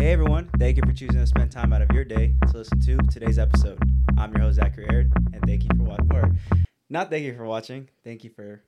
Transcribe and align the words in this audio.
Hey 0.00 0.12
everyone, 0.12 0.48
thank 0.58 0.78
you 0.78 0.82
for 0.86 0.94
choosing 0.94 1.20
to 1.20 1.26
spend 1.26 1.52
time 1.52 1.74
out 1.74 1.82
of 1.82 1.90
your 1.92 2.04
day 2.04 2.34
to 2.48 2.56
listen 2.56 2.80
to 2.80 2.96
today's 3.12 3.38
episode. 3.38 3.78
I'm 4.16 4.32
your 4.32 4.40
host 4.40 4.56
Zachary 4.56 4.86
Aird, 4.90 5.12
and 5.34 5.44
thank 5.44 5.62
you 5.62 5.68
for 5.76 5.82
watching. 5.82 6.10
Or 6.14 6.34
not 6.88 7.10
thank 7.10 7.22
you 7.22 7.36
for 7.36 7.44
watching. 7.44 7.86
Thank 8.02 8.24
you 8.24 8.30
for 8.30 8.62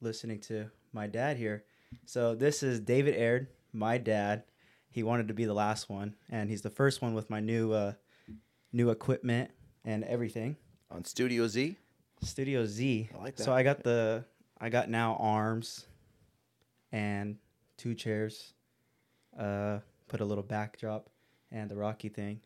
listening 0.00 0.40
to 0.40 0.70
my 0.94 1.06
dad 1.06 1.36
here. 1.36 1.64
So 2.06 2.34
this 2.34 2.62
is 2.62 2.80
David 2.80 3.14
Aird, 3.14 3.48
my 3.74 3.98
dad. 3.98 4.44
He 4.88 5.02
wanted 5.02 5.28
to 5.28 5.34
be 5.34 5.44
the 5.44 5.52
last 5.52 5.90
one, 5.90 6.14
and 6.30 6.48
he's 6.48 6.62
the 6.62 6.70
first 6.70 7.02
one 7.02 7.12
with 7.12 7.28
my 7.28 7.40
new 7.40 7.72
uh, 7.74 7.92
new 8.72 8.88
equipment 8.88 9.50
and 9.84 10.02
everything. 10.04 10.56
on 10.90 11.04
Studio 11.04 11.46
Z. 11.46 11.76
Studio 12.22 12.64
Z. 12.64 13.10
I 13.14 13.22
like 13.22 13.36
that. 13.36 13.42
So. 13.44 13.52
I 13.52 13.62
got 13.62 13.82
the 13.82 14.24
I 14.58 14.70
got 14.70 14.88
now 14.88 15.18
arms 15.20 15.84
and 16.90 17.36
two 17.76 17.94
chairs. 17.94 18.54
Uh 19.38 19.80
put 20.08 20.20
a 20.20 20.24
little 20.24 20.44
backdrop 20.44 21.08
and 21.50 21.70
the 21.70 21.76
Rocky 21.76 22.08
thing. 22.08 22.40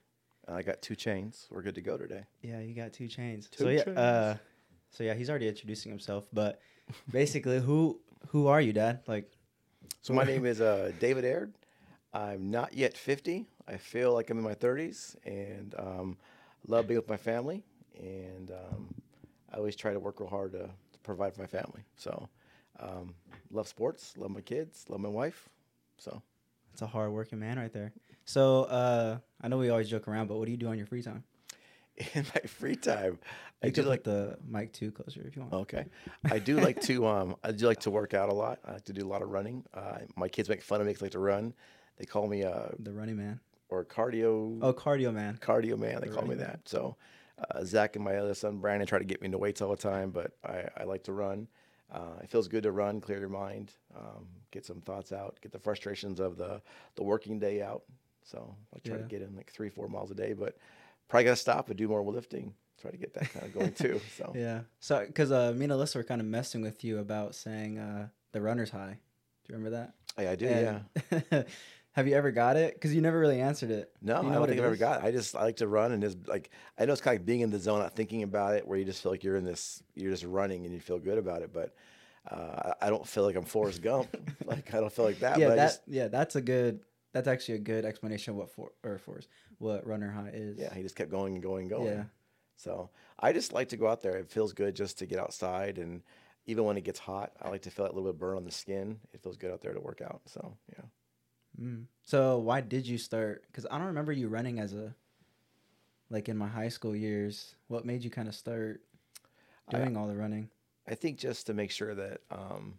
I 0.49 0.63
got 0.63 0.83
two 0.83 0.97
chains. 0.97 1.47
We're 1.51 1.63
good 1.63 1.77
to 1.77 1.81
go 1.81 1.97
today. 1.97 2.25
Yeah, 2.43 2.61
you 2.61 2.75
got 2.75 2.93
two 2.93 3.09
chains. 3.09 3.49
Two 3.49 3.65
so 3.65 3.71
yeah, 3.71 3.85
chains. 3.85 3.99
uh 3.99 4.37
so 4.91 5.05
yeah, 5.05 5.15
he's 5.15 5.31
already 5.31 5.49
introducing 5.49 5.91
himself, 5.91 6.27
but 6.33 6.61
basically 7.13 7.61
who 7.61 8.01
who 8.29 8.47
are 8.49 8.61
you, 8.61 8.73
dad? 8.73 9.01
Like 9.07 9.31
So 10.03 10.13
my 10.13 10.25
name 10.33 10.45
is 10.45 10.61
uh, 10.61 10.93
David 11.01 11.25
Aird. 11.25 11.53
I'm 12.13 12.51
not 12.51 12.75
yet 12.75 12.97
50. 12.97 13.47
I 13.67 13.77
feel 13.79 14.13
like 14.13 14.29
I'm 14.31 14.37
in 14.39 14.45
my 14.45 14.55
30s 14.55 15.17
and 15.25 15.75
um, 15.79 16.19
love 16.67 16.87
being 16.89 16.99
with 16.99 17.09
my 17.09 17.17
family. 17.17 17.63
And 17.99 18.51
um, 18.51 18.95
I 19.53 19.57
always 19.57 19.77
try 19.77 19.93
to 19.93 20.01
work 20.01 20.21
real 20.21 20.29
hard 20.29 20.53
to, 20.53 20.65
to 20.65 20.99
provide 21.03 21.35
for 21.35 21.41
my 21.41 21.47
family. 21.47 21.85
So 21.97 22.29
um, 22.81 23.15
love 23.51 23.67
sports, 23.69 24.15
love 24.19 24.31
my 24.31 24.41
kids, 24.43 24.85
love 24.89 25.01
my 25.01 25.09
wife. 25.09 25.49
So 25.97 26.21
it's 26.73 26.83
a 26.83 26.87
hard 26.87 27.13
working 27.13 27.39
man 27.39 27.59
right 27.59 27.73
there. 27.73 27.93
So 28.25 28.65
uh 28.65 29.19
I 29.41 29.49
know 29.49 29.59
we 29.59 29.71
always 29.71 29.89
joke 29.89 30.09
around, 30.09 30.29
but 30.29 30.37
what 30.39 30.47
do 30.47 30.51
you 30.53 30.57
do 30.57 30.69
on 30.69 30.79
your 30.79 30.87
free 30.87 31.03
time? 31.03 31.25
in 32.15 32.25
my 32.35 32.41
free 32.49 32.77
time, 32.77 33.19
I 33.63 33.69
do 33.69 33.83
like 33.83 34.03
the 34.03 34.39
mic 34.49 34.73
too 34.73 34.91
closer 34.93 35.21
if 35.27 35.37
you 35.37 35.43
want. 35.43 35.53
Okay, 35.55 35.85
I 36.25 36.39
do 36.39 36.59
like 36.59 36.81
to 36.83 37.07
um 37.15 37.37
I 37.45 37.53
do 37.53 37.67
like 37.67 37.81
to 37.81 37.91
work 37.91 38.15
out 38.15 38.29
a 38.31 38.35
lot. 38.35 38.61
I 38.67 38.73
like 38.75 38.85
to 38.87 38.93
do 38.93 39.07
a 39.07 39.11
lot 39.11 39.23
of 39.23 39.29
running. 39.29 39.65
Uh, 39.75 39.99
my 40.17 40.29
kids 40.29 40.49
make 40.49 40.63
fun 40.63 40.81
of 40.81 40.87
me 40.87 40.93
because 40.93 41.03
I 41.03 41.07
like 41.07 41.13
to 41.13 41.19
run. 41.19 41.53
They 41.99 42.05
call 42.07 42.27
me 42.29 42.45
uh 42.45 42.69
The 42.79 42.93
running 42.93 43.17
man. 43.17 43.41
or 43.69 43.85
cardio 43.85 44.59
Oh, 44.63 44.73
cardio 44.73 45.13
man. 45.13 45.39
cardio 45.43 45.79
man. 45.79 46.01
They 46.01 46.09
the 46.09 46.15
call 46.15 46.23
me 46.23 46.31
running 46.31 46.39
man. 46.39 46.47
that. 46.63 46.69
So 46.69 46.97
uh, 47.51 47.65
Zach 47.65 47.97
and 47.97 48.05
my 48.05 48.17
other 48.17 48.35
son 48.35 48.59
Brandon 48.59 48.87
try 48.87 48.99
to 48.99 49.05
get 49.05 49.21
me 49.21 49.27
into 49.27 49.39
weights 49.39 49.61
all 49.61 49.71
the 49.71 49.77
time, 49.77 50.11
but 50.11 50.33
I, 50.45 50.69
I 50.77 50.85
like 50.85 51.03
to 51.05 51.13
run. 51.13 51.49
Uh, 51.93 52.19
it 52.23 52.31
feels 52.31 52.49
good 52.49 52.63
to 52.63 52.73
run, 52.73 53.01
clear 53.01 53.19
your 53.21 53.29
mind, 53.29 53.73
um, 53.95 54.27
get 54.51 54.65
some 54.65 54.81
thoughts 54.81 55.13
out, 55.13 55.37
get 55.43 55.53
the 55.53 55.59
frustrations 55.59 56.19
of 56.21 56.37
the 56.37 56.61
the 56.97 57.03
working 57.03 57.39
day 57.39 57.61
out. 57.63 57.83
So 58.25 58.57
I 58.75 58.79
try 58.79 58.97
Yeah. 58.97 59.03
to 59.03 59.09
get 59.09 59.23
in 59.23 59.37
like 59.37 59.51
three 59.53 59.69
four 59.69 59.89
miles 59.89 60.11
a 60.11 60.15
day, 60.15 60.33
but 60.33 60.57
probably 61.09 61.25
gotta 61.25 61.37
stop 61.37 61.69
and 61.69 61.77
do 61.77 61.89
more 61.89 62.03
lifting. 62.03 62.55
Try 62.81 62.91
to 62.91 62.97
get 62.97 63.13
that 63.15 63.33
kind 63.33 63.45
of 63.47 63.53
going 63.55 63.73
too. 63.73 64.01
So 64.17 64.33
Yeah. 64.35 64.61
So, 64.81 65.05
because 65.07 65.31
uh, 65.31 65.53
me 65.55 65.65
and 65.67 65.73
Alyssa 65.73 65.97
were 65.97 66.03
kind 66.05 66.21
of 66.21 66.27
messing 66.27 66.63
with 66.63 66.83
you 66.83 66.99
about 66.99 67.35
saying 67.35 67.79
uh, 67.79 68.09
the 68.33 68.41
runner's 68.41 68.71
high. 68.71 68.99
Do 69.45 69.53
you 69.53 69.59
remember 69.59 69.77
that? 69.77 69.95
yeah, 70.19 70.31
I 70.31 70.37
do. 70.37 70.47
Yeah. 70.47 70.81
yeah. 71.31 71.43
Have 71.93 72.09
you 72.09 72.15
ever 72.15 72.31
got 72.31 72.57
it? 72.57 72.75
Because 72.75 72.95
you 72.95 73.03
never 73.03 73.19
really 73.19 73.41
answered 73.41 73.71
it. 73.71 73.93
No, 74.01 74.21
Do 74.21 74.27
you 74.27 74.33
I 74.33 74.37
don't 74.37 74.49
think 74.49 74.59
I've 74.61 74.67
ever 74.67 74.77
got 74.77 75.03
it. 75.03 75.07
I 75.07 75.11
just 75.11 75.37
I 75.37 75.43
like 75.43 75.57
to 75.57 75.69
run 75.69 75.93
and 75.93 76.03
just 76.03 76.27
like 76.27 76.51
I 76.79 76.87
know 76.87 76.93
it's 76.93 77.03
kind 77.03 77.15
of 77.15 77.21
like 77.21 77.27
being 77.27 77.41
in 77.41 77.51
the 77.51 77.59
zone, 77.59 77.81
not 77.81 77.95
thinking 77.95 78.23
about 78.23 78.55
it, 78.55 78.67
where 78.67 78.79
you 78.79 78.85
just 78.85 79.03
feel 79.03 79.13
like 79.13 79.23
you're 79.23 79.37
in 79.37 79.45
this, 79.45 79.83
you're 79.95 80.11
just 80.11 80.25
running 80.25 80.65
and 80.65 80.75
you 80.75 80.81
feel 80.81 80.99
good 80.99 81.19
about 81.19 81.43
it. 81.43 81.53
But 81.53 81.75
uh, 82.31 82.73
I 82.81 82.89
don't 82.89 83.07
feel 83.07 83.25
like 83.25 83.37
I'm 83.37 83.45
Forrest 83.45 83.83
Gump. 83.83 84.09
like 84.47 84.73
I 84.75 84.81
don't 84.81 84.93
feel 84.93 85.05
like 85.05 85.21
that. 85.21 85.39
yeah, 85.39 85.49
but 85.49 85.57
that 85.57 85.67
just, 85.67 85.83
yeah, 85.87 86.09
that's 86.09 86.37
a 86.37 86.41
good. 86.41 86.81
That's 87.13 87.29
actually 87.29 87.57
a 87.57 87.61
good 87.61 87.85
explanation 87.85 88.33
of 88.33 88.39
what 88.39 88.51
for 88.55 88.73
or 88.83 88.97
force 88.97 89.29
what 89.59 89.87
runner 89.87 90.11
high 90.11 90.31
is. 90.33 90.59
yeah, 90.59 90.73
he 90.75 90.83
just 90.83 90.97
kept 90.97 91.11
going 91.11 91.35
and 91.35 91.43
going 91.43 91.63
and 91.63 91.71
going. 91.71 91.87
Yeah. 91.87 92.05
So 92.57 92.89
I 93.21 93.35
just 93.35 93.53
like 93.53 93.69
to 93.69 93.77
go 93.77 93.87
out 93.87 94.01
there. 94.01 94.17
It 94.17 94.31
feels 94.31 94.55
good 94.55 94.75
just 94.75 94.99
to 95.01 95.07
get 95.07 95.19
outside, 95.19 95.77
and 95.77 96.03
even 96.47 96.65
when 96.65 96.79
it 96.79 96.85
gets 96.85 96.99
hot, 96.99 97.33
I 97.43 97.51
like 97.51 97.63
to 97.63 97.71
feel 97.71 97.85
that 97.85 97.95
little 97.95 98.11
bit 98.11 98.15
of 98.15 98.19
burn 98.19 98.39
on 98.39 98.45
the 98.45 98.51
skin. 98.51 98.99
It 99.13 99.23
feels 99.23 99.37
good 99.37 99.53
out 99.53 99.61
there 99.61 99.75
to 99.75 99.81
work 99.81 100.01
out. 100.01 100.23
So 100.27 100.57
yeah. 100.71 100.85
Mm. 101.61 101.85
So 102.05 102.39
why 102.39 102.61
did 102.61 102.87
you 102.87 102.99
start? 102.99 103.45
Because 103.47 103.67
I 103.71 103.79
don't 103.79 103.89
remember 103.89 104.13
you 104.13 104.29
running 104.29 104.59
as 104.59 104.73
a, 104.73 104.95
like 106.11 106.29
in 106.29 106.37
my 106.37 106.49
high 106.49 106.69
school 106.69 106.97
years. 106.97 107.55
What 107.69 107.85
made 107.85 108.03
you 108.05 108.11
kind 108.11 108.29
of 108.29 108.35
start 108.35 108.83
I- 109.69 109.79
doing 109.79 109.97
all 109.97 110.09
the 110.09 110.17
running? 110.17 110.49
I 110.89 110.97
think 110.97 111.19
just 111.19 111.47
to 111.47 111.55
make 111.55 111.71
sure 111.71 111.95
that 111.95 112.23
um, 112.31 112.75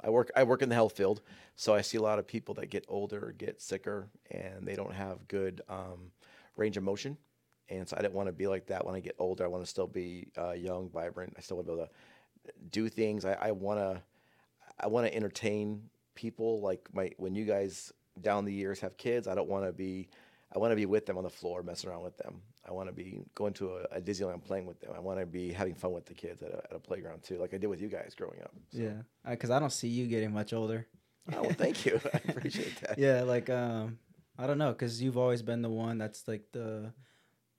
I 0.00 0.10
work 0.10 0.30
I 0.36 0.44
work 0.44 0.62
in 0.62 0.68
the 0.68 0.74
health 0.76 0.96
field, 0.96 1.20
so 1.56 1.74
I 1.74 1.80
see 1.80 1.96
a 1.96 2.02
lot 2.02 2.20
of 2.20 2.26
people 2.28 2.54
that 2.54 2.70
get 2.70 2.84
older, 2.88 3.34
get 3.36 3.60
sicker, 3.60 4.08
and 4.30 4.64
they 4.64 4.76
don't 4.76 4.94
have 4.94 5.26
good 5.26 5.60
um, 5.68 6.12
range 6.56 6.76
of 6.76 6.84
motion. 6.84 7.16
And 7.68 7.88
so 7.88 7.96
I 7.98 8.02
didn't 8.02 8.14
want 8.14 8.28
to 8.28 8.32
be 8.32 8.46
like 8.46 8.66
that 8.66 8.84
when 8.86 8.94
I 8.94 9.00
get 9.00 9.16
older. 9.18 9.42
I 9.44 9.48
want 9.48 9.64
to 9.64 9.70
still 9.70 9.86
be 9.86 10.28
uh, 10.38 10.52
young, 10.52 10.90
vibrant. 10.90 11.34
I 11.36 11.40
still 11.40 11.56
want 11.56 11.66
to 11.66 11.72
be 11.72 11.80
able 11.80 11.86
to 11.86 11.92
do 12.70 12.88
things. 12.88 13.24
I, 13.24 13.32
I 13.32 13.50
want 13.52 13.80
to 13.80 14.02
I 14.78 14.86
want 14.88 15.06
to 15.06 15.14
entertain 15.14 15.88
people. 16.14 16.60
Like 16.60 16.88
my 16.92 17.10
when 17.16 17.34
you 17.34 17.44
guys 17.44 17.92
down 18.20 18.44
the 18.44 18.52
years 18.52 18.80
have 18.80 18.96
kids, 18.96 19.26
I 19.28 19.34
don't 19.34 19.48
want 19.48 19.64
to 19.66 19.72
be. 19.72 20.08
I 20.54 20.58
want 20.60 20.70
to 20.70 20.76
be 20.76 20.86
with 20.86 21.04
them 21.04 21.18
on 21.18 21.24
the 21.24 21.30
floor, 21.30 21.64
messing 21.64 21.90
around 21.90 22.02
with 22.04 22.16
them. 22.16 22.40
I 22.64 22.70
want 22.70 22.88
to 22.88 22.94
be 22.94 23.18
going 23.34 23.54
to 23.54 23.76
a, 23.78 23.96
a 23.96 24.00
Disneyland 24.00 24.44
playing 24.44 24.66
with 24.66 24.78
them. 24.80 24.92
I 24.94 25.00
want 25.00 25.18
to 25.18 25.26
be 25.26 25.52
having 25.52 25.74
fun 25.74 25.92
with 25.92 26.06
the 26.06 26.14
kids 26.14 26.42
at 26.44 26.50
a, 26.52 26.58
at 26.58 26.76
a 26.76 26.78
playground 26.78 27.24
too, 27.24 27.38
like 27.38 27.52
I 27.54 27.58
did 27.58 27.66
with 27.66 27.80
you 27.80 27.88
guys 27.88 28.14
growing 28.16 28.40
up. 28.40 28.52
So- 28.70 28.78
Yeah, 28.78 28.92
because 29.28 29.50
I 29.50 29.58
don't 29.58 29.72
see 29.72 29.88
you 29.88 30.06
getting 30.06 30.32
much 30.32 30.52
older. 30.52 30.86
Oh, 31.32 31.42
well, 31.42 31.50
thank 31.50 31.84
you. 31.84 32.00
I 32.14 32.20
appreciate 32.28 32.76
that. 32.82 32.98
yeah, 32.98 33.22
like 33.22 33.50
um, 33.50 33.98
I 34.38 34.46
don't 34.46 34.58
know, 34.58 34.70
because 34.70 35.02
you've 35.02 35.18
always 35.18 35.42
been 35.42 35.60
the 35.62 35.70
one 35.70 35.98
that's 35.98 36.28
like 36.28 36.44
the 36.52 36.92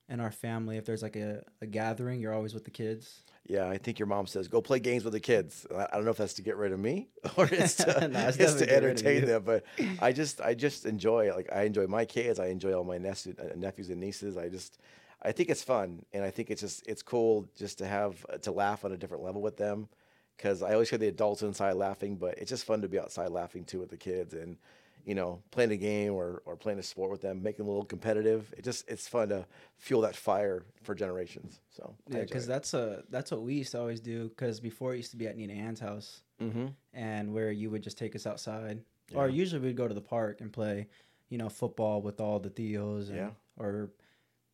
in 0.07 0.22
our 0.22 0.31
family. 0.31 0.77
If 0.77 0.85
there's 0.85 1.03
like 1.03 1.17
a, 1.17 1.43
a 1.61 1.66
gathering, 1.66 2.22
you're 2.22 2.33
always 2.33 2.53
with 2.53 2.63
the 2.63 2.72
kids. 2.72 3.23
Yeah, 3.47 3.69
I 3.69 3.78
think 3.78 4.00
your 4.00 4.07
mom 4.07 4.25
says 4.25 4.47
go 4.47 4.59
play 4.61 4.79
games 4.79 5.03
with 5.03 5.13
the 5.13 5.19
kids. 5.19 5.67
I 5.72 5.88
don't 5.94 6.06
know 6.06 6.11
if 6.11 6.17
that's 6.17 6.33
to 6.35 6.41
get 6.41 6.57
rid 6.57 6.72
of 6.72 6.79
me 6.79 7.09
or 7.38 7.47
it's 7.51 7.75
to, 7.75 8.07
No, 8.11 8.28
it's 8.28 8.38
it's 8.39 8.53
to 8.56 8.66
get 8.66 8.83
rid 8.83 9.00
of 9.00 9.06
entertain 9.06 9.25
them. 9.25 9.44
But 9.45 9.66
I 10.01 10.11
just 10.11 10.41
I 10.41 10.56
just 10.56 10.85
enjoy 10.85 11.29
it. 11.29 11.35
Like 11.35 11.50
I 11.53 11.63
enjoy 11.63 11.88
my 11.88 12.05
kids. 12.05 12.39
I 12.39 12.47
enjoy 12.47 12.73
all 12.73 12.84
my 12.84 12.97
nephews, 12.97 13.38
uh, 13.38 13.55
nephews 13.55 13.89
and 13.89 14.00
nieces. 14.00 14.35
I 14.35 14.50
just 14.50 14.79
I 15.22 15.31
think 15.31 15.50
it's 15.50 15.63
fun, 15.63 16.03
and 16.13 16.23
I 16.23 16.31
think 16.31 16.50
it's 16.50 16.61
just 16.61 16.88
it's 16.88 17.03
cool 17.03 17.47
just 17.55 17.78
to 17.79 17.88
have 17.88 18.25
to 18.41 18.51
laugh 18.51 18.84
on 18.84 18.91
a 18.91 18.97
different 18.97 19.23
level 19.23 19.41
with 19.41 19.57
them. 19.57 19.89
Because 20.38 20.61
I 20.61 20.73
always 20.73 20.89
hear 20.89 21.00
the 21.00 21.07
adults 21.07 21.44
inside 21.44 21.73
laughing, 21.73 22.17
but 22.17 22.38
it's 22.38 22.50
just 22.50 22.66
fun 22.66 22.81
to 22.81 22.89
be 22.89 23.00
outside 23.00 23.29
laughing 23.29 23.63
too 23.63 23.79
with 23.79 23.89
the 23.89 23.97
kids 23.97 24.34
and 24.34 24.57
you 25.05 25.16
know 25.16 25.41
playing 25.51 25.71
a 25.71 25.77
game 25.77 26.13
or, 26.13 26.41
or 26.45 26.55
playing 26.55 26.79
a 26.79 26.83
sport 26.83 27.11
with 27.11 27.21
them, 27.21 27.41
making 27.43 27.59
them 27.59 27.67
a 27.67 27.71
little 27.71 27.85
competitive. 27.85 28.53
It 28.57 28.63
just 28.63 28.89
it's 28.89 29.07
fun 29.07 29.29
to 29.29 29.45
fuel 29.77 30.01
that 30.01 30.16
fire 30.16 30.66
for 30.83 30.95
generations. 30.95 31.61
So 31.69 31.95
Yeah, 32.09 32.21
because 32.21 32.47
that's 32.47 32.73
a 32.73 33.03
that's 33.09 33.31
what 33.31 33.43
we 33.43 33.55
used 33.55 33.71
to 33.71 33.79
always 33.79 34.01
do. 34.01 34.29
Because 34.29 34.59
before 34.59 34.93
it 34.93 34.97
used 34.97 35.11
to 35.11 35.17
be 35.17 35.27
at 35.27 35.38
Nina 35.38 35.53
Ann's 35.53 35.79
house, 35.79 36.23
mm-hmm. 36.41 36.67
and 36.93 37.33
where 37.33 37.51
you 37.51 37.69
would 37.69 37.83
just 37.83 37.97
take 37.97 38.16
us 38.16 38.25
outside, 38.25 38.81
or 39.13 39.29
usually 39.29 39.61
we'd 39.61 39.77
go 39.77 39.88
to 39.88 39.93
the 39.93 40.01
park 40.01 40.41
and 40.41 40.51
play, 40.51 40.88
you 41.29 41.37
know, 41.37 41.49
football 41.49 42.01
with 42.01 42.19
all 42.19 42.39
the 42.39 42.49
Theos, 42.49 43.09
and, 43.09 43.17
Yeah. 43.17 43.29
or 43.57 43.91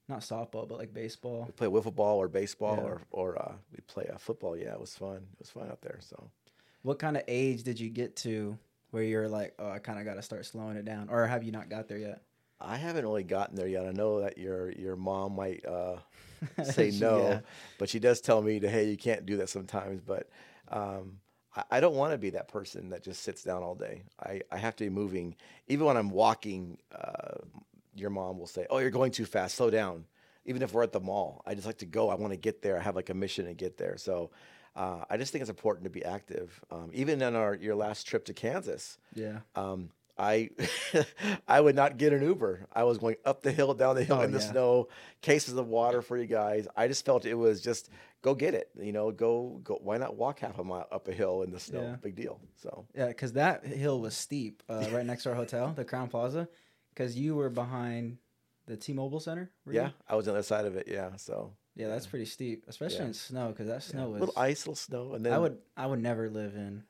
not 0.09 0.19
softball, 0.19 0.67
but 0.67 0.77
like 0.77 0.93
baseball. 0.93 1.45
we 1.45 1.53
play 1.53 1.67
wiffle 1.67 1.95
ball 1.95 2.17
or 2.17 2.27
baseball 2.27 2.75
Yeah. 2.75 2.83
or 2.83 3.01
or 3.11 3.41
uh, 3.41 3.53
we 3.71 3.79
play 3.87 4.09
uh, 4.13 4.17
football. 4.17 4.57
Yeah, 4.57 4.73
it 4.73 4.79
was 4.79 4.95
fun. 4.95 5.17
It 5.33 5.39
was 5.39 5.49
fun 5.49 5.69
out 5.69 5.81
there. 5.81 5.99
So 6.01 6.29
What 6.81 6.99
kind 6.99 7.15
of 7.15 7.23
age 7.27 7.63
did 7.63 7.79
you 7.79 7.89
get 7.89 8.15
to 8.17 8.57
where 8.91 9.03
you're 9.03 9.27
like, 9.27 9.53
oh, 9.57 9.69
I 9.69 9.79
kind 9.79 9.99
of 9.99 10.05
got 10.05 10.15
to 10.15 10.21
start 10.21 10.45
slowing 10.45 10.77
it 10.77 10.85
down, 10.85 11.09
or 11.09 11.25
have 11.25 11.43
you 11.43 11.51
not 11.51 11.69
got 11.69 11.87
there 11.87 11.97
yet? 11.97 12.21
I 12.61 12.77
haven't 12.77 13.03
really 13.03 13.23
gotten 13.23 13.55
there 13.55 13.67
yet. 13.67 13.85
I 13.85 13.91
know 13.91 14.21
that 14.21 14.37
your 14.37 14.71
your 14.71 14.95
mom 14.95 15.35
might 15.35 15.65
uh, 15.65 15.97
say 16.63 16.91
no, 16.91 17.29
yeah. 17.29 17.39
but 17.79 17.89
she 17.89 17.99
does 17.99 18.21
tell 18.21 18.41
me 18.41 18.59
to 18.59 18.69
hey, 18.69 18.89
you 18.89 18.97
can't 18.97 19.25
do 19.25 19.37
that 19.37 19.49
sometimes. 19.49 20.01
But 20.01 20.29
um, 20.69 21.17
I, 21.55 21.63
I 21.71 21.79
don't 21.79 21.95
want 21.95 22.11
to 22.11 22.17
be 22.17 22.31
that 22.31 22.47
person 22.47 22.89
that 22.89 23.03
just 23.03 23.23
sits 23.23 23.43
down 23.43 23.63
all 23.63 23.75
day. 23.75 24.03
I, 24.19 24.41
I 24.51 24.57
have 24.57 24.75
to 24.77 24.83
be 24.83 24.89
moving. 24.89 25.35
Even 25.67 25.87
when 25.87 25.97
I'm 25.97 26.09
walking, 26.09 26.77
uh, 26.93 27.39
your 27.95 28.11
mom 28.11 28.37
will 28.37 28.47
say, 28.47 28.67
"Oh, 28.69 28.77
you're 28.77 28.91
going 28.91 29.11
too 29.11 29.25
fast. 29.25 29.55
Slow 29.55 29.69
down." 29.69 30.05
Even 30.45 30.63
if 30.63 30.73
we're 30.73 30.81
at 30.83 30.91
the 30.91 30.99
mall, 30.99 31.43
I 31.45 31.53
just 31.53 31.67
like 31.67 31.77
to 31.79 31.85
go. 31.85 32.09
I 32.09 32.15
want 32.15 32.33
to 32.33 32.37
get 32.37 32.61
there. 32.63 32.77
I 32.77 32.81
have 32.81 32.95
like 32.95 33.09
a 33.09 33.15
mission 33.15 33.45
to 33.45 33.53
get 33.53 33.77
there. 33.77 33.97
So. 33.97 34.31
Uh, 34.75 35.03
I 35.09 35.17
just 35.17 35.31
think 35.31 35.41
it's 35.41 35.49
important 35.49 35.83
to 35.83 35.89
be 35.89 36.03
active. 36.05 36.61
Um, 36.71 36.91
even 36.93 37.21
in 37.21 37.35
our 37.35 37.55
your 37.55 37.75
last 37.75 38.05
trip 38.07 38.25
to 38.25 38.33
Kansas, 38.33 38.97
Yeah. 39.15 39.39
um, 39.55 39.89
I 40.17 40.49
I 41.47 41.59
would 41.61 41.75
not 41.75 41.97
get 41.97 42.13
an 42.13 42.21
Uber. 42.21 42.67
I 42.73 42.83
was 42.83 42.97
going 42.97 43.15
up 43.25 43.41
the 43.41 43.51
hill, 43.51 43.73
down 43.73 43.95
the 43.95 44.03
hill 44.03 44.17
Oh, 44.19 44.21
in 44.21 44.31
the 44.31 44.39
yeah. 44.39 44.51
snow, 44.51 44.87
cases 45.21 45.55
of 45.55 45.67
water 45.67 46.01
for 46.01 46.17
you 46.17 46.25
guys. 46.25 46.67
I 46.75 46.87
just 46.87 47.05
felt 47.05 47.25
it 47.25 47.33
was 47.33 47.61
just 47.61 47.89
go 48.21 48.33
get 48.35 48.53
it. 48.53 48.69
You 48.79 48.91
know, 48.91 49.11
go 49.11 49.59
go. 49.63 49.79
Why 49.81 49.97
not 49.97 50.15
walk 50.15 50.39
half 50.39 50.57
a 50.59 50.63
mile 50.63 50.87
up 50.91 51.07
a 51.07 51.11
hill 51.13 51.41
in 51.43 51.51
the 51.51 51.59
snow? 51.59 51.81
Yeah. 51.81 51.95
Big 51.95 52.15
deal. 52.15 52.39
So 52.55 52.85
Yeah, 52.95 53.07
because 53.07 53.33
that 53.33 53.65
hill 53.65 53.99
was 53.99 54.15
steep, 54.15 54.63
uh, 54.69 54.87
right 54.91 55.05
next 55.05 55.23
to 55.23 55.29
our 55.29 55.35
hotel, 55.35 55.73
the 55.75 55.85
Crowne 55.85 56.09
Plaza. 56.09 56.47
Because 56.93 57.17
you 57.17 57.35
were 57.35 57.49
behind 57.49 58.17
the 58.67 58.75
T-Mobile 58.77 59.21
Center. 59.21 59.49
were 59.65 59.73
you? 59.73 59.79
yeah, 59.79 59.89
I 60.07 60.15
was 60.15 60.27
on 60.27 60.33
the 60.33 60.39
other 60.39 60.45
side 60.45 60.65
of 60.65 60.75
it. 60.75 60.87
Yeah, 60.89 61.15
so 61.15 61.53
yeah, 61.81 61.87
that's 61.87 62.07
pretty 62.07 62.25
steep, 62.25 62.65
especially 62.67 62.99
Yeah. 62.99 63.05
in 63.07 63.13
snow. 63.13 63.47
Because 63.49 63.67
that 63.67 63.73
yeah. 63.73 63.79
snow 63.79 64.07
a 64.07 64.11
little 64.17 64.33
ice, 64.37 64.61
little 64.65 64.75
snow, 64.75 65.13
and 65.13 65.25
then 65.25 65.33
I 65.33 65.37
would, 65.39 65.57
I 65.75 65.85
would 65.87 66.01
never 66.01 66.29
live 66.29 66.55
in 66.55 66.83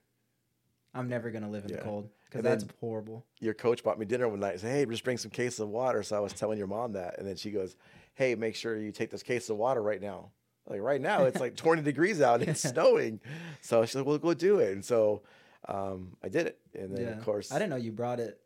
I'm 0.94 1.08
never 1.08 1.32
gonna 1.32 1.50
live 1.50 1.64
in 1.66 1.70
Yeah. 1.72 1.78
the 1.78 1.84
cold 1.84 2.10
because 2.26 2.44
that's 2.44 2.66
horrible. 2.80 3.26
Your 3.40 3.54
coach 3.54 3.84
bought 3.84 3.98
me 3.98 4.06
dinner 4.06 4.28
one 4.28 4.40
night 4.42 4.52
and 4.54 4.60
said, 4.62 4.72
Hey, 4.72 4.86
just 4.86 5.04
bring 5.04 5.18
some 5.18 5.32
cases 5.32 5.60
of 5.62 5.70
water. 5.70 6.04
So 6.04 6.18
I 6.18 6.20
was 6.20 6.34
telling 6.34 6.58
your 6.58 6.68
mom 6.68 6.94
that. 6.94 7.18
And 7.18 7.26
then 7.28 7.36
she 7.38 7.52
goes, 7.52 7.76
Hey, 8.16 8.36
make 8.36 8.56
sure 8.56 8.78
you 8.78 8.92
take 8.92 9.10
this 9.10 9.24
case 9.24 9.50
of 9.50 9.58
water 9.58 9.82
right 9.82 10.02
now. 10.02 10.32
Like 10.68 10.82
right 10.82 11.00
now, 11.02 11.24
it's 11.24 11.40
like 11.40 11.56
20 11.56 11.82
degrees 11.82 12.22
out 12.22 12.42
and 12.42 12.50
it's 12.50 12.62
snowing. 12.70 13.20
So 13.62 13.86
she's 13.86 13.96
like, 13.96 14.06
Well, 14.06 14.18
go 14.18 14.34
do 14.34 14.60
it. 14.60 14.74
And 14.74 14.84
so 14.84 15.22
um, 15.68 16.18
I 16.22 16.28
did 16.28 16.48
it. 16.48 16.60
And 16.78 16.96
then, 16.96 17.06
yeah, 17.06 17.12
of 17.12 17.24
course, 17.24 17.52
I 17.54 17.58
didn't 17.58 17.70
know 17.70 17.78
you 17.78 17.94
brought 17.94 18.20
it 18.20 18.42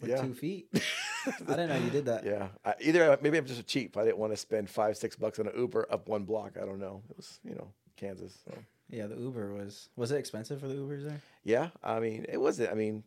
with 0.00 0.10
Yeah. 0.10 0.20
two 0.20 0.34
feet. 0.34 0.68
I 1.48 1.50
didn't 1.50 1.68
know 1.68 1.76
you 1.76 1.90
did 1.90 2.06
that. 2.06 2.24
Yeah, 2.24 2.48
I, 2.64 2.74
either 2.80 3.18
maybe 3.22 3.38
I'm 3.38 3.46
just 3.46 3.66
cheap. 3.66 3.96
I 3.96 4.04
didn't 4.04 4.18
want 4.18 4.32
to 4.32 4.36
spend 4.36 4.68
five, 4.68 4.96
six 4.96 5.16
bucks 5.16 5.38
on 5.38 5.46
an 5.46 5.52
Uber 5.56 5.86
up 5.90 6.08
one 6.08 6.24
block. 6.24 6.56
I 6.60 6.64
don't 6.64 6.80
know. 6.80 7.02
It 7.10 7.16
was, 7.16 7.38
you 7.44 7.54
know, 7.54 7.68
Kansas. 7.96 8.38
So. 8.44 8.56
Yeah, 8.90 9.06
the 9.06 9.16
Uber 9.16 9.54
was 9.54 9.88
was 9.96 10.12
it 10.12 10.18
expensive 10.18 10.60
for 10.60 10.68
the 10.68 10.74
Ubers 10.74 11.04
there? 11.04 11.20
Yeah, 11.44 11.70
I 11.82 12.00
mean, 12.00 12.26
it 12.28 12.38
wasn't. 12.38 12.70
I 12.70 12.74
mean, 12.74 13.04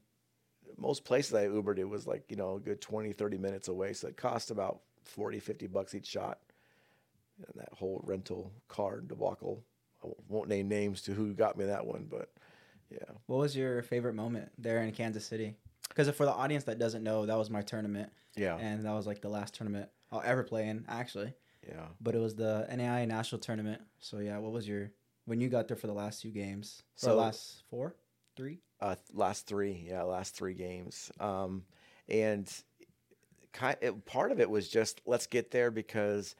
most 0.77 1.05
places 1.05 1.33
I 1.33 1.47
Ubered, 1.47 1.77
it 1.77 1.85
was 1.85 2.07
like, 2.07 2.23
you 2.29 2.35
know, 2.35 2.55
a 2.55 2.59
good 2.59 2.81
20, 2.81 3.13
30 3.13 3.37
minutes 3.37 3.67
away. 3.67 3.93
So 3.93 4.07
it 4.07 4.17
cost 4.17 4.51
about 4.51 4.81
40, 5.03 5.39
50 5.39 5.67
bucks 5.67 5.95
each 5.95 6.07
shot. 6.07 6.39
And 7.37 7.61
that 7.61 7.73
whole 7.73 8.01
rental 8.05 8.51
car 8.67 9.01
debacle. 9.01 9.63
I 10.03 10.07
won't 10.29 10.49
name 10.49 10.67
names 10.67 11.01
to 11.03 11.13
who 11.13 11.33
got 11.33 11.57
me 11.57 11.65
that 11.65 11.85
one, 11.85 12.07
but 12.09 12.31
yeah. 12.89 13.15
What 13.27 13.37
was 13.37 13.55
your 13.55 13.81
favorite 13.81 14.13
moment 14.15 14.51
there 14.57 14.81
in 14.81 14.91
Kansas 14.91 15.25
City? 15.25 15.55
Because 15.89 16.09
for 16.09 16.25
the 16.25 16.31
audience 16.33 16.65
that 16.65 16.77
doesn't 16.79 17.03
know, 17.03 17.25
that 17.25 17.37
was 17.37 17.49
my 17.49 17.61
tournament, 17.61 18.11
Yeah. 18.35 18.57
and 18.57 18.83
that 18.85 18.91
was 18.93 19.07
like 19.07 19.21
the 19.21 19.29
last 19.29 19.53
tournament 19.53 19.89
I'll 20.11 20.21
ever 20.25 20.43
play 20.43 20.67
in, 20.67 20.85
actually. 20.89 21.33
Yeah. 21.67 21.87
But 22.01 22.15
it 22.15 22.19
was 22.19 22.35
the 22.35 22.67
NAIA 22.69 23.07
national 23.07 23.39
tournament. 23.39 23.81
So 23.99 24.19
yeah, 24.19 24.37
what 24.37 24.51
was 24.51 24.67
your 24.67 24.91
when 25.25 25.41
you 25.41 25.49
got 25.49 25.67
there 25.67 25.77
for 25.77 25.87
the 25.87 25.93
last 25.93 26.21
two 26.21 26.31
games? 26.31 26.83
So- 26.95 27.15
last 27.15 27.63
four, 27.69 27.95
three. 28.35 28.59
Uh, 28.81 28.95
last 29.13 29.47
three, 29.47 29.85
yeah, 29.87 30.03
last 30.03 30.35
three 30.35 30.53
games. 30.53 31.11
Um, 31.19 31.63
and 32.09 32.51
kind 33.53 33.77
it, 33.81 34.05
part 34.05 34.31
of 34.31 34.39
it 34.41 34.49
was 34.49 34.67
just 34.67 35.01
let's 35.05 35.27
get 35.27 35.49
there 35.51 35.71
because 35.71 36.35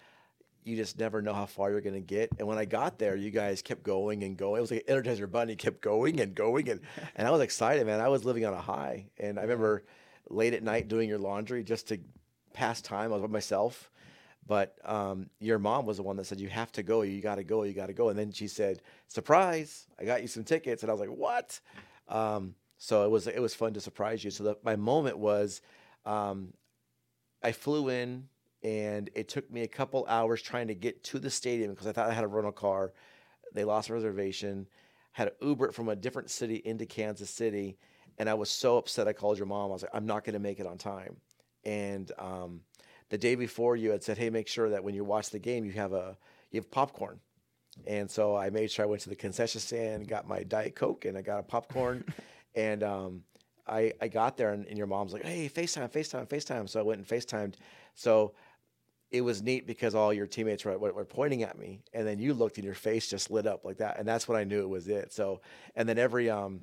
you 0.65 0.75
just 0.75 0.99
never 0.99 1.21
know 1.21 1.33
how 1.33 1.45
far 1.45 1.71
you're 1.71 1.79
going 1.79 1.93
to 1.93 2.01
get. 2.01 2.29
And 2.39 2.47
when 2.47 2.57
I 2.57 2.65
got 2.65 2.97
there, 2.97 3.15
you 3.15 3.29
guys 3.29 3.61
kept 3.61 3.83
going 3.83 4.23
and 4.23 4.35
going. 4.35 4.57
It 4.57 4.61
was 4.61 4.71
like 4.71 4.85
Energizer 4.87 5.31
Bunny 5.31 5.55
kept 5.55 5.79
going 5.79 6.19
and 6.19 6.35
going, 6.35 6.67
and 6.69 6.81
and 7.15 7.27
I 7.27 7.31
was 7.31 7.41
excited, 7.41 7.85
man. 7.85 8.01
I 8.01 8.09
was 8.09 8.25
living 8.25 8.45
on 8.45 8.53
a 8.53 8.61
high, 8.61 9.05
and 9.17 9.39
I 9.39 9.43
remember 9.43 9.83
late 10.29 10.53
at 10.53 10.63
night 10.63 10.87
doing 10.87 11.07
your 11.07 11.19
laundry 11.19 11.63
just 11.63 11.87
to 11.89 11.99
pass 12.53 12.81
time. 12.81 13.11
I 13.11 13.15
was 13.15 13.21
by 13.21 13.27
myself. 13.27 13.89
But 14.47 14.77
um, 14.85 15.29
your 15.39 15.57
mom 15.57 15.87
was 15.87 15.97
the 15.97 16.03
one 16.03 16.17
that 16.17 16.25
said, 16.25 16.39
You 16.39 16.49
have 16.49 16.71
to 16.73 16.83
go. 16.83 17.01
You 17.01 17.19
got 17.19 17.35
to 17.35 17.43
go. 17.43 17.63
You 17.63 17.73
got 17.73 17.87
to 17.87 17.93
go. 17.93 18.09
And 18.09 18.19
then 18.19 18.31
she 18.31 18.47
said, 18.47 18.81
Surprise, 19.07 19.87
I 19.99 20.05
got 20.05 20.21
you 20.21 20.27
some 20.27 20.43
tickets. 20.43 20.83
And 20.83 20.91
I 20.91 20.93
was 20.93 20.99
like, 20.99 21.09
What? 21.09 21.59
Um, 22.07 22.53
so 22.77 23.05
it 23.05 23.09
was 23.09 23.25
it 23.27 23.39
was 23.39 23.55
fun 23.55 23.73
to 23.73 23.81
surprise 23.81 24.23
you. 24.23 24.29
So 24.29 24.43
the, 24.43 24.57
my 24.63 24.75
moment 24.75 25.17
was, 25.17 25.61
um, 26.05 26.53
I 27.41 27.51
flew 27.51 27.89
in 27.89 28.27
and 28.65 29.11
it 29.13 29.29
took 29.29 29.49
me 29.51 29.61
a 29.61 29.67
couple 29.67 30.07
hours 30.09 30.41
trying 30.41 30.67
to 30.69 30.73
get 30.73 31.03
to 31.03 31.19
the 31.19 31.29
stadium 31.29 31.69
because 31.69 31.85
I 31.85 31.91
thought 31.91 32.09
I 32.09 32.13
had 32.13 32.23
a 32.23 32.27
rental 32.27 32.51
car. 32.51 32.93
They 33.53 33.63
lost 33.63 33.89
a 33.89 33.93
reservation. 33.93 34.65
Had 35.11 35.25
to 35.25 35.47
Uber 35.47 35.67
it 35.67 35.75
from 35.75 35.87
a 35.87 35.95
different 35.95 36.31
city 36.31 36.63
into 36.65 36.87
Kansas 36.87 37.29
City, 37.29 37.77
and 38.17 38.27
I 38.27 38.33
was 38.33 38.49
so 38.49 38.77
upset. 38.77 39.07
I 39.07 39.13
called 39.13 39.37
your 39.37 39.45
mom. 39.45 39.69
I 39.69 39.73
was 39.73 39.83
like, 39.83 39.91
I'm 39.93 40.07
not 40.07 40.23
going 40.23 40.33
to 40.33 40.39
make 40.39 40.59
it 40.59 40.65
on 40.65 40.79
time. 40.79 41.15
And 41.63 42.11
um, 42.17 42.61
the 43.09 43.19
day 43.19 43.35
before, 43.35 43.75
you 43.75 43.91
had 43.91 44.03
said, 44.03 44.17
Hey, 44.17 44.31
make 44.31 44.47
sure 44.47 44.69
that 44.71 44.83
when 44.83 44.95
you 44.95 45.03
watch 45.03 45.29
the 45.29 45.39
game, 45.39 45.63
you 45.63 45.73
have 45.73 45.93
a 45.93 46.17
you 46.49 46.59
have 46.59 46.71
popcorn. 46.71 47.19
And 47.85 48.09
so 48.09 48.35
I 48.35 48.49
made 48.49 48.71
sure 48.71 48.83
I 48.83 48.87
went 48.87 49.03
to 49.03 49.09
the 49.09 49.15
concession 49.15 49.61
stand, 49.61 50.07
got 50.07 50.27
my 50.27 50.41
Diet 50.41 50.75
Coke, 50.75 51.05
and 51.05 51.15
I 51.15 51.21
got 51.21 51.39
a 51.39 51.43
popcorn. 51.43 52.03
and 52.55 52.81
um, 52.81 53.21
I, 53.67 53.93
I 54.01 54.07
got 54.07 54.37
there, 54.37 54.53
and, 54.53 54.65
and 54.65 54.77
your 54.77 54.87
mom's 54.87 55.13
like, 55.13 55.23
hey, 55.23 55.49
FaceTime, 55.49 55.91
FaceTime, 55.91 56.27
FaceTime. 56.27 56.67
So 56.67 56.79
I 56.79 56.83
went 56.83 56.99
and 56.99 57.07
FaceTimed. 57.07 57.55
So 57.93 58.33
it 59.11 59.21
was 59.21 59.41
neat 59.41 59.65
because 59.67 59.95
all 59.95 60.11
your 60.13 60.27
teammates 60.27 60.65
were, 60.65 60.77
were, 60.77 60.91
were 60.93 61.05
pointing 61.05 61.43
at 61.43 61.57
me, 61.57 61.81
and 61.93 62.05
then 62.07 62.19
you 62.19 62.33
looked 62.33 62.57
and 62.57 62.65
your 62.65 62.73
face 62.73 63.07
just 63.07 63.29
lit 63.31 63.45
up 63.47 63.63
like 63.63 63.77
that. 63.77 63.97
And 63.99 64.07
that's 64.07 64.27
when 64.27 64.37
I 64.37 64.43
knew 64.43 64.61
it 64.61 64.69
was 64.69 64.87
it. 64.87 65.13
So, 65.13 65.41
and 65.75 65.87
then 65.87 65.97
every, 65.97 66.29
um, 66.29 66.61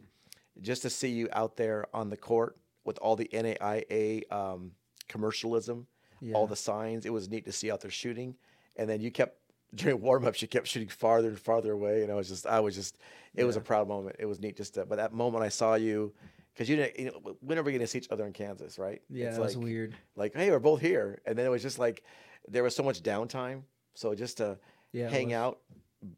just 0.61 0.83
to 0.83 0.91
see 0.91 1.09
you 1.09 1.29
out 1.33 1.57
there 1.57 1.87
on 1.95 2.11
the 2.11 2.17
court 2.17 2.57
with 2.85 2.99
all 2.99 3.17
the 3.17 3.31
NAIA 3.33 4.31
um, 4.33 4.73
commercialism, 5.09 5.87
Yeah. 6.21 6.35
all 6.35 6.47
the 6.47 6.57
signs, 6.57 7.07
it 7.07 7.13
was 7.13 7.29
neat 7.31 7.45
to 7.47 7.53
see 7.53 7.71
out 7.71 7.81
there 7.81 7.91
shooting. 7.91 8.35
And 8.77 8.89
then 8.89 9.01
you 9.01 9.11
kept 9.11 9.39
during 9.75 10.01
warm 10.01 10.27
ups, 10.27 10.43
you 10.43 10.49
kept 10.49 10.67
shooting 10.67 10.89
farther 10.89 11.29
and 11.29 11.39
farther 11.39 11.73
away, 11.73 12.03
and 12.03 12.11
I 12.13 12.15
was 12.15 12.29
just, 12.29 12.47
I 12.47 12.61
was 12.61 12.75
just, 12.75 12.99
it 13.35 13.45
was 13.45 13.57
a 13.57 13.61
proud 13.61 13.89
moment. 13.89 14.17
It 14.19 14.27
was 14.27 14.41
neat 14.41 14.57
just 14.57 14.75
to, 14.75 14.85
but 14.85 14.97
that 14.97 15.13
moment 15.15 15.45
I 15.45 15.49
saw 15.49 15.75
you, 15.77 16.13
because 16.53 16.69
you 16.69 16.77
didn't, 16.77 16.99
you 16.99 17.05
know, 17.07 17.37
when 17.41 17.59
are 17.59 17.63
we 17.63 17.73
going 17.73 17.81
to 17.81 17.87
see 17.87 17.97
each 17.99 18.11
other 18.11 18.27
in 18.27 18.35
Kansas, 18.35 18.79
right? 18.79 19.01
Yeah, 19.09 19.29
It's 19.29 19.39
it 19.39 19.41
was 19.41 19.57
like, 19.57 19.65
weird. 19.65 19.97
like, 20.17 20.35
hey, 20.35 20.51
we're 20.51 20.59
both 20.59 20.83
here, 20.83 21.23
and 21.25 21.39
then 21.39 21.47
it 21.47 21.49
was 21.49 21.63
just 21.63 21.79
like 21.79 22.03
there 22.49 22.63
was 22.63 22.75
so 22.75 22.83
much 22.83 23.03
downtime, 23.03 23.63
so 23.95 24.15
just 24.15 24.39
to 24.39 24.59
Yeah, 24.93 25.09
hang 25.09 25.33
out, 25.33 25.61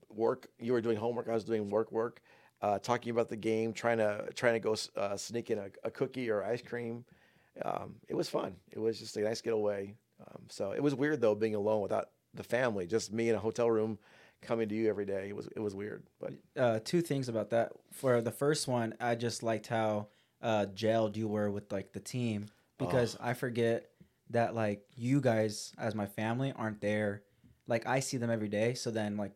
work. 0.08 0.48
You 0.58 0.72
were 0.72 0.80
doing 0.80 0.96
homework, 0.96 1.28
I 1.28 1.34
was 1.34 1.44
doing 1.44 1.68
work, 1.70 1.92
work, 1.92 2.20
uh, 2.62 2.78
talking 2.78 3.10
about 3.10 3.28
the 3.28 3.36
game, 3.36 3.72
trying 3.72 3.98
to 3.98 4.28
trying 4.34 4.54
to 4.54 4.60
go 4.60 4.76
uh, 4.96 5.16
sneak 5.16 5.50
in 5.50 5.58
a, 5.58 5.68
a 5.84 5.90
cookie 5.90 6.30
or 6.30 6.42
ice 6.44 6.62
cream. 6.62 7.04
Um, 7.64 7.96
it 8.08 8.14
was 8.14 8.28
fun. 8.28 8.56
It 8.72 8.78
was 8.78 8.98
just 8.98 9.16
a 9.16 9.20
nice 9.20 9.40
getaway. 9.40 9.94
Um, 10.20 10.42
so 10.48 10.72
it 10.72 10.82
was 10.82 10.94
weird 10.94 11.20
though 11.20 11.34
being 11.34 11.54
alone 11.54 11.82
without 11.82 12.10
the 12.34 12.42
family, 12.42 12.86
just 12.86 13.12
me 13.12 13.28
in 13.28 13.34
a 13.34 13.38
hotel 13.38 13.70
room, 13.70 13.98
coming 14.42 14.68
to 14.68 14.74
you 14.74 14.88
every 14.88 15.04
day. 15.04 15.28
It 15.28 15.36
was 15.36 15.48
it 15.54 15.60
was 15.60 15.74
weird, 15.74 16.04
but 16.18 16.32
uh, 16.56 16.80
two 16.84 17.00
things 17.00 17.28
about 17.28 17.50
that. 17.50 17.72
For 17.92 18.20
the 18.20 18.30
first 18.32 18.66
one, 18.66 18.94
I 19.00 19.14
just 19.14 19.42
liked 19.42 19.66
how 19.66 20.08
uh, 20.42 20.66
gelled 20.74 21.16
you 21.16 21.28
were 21.28 21.50
with 21.50 21.70
like 21.72 21.92
the 21.92 22.00
team 22.00 22.46
because 22.78 23.16
I 23.20 23.34
forget 23.34 23.90
that 24.30 24.54
like 24.54 24.82
you 24.96 25.20
guys 25.20 25.72
as 25.78 25.94
my 25.94 26.06
family 26.06 26.52
aren't 26.56 26.80
there. 26.80 27.22
Like 27.66 27.86
I 27.86 28.00
see 28.00 28.16
them 28.18 28.30
every 28.30 28.48
day, 28.48 28.74
so 28.74 28.90
then 28.90 29.16
like, 29.16 29.32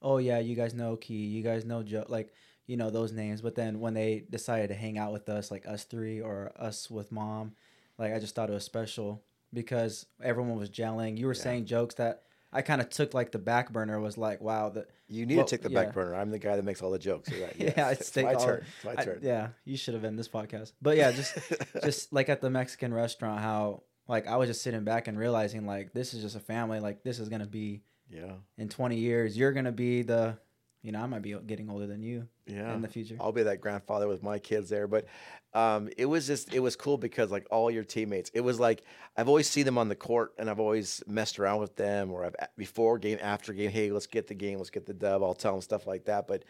oh 0.00 0.18
yeah, 0.18 0.38
you 0.38 0.54
guys 0.54 0.72
know 0.74 0.96
Key, 0.96 1.26
you 1.26 1.42
guys 1.42 1.64
know 1.64 1.82
Joe, 1.82 2.04
like 2.08 2.32
you 2.66 2.76
know 2.76 2.90
those 2.90 3.12
names. 3.12 3.40
But 3.42 3.54
then 3.56 3.80
when 3.80 3.94
they 3.94 4.24
decided 4.30 4.68
to 4.68 4.74
hang 4.74 4.98
out 4.98 5.12
with 5.12 5.28
us, 5.28 5.50
like 5.50 5.66
us 5.66 5.84
three 5.84 6.20
or 6.20 6.52
us 6.56 6.88
with 6.90 7.10
mom, 7.10 7.52
like 7.98 8.12
I 8.14 8.18
just 8.20 8.34
thought 8.34 8.50
it 8.50 8.54
was 8.54 8.64
special 8.64 9.22
because 9.52 10.06
everyone 10.22 10.56
was 10.56 10.70
gelling. 10.70 11.18
You 11.18 11.26
were 11.26 11.34
Yeah. 11.34 11.42
saying 11.42 11.66
jokes 11.66 11.96
that 11.96 12.22
I 12.52 12.62
kind 12.62 12.80
of 12.80 12.88
took 12.90 13.14
like 13.14 13.32
the 13.32 13.38
back 13.38 13.72
burner. 13.72 13.98
Was 13.98 14.16
like, 14.16 14.40
wow, 14.40 14.68
that 14.70 14.88
you 15.08 15.26
need 15.26 15.36
Well, 15.38 15.46
to 15.46 15.56
take 15.56 15.62
the 15.64 15.70
yeah. 15.72 15.84
back 15.84 15.94
burner. 15.94 16.14
I'm 16.14 16.30
the 16.30 16.38
guy 16.38 16.54
that 16.54 16.64
makes 16.64 16.82
all 16.82 16.90
the 16.92 16.98
jokes. 17.00 17.28
You're 17.30 17.46
right. 17.46 17.56
Yeah, 17.58 17.90
it's 17.90 18.08
it's 18.08 18.16
my 18.16 18.34
all- 18.34 18.44
turn. 18.44 18.64
It's 18.76 18.84
my 18.84 18.94
I- 18.96 19.04
turn. 19.04 19.18
yeah, 19.22 19.48
you 19.64 19.76
should 19.76 19.94
have 19.94 20.02
been 20.02 20.16
this 20.16 20.28
podcast. 20.28 20.72
But 20.80 20.96
yeah, 20.96 21.10
just 21.12 21.36
just 21.82 22.12
like 22.12 22.28
at 22.28 22.40
the 22.40 22.50
Mexican 22.50 22.94
restaurant, 22.94 23.40
how 23.40 23.82
like 24.08 24.26
I 24.26 24.36
was 24.36 24.48
just 24.48 24.62
sitting 24.62 24.84
back 24.84 25.08
and 25.08 25.18
realizing 25.18 25.66
like 25.66 25.92
this 25.92 26.14
is 26.14 26.22
just 26.22 26.36
a 26.36 26.40
family. 26.40 26.80
Like 26.80 27.02
this 27.02 27.18
is 27.18 27.28
gonna 27.28 27.46
be 27.46 27.82
yeah, 28.10 28.34
in 28.58 28.68
twenty 28.68 28.96
years. 28.96 29.36
You're 29.36 29.52
gonna 29.52 29.72
be 29.72 30.02
the, 30.02 30.36
you 30.82 30.92
know, 30.92 31.00
I 31.00 31.06
might 31.06 31.22
be 31.22 31.34
getting 31.46 31.70
older 31.70 31.86
than 31.86 32.02
you 32.02 32.28
yeah. 32.46 32.74
in 32.74 32.82
the 32.82 32.88
future. 32.88 33.16
I'll 33.20 33.32
be 33.32 33.44
that 33.44 33.60
grandfather 33.60 34.08
with 34.08 34.22
my 34.22 34.38
kids 34.38 34.68
there. 34.68 34.86
But 34.86 35.06
um, 35.54 35.88
it 35.96 36.06
was 36.06 36.26
just 36.26 36.52
it 36.52 36.60
was 36.60 36.76
cool 36.76 36.98
because 36.98 37.30
like 37.30 37.46
all 37.50 37.70
your 37.70 37.84
teammates, 37.84 38.30
it 38.34 38.40
was 38.40 38.58
like 38.58 38.82
I've 39.16 39.28
always 39.28 39.48
seen 39.48 39.64
them 39.64 39.78
on 39.78 39.88
the 39.88 39.94
court 39.94 40.32
and 40.38 40.50
I've 40.50 40.60
always 40.60 41.02
messed 41.06 41.38
around 41.38 41.60
with 41.60 41.76
them 41.76 42.10
or 42.10 42.24
I've 42.24 42.34
before 42.56 42.98
game, 42.98 43.18
after 43.20 43.52
game, 43.52 43.70
hey, 43.70 43.92
let's 43.92 44.06
get 44.06 44.26
the 44.26 44.34
game, 44.34 44.58
let's 44.58 44.70
get 44.70 44.86
the 44.86 44.94
dub. 44.94 45.22
I'll 45.22 45.34
tell 45.34 45.52
them 45.52 45.62
stuff 45.62 45.86
like 45.86 46.06
that. 46.06 46.26
But 46.26 46.44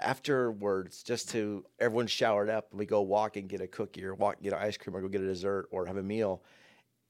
afterwards, 0.00 1.02
just 1.02 1.30
to 1.30 1.64
everyone 1.78 2.06
showered 2.06 2.50
up 2.50 2.68
and 2.70 2.78
we 2.78 2.86
go 2.86 3.02
walk 3.02 3.36
and 3.36 3.48
get 3.48 3.60
a 3.60 3.66
cookie 3.66 4.04
or 4.04 4.14
walk 4.14 4.42
get 4.42 4.52
an 4.52 4.58
ice 4.60 4.76
cream 4.76 4.96
or 4.96 5.00
go 5.00 5.08
get 5.08 5.20
a 5.20 5.26
dessert 5.26 5.68
or 5.70 5.86
have 5.86 5.96
a 5.96 6.02
meal. 6.02 6.42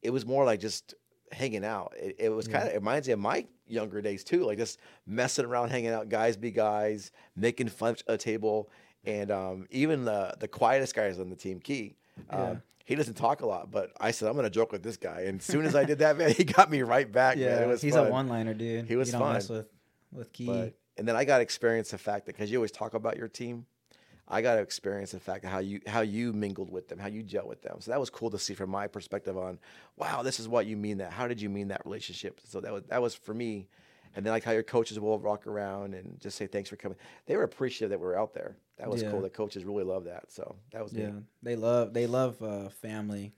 It 0.04 0.10
was 0.10 0.24
more 0.24 0.44
like 0.44 0.60
just 0.60 0.94
hanging 1.32 1.64
out. 1.64 1.94
It, 1.96 2.16
it 2.18 2.28
was 2.28 2.46
kind 2.46 2.68
of 2.68 2.74
it 2.74 2.76
reminds 2.76 3.08
me 3.08 3.14
of 3.14 3.18
my 3.18 3.46
younger 3.66 4.00
days 4.00 4.24
too, 4.24 4.44
like 4.44 4.58
just 4.58 4.78
messing 5.06 5.44
around, 5.44 5.70
hanging 5.70 5.90
out, 5.90 6.08
guys 6.08 6.36
be 6.36 6.50
guys, 6.50 7.10
making 7.34 7.68
fun 7.68 7.96
of 8.06 8.14
a 8.14 8.18
table, 8.18 8.70
and 9.04 9.30
um, 9.30 9.66
even 9.70 10.04
the 10.04 10.34
the 10.38 10.48
quietest 10.48 10.94
guys 10.94 11.18
on 11.18 11.30
the 11.30 11.36
team, 11.36 11.60
Key. 11.60 11.96
Um, 12.30 12.40
Yeah. 12.40 12.56
He 12.86 12.94
doesn't 12.96 13.14
talk 13.14 13.40
a 13.40 13.46
lot, 13.46 13.70
but 13.70 13.92
I 13.98 14.10
said 14.10 14.28
I'm 14.28 14.34
going 14.34 14.44
to 14.44 14.50
joke 14.50 14.70
with 14.70 14.82
this 14.82 14.98
guy, 14.98 15.22
and 15.22 15.40
as 15.40 15.46
soon 15.46 15.64
as 15.64 15.74
I 15.74 15.84
did 15.84 16.00
that, 16.00 16.18
man, 16.18 16.30
he 16.36 16.44
got 16.44 16.70
me 16.70 16.82
right 16.82 17.10
back. 17.10 17.38
man. 17.38 17.46
yeah, 17.46 17.62
it 17.62 17.66
was 17.66 17.80
he's 17.80 17.94
fun. 17.94 18.08
a 18.08 18.10
one-liner 18.10 18.52
dude. 18.52 18.86
He 18.86 18.94
was 18.94 19.10
you 19.10 19.18
fun. 19.18 19.36
with 19.48 19.66
with 20.12 20.32
Key. 20.34 20.44
But 20.46 20.74
and 20.98 21.08
then 21.08 21.16
I 21.16 21.24
got 21.24 21.38
to 21.38 21.42
experience 21.42 21.90
the 21.92 21.98
fact 21.98 22.26
that 22.26 22.36
because 22.36 22.50
you 22.50 22.58
always 22.58 22.70
talk 22.70 22.92
about 22.92 23.16
your 23.16 23.28
team, 23.28 23.64
I 24.28 24.40
got 24.40 24.54
to 24.54 24.60
experience 24.62 25.12
the 25.12 25.20
fact 25.20 25.44
of 25.44 25.50
how 25.50 25.58
you 25.58 25.80
how 25.86 26.00
you 26.00 26.32
mingled 26.32 26.70
with 26.70 26.88
them, 26.88 26.98
how 26.98 27.08
you 27.08 27.22
gel 27.22 27.46
with 27.46 27.62
them. 27.62 27.76
So 27.80 27.90
that 27.90 28.00
was 28.00 28.10
cool 28.10 28.30
to 28.30 28.38
see 28.38 28.54
from 28.54 28.70
my 28.70 28.86
perspective 28.86 29.36
on, 29.36 29.58
wow, 29.96 30.22
this 30.22 30.40
is 30.40 30.48
what 30.48 30.66
you 30.66 30.76
mean 30.76 30.98
that. 30.98 31.12
How 31.12 31.28
did 31.28 31.40
you 31.40 31.50
mean 31.50 31.68
that 31.68 31.84
relationship? 31.84 32.40
So 32.44 32.60
that 32.60 32.72
was 32.72 32.82
that 32.88 33.02
was 33.02 33.14
for 33.14 33.34
me. 33.34 33.68
And 34.16 34.24
then 34.24 34.32
like 34.32 34.44
how 34.44 34.52
your 34.52 34.62
coaches 34.62 34.98
will 35.00 35.18
walk 35.18 35.46
around 35.46 35.94
and 35.94 36.18
just 36.20 36.36
say 36.38 36.46
thanks 36.46 36.70
for 36.70 36.76
coming. 36.76 36.96
They 37.26 37.36
were 37.36 37.42
appreciative 37.42 37.90
that 37.90 37.98
we 37.98 38.06
were 38.06 38.18
out 38.18 38.32
there. 38.32 38.56
That 38.78 38.88
was 38.88 39.02
Yeah. 39.02 39.10
cool. 39.10 39.20
The 39.22 39.28
coaches 39.30 39.64
really 39.64 39.84
love 39.84 40.04
that. 40.04 40.30
So 40.30 40.56
that 40.72 40.82
was 40.82 40.92
Yeah, 40.94 41.06
neat. 41.06 41.14
they 41.42 41.56
love 41.56 41.92
they 41.92 42.06
love 42.06 42.42
uh, 42.42 42.68
family. 42.70 43.32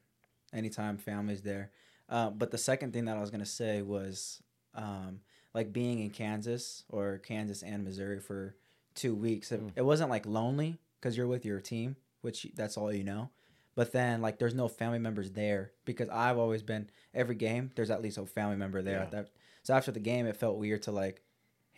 Anytime 0.52 0.97
family's 0.97 1.43
there, 1.43 1.71
uh, 2.09 2.31
but 2.31 2.50
the 2.50 2.59
second 2.59 2.93
thing 2.93 3.07
that 3.07 3.16
I 3.16 3.21
was 3.21 3.31
gonna 3.31 3.45
say 3.45 3.83
was 3.83 4.40
um, 4.75 5.21
like 5.52 5.73
being 5.73 5.99
in 5.99 6.11
Kansas 6.11 6.85
or 6.88 7.19
Kansas 7.19 7.62
and 7.62 7.83
Missouri 7.83 8.21
for 8.21 8.55
two 8.96 9.14
weeks. 9.14 9.52
It, 9.52 9.60
Mm. 9.62 9.72
it 9.76 9.82
wasn't 9.82 10.10
like 10.10 10.26
lonely, 10.26 10.78
because 11.00 11.16
you're 11.16 11.26
with 11.28 11.44
your 11.44 11.60
team, 11.60 11.94
which 12.22 12.46
that's 12.56 12.76
all 12.76 12.92
you 12.92 13.04
know. 13.04 13.30
But 13.76 13.92
then 13.92 14.22
like 14.22 14.38
there's 14.38 14.54
no 14.54 14.66
family 14.68 14.98
members 14.98 15.30
there 15.32 15.72
because 15.84 16.08
I've 16.08 16.38
always 16.38 16.62
been 16.62 16.88
every 17.14 17.34
game 17.34 17.70
there's 17.76 17.90
at 17.90 18.00
least 18.02 18.16
a 18.18 18.24
family 18.26 18.56
member 18.56 18.80
there. 18.82 19.00
Yeah. 19.04 19.10
That 19.10 19.28
so 19.62 19.74
after 19.74 19.92
the 19.92 20.00
game 20.00 20.26
it 20.26 20.36
felt 20.36 20.56
weird 20.56 20.82
to 20.84 20.92
like 20.92 21.22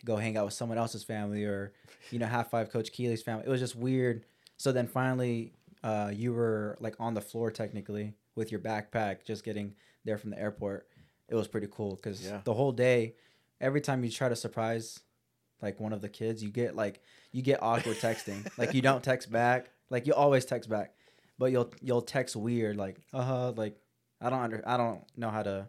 go 0.05 0.15
hang 0.15 0.37
out 0.37 0.45
with 0.45 0.53
someone 0.53 0.77
else's 0.77 1.03
family 1.03 1.43
or 1.43 1.73
you 2.09 2.17
know 2.19 2.25
half 2.25 2.49
five 2.49 2.71
Coach 2.71 2.93
Keeley's 2.93 3.21
family. 3.21 3.43
It 3.45 3.49
was 3.49 3.59
just 3.59 3.75
weird. 3.75 4.23
So 4.55 4.71
then 4.71 4.87
finally 4.87 5.51
uh, 5.83 6.11
you 6.13 6.31
were 6.33 6.77
like 6.79 6.95
on 6.99 7.13
the 7.15 7.21
floor 7.21 7.51
technically 7.51 8.13
with 8.35 8.49
your 8.49 8.61
backpack 8.61 9.25
just 9.25 9.43
getting 9.43 9.75
there 10.05 10.17
from 10.17 10.29
the 10.29 10.39
airport. 10.39 10.87
It 11.27 11.35
was 11.35 11.49
pretty 11.49 11.67
cool 11.69 11.95
because 11.97 12.25
Yeah. 12.25 12.39
the 12.45 12.53
whole 12.53 12.71
day, 12.71 13.15
every 13.59 13.81
time 13.81 14.05
you 14.05 14.09
try 14.09 14.29
to 14.29 14.35
surprise 14.37 15.01
like 15.61 15.79
one 15.79 15.93
of 15.93 16.01
the 16.01 16.09
kids, 16.09 16.43
you 16.43 16.49
get 16.49 16.75
like 16.75 17.01
you 17.31 17.41
get 17.41 17.59
awkward 17.61 17.97
texting. 17.97 18.47
like 18.57 18.73
you 18.73 18.81
don't 18.81 19.03
text 19.03 19.31
back. 19.31 19.69
Like 19.89 20.05
you 20.07 20.13
always 20.13 20.45
text 20.45 20.69
back, 20.69 20.93
but 21.37 21.51
you'll 21.51 21.71
you'll 21.81 22.01
text 22.01 22.35
weird. 22.35 22.77
Like 22.77 22.97
uh 23.13 23.23
huh. 23.23 23.51
Like 23.55 23.75
I 24.21 24.29
don't 24.29 24.39
under 24.41 24.63
I 24.65 24.77
don't 24.77 25.01
know 25.17 25.29
how 25.29 25.43
to 25.43 25.67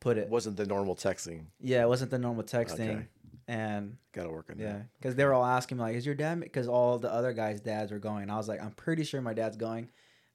put 0.00 0.18
it. 0.18 0.28
Wasn't 0.28 0.56
the 0.56 0.66
normal 0.66 0.94
texting. 0.96 1.46
Yeah, 1.60 1.82
it 1.82 1.88
wasn't 1.88 2.10
the 2.10 2.18
normal 2.18 2.44
texting, 2.44 2.90
Okay. 2.96 3.06
and 3.48 3.96
Got 4.12 4.24
to 4.24 4.30
work 4.30 4.50
on 4.50 4.58
yeah, 4.58 4.72
that. 4.72 4.86
because 4.98 5.14
they 5.14 5.24
were 5.24 5.34
all 5.34 5.44
asking 5.44 5.78
me 5.78 5.82
like, 5.84 5.96
"Is 5.96 6.06
your 6.06 6.14
dad?" 6.14 6.40
Because 6.40 6.68
all 6.68 6.98
the 6.98 7.12
other 7.12 7.32
guys' 7.32 7.60
dads 7.60 7.92
were 7.92 7.98
going. 7.98 8.30
I 8.30 8.36
was 8.36 8.48
like, 8.48 8.62
"I'm 8.62 8.72
pretty 8.72 9.04
sure 9.04 9.20
my 9.20 9.34
dad's 9.34 9.56
going, 9.56 9.88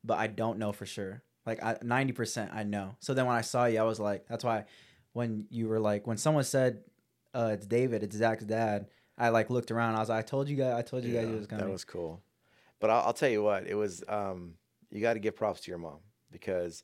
but 0.04 0.18
I 0.20 0.28
don't 0.28 0.58
know 0.60 0.72
for 0.72 0.86
sure. 0.86 1.24
Like, 1.46 1.64
I 1.64 1.78
ninety 1.82 2.14
percent 2.14 2.52
I 2.54 2.64
know." 2.64 2.96
So 3.00 3.14
then 3.14 3.26
when 3.26 3.36
I 3.36 3.42
saw 3.42 3.66
you, 3.66 3.80
I 3.80 3.84
was 3.84 4.00
like, 4.00 4.28
"That's 4.28 4.44
why." 4.44 4.66
When 5.14 5.46
you 5.50 5.68
were 5.68 5.80
like, 5.80 6.08
when 6.08 6.16
someone 6.16 6.46
said, 6.46 6.84
uh, 7.34 7.52
"It's 7.54 7.66
David," 7.66 8.04
it's 8.04 8.16
Zach's 8.16 8.44
dad. 8.44 8.88
I 9.18 9.30
like 9.30 9.50
looked 9.50 9.72
around. 9.72 9.96
I 9.96 10.00
was 10.00 10.10
like, 10.10 10.20
"I 10.20 10.28
told 10.28 10.50
you 10.50 10.56
guys. 10.56 10.74
I 10.74 10.82
told 10.82 11.04
you 11.04 11.14
guys 11.14 11.28
he 11.28 11.36
was 11.36 11.48
coming." 11.48 11.66
That 11.66 11.72
was 11.72 11.84
cool. 11.84 12.22
But 12.80 12.90
I'll, 12.90 13.02
I'll 13.08 13.14
tell 13.14 13.30
you 13.30 13.44
what, 13.44 13.68
it 13.68 13.76
was. 13.76 14.04
Um, 14.08 14.56
you 14.90 15.00
got 15.02 15.14
to 15.14 15.20
give 15.20 15.36
props 15.36 15.62
to 15.62 15.72
your 15.72 15.78
mom 15.78 16.00
because 16.32 16.84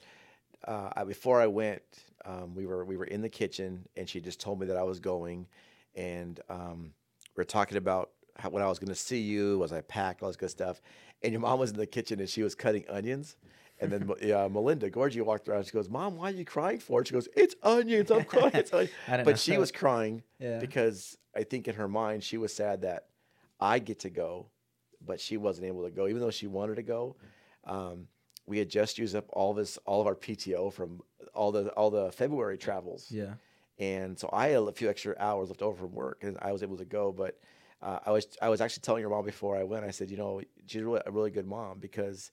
uh, 0.66 0.90
I, 0.96 1.04
before 1.04 1.42
I 1.42 1.48
went, 1.48 1.82
um, 2.26 2.56
we 2.56 2.66
were 2.66 2.86
we 2.86 2.98
were 2.98 3.06
in 3.06 3.22
the 3.22 3.30
kitchen 3.30 3.88
and 3.96 4.08
she 4.08 4.22
just 4.22 4.40
told 4.40 4.60
me 4.60 4.68
that 4.68 4.78
I 4.78 4.84
was 4.84 5.00
going, 5.00 5.48
and 5.96 6.40
um, 6.50 6.94
we 7.36 7.42
are 7.42 7.46
talking 7.46 7.78
about 7.78 8.12
how, 8.38 8.50
when 8.50 8.64
I 8.64 8.68
was 8.68 8.80
going 8.80 8.90
to 8.90 8.96
see 8.96 9.20
you, 9.20 9.60
was 9.60 9.74
I 9.74 9.82
packed, 9.82 10.22
all 10.22 10.30
this 10.30 10.38
good 10.38 10.50
stuff, 10.50 10.82
and 11.24 11.32
your 11.32 11.42
mom 11.42 11.60
was 11.60 11.72
in 11.72 11.78
the 11.78 11.88
kitchen 11.88 12.20
and 12.20 12.30
she 12.30 12.44
was 12.44 12.56
cutting 12.56 12.86
onions. 12.90 13.36
And 13.80 13.92
then 13.92 14.10
yeah, 14.22 14.48
Melinda 14.48 14.90
Gorgie 14.90 15.22
walked 15.22 15.48
around. 15.48 15.66
She 15.66 15.72
goes, 15.72 15.88
"Mom, 15.90 16.18
why 16.18 16.30
are 16.30 16.34
you 16.34 16.46
crying 16.46 16.80
for?" 16.80 17.06
She 17.06 17.14
goes, 17.14 17.28
"It's 17.36 17.56
onions. 17.62 18.10
I'm 18.10 18.24
crying." 18.24 18.52
It's 18.56 18.74
onions." 18.74 18.92
But 19.08 19.38
she 19.40 19.52
that. 19.52 19.60
was 19.60 19.72
crying 19.72 20.24
Yeah. 20.40 20.60
because 20.60 21.18
I 21.36 21.44
think 21.44 21.68
in 21.68 21.76
her 21.76 21.88
mind 21.88 22.24
she 22.24 22.38
was 22.38 22.52
sad 22.54 22.82
that 22.82 23.08
I 23.60 23.78
get 23.80 24.00
to 24.00 24.10
go, 24.10 24.48
but 25.06 25.20
she 25.22 25.38
wasn't 25.38 25.68
able 25.68 25.84
to 25.84 25.92
go, 25.92 26.08
even 26.08 26.22
though 26.22 26.32
she 26.32 26.48
wanted 26.48 26.76
to 26.78 26.84
go. 26.84 27.18
Um, 27.66 28.08
we 28.48 28.58
had 28.58 28.70
just 28.70 28.98
used 28.98 29.16
up 29.16 29.26
all 29.34 29.52
of 29.52 29.58
this, 29.58 29.78
all 29.86 30.02
of 30.02 30.08
our 30.08 30.16
PTO 30.16 30.72
from 30.74 31.02
all 31.36 31.52
the 31.52 31.70
all 31.74 31.92
the 31.92 32.12
February 32.12 32.58
travels, 32.58 33.12
Yeah. 33.12 33.34
and 33.78 34.18
so 34.18 34.28
I 34.34 34.48
had 34.50 34.64
a 34.64 34.72
few 34.72 34.90
extra 34.90 35.16
hours 35.20 35.50
left 35.50 35.62
over 35.62 35.78
from 35.78 35.94
work, 35.94 36.24
and 36.24 36.38
I 36.42 36.52
was 36.52 36.64
able 36.64 36.78
to 36.78 36.86
go. 36.86 37.12
But 37.12 37.38
uh, 37.82 38.00
I 38.06 38.12
was 38.12 38.26
I 38.42 38.50
was 38.50 38.60
actually 38.62 38.82
telling 38.82 39.02
your 39.02 39.12
mom 39.12 39.26
before 39.26 39.56
I 39.56 39.64
went. 39.64 39.86
I 39.86 39.92
said, 39.92 40.10
you 40.10 40.18
know, 40.18 40.42
she's 40.66 40.82
really, 40.82 41.02
a 41.06 41.12
really 41.12 41.30
good 41.30 41.46
mom 41.46 41.78
because 41.80 42.32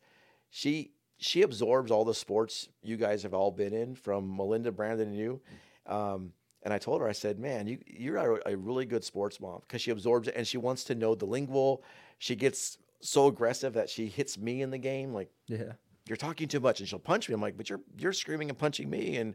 she 0.51 0.93
she 1.19 1.43
absorbs 1.43 1.91
all 1.91 2.05
the 2.05 2.15
sports 2.15 2.69
you 2.83 2.97
guys 2.97 3.23
have 3.23 3.35
all 3.35 3.51
been 3.51 3.73
in, 3.73 3.95
from 3.95 4.37
Melinda, 4.37 4.73
Brandon, 4.73 5.09
and 5.09 5.17
you. 5.17 5.41
Um, 5.87 6.33
and 6.63 6.73
I 6.73 6.79
told 6.79 7.01
her, 7.03 7.09
I 7.09 7.13
said, 7.13 7.39
man, 7.39 7.67
you 7.67 7.79
you're 7.87 8.17
a, 8.17 8.53
a 8.53 8.57
really 8.57 8.87
good 8.87 9.05
sports 9.05 9.41
mom 9.41 9.61
because 9.61 9.83
she 9.83 9.91
absorbs 9.91 10.29
it 10.29 10.35
and 10.37 10.47
she 10.47 10.57
wants 10.59 10.85
to 10.85 10.95
know 10.95 11.15
the 11.15 11.27
lingual. 11.27 11.83
She 12.19 12.35
gets 12.37 12.79
so 13.01 13.27
aggressive 13.27 13.75
that 13.75 13.91
she 13.91 14.07
hits 14.07 14.39
me 14.39 14.63
in 14.63 14.71
the 14.71 14.79
game, 14.79 15.13
like 15.13 15.31
Yeah. 15.47 15.73
you're 16.09 16.17
talking 16.17 16.49
too 16.49 16.61
much 16.61 16.81
and 16.81 16.89
she'll 16.89 16.99
punch 16.99 17.29
me. 17.29 17.35
I'm 17.35 17.41
like, 17.43 17.57
but 17.57 17.69
you're 17.69 17.83
you're 17.99 18.15
screaming 18.15 18.49
and 18.49 18.59
punching 18.59 18.89
me 18.89 19.17
and 19.19 19.35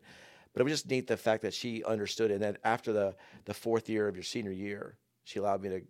but 0.53 0.61
it 0.61 0.63
was 0.63 0.73
just 0.73 0.89
neat 0.89 1.05
the 1.05 1.17
fact 1.17 1.43
that 1.43 1.53
she 1.53 1.83
understood 1.83 2.31
it. 2.31 2.35
and 2.35 2.43
then 2.43 2.57
after 2.63 2.91
the 2.91 3.15
the 3.45 3.53
fourth 3.53 3.87
year 3.89 4.07
of 4.07 4.15
your 4.15 4.23
senior 4.23 4.51
year, 4.51 4.97
she 5.23 5.37
allowed 5.37 5.61
me 5.61 5.69
to 5.69 5.81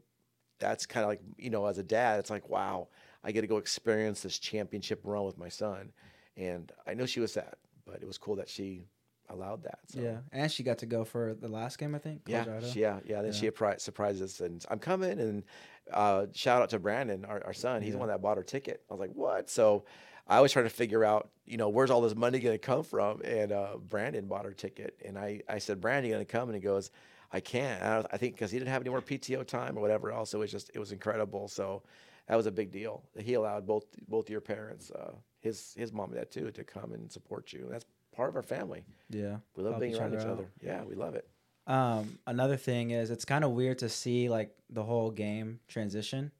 that's 0.60 0.86
kind 0.86 1.06
of 1.06 1.10
like, 1.10 1.22
you 1.38 1.50
know, 1.50 1.66
as 1.68 1.78
a 1.78 1.84
dad, 1.84 2.20
it's 2.20 2.30
like, 2.30 2.50
wow, 2.50 2.90
I 3.24 3.32
get 3.32 3.42
to 3.42 3.48
go 3.48 3.58
experience 3.58 4.22
this 4.22 4.40
championship 4.40 5.02
run 5.04 5.26
with 5.26 5.38
my 5.38 5.50
son. 5.50 5.92
And 6.38 6.72
I 6.88 6.94
know 6.94 7.06
she 7.06 7.20
was 7.20 7.34
sad, 7.34 7.56
but 7.86 8.02
it 8.02 8.08
was 8.08 8.18
cool 8.18 8.38
that 8.38 8.50
she 8.50 8.86
allowed 9.30 9.64
that. 9.64 9.80
So. 9.88 10.00
Yeah. 10.02 10.18
And 10.32 10.52
she 10.52 10.64
got 10.64 10.80
to 10.80 10.86
go 10.86 11.04
for 11.04 11.34
the 11.34 11.48
last 11.48 11.78
game, 11.78 11.96
I 11.96 12.00
think. 12.00 12.22
Yeah, 12.28 12.46
she, 12.62 12.82
yeah, 12.82 13.00
yeah. 13.06 13.22
Then 13.22 13.34
she 13.34 13.50
appri- 13.50 13.80
surprised 13.80 14.22
us, 14.24 14.40
and 14.40 14.66
I'm 14.70 14.80
coming. 14.80 15.20
And 15.20 15.44
uh, 15.92 16.28
shout 16.34 16.62
out 16.62 16.70
to 16.70 16.80
Brandon, 16.80 17.26
our, 17.26 17.44
our 17.46 17.54
son. 17.54 17.82
He's 17.82 17.94
the 17.94 18.00
one 18.00 18.10
that 18.10 18.22
bought 18.22 18.38
her 18.38 18.44
ticket. 18.44 18.82
I 18.90 18.94
was 18.94 19.00
like, 19.00 19.14
what? 19.14 19.50
So 19.50 19.86
I 20.28 20.42
was 20.42 20.52
trying 20.52 20.66
to 20.66 20.72
figure 20.72 21.04
out, 21.04 21.30
you 21.46 21.58
know, 21.58 21.70
where's 21.70 21.92
all 21.92 22.02
this 22.02 22.16
money 22.16 22.40
going 22.40 22.56
to 22.56 22.60
come 22.60 22.84
from? 22.84 23.22
And 23.24 23.52
uh, 23.52 23.78
Brandon 23.78 24.28
bought 24.28 24.46
her 24.46 24.54
ticket, 24.54 25.00
and 25.04 25.18
I, 25.18 25.42
I 25.50 25.60
said, 25.60 25.82
Brandon, 25.82 26.06
you 26.06 26.16
going 26.16 26.26
to 26.26 26.32
come? 26.32 26.50
And 26.50 26.56
he 26.56 26.62
goes, 26.62 26.92
I 27.32 27.40
can't. 27.40 27.82
I, 27.84 28.06
I 28.12 28.18
think 28.18 28.36
because 28.36 28.52
he 28.52 28.58
didn't 28.58 28.72
have 28.72 28.82
any 28.82 28.90
more 28.90 29.02
PTO 29.02 29.46
time 29.46 29.78
or 29.78 29.82
whatever 29.82 30.12
else. 30.12 30.34
It 30.34 30.38
was 30.38 30.52
just, 30.52 30.72
it 30.74 30.80
was 30.80 30.92
incredible. 30.92 31.48
So 31.48 31.84
that 32.30 32.36
was 32.38 32.46
a 32.46 32.52
big 32.52 32.72
deal. 32.72 33.04
He 33.18 33.34
allowed 33.34 33.68
both 33.68 33.86
both 34.08 34.30
your 34.30 34.40
parents, 34.42 34.92
uh, 34.92 35.12
his 35.42 35.74
his 35.78 35.92
mom 35.92 36.12
and 36.12 36.20
dad 36.20 36.32
too, 36.32 36.52
to 36.52 36.64
come 36.64 36.94
and 36.94 37.12
support 37.12 37.52
you. 37.52 37.68
That's 37.70 37.86
part 38.16 38.30
of 38.30 38.36
our 38.38 38.44
family. 38.44 38.84
Yeah. 39.10 39.38
We 39.58 39.64
love 39.64 39.74
Help 39.74 39.82
being 39.82 39.94
each 39.94 40.00
around 40.00 40.14
other 40.14 40.18
each 40.20 40.26
out. 40.26 40.32
other. 40.34 40.50
Yeah, 40.62 40.84
we 40.84 40.96
love 40.96 41.16
it. 41.16 41.28
Um, 41.68 42.18
another 42.26 42.58
thing 42.58 42.92
is 42.92 43.12
it's 43.12 43.26
kind 43.26 43.44
of 43.44 43.52
weird 43.52 43.80
to 43.80 43.90
see 43.90 44.30
like 44.30 44.56
the 44.70 44.84
whole 44.84 45.12
game 45.12 45.60
transition 45.68 46.32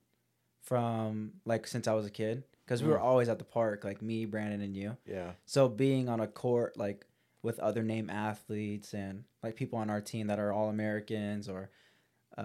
from 0.62 1.34
like 1.46 1.68
since 1.68 1.88
I 1.88 1.94
was 1.94 2.06
a 2.06 2.10
kid 2.12 2.44
because 2.66 2.84
we 2.84 2.90
were 2.90 2.98
Mm. 2.98 3.04
always 3.04 3.30
at 3.30 3.40
the 3.40 3.46
park 3.46 3.84
like 3.84 4.02
me, 4.02 4.26
Brandon, 4.26 4.62
and 4.62 4.76
you. 4.76 4.98
Yeah. 5.06 5.32
So 5.46 5.68
being 5.68 6.10
on 6.10 6.20
a 6.20 6.28
court 6.28 6.78
like 6.78 7.06
with 7.42 7.60
other 7.60 7.84
name 7.84 8.10
athletes 8.10 8.94
and 8.94 9.24
like 9.42 9.56
people 9.56 9.80
on 9.80 9.90
our 9.90 10.02
team 10.02 10.28
that 10.28 10.40
are 10.40 10.52
all 10.52 10.70
Americans 10.70 11.48
or 11.48 11.70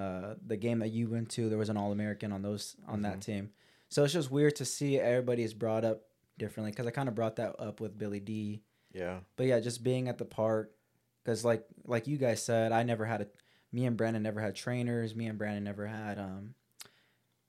uh, 0.00 0.34
the 0.46 0.56
game 0.56 0.80
that 0.80 0.88
you 0.90 1.08
went 1.08 1.28
to 1.30 1.48
there 1.48 1.58
was 1.58 1.68
an 1.68 1.76
all 1.76 1.92
American 1.92 2.32
on 2.32 2.42
those 2.42 2.76
on 2.88 3.02
that 3.02 3.20
team. 3.20 3.50
So 3.88 4.02
it's 4.04 4.12
just 4.12 4.30
weird 4.30 4.56
to 4.56 4.64
see 4.64 4.98
everybody 4.98 5.42
is 5.44 5.54
brought 5.54 5.84
up 5.84 6.02
differently 6.36 6.72
because 6.72 6.86
I 6.86 6.90
kind 6.90 7.08
of 7.08 7.14
brought 7.14 7.36
that 7.36 7.54
up 7.60 7.80
with 7.80 7.96
Billy 7.96 8.18
D 8.20 8.62
Yeah. 8.92 9.20
but 9.36 9.46
yeah, 9.46 9.60
just 9.60 9.84
being 9.84 10.08
at 10.08 10.18
the 10.18 10.24
park, 10.24 10.72
because 11.22 11.44
like 11.44 11.64
like 11.84 12.06
you 12.08 12.16
guys 12.18 12.42
said, 12.42 12.72
I 12.72 12.82
never 12.82 13.04
had 13.04 13.20
a. 13.22 13.26
Me 13.72 13.86
and 13.86 13.96
Brandon 13.96 14.22
never 14.22 14.40
had 14.40 14.54
trainers. 14.54 15.14
Me 15.16 15.26
and 15.26 15.36
Brandon 15.38 15.64
never 15.64 15.86
had 15.86 16.18
um, 16.18 16.54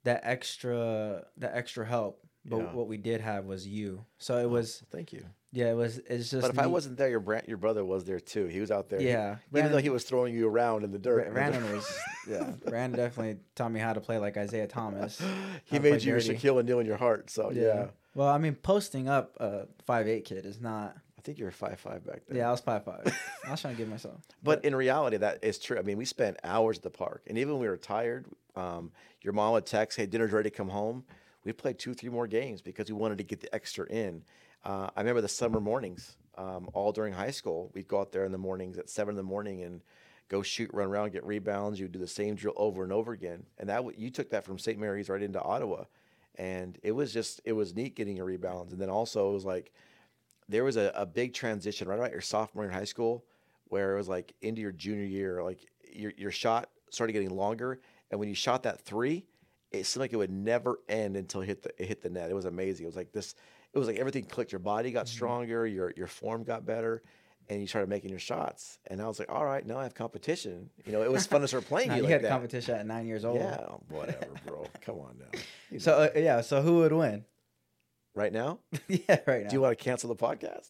that 0.03 0.21
extra 0.23 1.25
that 1.37 1.55
extra 1.55 1.85
help. 1.85 2.21
But 2.47 2.57
Yeah. 2.57 2.73
what 2.73 2.87
we 2.87 2.97
did 2.97 3.21
have 3.21 3.45
was 3.45 3.65
you. 3.67 4.05
So 4.19 4.37
it 4.37 4.49
was 4.49 4.83
Thank 4.91 5.13
you. 5.13 5.25
Yeah, 5.55 5.71
it 5.71 5.75
was 5.75 5.99
it's 6.09 6.29
just. 6.29 6.41
But 6.41 6.51
if 6.51 6.59
I 6.59 6.67
wasn't 6.67 6.97
there, 6.97 7.09
your 7.09 7.41
your 7.47 7.57
brother 7.57 7.85
was 7.85 8.03
there 8.03 8.19
too. 8.19 8.47
He 8.47 8.59
was 8.59 8.71
out 8.71 8.89
there. 8.89 8.99
He- 8.99 9.07
yeah, 9.07 9.37
even 9.55 9.71
though 9.71 9.77
he 9.77 9.89
was 9.89 10.03
throwing 10.03 10.33
you 10.35 10.49
around 10.49 10.83
in 10.83 10.91
the 10.91 10.99
dirt. 10.99 11.23
Bra- 11.23 11.33
Brandon 11.33 11.71
was 11.71 11.97
yeah, 12.29 12.51
Brandon 12.67 12.99
definitely 12.99 13.37
taught 13.55 13.71
me 13.71 13.79
how 13.79 13.93
to 13.93 14.01
play 14.01 14.17
like 14.17 14.35
Isaiah 14.35 14.67
Thomas. 14.67 15.17
he 15.19 15.25
how 15.25 15.33
to 15.37 15.79
play 15.79 15.91
made 15.91 16.03
you 16.03 16.11
your 16.11 16.19
dirty. 16.19 16.35
Shaquille 16.35 16.57
O'Neal 16.57 16.79
in 16.79 16.85
your 16.85 16.97
heart. 16.97 17.29
So 17.29 17.51
yeah. 17.51 17.87
Well, 18.15 18.27
I 18.27 18.37
mean, 18.37 18.55
posting 18.55 19.07
up 19.07 19.37
a 19.39 19.67
five 19.85 20.07
eight 20.09 20.25
kid 20.25 20.45
is 20.45 20.59
not. 20.59 20.97
I 21.17 21.21
think 21.21 21.39
you 21.39 21.45
were 21.45 21.51
five 21.51 21.79
five 21.79 22.05
back 22.05 22.23
then. 22.27 22.37
Yeah, 22.37 22.49
I 22.49 22.51
was 22.51 22.59
five 22.59 22.83
five. 22.83 23.01
I 23.47 23.51
was 23.51 23.61
trying 23.61 23.75
to 23.75 23.77
give 23.77 23.89
myself. 23.89 24.19
But 24.43 24.65
in 24.65 24.75
reality, 24.75 25.17
that 25.17 25.41
is 25.41 25.57
true. 25.57 25.79
I 25.79 25.83
mean, 25.83 25.97
we 25.97 26.05
spent 26.05 26.37
hours 26.43 26.77
at 26.77 26.83
the 26.83 26.89
park, 26.89 27.23
and 27.27 27.37
even 27.37 27.53
when 27.53 27.61
we 27.61 27.67
were 27.69 27.77
tired, 27.77 28.25
um, 28.57 28.91
your 29.21 29.31
mom 29.31 29.53
would 29.53 29.65
text, 29.65 29.97
"Hey, 29.97 30.05
dinner's 30.05 30.31
ready. 30.33 30.49
Come 30.49 30.69
home." 30.69 31.05
We 31.45 31.53
played 31.53 31.77
two, 31.79 31.93
three 31.93 32.09
more 32.09 32.27
games 32.27 32.61
because 32.61 32.89
we 32.89 32.95
wanted 32.97 33.19
to 33.19 33.23
get 33.23 33.39
the 33.39 33.53
extra 33.55 33.85
in. 33.87 34.23
Uh, 34.65 34.89
I 34.95 35.01
remember 35.01 35.21
the 35.21 35.27
summer 35.27 35.59
mornings, 35.59 36.17
um, 36.37 36.69
all 36.73 36.91
during 36.91 37.13
high 37.13 37.31
school. 37.31 37.71
We'd 37.75 37.87
go 37.87 37.99
out 37.99 38.11
there 38.11 38.25
in 38.25 38.31
the 38.31 38.37
mornings 38.37 38.79
at 38.79 38.89
seven 38.89 39.11
in 39.11 39.17
the 39.17 39.23
morning 39.23 39.61
and 39.61 39.81
go 40.27 40.41
shoot, 40.41 40.71
run 40.73 40.87
around, 40.87 41.11
get 41.11 41.23
rebounds. 41.23 41.79
You'd 41.79 41.91
do 41.91 41.99
the 41.99 42.07
same 42.07 42.35
drill 42.35 42.55
over 42.57 42.83
and 42.83 42.91
over 42.91 43.11
again. 43.11 43.43
And 43.59 43.69
that 43.69 43.97
you 43.97 44.09
took 44.09 44.31
that 44.31 44.43
from 44.43 44.57
St. 44.57 44.79
Mary's 44.79 45.07
right 45.07 45.21
into 45.21 45.39
Ottawa, 45.39 45.83
and 46.35 46.79
it 46.81 46.93
was 46.93 47.13
just 47.13 47.41
it 47.45 47.53
was 47.53 47.75
neat 47.75 47.95
getting 47.95 48.17
your 48.17 48.25
rebounds. 48.25 48.73
And 48.73 48.81
then 48.81 48.89
also 48.89 49.29
it 49.29 49.33
was 49.33 49.45
like 49.45 49.71
there 50.49 50.63
was 50.63 50.77
a, 50.77 50.91
a 50.95 51.05
big 51.05 51.33
transition 51.33 51.87
right 51.87 51.99
about 51.99 52.11
your 52.11 52.21
sophomore 52.21 52.63
year 52.63 52.71
in 52.71 52.77
high 52.77 52.85
school 52.85 53.23
where 53.65 53.93
it 53.93 53.97
was 53.97 54.07
like 54.07 54.33
into 54.41 54.61
your 54.61 54.71
junior 54.71 55.05
year, 55.05 55.43
like 55.43 55.59
your 55.93 56.11
your 56.17 56.31
shot 56.31 56.69
started 56.89 57.13
getting 57.13 57.29
longer, 57.29 57.79
and 58.09 58.19
when 58.19 58.29
you 58.29 58.35
shot 58.35 58.63
that 58.63 58.81
three, 58.81 59.25
it 59.71 59.85
seemed 59.85 60.01
like 60.01 60.13
it 60.13 60.17
would 60.17 60.31
never 60.31 60.79
end 60.89 61.17
until 61.17 61.41
it 61.41 61.45
hit 61.45 61.61
the 61.61 61.69
it 61.77 61.87
hit 61.87 62.01
the 62.01 62.09
net. 62.09 62.31
It 62.31 62.33
was 62.33 62.45
amazing. 62.45 62.85
It 62.85 62.87
was 62.87 62.95
like 62.95 63.11
this. 63.11 63.35
It 63.75 63.77
was 63.77 63.87
like 63.87 63.97
everything 63.97 64.23
clicked. 64.23 64.51
Your 64.53 64.59
body 64.59 64.89
got 64.91 65.07
stronger. 65.07 65.67
Your 65.67 65.91
your 65.95 66.07
form 66.07 66.43
got 66.43 66.65
better. 66.65 67.03
And 67.47 67.61
you 67.61 67.67
started 67.67 67.89
making 67.91 68.09
your 68.09 68.17
shots, 68.17 68.79
and 68.87 68.99
I 68.99 69.05
was 69.07 69.19
like, 69.19 69.29
"All 69.31 69.45
right, 69.45 69.63
now 69.63 69.77
I 69.77 69.83
have 69.83 69.93
competition." 69.93 70.71
You 70.83 70.93
know, 70.93 71.03
it 71.03 71.11
was 71.11 71.27
fun 71.27 71.41
to 71.41 71.47
start 71.47 71.65
playing 71.67 71.91
you 71.91 71.97
you 71.97 72.01
like 72.03 72.11
had 72.13 72.21
that. 72.23 72.29
competition 72.29 72.73
at 72.73 72.87
nine 72.87 73.05
years 73.05 73.23
old. 73.23 73.37
Yeah, 73.39 73.57
whatever, 73.89 74.31
bro. 74.47 74.65
Come 74.81 74.95
on 74.97 75.17
now. 75.19 75.39
You 75.69 75.77
So 75.79 75.93
uh, 75.93 76.09
yeah, 76.19 76.41
so 76.41 76.63
who 76.63 76.77
would 76.77 76.91
win? 76.91 77.23
right 78.15 78.33
now, 78.33 78.59
yeah, 78.87 79.19
right 79.27 79.43
now. 79.43 79.49
do 79.49 79.53
you 79.55 79.61
want 79.61 79.77
to 79.77 79.83
cancel 79.83 80.07
the 80.07 80.15
podcast? 80.15 80.69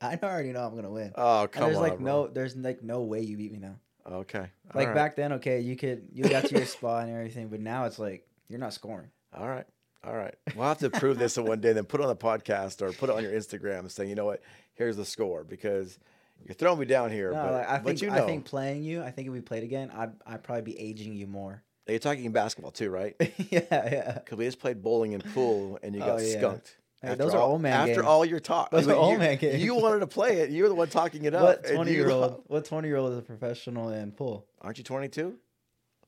I 0.00 0.18
already 0.20 0.50
know 0.52 0.66
I'm 0.66 0.74
gonna 0.74 0.90
win. 0.90 1.12
Oh, 1.14 1.42
And 1.42 1.52
come 1.52 1.62
there's 1.64 1.76
on. 1.76 1.82
like 1.82 1.98
bro. 2.00 2.06
no, 2.24 2.26
there's 2.26 2.56
like 2.56 2.82
no 2.82 3.02
way 3.02 3.20
you 3.20 3.36
beat 3.36 3.52
me 3.52 3.58
now. 3.60 3.76
Okay. 4.10 4.38
All 4.40 4.46
Like 4.74 4.88
right. 4.88 4.94
back 4.96 5.14
then, 5.14 5.34
okay, 5.34 5.60
you 5.60 5.76
could 5.76 6.08
you 6.12 6.24
got 6.24 6.46
to 6.46 6.56
your 6.56 6.66
spot 6.66 7.04
and 7.04 7.12
everything, 7.14 7.46
but 7.48 7.60
now 7.60 7.84
it's 7.84 8.00
like 8.00 8.26
you're 8.48 8.58
not 8.58 8.72
scoring. 8.72 9.10
All 9.32 9.46
right. 9.46 9.66
All 10.04 10.16
right. 10.16 10.34
We'll 10.54 10.66
have 10.68 10.78
to 10.78 10.90
prove 10.90 11.18
this 11.18 11.36
one 11.36 11.60
day, 11.60 11.72
then 11.72 11.84
put 11.84 12.00
it 12.00 12.04
on 12.04 12.08
the 12.08 12.16
podcast 12.16 12.82
or 12.82 12.92
put 12.92 13.10
it 13.10 13.16
on 13.16 13.22
your 13.22 13.32
Instagram 13.32 13.90
saying, 13.90 14.08
you 14.08 14.14
know 14.14 14.24
what, 14.26 14.42
here's 14.74 14.96
the 14.96 15.04
score 15.04 15.42
because 15.44 15.98
you're 16.44 16.54
throwing 16.54 16.78
me 16.78 16.86
down 16.86 17.10
here. 17.10 17.32
No, 17.32 17.42
but, 17.42 17.52
like, 17.52 17.68
I 17.68 17.78
think 17.78 18.00
you 18.02 18.10
know, 18.10 18.14
I 18.22 18.26
think 18.26 18.44
playing 18.44 18.84
you, 18.84 19.02
I 19.02 19.10
think 19.10 19.26
if 19.26 19.32
we 19.32 19.40
played 19.40 19.64
again, 19.64 19.90
I'd 19.94 20.12
I'd 20.26 20.42
probably 20.44 20.62
be 20.62 20.78
aging 20.78 21.14
you 21.14 21.26
more. 21.26 21.62
you're 21.88 21.98
talking 21.98 22.30
basketball 22.32 22.70
too, 22.70 22.90
right? 22.90 23.16
yeah, 23.50 23.60
yeah. 23.70 24.12
Because 24.12 24.38
we 24.38 24.44
just 24.44 24.60
played 24.60 24.82
bowling 24.82 25.14
and 25.14 25.24
pool 25.34 25.78
and 25.82 25.94
you 25.94 26.00
got 26.00 26.10
Oh, 26.10 26.18
yeah. 26.18 26.38
skunked. 26.38 26.76
Hey, 27.02 27.14
those 27.14 27.32
are 27.32 27.38
all, 27.40 27.52
old 27.52 27.62
man 27.62 27.74
After 27.74 27.94
games. 27.94 28.06
all 28.06 28.24
your 28.24 28.40
talk, 28.40 28.70
Those 28.72 28.88
I 28.88 28.92
are 28.92 28.96
old 28.96 29.12
you, 29.12 29.18
man 29.18 29.36
games. 29.36 29.62
You 29.62 29.76
wanted 29.76 30.00
to 30.00 30.08
play 30.08 30.38
it. 30.40 30.50
You 30.50 30.64
were 30.64 30.68
the 30.68 30.74
one 30.74 30.88
talking 30.88 31.24
it 31.26 31.34
up. 31.34 31.42
What 31.64 31.66
twenty 31.74 31.92
year 31.92 32.10
old? 32.10 32.42
What 32.48 32.64
twenty 32.64 32.88
year 32.88 32.96
old 32.96 33.12
is 33.12 33.18
a 33.18 33.22
professional 33.22 33.90
in 33.90 34.10
pool? 34.12 34.46
Aren't 34.60 34.78
you 34.78 34.84
22? 34.84 35.36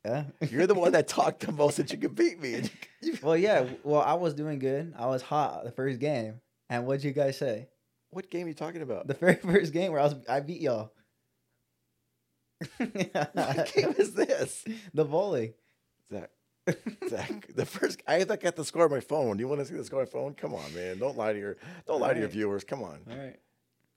Yeah. 0.04 0.24
You're 0.48 0.66
the 0.66 0.74
one 0.74 0.92
that 0.92 1.08
talked 1.08 1.40
the 1.40 1.52
most 1.52 1.76
that 1.76 1.92
you 1.92 1.98
could 1.98 2.14
beat 2.14 2.40
me. 2.40 2.62
Well, 3.22 3.36
yeah. 3.36 3.66
Well, 3.82 4.02
I 4.02 4.12
was 4.14 4.34
doing 4.34 4.58
good. 4.58 4.92
I 4.98 5.06
was 5.06 5.22
hot 5.22 5.64
the 5.64 5.70
first 5.70 6.00
game. 6.00 6.40
And 6.68 6.86
what'd 6.86 7.02
you 7.02 7.12
guys 7.12 7.38
say? 7.38 7.68
what 8.10 8.28
game 8.30 8.44
are 8.46 8.48
you 8.48 8.54
talking 8.54 8.82
about? 8.82 9.06
The 9.06 9.14
very 9.14 9.34
first 9.42 9.72
game 9.72 9.92
where 9.92 10.00
I 10.00 10.04
was, 10.04 10.16
I 10.28 10.40
beat 10.40 10.60
y'all. 10.60 10.92
what 12.76 13.72
game 13.74 13.94
is 13.98 14.14
this? 14.14 14.64
the 14.92 15.04
bowling. 15.04 15.54
Zach, 16.10 16.30
Zach, 17.08 17.46
the 17.54 17.64
first 17.64 18.02
I 18.06 18.16
I 18.16 18.24
got 18.36 18.56
the 18.56 18.64
score 18.64 18.84
on 18.84 18.90
my 18.90 19.00
phone. 19.00 19.36
Do 19.36 19.42
you 19.42 19.48
want 19.48 19.60
to 19.60 19.66
see 19.66 19.74
the 19.74 19.84
score 19.84 20.00
on 20.00 20.06
my 20.06 20.10
phone? 20.10 20.34
Come 20.34 20.54
on, 20.54 20.74
man. 20.74 20.98
Don't 20.98 21.16
lie 21.16 21.32
to 21.32 21.38
your 21.38 21.56
don't 21.86 22.00
lie 22.00 22.12
to 22.12 22.20
your 22.20 22.28
viewers. 22.28 22.64
Come 22.64 22.82
on. 22.82 22.98
All 23.10 23.16
right. 23.16 23.36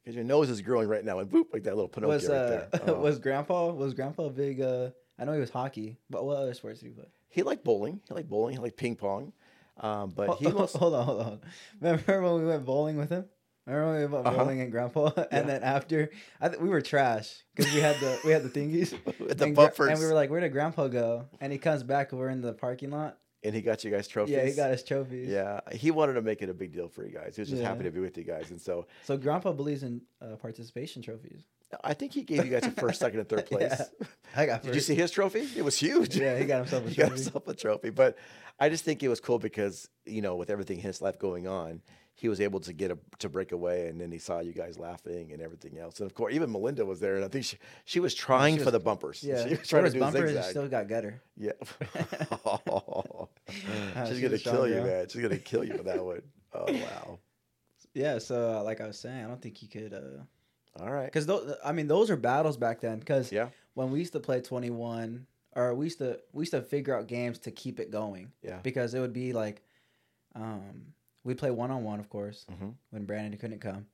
Because 0.03 0.15
your 0.15 0.23
nose 0.25 0.49
is 0.49 0.61
growing 0.61 0.87
right 0.87 1.03
now 1.03 1.19
and 1.19 1.29
boop 1.29 1.45
like 1.53 1.63
that 1.63 1.75
little 1.75 1.89
Pinocchio 1.89 2.13
Was 2.13 2.27
right 2.29 2.35
uh 2.37 2.47
there. 2.47 2.69
Oh. 2.87 2.99
was 2.99 3.19
Grandpa 3.19 3.71
was 3.71 3.93
Grandpa 3.93 4.23
a 4.25 4.29
big? 4.29 4.61
uh 4.61 4.91
I 5.19 5.25
know 5.25 5.33
he 5.33 5.39
was 5.39 5.49
hockey, 5.51 5.97
but 6.09 6.25
what 6.25 6.37
other 6.37 6.53
sports 6.53 6.79
did 6.79 6.87
he 6.87 6.93
play? 6.93 7.07
he 7.29 7.41
liked 7.43 7.63
bowling. 7.63 7.99
He 8.07 8.13
liked 8.13 8.29
bowling. 8.29 8.53
He 8.53 8.59
liked 8.59 8.77
ping 8.77 8.95
pong. 8.95 9.33
Um, 9.77 10.11
but 10.15 10.37
he 10.37 10.47
was 10.51 10.73
hold 10.73 10.93
on, 10.93 11.05
hold 11.05 11.21
on. 11.21 11.39
Remember 11.81 12.21
when 12.21 12.41
we 12.43 12.47
went 12.47 12.65
bowling 12.65 12.97
with 12.97 13.09
him? 13.09 13.25
Remember 13.65 13.91
when 13.91 13.99
we 14.01 14.05
went 14.05 14.27
Uh-huh. 14.27 14.37
bowling 14.37 14.61
and 14.61 14.71
Grandpa, 14.71 15.11
Yeah. 15.17 15.25
and 15.31 15.49
then 15.49 15.63
after, 15.63 16.09
I 16.41 16.49
th- 16.49 16.59
we 16.61 16.69
were 16.69 16.81
trash 16.81 17.43
because 17.55 17.73
we 17.73 17.79
had 17.79 17.95
the 17.99 18.19
we 18.25 18.31
had 18.31 18.43
the 18.43 18.49
thingies, 18.49 18.91
with 19.19 19.37
the 19.37 19.45
and, 19.45 19.55
Gra- 19.55 19.71
and 19.89 19.99
we 19.99 20.05
were 20.05 20.13
like, 20.13 20.29
"Where 20.29 20.41
did 20.41 20.51
Grandpa 20.51 20.89
go?" 20.89 21.25
And 21.41 21.51
he 21.51 21.57
comes 21.57 21.81
back, 21.81 22.11
we're 22.11 22.29
in 22.29 22.41
the 22.41 22.53
parking 22.53 22.91
lot. 22.91 23.17
And 23.43 23.53
he 23.53 23.61
got 23.61 23.83
you 23.83 23.91
guys 23.91 24.07
trophies. 24.07 24.35
Yeah, 24.35 24.45
he 24.45 24.53
got 24.53 24.71
his 24.71 24.83
trophies. 24.83 25.27
Yeah, 25.29 25.59
he 25.71 25.91
wanted 25.91 26.13
to 26.13 26.21
make 26.21 26.41
it 26.41 26.49
a 26.49 26.53
big 26.53 26.73
deal 26.73 26.87
for 26.87 27.05
you 27.05 27.11
guys. 27.13 27.35
He 27.35 27.41
was 27.41 27.49
just 27.49 27.61
Yeah. 27.61 27.67
happy 27.69 27.83
to 27.83 27.91
be 27.91 27.99
with 27.99 28.17
you 28.17 28.23
guys, 28.23 28.51
and 28.51 28.59
so 28.61 28.87
So 29.03 29.17
Grandpa 29.17 29.51
believes 29.51 29.83
in 29.83 30.01
uh, 30.21 30.35
participation 30.37 31.01
trophies. 31.01 31.43
I 31.83 31.95
think 31.95 32.13
he 32.13 32.21
gave 32.21 32.45
you 32.45 32.51
guys 32.51 32.65
a 32.65 32.71
first, 32.71 32.99
second, 32.99 33.19
and 33.21 33.27
third 33.27 33.45
place. 33.53 33.71
Yeah. 33.99 34.07
I 34.35 34.45
got. 34.45 34.61
Did 34.61 34.75
you 34.75 34.81
see 34.81 34.93
his 34.95 35.09
trophy? 35.09 35.47
It 35.57 35.63
was 35.63 35.75
huge. 35.77 36.15
Yeah, 36.15 36.37
he 36.37 36.45
got 36.45 36.57
himself 36.59 36.85
a 36.85 36.89
he 36.91 36.95
got 36.95 37.09
himself 37.09 37.47
a 37.47 37.53
trophy. 37.55 37.89
But 37.89 38.15
I 38.59 38.69
just 38.69 38.83
think 38.83 39.01
it 39.01 39.07
was 39.09 39.19
cool 39.19 39.39
because 39.39 39.89
you 40.05 40.21
know, 40.21 40.35
with 40.35 40.49
everything 40.51 40.77
in 40.77 40.83
his 40.83 41.01
life 41.01 41.17
going 41.17 41.47
on, 41.47 41.81
he 42.15 42.29
was 42.29 42.39
able 42.39 42.59
to 42.61 42.73
get 42.73 42.91
a 42.91 42.97
to 43.19 43.27
break 43.29 43.51
away, 43.51 43.87
and 43.87 43.99
then 43.99 44.11
he 44.11 44.17
saw 44.19 44.39
you 44.39 44.53
guys 44.53 44.77
laughing 44.77 45.31
and 45.33 45.41
everything 45.41 45.77
else. 45.77 45.99
And 45.99 46.05
of 46.05 46.13
course, 46.15 46.33
even 46.33 46.51
Melinda 46.51 46.85
was 46.85 46.99
there, 46.99 47.15
and 47.15 47.25
I 47.25 47.27
think 47.27 47.43
she 47.45 47.57
she 47.85 47.99
was 47.99 48.13
trying 48.13 48.55
she 48.55 48.59
for 48.59 48.65
was- 48.65 48.73
the 48.73 48.79
bumpers. 48.79 49.23
Yeah, 49.23 49.43
she 49.47 49.55
was 49.55 49.67
trying 49.67 49.85
to 49.85 49.89
do 49.89 49.99
bumpers. 49.99 50.45
Still 50.47 50.67
got 50.67 50.87
gutter. 50.87 51.21
Yeah. 51.37 51.51
Ah, 53.95 54.05
She's 54.05 54.17
she's 54.17 54.21
gonna 54.21 54.37
kill 54.37 54.67
you, 54.67 54.75
girl. 54.75 54.85
man. 54.85 55.09
She's 55.09 55.21
gonna 55.21 55.37
kill 55.37 55.63
you 55.63 55.73
with 55.73 55.85
that 55.85 56.03
one. 56.03 56.21
Oh 56.55 56.71
wow. 56.71 57.19
Yeah. 57.95 58.19
So 58.19 58.57
uh, 58.59 58.63
like 58.63 58.79
I 58.79 58.85
was 58.85 58.99
saying, 58.99 59.25
I 59.25 59.27
don't 59.27 59.41
think 59.41 59.57
he 59.57 59.65
could. 59.67 59.91
uh 59.91 60.81
All 60.83 60.91
right. 60.91 61.05
Because 61.05 61.25
those, 61.25 61.55
I 61.65 61.71
mean, 61.71 61.87
those 61.87 62.11
are 62.11 62.15
battles 62.15 62.57
back 62.57 62.79
then. 62.79 62.99
Because 62.99 63.31
Yeah. 63.31 63.47
when 63.73 63.89
we 63.91 63.97
used 63.99 64.13
to 64.13 64.19
play 64.19 64.39
21 64.39 65.25
or 65.55 65.73
we 65.73 65.87
used 65.87 65.97
to 65.97 66.19
we 66.31 66.43
used 66.43 66.51
to 66.51 66.61
figure 66.61 66.95
out 66.95 67.07
games 67.07 67.39
to 67.39 67.51
keep 67.51 67.79
it 67.79 67.89
going 67.89 68.31
Yeah. 68.43 68.59
because 68.61 68.93
it 68.93 68.99
would 68.99 69.13
be 69.13 69.33
like 69.33 69.63
um 70.35 70.93
we 71.23 71.33
play 71.33 71.51
one 71.51 71.71
on 71.71 71.83
one 71.83 71.99
of 71.99 72.09
course 72.09 72.45
hmm 72.59 72.69
when 72.91 73.05
Brandon 73.05 73.37
couldn't 73.39 73.59
come 73.61 73.85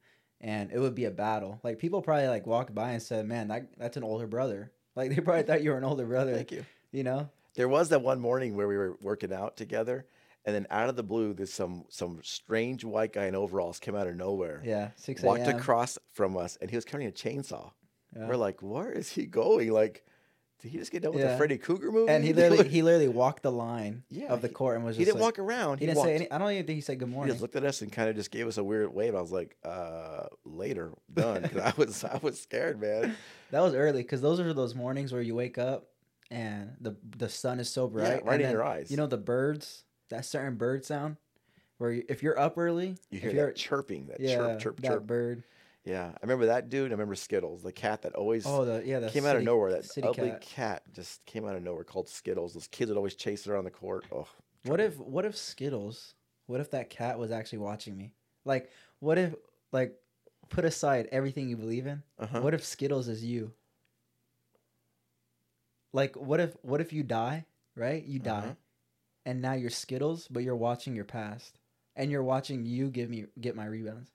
and 0.41 0.71
it 0.71 0.79
would 0.79 0.95
be 0.95 1.05
a 1.05 1.11
battle 1.11 1.59
like 1.63 1.79
people 1.79 2.01
probably 2.01 2.27
like 2.27 2.45
walked 2.47 2.73
by 2.73 2.91
and 2.91 3.01
said 3.01 3.25
man 3.27 3.47
that 3.49 3.67
that's 3.77 3.97
an 3.97 4.03
older 4.03 4.27
brother 4.27 4.71
like 4.95 5.09
they 5.13 5.21
probably 5.21 5.43
thought 5.43 5.61
you 5.63 5.71
were 5.71 5.77
an 5.77 5.83
older 5.83 6.05
brother 6.05 6.35
Thank 6.35 6.51
you. 6.51 6.65
you 6.91 7.03
know 7.03 7.29
There 7.55 7.67
was 7.69 7.89
that 7.89 8.01
one 8.01 8.19
morning 8.19 8.55
where 8.55 8.67
we 8.67 8.77
were 8.77 8.95
working 9.01 9.33
out 9.33 9.57
together, 9.57 10.05
and 10.45 10.55
then 10.55 10.65
out 10.69 10.87
of 10.89 10.95
the 10.95 11.03
blue, 11.03 11.33
there's 11.33 11.51
some 11.53 11.83
some 11.89 12.19
strange 12.23 12.85
white 12.85 13.11
guy 13.13 13.25
in 13.25 13.35
overalls 13.35 13.79
came 13.79 13.95
out 13.95 14.07
of 14.07 14.15
nowhere. 14.15 14.61
yeah 14.63 14.89
6 14.95 15.21
walked 15.23 15.47
across 15.47 15.97
from 16.13 16.37
us 16.37 16.57
and 16.61 16.69
he 16.69 16.77
was 16.77 16.85
carrying 16.85 17.09
a 17.09 17.11
chainsaw. 17.13 17.71
Yeah. 18.15 18.27
We're 18.27 18.37
like, 18.37 18.61
where 18.61 18.91
is 18.91 19.11
he 19.11 19.25
going? 19.25 19.71
Like, 19.71 20.05
did 20.61 20.71
he 20.71 20.77
just 20.77 20.91
get 20.91 21.03
done 21.03 21.13
with 21.13 21.21
the 21.23 21.37
Freddy 21.37 21.57
Krueger 21.57 21.91
movie? 21.91 22.11
and 22.11 22.23
he 22.23 22.33
literally 22.33 22.67
he 22.69 22.81
literally 22.81 23.07
walked 23.07 23.43
the 23.43 23.51
line 23.51 24.03
Yeah, 24.09 24.27
of 24.27 24.41
the 24.41 24.47
he- 24.49 24.53
court 24.53 24.75
and 24.75 24.85
was 24.85 24.97
he 24.97 25.05
didn't 25.05 25.15
like- 25.21 25.37
walk 25.37 25.39
around. 25.39 25.79
he 25.79 25.85
He, 25.85 25.91
didn't 25.93 26.03
say 26.03 26.15
any 26.15 26.31
I 26.31 26.37
don't 26.37 26.51
even 26.51 26.65
think 26.65 26.75
he 26.75 26.81
said 26.81 26.99
good 26.99 27.07
morning. 27.09 27.27
He 27.29 27.33
just 27.33 27.41
looked 27.41 27.55
at 27.55 27.63
us 27.63 27.81
and 27.81 27.91
kind 27.91 28.09
of 28.09 28.15
just 28.15 28.31
gave 28.31 28.47
us 28.47 28.57
a 28.57 28.63
weird 28.63 28.93
wave. 28.93 29.15
I 29.15 29.21
was 29.21 29.31
like, 29.31 29.55
uh, 29.63 30.27
later, 30.43 30.91
done. 31.13 31.49
I 31.63 31.73
was 31.77 32.03
I 32.03 32.19
was 32.21 32.39
scared, 32.39 32.79
man. 32.81 33.15
That 33.51 33.61
was 33.61 33.73
early 33.73 34.03
because 34.03 34.21
those 34.21 34.39
are 34.39 34.53
those 34.53 34.75
mornings 34.75 35.11
where 35.11 35.23
you 35.23 35.33
wake 35.33 35.57
up 35.57 35.87
and 36.29 36.75
the 36.79 36.95
the 37.17 37.29
sun 37.29 37.59
is 37.59 37.67
so 37.69 37.87
bright. 37.87 38.23
right 38.23 38.33
and 38.33 38.33
in 38.35 38.41
then, 38.43 38.51
your 38.51 38.63
eyes. 38.63 38.91
You 38.91 38.97
know 38.97 39.07
the 39.07 39.17
birds, 39.17 39.85
that 40.09 40.23
certain 40.25 40.55
bird 40.55 40.85
sound, 40.85 41.17
where 41.79 41.91
you, 41.93 42.03
if 42.09 42.21
you're 42.21 42.37
up 42.39 42.59
early, 42.59 42.89
you 43.09 43.17
if 43.17 43.21
hear 43.23 43.31
you're 43.31 43.45
that 43.47 43.55
chirping, 43.55 44.05
that 44.07 44.19
yeah, 44.19 44.35
chirp, 44.35 44.59
chirp, 44.59 44.79
that 44.81 44.87
chirp. 44.87 45.07
bird. 45.07 45.43
Yeah, 45.89 46.09
I 46.09 46.17
remember 46.21 46.45
that 46.47 46.69
dude. 46.69 46.91
I 46.91 46.93
remember 46.93 47.15
Skittles, 47.15 47.63
the 47.63 47.71
cat 47.71 48.03
that 48.03 48.13
always 48.13 48.45
Oh, 48.45 48.63
the 48.63 48.83
yeah, 48.85 48.99
the 48.99 49.09
came 49.09 49.25
out 49.25 49.35
of 49.35 49.43
nowhere. 49.43 49.71
That 49.71 49.85
city 49.85 50.07
ugly 50.07 50.29
cat. 50.29 50.41
cat. 50.41 50.83
just 50.93 51.25
came 51.25 51.45
out 51.47 51.55
of 51.55 51.63
nowhere 51.63 51.83
called 51.83 52.07
Skittles. 52.09 52.53
Those 52.53 52.67
kids 52.67 52.89
would 52.89 52.97
always 52.97 53.15
chase 53.15 53.45
it 53.47 53.51
around 53.51 53.63
the 53.63 53.71
court. 53.71 54.05
Oh, 54.11 54.27
What 54.65 54.79
if 54.79 54.97
what 54.99 55.25
if 55.25 55.35
Skittles? 55.35 56.13
What 56.45 56.59
if 56.61 56.71
that 56.71 56.89
cat 56.89 57.17
was 57.17 57.31
actually 57.31 57.59
watching 57.59 57.97
me? 57.97 58.13
Like, 58.45 58.69
what 58.99 59.17
if 59.17 59.33
like 59.71 59.95
put 60.49 60.63
aside 60.65 61.07
everything 61.11 61.49
you 61.49 61.57
believe 61.57 61.87
in? 61.87 62.03
uh-huh. 62.19 62.41
What 62.41 62.53
if 62.53 62.63
Skittles 62.63 63.07
is 63.07 63.23
you? 63.23 63.53
Like, 65.91 66.15
what 66.15 66.39
if 66.39 66.55
what 66.61 66.81
if 66.81 66.93
you 66.93 67.03
die? 67.03 67.45
Right, 67.75 68.03
you 68.03 68.19
die, 68.19 68.39
Uh-huh. 68.39 68.53
and 69.25 69.41
now 69.41 69.53
you're 69.53 69.69
Skittles, 69.69 70.27
but 70.27 70.43
you're 70.43 70.55
watching 70.55 70.95
your 70.95 71.05
past, 71.05 71.57
and 71.95 72.11
you're 72.11 72.23
watching 72.23 72.65
you 72.65 72.89
give 72.89 73.09
me 73.09 73.25
get 73.39 73.55
my 73.55 73.65
rebounds. 73.65 74.11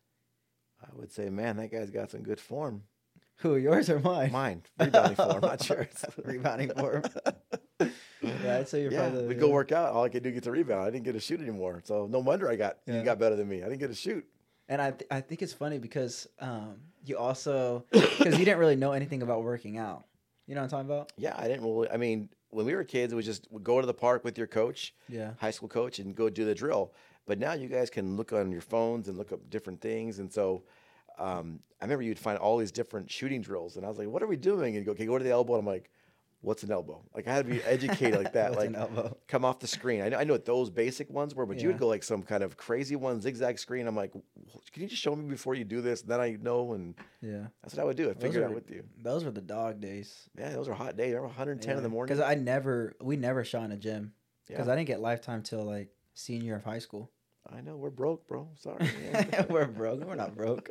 I 0.84 0.96
would 0.98 1.10
say, 1.12 1.30
man, 1.30 1.56
that 1.56 1.70
guy's 1.72 1.90
got 1.90 2.10
some 2.10 2.22
good 2.22 2.40
form. 2.40 2.82
Who 3.38 3.56
yours 3.56 3.90
or 3.90 3.98
mine? 4.00 4.30
Mine, 4.30 4.62
rebounding 4.78 5.16
form, 5.16 5.30
I'm 5.32 5.40
not 5.40 5.68
yours. 5.68 6.04
Rebounding 6.24 6.70
form. 6.70 7.02
Yeah, 8.22 8.58
I'd 8.58 8.68
say 8.68 8.82
you're 8.82 8.92
yeah, 8.92 9.10
probably 9.10 9.26
we 9.26 9.34
go 9.34 9.50
work 9.50 9.70
out. 9.72 9.92
All 9.92 10.02
I 10.04 10.08
could 10.08 10.22
do 10.22 10.30
get 10.30 10.44
the 10.44 10.50
rebound. 10.50 10.80
I 10.82 10.90
didn't 10.90 11.04
get 11.04 11.12
to 11.12 11.20
shoot 11.20 11.40
anymore. 11.40 11.82
So 11.84 12.06
no 12.06 12.20
wonder 12.20 12.48
I 12.48 12.56
got 12.56 12.78
Yeah. 12.86 12.98
you 12.98 13.04
got 13.04 13.18
better 13.18 13.36
than 13.36 13.46
me. 13.48 13.62
I 13.62 13.66
didn't 13.68 13.80
get 13.80 13.88
to 13.88 13.94
shoot. 13.94 14.24
And 14.68 14.80
I 14.80 14.92
th- 14.92 15.06
I 15.10 15.20
think 15.20 15.42
it's 15.42 15.52
funny 15.52 15.78
because 15.78 16.26
um 16.38 16.76
you 17.04 17.18
also 17.18 17.84
because 17.90 18.38
you 18.38 18.44
didn't 18.46 18.58
really 18.58 18.76
know 18.76 18.92
anything 18.92 19.20
about 19.22 19.42
working 19.44 19.76
out. 19.76 20.04
You 20.46 20.54
know 20.54 20.62
what 20.62 20.72
I'm 20.72 20.86
talking 20.86 20.86
about? 20.90 21.12
Yeah, 21.18 21.34
I 21.36 21.48
didn't 21.48 21.64
really. 21.64 21.90
I 21.90 21.98
mean, 21.98 22.30
when 22.48 22.64
we 22.64 22.74
were 22.74 22.84
kids, 22.84 23.12
it 23.12 23.16
was 23.16 23.26
just 23.26 23.46
go 23.62 23.80
to 23.80 23.86
the 23.86 23.92
park 23.94 24.24
with 24.24 24.38
your 24.38 24.46
coach, 24.46 24.94
Yeah. 25.08 25.32
high 25.38 25.50
school 25.50 25.68
coach, 25.68 25.98
and 25.98 26.14
go 26.14 26.30
do 26.30 26.46
the 26.46 26.54
drill. 26.54 26.94
But 27.26 27.38
now 27.38 27.52
you 27.54 27.68
guys 27.68 27.90
can 27.90 28.16
look 28.16 28.32
on 28.32 28.52
your 28.52 28.60
phones 28.60 29.08
and 29.08 29.16
look 29.16 29.32
up 29.32 29.48
different 29.50 29.80
things. 29.80 30.18
And 30.18 30.32
so 30.32 30.64
um, 31.18 31.60
I 31.80 31.84
remember 31.84 32.02
you'd 32.02 32.18
find 32.18 32.38
all 32.38 32.58
these 32.58 32.72
different 32.72 33.10
shooting 33.10 33.40
drills, 33.40 33.76
and 33.76 33.86
I 33.86 33.88
was 33.88 33.98
like, 33.98 34.08
"What 34.08 34.22
are 34.22 34.26
we 34.26 34.36
doing?" 34.36 34.76
And 34.76 34.84
you 34.84 34.84
go, 34.84 34.92
"Okay, 34.92 35.06
go 35.06 35.16
to 35.16 35.24
the 35.24 35.30
elbow." 35.30 35.54
And 35.54 35.60
I'm 35.60 35.66
like, 35.66 35.90
"What's 36.40 36.64
an 36.64 36.72
elbow?" 36.72 37.02
Like 37.14 37.28
I 37.28 37.32
had 37.34 37.46
to 37.46 37.50
be 37.52 37.62
educated 37.62 38.18
like 38.18 38.32
that. 38.34 38.50
What's 38.50 38.58
like 38.58 38.68
an 38.70 38.76
elbow? 38.76 39.16
come 39.26 39.44
off 39.44 39.58
the 39.58 39.66
screen. 39.66 40.02
I 40.02 40.08
know, 40.10 40.18
I 40.18 40.24
know 40.24 40.34
what 40.34 40.44
those 40.44 40.70
basic 40.70 41.08
ones 41.10 41.34
were, 41.34 41.46
but 41.46 41.58
you 41.58 41.68
would 41.68 41.78
go 41.78 41.86
like 41.88 42.02
some 42.02 42.22
kind 42.22 42.42
of 42.42 42.56
crazy 42.56 42.96
one, 42.96 43.20
zigzag 43.20 43.58
screen. 43.58 43.86
I'm 43.86 43.96
like, 43.96 44.12
can 44.12 44.82
you 44.82 44.88
just 44.88 45.00
show 45.00 45.16
me 45.16 45.28
before 45.28 45.54
you 45.54 45.64
do 45.64 45.80
this? 45.80 46.02
And 46.02 46.10
Then 46.10 46.20
I 46.20 46.36
know, 46.40 46.74
and 46.74 46.94
Yeah. 47.22 47.46
that's 47.62 47.74
what 47.74 47.82
I 47.82 47.84
would 47.84 47.96
do. 47.96 48.10
I 48.10 48.12
Those 48.12 48.22
figure 48.22 48.42
it 48.42 48.44
out 48.46 48.54
with 48.54 48.70
you. 48.70 48.84
Those 49.00 49.24
were 49.24 49.30
the 49.30 49.40
dog 49.40 49.80
days. 49.80 50.28
Yeah, 50.36 50.50
those 50.50 50.68
are 50.68 50.74
hot 50.74 50.96
days. 50.96 51.14
Remember 51.14 51.28
110 51.28 51.76
in 51.76 51.82
the 51.82 51.88
morning? 51.88 52.14
Because 52.14 52.28
I 52.28 52.34
never 52.34 52.94
we 53.00 53.16
never 53.16 53.44
shot 53.44 53.64
in 53.64 53.72
a 53.72 53.76
gym 53.76 54.12
because 54.46 54.66
yeah, 54.66 54.72
I 54.72 54.76
didn't 54.76 54.88
get 54.88 55.00
lifetime 55.00 55.42
till 55.42 55.62
like 55.64 55.88
senior 56.14 56.56
of 56.56 56.64
high 56.64 56.78
school. 56.78 57.10
I 57.52 57.60
know 57.60 57.76
we're 57.76 57.90
broke, 57.90 58.26
bro. 58.26 58.48
Sorry. 58.56 58.88
we're 59.50 59.66
broke. 59.66 60.02
We're 60.04 60.14
not 60.14 60.34
broke. 60.34 60.70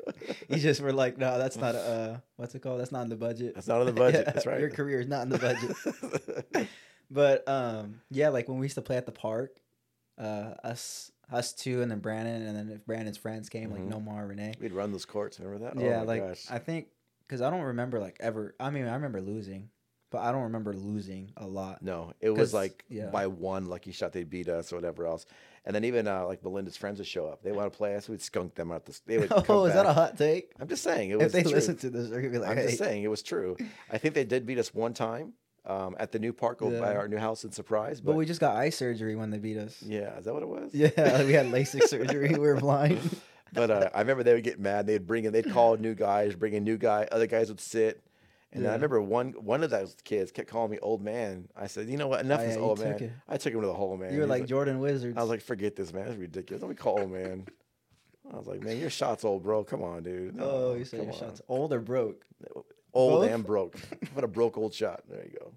You 0.49 0.57
just 0.57 0.81
were 0.81 0.91
like, 0.91 1.17
no, 1.19 1.37
that's 1.37 1.55
not 1.55 1.75
a 1.75 1.79
uh, 1.79 2.17
what's 2.37 2.55
it 2.55 2.59
called? 2.63 2.79
That's 2.79 2.91
not 2.91 3.03
in 3.03 3.09
the 3.09 3.15
budget. 3.15 3.53
That's 3.53 3.67
not 3.67 3.81
in 3.81 3.87
the 3.87 3.93
budget. 3.93 4.23
Yeah, 4.27 4.31
That's 4.31 4.45
right. 4.47 4.59
Your 4.59 4.71
career 4.71 4.99
is 4.99 5.07
not 5.07 5.21
in 5.23 5.29
the 5.29 5.37
budget. 5.37 6.67
But 7.11 7.47
um, 7.47 8.01
yeah, 8.09 8.29
like 8.29 8.47
when 8.49 8.57
we 8.57 8.65
used 8.65 8.75
to 8.75 8.81
play 8.81 8.97
at 8.97 9.05
the 9.05 9.11
park, 9.11 9.57
uh, 10.17 10.55
us 10.63 11.11
us 11.31 11.53
two, 11.53 11.81
and 11.81 11.91
then 11.91 11.99
Brandon, 11.99 12.41
and 12.41 12.55
then 12.57 12.69
if 12.69 12.85
Brandon's 12.85 13.17
friends 13.17 13.49
came, 13.49 13.71
like 13.71 13.81
Mhm. 13.81 13.91
Nomar, 13.91 14.27
Renee. 14.27 14.53
We'd 14.59 14.73
run 14.73 14.91
those 14.91 15.05
courts. 15.05 15.39
Remember 15.39 15.65
that? 15.65 15.79
yeah, 15.79 16.01
oh 16.01 16.05
like 16.05 16.25
gosh. 16.27 16.45
I 16.49 16.57
think 16.57 16.87
because 17.27 17.41
I 17.41 17.49
don't 17.51 17.61
remember 17.61 17.99
like 17.99 18.17
ever. 18.19 18.55
I 18.59 18.71
mean, 18.71 18.87
I 18.87 18.95
remember 18.95 19.21
losing, 19.21 19.69
but 20.13 20.21
I 20.21 20.31
don't 20.31 20.43
remember 20.43 20.73
losing 20.73 21.31
a 21.37 21.45
lot. 21.47 21.81
No, 21.81 22.13
it 22.21 22.29
was 22.29 22.53
like 22.53 22.85
yeah. 22.87 23.07
by 23.07 23.25
one 23.25 23.65
lucky 23.65 23.91
shot 23.91 24.13
they 24.13 24.23
beat 24.23 24.47
us 24.47 24.71
or 24.71 24.75
whatever 24.77 25.07
else. 25.07 25.25
And 25.65 25.75
then 25.75 25.85
even 25.85 26.07
uh, 26.07 26.27
like 26.27 26.43
Melinda's 26.43 26.77
friends 26.77 26.99
would 26.99 27.07
show 27.07 27.25
up. 27.25 27.41
They 27.41 27.51
want 27.51 27.71
to 27.71 27.75
play 27.75 27.95
us. 27.95 28.07
We'd 28.07 28.21
skunk 28.21 28.53
them 28.53 28.71
out. 28.71 28.85
The, 28.85 28.99
they 29.07 29.17
would. 29.17 29.31
Oh, 29.49 29.65
is 29.65 29.73
that 29.73 29.87
a 29.87 29.93
hot 29.93 30.17
take? 30.17 30.51
I'm 30.59 30.67
just 30.67 30.83
saying. 30.83 31.09
It 31.09 31.19
If 31.21 31.31
they 31.31 31.41
true. 31.41 31.51
listen 31.51 31.75
to 31.77 31.89
this, 31.89 32.09
they're 32.09 32.21
gonna 32.21 32.31
be 32.31 32.37
like, 32.37 32.51
I'm 32.51 32.57
hey. 32.57 32.67
just 32.67 32.77
saying 32.77 33.03
it 33.03 33.09
was 33.09 33.23
true. 33.23 33.57
I 33.91 33.97
think 33.97 34.13
they 34.13 34.23
did 34.23 34.45
beat 34.45 34.59
us 34.59 34.71
one 34.73 34.93
time, 34.93 35.33
um, 35.65 35.95
at 35.99 36.11
the 36.11 36.19
new 36.19 36.31
park 36.31 36.61
over 36.61 36.79
by 36.79 36.95
our 36.95 37.07
new 37.07 37.17
house 37.17 37.43
in 37.43 37.51
Surprise. 37.51 37.99
But 37.99 38.11
But, 38.11 38.17
we 38.17 38.25
just 38.25 38.39
got 38.39 38.55
eye 38.55 38.69
surgery 38.69 39.15
when 39.15 39.31
they 39.31 39.39
beat 39.39 39.57
us. 39.57 39.81
yeah, 39.81 40.17
is 40.17 40.25
that 40.25 40.33
what 40.33 40.43
it 40.43 40.49
was? 40.49 40.71
Yeah, 40.75 41.23
we 41.23 41.33
had 41.33 41.47
LASIK 41.47 41.87
surgery. 41.87 42.29
We 42.29 42.39
were 42.39 42.55
blind. 42.57 42.99
But 43.53 43.69
uh, 43.69 43.89
I 43.93 43.99
remember 43.99 44.23
they 44.23 44.33
would 44.33 44.43
get 44.43 44.59
mad. 44.59 44.87
They'd 44.87 45.05
bring 45.05 45.25
in, 45.25 45.31
they'd 45.31 45.51
call 45.51 45.77
new 45.77 45.93
guys, 45.93 46.33
bring 46.33 46.53
in 46.53 46.63
new 46.63 46.75
guy. 46.75 47.07
Other 47.11 47.27
guys 47.27 47.49
would 47.49 47.59
sit. 47.59 48.03
And 48.53 48.63
then 48.63 48.69
I 48.69 48.75
remember 48.75 49.01
one 49.01 49.31
one 49.31 49.63
of 49.63 49.71
those 49.71 49.95
kids 50.03 50.31
kept 50.31 50.47
calling 50.47 50.69
me 50.69 50.77
old 50.79 51.01
man. 51.01 51.47
I 51.55 51.67
said, 51.67 51.89
you 51.89 51.97
know 51.97 52.07
what? 52.07 52.21
Enough 52.21 52.41
Oh, 52.41 52.43
yeah, 52.43 52.53
you 52.53 52.59
old 52.59 52.79
man. 52.79 52.93
it. 52.93 53.11
I 53.27 53.37
took 53.37 53.51
him 53.53 53.61
to 53.61 53.67
the 53.67 53.73
hole, 53.73 53.97
man. 53.97 54.11
you 54.13 54.19
were 54.19 54.25
He's 54.25 54.29
like 54.29 54.45
Jordan 54.45 54.79
Wizards. 54.79 55.17
I 55.17 55.21
was 55.21 55.29
like, 55.29 55.41
forget 55.41 55.75
this, 55.75 55.91
man. 55.91 56.07
It's 56.07 56.17
ridiculous. 56.17 56.61
Let 56.61 56.69
me 56.69 56.75
call 56.75 56.99
old 56.99 57.11
man. 57.11 57.47
I 58.31 58.37
was 58.37 58.47
like, 58.47 58.61
man, 58.61 58.79
your 58.79 58.91
shot's 58.91 59.25
old, 59.25 59.43
bro. 59.43 59.63
Come 59.63 59.81
on, 59.83 60.03
dude. 60.03 60.35
No, 60.35 60.49
oh, 60.49 60.75
you 60.75 60.85
said 60.85 61.01
your 61.03 61.11
on. 61.13 61.19
shots 61.19 61.41
old 61.47 61.73
or 61.73 61.79
broke. 61.79 62.25
Old 62.93 63.21
Both? 63.23 63.31
and 63.31 63.43
broke. 63.45 63.79
what 64.13 64.23
a 64.23 64.27
broke 64.27 64.57
old 64.57 64.73
shot. 64.73 65.01
There 65.09 65.23
you 65.23 65.37
go. 65.39 65.51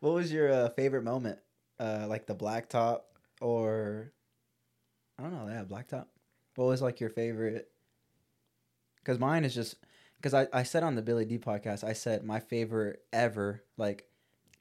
What 0.00 0.14
was 0.14 0.30
your 0.32 0.52
uh, 0.52 0.68
favorite 0.70 1.04
moment? 1.04 1.38
Uh, 1.78 2.04
like 2.06 2.26
the 2.26 2.34
blacktop 2.34 3.00
or 3.40 4.12
I 5.18 5.22
don't 5.22 5.32
know. 5.32 5.48
Yeah, 5.48 5.64
blacktop. 5.64 6.06
What 6.56 6.66
was 6.66 6.82
like 6.82 7.00
your 7.00 7.10
favorite? 7.10 7.70
Because 8.98 9.18
mine 9.18 9.44
is 9.44 9.54
just 9.54 9.76
because 10.20 10.34
I 10.34 10.46
I 10.52 10.62
said 10.62 10.82
on 10.82 10.94
the 10.94 11.02
Billy 11.02 11.24
D 11.24 11.38
podcast 11.38 11.82
I 11.84 11.92
said 11.94 12.24
my 12.24 12.40
favorite 12.40 13.02
ever 13.12 13.62
like 13.76 14.04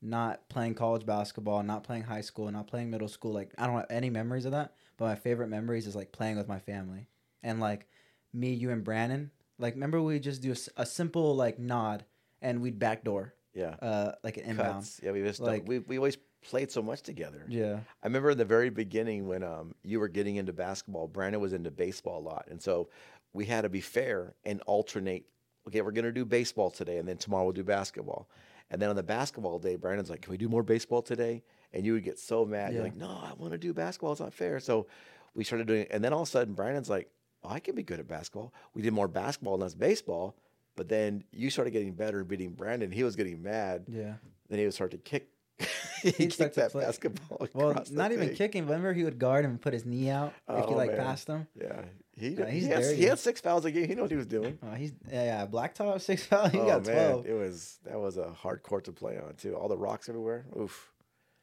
not 0.02 0.48
playing 0.48 0.76
college 0.76 1.06
basketball, 1.06 1.62
not 1.64 1.84
playing 1.84 2.04
high 2.04 2.22
school, 2.22 2.50
not 2.52 2.68
playing 2.68 2.90
middle 2.90 3.10
school. 3.10 3.34
Like 3.34 3.54
I 3.58 3.68
don't 3.68 3.76
have 3.76 3.86
any 3.90 4.10
memories 4.10 4.46
of 4.46 4.52
that. 4.54 4.74
But 4.98 5.06
my 5.06 5.16
favorite 5.16 5.48
memories 5.50 5.88
is 5.88 5.96
like 5.96 6.12
playing 6.12 6.38
with 6.38 6.48
my 6.48 6.60
family 6.60 7.08
and 7.44 7.60
like 7.60 7.88
me, 8.34 8.54
you, 8.54 8.70
and 8.72 8.84
Brandon. 8.84 9.32
Like 9.58 9.74
remember 9.74 10.02
we 10.02 10.20
just 10.20 10.42
do 10.42 10.56
a 10.78 10.86
simple 10.86 11.36
like 11.36 11.60
nod 11.60 12.06
and 12.42 12.62
we'd 12.62 12.80
backdoor 12.80 13.34
Yeah. 13.54 13.76
uh 13.82 14.14
like 14.24 14.38
an 14.38 14.44
inbound. 14.46 14.84
Cuts. 14.84 15.02
Yeah, 15.04 15.12
we 15.12 15.22
just 15.22 15.40
Like- 15.42 15.68
we 15.68 15.80
we 15.80 15.98
always 15.98 16.18
played 16.42 16.72
so 16.72 16.82
much 16.82 17.02
together. 17.02 17.46
Yeah. 17.50 17.80
I 18.02 18.08
remember 18.08 18.30
in 18.32 18.38
the 18.38 18.46
very 18.46 18.70
beginning 18.70 19.28
when 19.28 19.44
um, 19.44 19.76
you 19.84 20.00
were 20.00 20.08
getting 20.08 20.38
into 20.38 20.54
basketball, 20.54 21.06
Brandon 21.10 21.42
was 21.42 21.52
into 21.52 21.70
baseball 21.70 22.20
a 22.20 22.26
lot. 22.30 22.48
And 22.50 22.62
so 22.62 22.88
we 23.34 23.44
had 23.44 23.62
to 23.62 23.70
be 23.70 23.82
fair 23.82 24.36
and 24.46 24.62
alternate. 24.66 25.26
Okay, 25.68 25.82
we're 25.82 25.92
going 25.92 26.06
to 26.06 26.12
do 26.12 26.26
baseball 26.26 26.72
today, 26.72 26.98
and 26.98 27.08
then 27.08 27.18
tomorrow 27.18 27.44
we'll 27.44 27.54
do 27.54 27.64
basketball. 27.64 28.28
And 28.72 28.82
then 28.82 28.90
on 28.90 28.96
the 28.96 29.04
basketball 29.04 29.60
day, 29.60 29.76
Brandon's 29.76 30.10
like, 30.10 30.22
Can 30.22 30.32
we 30.32 30.38
do 30.38 30.48
more 30.50 30.64
baseball 30.64 31.02
today? 31.02 31.44
And 31.74 31.86
you 31.86 31.94
would 31.94 32.04
get 32.04 32.18
so 32.20 32.46
mad. 32.46 32.74
You're 32.74 32.84
like, 32.84 32.96
No, 32.96 33.10
I 33.10 33.34
want 33.38 33.52
to 33.52 33.58
do 33.58 33.74
basketball. 33.74 34.12
It's 34.12 34.22
not 34.22 34.34
fair. 34.34 34.60
So 34.60 34.88
we 35.36 35.44
started 35.44 35.68
doing 35.68 35.82
it. 35.82 35.90
And 35.92 36.04
then 36.04 36.14
all 36.14 36.22
of 36.24 36.28
a 36.28 36.32
sudden, 36.32 36.54
Brandon's 36.54 36.90
like, 36.90 37.10
oh, 37.44 37.50
I 37.50 37.60
can 37.60 37.76
be 37.76 37.84
good 37.84 38.00
at 38.00 38.08
basketball. 38.08 38.54
We 38.74 38.82
did 38.82 38.94
more 38.94 39.08
basketball 39.08 39.54
and 39.56 39.62
less 39.64 39.74
baseball. 39.76 40.36
But 40.76 40.88
then 40.90 41.24
you 41.32 41.50
started 41.50 41.72
getting 41.72 41.94
better 41.94 42.20
and 42.20 42.28
beating 42.28 42.52
Brandon. 42.52 42.92
He 42.92 43.04
was 43.04 43.16
getting 43.16 43.42
mad. 43.44 43.86
Yeah. 43.88 44.14
Then 44.50 44.60
he 44.60 44.66
would 44.66 44.74
start 44.74 44.92
to 44.92 44.98
kick. 44.98 45.30
he 46.02 46.12
He'd 46.12 46.32
kicked 46.36 46.56
that 46.56 46.72
play- 46.72 46.86
basketball. 46.86 47.48
Well, 47.54 47.72
across 47.72 47.90
the 47.90 47.96
not 47.96 48.12
even 48.12 48.28
thing. 48.30 48.38
kicking. 48.38 48.64
But 48.66 48.72
remember, 48.74 48.94
he 48.94 49.04
would 49.04 49.20
guard 49.20 49.46
him 49.46 49.52
and 49.52 49.62
put 49.62 49.74
his 49.74 49.86
knee 49.86 50.10
out 50.10 50.34
if 50.48 50.58
you 50.68 50.74
Oh, 50.74 50.78
like 50.78 50.92
man. 50.92 51.00
passed 51.00 51.28
him. 51.28 51.48
Yeah, 51.60 51.82
he, 52.20 52.30
Yeah, 52.30 52.50
he, 52.50 52.62
had, 52.66 52.96
he 52.96 53.04
had 53.04 53.20
six 53.20 53.42
fouls 53.42 53.66
a 53.66 53.72
game. 53.72 53.88
He 53.88 53.96
knew 53.96 54.02
what 54.04 54.12
he 54.12 54.18
was 54.18 54.26
doing. 54.28 54.58
Oh, 54.64 54.74
he's 54.76 54.94
yeah, 55.12 55.24
yeah. 55.24 55.46
Blacktop 55.48 56.00
six 56.02 56.26
foul. 56.26 56.50
He 56.50 56.60
oh 56.60 56.66
got 56.66 56.86
man, 56.86 56.96
twelve. 56.96 57.26
it 57.26 57.34
was 57.34 57.80
that 57.86 58.00
was 58.00 58.18
a 58.18 58.32
hard 58.32 58.62
court 58.64 58.84
to 58.86 58.92
play 58.92 59.18
on 59.18 59.34
too. 59.36 59.56
All 59.56 59.68
the 59.68 59.78
rocks 59.78 60.10
everywhere. 60.10 60.46
Oof. 60.60 60.92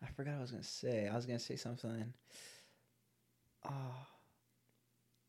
I 0.03 0.07
forgot 0.15 0.33
what 0.33 0.39
I 0.39 0.43
was 0.43 0.51
gonna 0.53 0.63
say. 0.63 1.09
I 1.09 1.15
was 1.17 1.27
gonna 1.27 1.39
say 1.39 1.57
something. 1.57 2.13
Oh, 3.65 3.71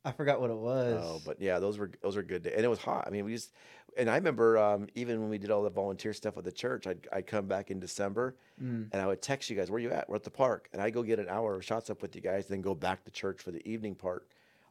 I 0.06 0.12
forgot 0.12 0.40
what 0.40 0.50
it 0.50 0.58
was. 0.58 1.02
Oh, 1.04 1.22
but 1.26 1.42
yeah, 1.42 1.60
those 1.60 1.78
were 1.78 1.92
those 2.02 2.16
were 2.16 2.24
good 2.24 2.44
days, 2.44 2.54
and 2.56 2.64
it 2.64 2.68
was 2.70 2.80
hot. 2.80 3.06
I 3.08 3.10
mean, 3.10 3.26
we 3.26 3.34
just 3.34 3.52
and 3.98 4.10
I 4.10 4.16
remember 4.16 4.58
um, 4.58 4.88
even 4.96 5.20
when 5.22 5.30
we 5.30 5.38
did 5.38 5.50
all 5.52 5.64
the 5.64 5.70
volunteer 5.70 6.14
stuff 6.14 6.38
at 6.38 6.44
the 6.44 6.52
church, 6.52 6.86
I'd 6.88 7.08
I'd 7.12 7.28
come 7.28 7.48
back 7.48 7.72
in 7.72 7.80
December 7.80 8.36
Mm. 8.62 8.88
and 8.92 9.00
I 9.00 9.06
would 9.06 9.22
text 9.22 9.52
you 9.52 9.56
guys, 9.56 9.70
where 9.70 9.80
you 9.80 9.92
at? 9.92 10.10
We're 10.10 10.16
at 10.16 10.24
the 10.24 10.32
park, 10.32 10.68
and 10.74 10.82
I'd 10.82 10.92
go 10.94 11.04
get 11.04 11.20
an 11.20 11.30
hour 11.30 11.54
of 11.54 11.64
shots 11.64 11.92
up 11.92 12.02
with 12.02 12.16
you 12.16 12.22
guys, 12.24 12.48
then 12.48 12.62
go 12.62 12.74
back 12.74 13.04
to 13.06 13.12
church 13.12 13.40
for 13.40 13.52
the 13.52 13.62
evening 13.70 13.94
part. 13.94 14.28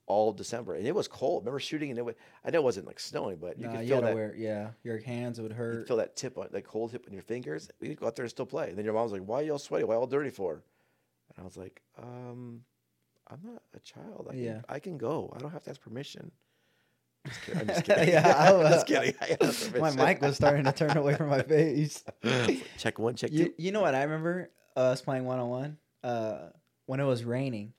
All 0.06 0.32
December, 0.32 0.74
and 0.74 0.86
it 0.86 0.94
was 0.94 1.08
cold. 1.08 1.42
Remember 1.42 1.58
shooting, 1.58 1.90
and 1.90 1.98
it 1.98 2.04
was, 2.04 2.14
I 2.44 2.50
know 2.50 2.58
it 2.60 2.64
wasn't 2.64 2.86
like 2.86 3.00
snowing, 3.00 3.38
but 3.38 3.58
you 3.58 3.66
Nah, 3.66 3.72
could 3.72 3.80
feel 3.80 3.88
gotta 4.00 4.06
that. 4.06 4.14
wear. 4.14 4.34
Yeah, 4.36 4.70
your 4.84 4.98
hands 4.98 5.40
would 5.40 5.50
You 5.50 5.56
hurt. 5.56 5.76
could 5.78 5.88
feel 5.88 5.96
that 5.96 6.14
tip 6.14 6.38
on, 6.38 6.46
that 6.52 6.62
cold 6.64 6.92
tip 6.92 7.04
on 7.08 7.12
your 7.12 7.22
fingers. 7.22 7.68
We'd 7.80 7.98
go 7.98 8.06
out 8.06 8.14
there 8.14 8.22
and 8.24 8.30
still 8.30 8.46
play. 8.46 8.68
And 8.68 8.78
then 8.78 8.84
your 8.84 8.94
mom 8.94 9.02
was 9.02 9.12
like, 9.12 9.22
"Why 9.22 9.40
are 9.40 9.42
you 9.42 9.52
all 9.52 9.58
sweaty? 9.58 9.84
Why 9.84 9.96
all 9.96 10.06
dirty 10.06 10.30
for?" 10.30 10.62
And 11.34 11.42
I 11.42 11.42
was 11.42 11.56
like, 11.56 11.82
"Um, 12.00 12.62
I'm 13.26 13.40
not 13.42 13.62
a 13.74 13.80
child. 13.80 14.28
I 14.30 14.34
can, 14.34 14.42
Yeah. 14.44 14.60
I 14.68 14.78
can 14.78 14.96
go. 14.96 15.32
I 15.34 15.38
don't 15.38 15.50
have 15.50 15.64
to 15.64 15.70
ask 15.70 15.80
permission." 15.80 16.30
Just 17.26 17.42
kidding. 17.42 17.60
I'm 17.62 17.66
just 17.66 17.84
kidding. 17.86 18.08
Yeah, 18.10 18.34
I 18.38 18.52
was- 18.56 18.70
just 18.70 18.86
kidding. 18.86 19.14
I 19.20 19.78
my 19.80 19.90
mic 19.90 20.22
was 20.22 20.36
starting 20.36 20.64
to 20.66 20.72
turn 20.72 20.96
away 20.96 21.16
from 21.16 21.30
my 21.30 21.42
face. 21.42 22.04
check 22.78 23.00
one, 23.00 23.16
check 23.16 23.32
You, 23.32 23.46
two. 23.46 23.54
you 23.58 23.72
know 23.72 23.80
what 23.80 23.96
I 23.96 24.04
remember 24.04 24.50
us 24.76 25.02
playing 25.02 25.24
one 25.24 25.40
on 25.40 25.48
one? 25.48 25.78
Uh, 26.04 26.50
when 26.84 27.00
it 27.00 27.04
was 27.04 27.24
raining. 27.24 27.72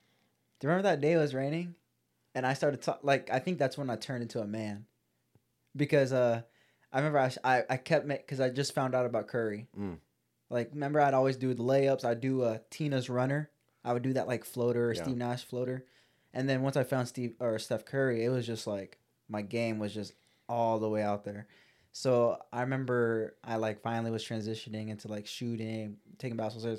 Do 0.59 0.67
you 0.67 0.71
remember 0.71 0.89
that 0.89 0.99
day 0.99 1.13
it 1.13 1.17
was 1.17 1.33
raining? 1.33 1.75
And 2.38 2.45
I 2.45 2.54
started 2.54 2.84
to 2.84 3.00
like 3.02 3.32
I 3.34 3.39
think 3.39 3.58
that's 3.58 3.80
when 3.80 3.89
I 3.89 3.95
turned 3.95 4.21
into 4.21 4.39
a 4.39 4.45
man, 4.45 4.86
because 5.76 6.13
uh, 6.13 6.43
I 6.93 6.97
remember 6.97 7.17
I 7.17 7.32
I, 7.43 7.63
I 7.67 7.78
kept 7.78 8.08
because 8.08 8.39
I 8.39 8.52
just 8.52 8.76
found 8.76 8.93
out 8.93 9.08
about 9.08 9.28
Curry. 9.28 9.65
Mm. 9.76 9.97
Like 10.52 10.69
remember 10.71 11.02
I'd 11.02 11.15
always 11.15 11.36
do 11.36 11.56
the 11.56 11.63
layups. 11.63 12.06
I'd 12.06 12.21
do 12.21 12.43
uh, 12.43 12.60
Tina's 12.69 13.10
runner. 13.10 13.50
I 13.84 13.91
would 13.91 14.04
do 14.04 14.13
that 14.13 14.28
like 14.28 14.45
floater 14.45 14.86
or 14.88 14.93
Yeah. 14.93 15.02
Steve 15.02 15.17
Nash 15.17 15.45
floater, 15.45 15.88
and 16.32 16.47
then 16.47 16.62
once 16.62 16.78
I 16.78 16.84
found 16.84 17.08
Steve 17.08 17.34
or 17.39 17.58
Steph 17.58 17.86
Curry, 17.86 18.23
it 18.23 18.30
was 18.30 18.45
just 18.45 18.67
like 18.67 19.00
my 19.28 19.41
game 19.41 19.80
was 19.80 19.91
just 19.91 20.13
all 20.47 20.78
the 20.78 20.89
way 20.89 21.02
out 21.02 21.23
there. 21.23 21.47
So 21.91 22.38
I 22.54 22.62
remember 22.62 23.36
I 23.43 23.56
like 23.56 23.82
finally 23.82 24.12
was 24.12 24.23
transitioning 24.23 24.89
into 24.89 25.08
like 25.08 25.26
shooting, 25.26 25.97
taking 26.19 26.38
basketball 26.38 26.78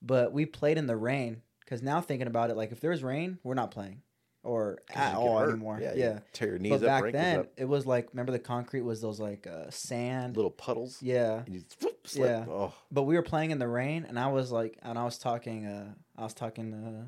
but 0.00 0.32
we 0.32 0.46
played 0.46 0.78
in 0.78 0.86
the 0.86 0.96
rain 0.96 1.42
because 1.58 1.82
now 1.82 2.00
thinking 2.00 2.28
about 2.28 2.50
it, 2.50 2.56
like 2.56 2.70
if 2.70 2.78
there's 2.78 3.02
rain, 3.02 3.40
we're 3.42 3.54
not 3.54 3.72
playing 3.72 4.02
or 4.44 4.78
at 4.94 5.14
all 5.14 5.38
hurt. 5.38 5.50
anymore. 5.50 5.78
Yeah, 5.80 5.92
Yeah. 5.94 6.12
you 6.14 6.20
tear 6.32 6.48
your 6.48 6.58
knees 6.58 6.70
But 6.80 6.82
up, 6.88 7.02
back 7.04 7.12
then, 7.12 7.40
up, 7.40 7.46
it 7.56 7.64
was 7.66 7.86
like 7.86 8.08
remember 8.12 8.32
the 8.32 8.38
concrete 8.38 8.80
was 8.82 9.00
those 9.00 9.20
like 9.20 9.46
uh, 9.46 9.70
sand. 9.70 10.36
little 10.36 10.50
puddles. 10.50 10.98
Yeah. 11.00 11.42
And 11.46 11.54
you 11.54 11.62
whoop, 11.80 12.06
slip. 12.06 12.28
Yeah. 12.28 12.44
Oh, 12.52 12.72
But 12.90 13.02
we 13.04 13.14
were 13.14 13.22
playing 13.22 13.52
in 13.52 13.58
the 13.58 13.68
rain, 13.68 14.04
and 14.08 14.18
I 14.18 14.28
was 14.28 14.50
like, 14.50 14.78
and 14.82 14.98
I 14.98 15.04
was 15.04 15.18
talking, 15.18 15.66
uh, 15.66 15.92
I 16.18 16.22
was 16.24 16.34
talking, 16.34 16.72
uh, 16.74 17.04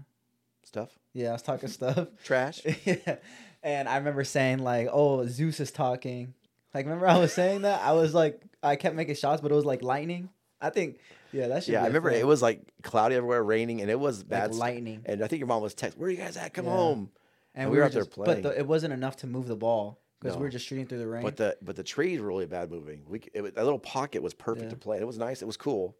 stuff. 0.64 0.90
yeah, 1.12 1.30
I 1.30 1.32
was 1.32 1.42
talking 1.42 1.68
stuff. 1.68 2.06
Trash. 2.24 2.62
yeah. 2.84 3.16
And 3.62 3.88
I 3.88 3.96
remember 3.96 4.24
saying 4.24 4.58
like, 4.58 4.88
"Oh, 4.92 5.26
Zeus 5.26 5.58
is 5.60 5.70
talking." 5.72 6.34
Like, 6.74 6.84
remember 6.86 7.06
I 7.08 7.18
was 7.18 7.32
saying 7.32 7.62
that? 7.62 7.80
I 7.82 7.92
was 7.92 8.12
like, 8.14 8.42
I 8.62 8.76
kept 8.76 8.94
making 8.96 9.14
shots, 9.14 9.40
but 9.40 9.50
it 9.50 9.54
was 9.54 9.64
like 9.64 9.82
lightning. 9.82 10.28
I 10.60 10.70
think, 10.70 10.98
yeah, 11.32 11.48
that 11.48 11.64
should. 11.64 11.72
yeah, 11.72 11.82
I 11.82 11.86
remember 11.86 12.10
it 12.10 12.26
was 12.26 12.42
like 12.42 12.60
cloudy 12.82 13.14
everywhere, 13.16 13.42
raining, 13.42 13.80
and 13.80 13.90
it 13.90 13.98
was 13.98 14.22
bad. 14.22 14.50
like 14.52 14.74
lightning, 14.74 15.02
And 15.06 15.22
I 15.22 15.26
think 15.28 15.40
your 15.40 15.46
mom 15.46 15.62
was 15.62 15.72
text, 15.74 15.96
"Where 15.98 16.08
are 16.08 16.10
you 16.10 16.16
guys 16.18 16.36
at? 16.36 16.52
Come 16.54 16.66
Yeah. 16.66 16.72
home." 16.72 17.10
And 17.54 17.70
we 17.70 17.78
were 17.78 17.84
out 17.84 17.92
there 17.92 18.02
just, 18.02 18.12
playing. 18.12 18.42
But 18.42 18.54
the, 18.54 18.58
it 18.58 18.66
wasn't 18.66 18.92
enough 18.92 19.16
to 19.18 19.26
move 19.26 19.46
the 19.46 19.56
ball 19.56 20.00
because 20.20 20.36
we 20.36 20.40
No. 20.40 20.44
were 20.44 20.50
just 20.50 20.66
shooting 20.66 20.86
through 20.86 20.98
the 20.98 21.06
rain. 21.06 21.22
But 21.22 21.36
the 21.36 21.56
but 21.62 21.76
the 21.76 21.82
trees 21.84 22.20
were 22.20 22.28
really 22.28 22.46
bad 22.46 22.70
moving. 22.70 23.02
We 23.08 23.20
it, 23.32 23.54
that 23.54 23.64
little 23.64 23.78
pocket 23.78 24.22
was 24.22 24.34
perfect 24.34 24.64
Yeah. 24.66 24.70
to 24.70 24.76
play. 24.76 24.98
It 24.98 25.06
was 25.06 25.18
nice. 25.18 25.42
It 25.42 25.46
was 25.46 25.56
cool, 25.56 25.96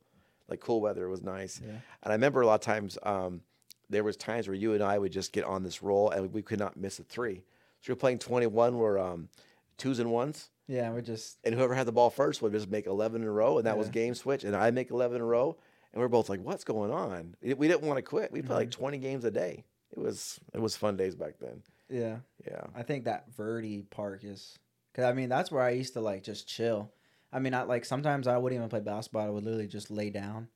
like 0.49 0.61
cool 0.61 0.81
weather. 0.81 1.05
It 1.07 1.11
was 1.11 1.23
nice. 1.23 1.61
Yeah. 1.65 1.71
And 1.73 1.81
I 2.07 2.13
remember 2.13 2.41
a 2.41 2.47
lot 2.47 2.55
of 2.55 2.61
times 2.61 2.99
um, 3.03 3.43
there 3.91 4.03
was 4.05 4.17
times 4.17 4.49
where 4.49 4.55
you 4.57 4.73
and 4.75 4.83
I 4.83 4.99
would 4.99 5.13
just 5.13 5.33
get 5.33 5.45
on 5.45 5.63
this 5.63 5.83
roll 5.83 6.11
and 6.11 6.33
we 6.33 6.43
could 6.43 6.59
not 6.59 6.77
miss 6.77 6.99
a 6.99 7.05
three. 7.05 7.43
So 7.83 7.93
we're 7.93 7.97
playing 7.97 8.19
21 8.19 8.79
where 8.79 8.99
um, 8.99 9.29
twos 9.77 9.99
and 9.99 10.11
ones, 10.11 10.51
yeah, 10.67 10.91
we're 10.91 11.03
just 11.03 11.37
and 11.45 11.55
whoever 11.55 11.75
had 11.75 11.87
the 11.87 11.93
ball 11.93 12.09
first 12.09 12.41
would 12.41 12.53
just 12.53 12.71
make 12.71 12.87
11 12.87 13.21
in 13.21 13.29
a 13.29 13.31
row, 13.31 13.59
and 13.59 13.67
that 13.67 13.77
was 13.77 13.91
game 13.91 14.15
switch. 14.15 14.45
And 14.45 14.57
I 14.57 14.71
make 14.71 14.91
11 14.91 15.17
in 15.17 15.21
a 15.21 15.25
row, 15.27 15.59
and 15.93 16.01
we're 16.01 16.09
both 16.09 16.31
like, 16.31 16.41
"What's 16.41 16.65
going 16.65 16.91
on?" 16.91 17.37
We 17.43 17.69
didn't 17.69 17.83
want 17.83 17.99
to 17.99 18.03
quit. 18.03 18.33
We 18.33 18.41
played 18.41 18.57
like 18.57 18.69
Mm-hmm. 18.71 18.81
20 18.81 18.99
games 18.99 19.25
a 19.27 19.31
day. 19.31 19.65
It 19.97 20.01
was 20.01 20.41
it 20.53 20.61
was 20.61 20.77
fun 20.77 20.97
days 20.97 21.15
back 21.15 21.35
then. 21.41 21.63
yeah. 21.89 22.17
Yeah. 22.47 22.63
I 22.75 22.83
think 22.83 23.05
that 23.05 23.33
Verde 23.37 23.83
Park 23.91 24.25
is, 24.25 24.59
cause 24.95 25.05
I 25.05 25.13
mean 25.13 25.29
that's 25.29 25.51
where 25.53 25.63
I 25.63 25.71
used 25.71 25.93
to 25.95 26.01
like 26.01 26.23
just 26.23 26.49
chill. 26.49 26.91
I 27.33 27.39
mean, 27.41 27.53
I 27.55 27.63
like 27.63 27.85
sometimes 27.85 28.27
I 28.29 28.37
wouldn't 28.39 28.59
even 28.59 28.69
play 28.69 28.81
basketball. 28.81 29.27
I 29.27 29.29
would 29.31 29.45
literally 29.45 29.67
just 29.67 29.91
lay 29.91 30.09
down, 30.11 30.49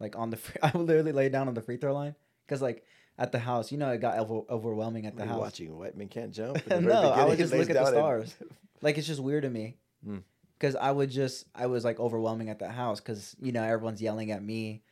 like 0.00 0.16
on 0.16 0.30
the. 0.30 0.36
Free, 0.44 0.56
I 0.62 0.70
would 0.76 0.86
literally 0.86 1.12
lay 1.12 1.28
down 1.28 1.46
on 1.48 1.54
the 1.54 1.62
free 1.62 1.76
throw 1.76 1.94
line, 1.94 2.14
cause 2.48 2.60
like 2.62 2.84
at 3.18 3.30
the 3.32 3.38
house, 3.38 3.70
you 3.72 3.78
know, 3.78 3.90
it 3.90 3.98
got 3.98 4.18
over, 4.18 4.42
overwhelming 4.50 5.06
at 5.06 5.16
the 5.16 5.22
Were 5.22 5.26
you 5.26 5.32
house. 5.32 5.40
watching 5.40 5.76
White 5.78 5.96
Men 5.96 6.08
Can't 6.08 6.32
Jump. 6.32 6.64
no, 6.70 7.10
I 7.10 7.24
would 7.24 7.38
just 7.38 7.52
look 7.52 7.62
at 7.62 7.68
the 7.68 7.74
down 7.74 7.86
and- 7.86 7.94
stars. 7.94 8.34
Like 8.80 8.96
it's 8.96 9.08
just 9.08 9.20
weird 9.20 9.42
to 9.42 9.50
me, 9.50 9.76
Hmm. 10.04 10.18
cause 10.60 10.76
I 10.76 10.92
would 10.92 11.10
just 11.10 11.46
I 11.52 11.66
was 11.66 11.84
like 11.84 11.98
overwhelming 11.98 12.48
at 12.48 12.60
the 12.60 12.68
house, 12.68 13.00
cause 13.00 13.34
you 13.40 13.50
know 13.50 13.62
everyone's 13.64 14.00
yelling 14.00 14.30
at 14.30 14.40
me, 14.42 14.82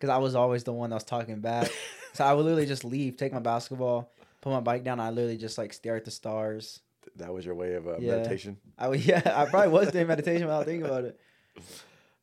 cause 0.00 0.10
I 0.10 0.16
was 0.18 0.34
always 0.34 0.64
the 0.64 0.72
one 0.72 0.90
that 0.90 0.96
was 0.96 1.04
talking 1.04 1.40
back. 1.40 1.70
So 2.18 2.24
I 2.24 2.34
would 2.34 2.44
literally 2.44 2.66
just 2.66 2.84
leave, 2.84 3.16
take 3.16 3.32
my 3.32 3.38
basketball, 3.38 4.10
put 4.40 4.50
my 4.50 4.58
bike 4.58 4.82
down. 4.82 4.98
I 4.98 5.10
literally 5.10 5.36
just 5.36 5.56
like 5.56 5.72
stare 5.72 5.94
at 5.94 6.04
the 6.04 6.10
stars. 6.10 6.80
That 7.14 7.32
was 7.32 7.46
your 7.46 7.54
way 7.54 7.74
of 7.74 7.86
uh, 7.86 7.98
Yeah. 8.00 8.16
meditation. 8.16 8.56
I 8.76 8.88
would, 8.88 9.00
yeah, 9.06 9.22
I 9.24 9.44
probably 9.44 9.70
was 9.70 9.92
doing 9.92 10.08
meditation 10.08 10.42
without 10.42 10.64
thinking 10.64 10.84
about 10.84 11.04
it. 11.04 11.20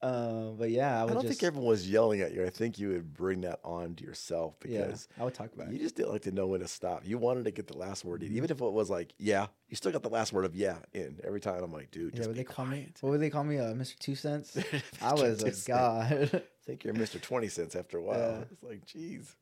Um, 0.01 0.58
but 0.58 0.69
yeah, 0.69 0.99
I 1.01 1.05
I, 1.05 1.08
don't 1.08 1.23
just 1.23 1.39
think 1.39 1.43
everyone 1.43 1.67
was 1.67 1.89
yelling 1.89 2.21
at 2.21 2.31
you. 2.31 2.45
I 2.45 2.51
think 2.51 2.77
you 2.77 2.89
would 2.89 3.13
bring 3.13 3.41
that 3.41 3.60
on 3.63 3.95
to 3.95 4.03
yourself 4.03 4.53
yeah, 4.63 4.84
because 4.84 5.08
I 5.19 5.23
would 5.23 5.34
talk 5.34 5.51
about 5.51 5.69
it. 5.69 5.73
you 5.73 5.79
just 5.79 5.95
didn't 5.95 6.12
like 6.12 6.21
to 6.23 6.31
know 6.31 6.45
when 6.45 6.60
to 6.60 6.67
stop. 6.67 7.01
You 7.05 7.17
wanted 7.17 7.45
to 7.45 7.51
get 7.51 7.65
the 7.65 7.77
last 7.77 8.05
word 8.05 8.21
in, 8.21 8.36
even 8.36 8.51
if 8.51 8.62
it 8.62 8.71
was 8.71 8.88
like 8.89 9.15
yeah. 9.17 9.47
You 9.67 9.75
still 9.75 9.91
got 9.91 10.03
the 10.03 10.10
last 10.10 10.31
word 10.31 10.45
of 10.45 10.55
yeah 10.55 10.75
in 10.93 11.19
every 11.23 11.39
time. 11.39 11.63
I'm 11.63 11.73
like, 11.73 11.89
dude, 11.89 12.15
Yeah, 12.19 12.27
would 12.27 12.36
they 12.36 12.43
call 12.43 12.65
me? 12.67 12.89
What 13.01 13.12
would 13.12 13.21
they 13.21 13.31
call 13.31 13.45
me? 13.45 13.58
Uh, 13.58 13.73
Mr. 13.73 13.97
Two 13.97 14.13
Cents. 14.13 14.55
I 15.01 15.13
was 15.13 15.41
a 15.41 15.67
god. 15.67 16.29
I 16.36 16.41
think 16.65 16.84
you're 16.84 16.93
Mr. 16.93 17.19
Twenty 17.19 17.47
Cents 17.47 17.75
after 17.75 17.97
a 17.97 18.01
while. 18.03 18.19
Yeah. 18.19 18.43
It's 18.51 18.63
like, 18.63 18.86
jeez. 18.86 19.34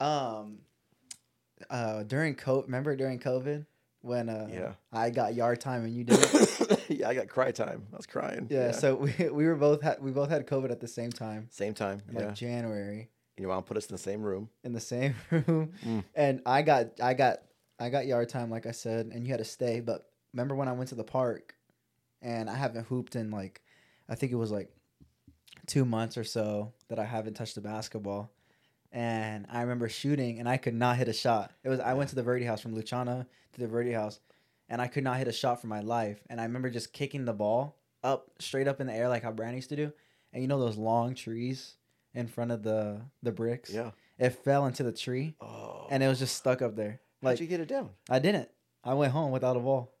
Um, 0.00 0.58
uh, 1.70 2.02
during 2.04 2.34
COVID, 2.34 2.64
remember 2.64 2.96
during 2.96 3.18
COVID 3.18 3.66
when 4.00 4.28
uh, 4.28 4.48
Yeah. 4.50 4.72
I 4.92 5.10
got 5.10 5.34
yard 5.34 5.60
time 5.60 5.84
and 5.84 5.92
you 5.94 6.04
didn't. 6.04 6.80
yeah, 6.88 7.08
I 7.08 7.14
got 7.14 7.28
cry 7.28 7.50
time. 7.50 7.86
I 7.92 7.96
was 7.96 8.06
crying. 8.06 8.46
yeah, 8.50 8.70
so 8.70 8.94
we 9.04 9.12
we 9.30 9.46
were 9.46 9.56
both 9.56 9.82
had 9.82 10.00
we 10.00 10.10
both 10.10 10.30
had 10.30 10.46
COVID 10.46 10.70
at 10.70 10.80
the 10.80 10.88
same 10.88 11.10
time, 11.10 11.48
same 11.50 11.74
time. 11.74 12.02
in 12.08 12.14
Yeah, 12.14 12.26
like 12.26 12.34
January, 12.34 13.08
And 13.36 13.42
your 13.42 13.48
mom 13.48 13.64
put 13.64 13.76
us 13.76 13.86
in 13.86 13.94
the 13.94 13.98
same 14.02 14.22
room. 14.22 14.48
in 14.64 14.72
the 14.72 14.80
same 14.80 15.14
room, 15.30 15.72
Mm. 15.84 16.04
and 16.14 16.42
I 16.46 16.62
got 16.62 17.00
I 17.02 17.14
got 17.14 17.38
I 17.80 17.90
got 17.90 18.06
yard 18.06 18.28
time 18.28 18.50
like 18.50 18.66
I 18.66 18.72
said, 18.72 19.06
and 19.06 19.24
you 19.24 19.30
had 19.32 19.38
to 19.38 19.44
stay. 19.44 19.80
But 19.80 20.08
remember 20.32 20.54
when 20.54 20.68
I 20.68 20.72
went 20.72 20.88
to 20.90 20.94
the 20.94 21.04
park, 21.04 21.54
and 22.22 22.48
I 22.48 22.54
haven't 22.54 22.86
hooped 22.86 23.16
in 23.16 23.30
like, 23.30 23.62
I 24.08 24.14
think 24.14 24.30
it 24.32 24.36
was 24.36 24.50
like 24.52 24.70
two 25.66 25.84
months 25.84 26.16
or 26.16 26.24
so 26.24 26.72
that 26.88 26.98
I 26.98 27.04
haven't 27.04 27.34
touched 27.34 27.56
the 27.56 27.60
basketball. 27.60 28.30
And 28.92 29.46
I 29.50 29.60
remember 29.62 29.88
shooting, 29.88 30.38
and 30.38 30.48
I 30.48 30.56
could 30.56 30.74
not 30.74 30.96
hit 30.96 31.08
a 31.08 31.12
shot. 31.12 31.52
It 31.62 31.68
was 31.68 31.78
I 31.80 31.94
went 31.94 32.08
to 32.10 32.16
the 32.16 32.22
Verde 32.22 32.44
House 32.44 32.60
from 32.62 32.74
Luciana 32.74 33.26
to 33.52 33.60
the 33.60 33.66
Verde 33.68 33.92
House, 33.92 34.20
and 34.68 34.80
I 34.80 34.86
could 34.86 35.04
not 35.04 35.18
hit 35.18 35.28
a 35.28 35.32
shot 35.32 35.60
for 35.60 35.66
my 35.66 35.80
life. 35.80 36.18
And 36.30 36.40
I 36.40 36.44
remember 36.44 36.70
just 36.70 36.92
kicking 36.92 37.24
the 37.26 37.32
ball 37.34 37.76
up 38.02 38.30
straight 38.38 38.66
up 38.68 38.80
in 38.80 38.86
the 38.86 38.94
air 38.94 39.08
like 39.08 39.22
how 39.22 39.30
Brand 39.32 39.56
used 39.56 39.68
to 39.70 39.76
do. 39.76 39.92
And 40.32 40.42
you 40.42 40.48
know 40.48 40.58
those 40.60 40.76
long 40.76 41.14
trees 41.14 41.74
in 42.14 42.26
front 42.28 42.50
of 42.50 42.62
the 42.62 43.00
the 43.22 43.32
bricks. 43.32 43.70
Yeah. 43.72 43.90
It 44.18 44.30
fell 44.30 44.66
into 44.66 44.82
the 44.82 44.92
tree, 44.92 45.36
Oh. 45.40 45.86
and 45.90 46.02
it 46.02 46.08
was 46.08 46.18
just 46.18 46.36
stuck 46.36 46.60
up 46.62 46.74
there. 46.74 47.00
how'd 47.22 47.32
Like 47.32 47.40
you 47.40 47.46
get 47.46 47.60
it 47.60 47.68
down? 47.68 47.90
I 48.10 48.18
didn't. 48.18 48.48
I 48.82 48.94
went 48.94 49.12
home 49.12 49.30
without 49.32 49.56
a 49.56 49.60
ball. 49.60 49.92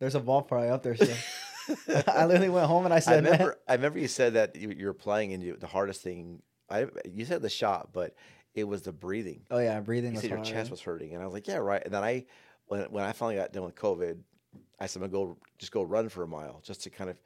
There's 0.00 0.14
a 0.14 0.20
ball 0.20 0.42
probably 0.42 0.68
up 0.70 0.82
there 0.82 0.96
still. 0.96 1.16
I 2.06 2.24
literally 2.24 2.48
went 2.48 2.66
home 2.66 2.86
and 2.86 2.94
I 2.94 2.96
I 2.96 3.00
said, 3.00 3.24
remember. 3.24 3.58
I 3.68 3.74
remember 3.74 3.98
you 3.98 4.08
said 4.08 4.34
that 4.34 4.56
you, 4.56 4.70
you 4.70 4.86
were 4.86 4.94
playing 4.94 5.34
and 5.34 5.42
you, 5.42 5.54
the 5.58 5.66
hardest 5.66 6.00
thing. 6.00 6.40
I 6.70 6.86
you 7.10 7.24
said 7.24 7.42
the 7.42 7.48
shot, 7.48 7.90
but 7.92 8.14
it 8.54 8.64
was 8.64 8.82
the 8.82 8.92
breathing. 8.92 9.42
oh 9.50 9.58
yeah, 9.58 9.78
breathing 9.80 10.14
You 10.14 10.20
said 10.20 10.30
your 10.30 10.38
hard. 10.38 10.48
chest 10.48 10.70
was 10.70 10.80
hurting, 10.80 11.14
and 11.14 11.22
I 11.22 11.24
was 11.26 11.34
like, 11.34 11.46
yeah, 11.46 11.56
right. 11.56 11.82
And 11.84 11.92
then 11.94 12.02
I, 12.02 12.24
when 12.66 12.82
when 12.90 13.04
I 13.04 13.12
finally 13.12 13.36
got 13.36 13.52
done 13.52 13.64
with 13.64 13.74
COVID, 13.76 14.18
I 14.80 14.86
said, 14.86 15.02
I'm 15.02 15.10
gonna 15.10 15.26
go 15.26 15.36
just 15.58 15.72
go 15.72 15.82
run 15.82 16.08
for 16.08 16.22
a 16.22 16.28
mile 16.28 16.60
just 16.64 16.82
to 16.84 16.90
kind 16.90 17.10
of. 17.10 17.20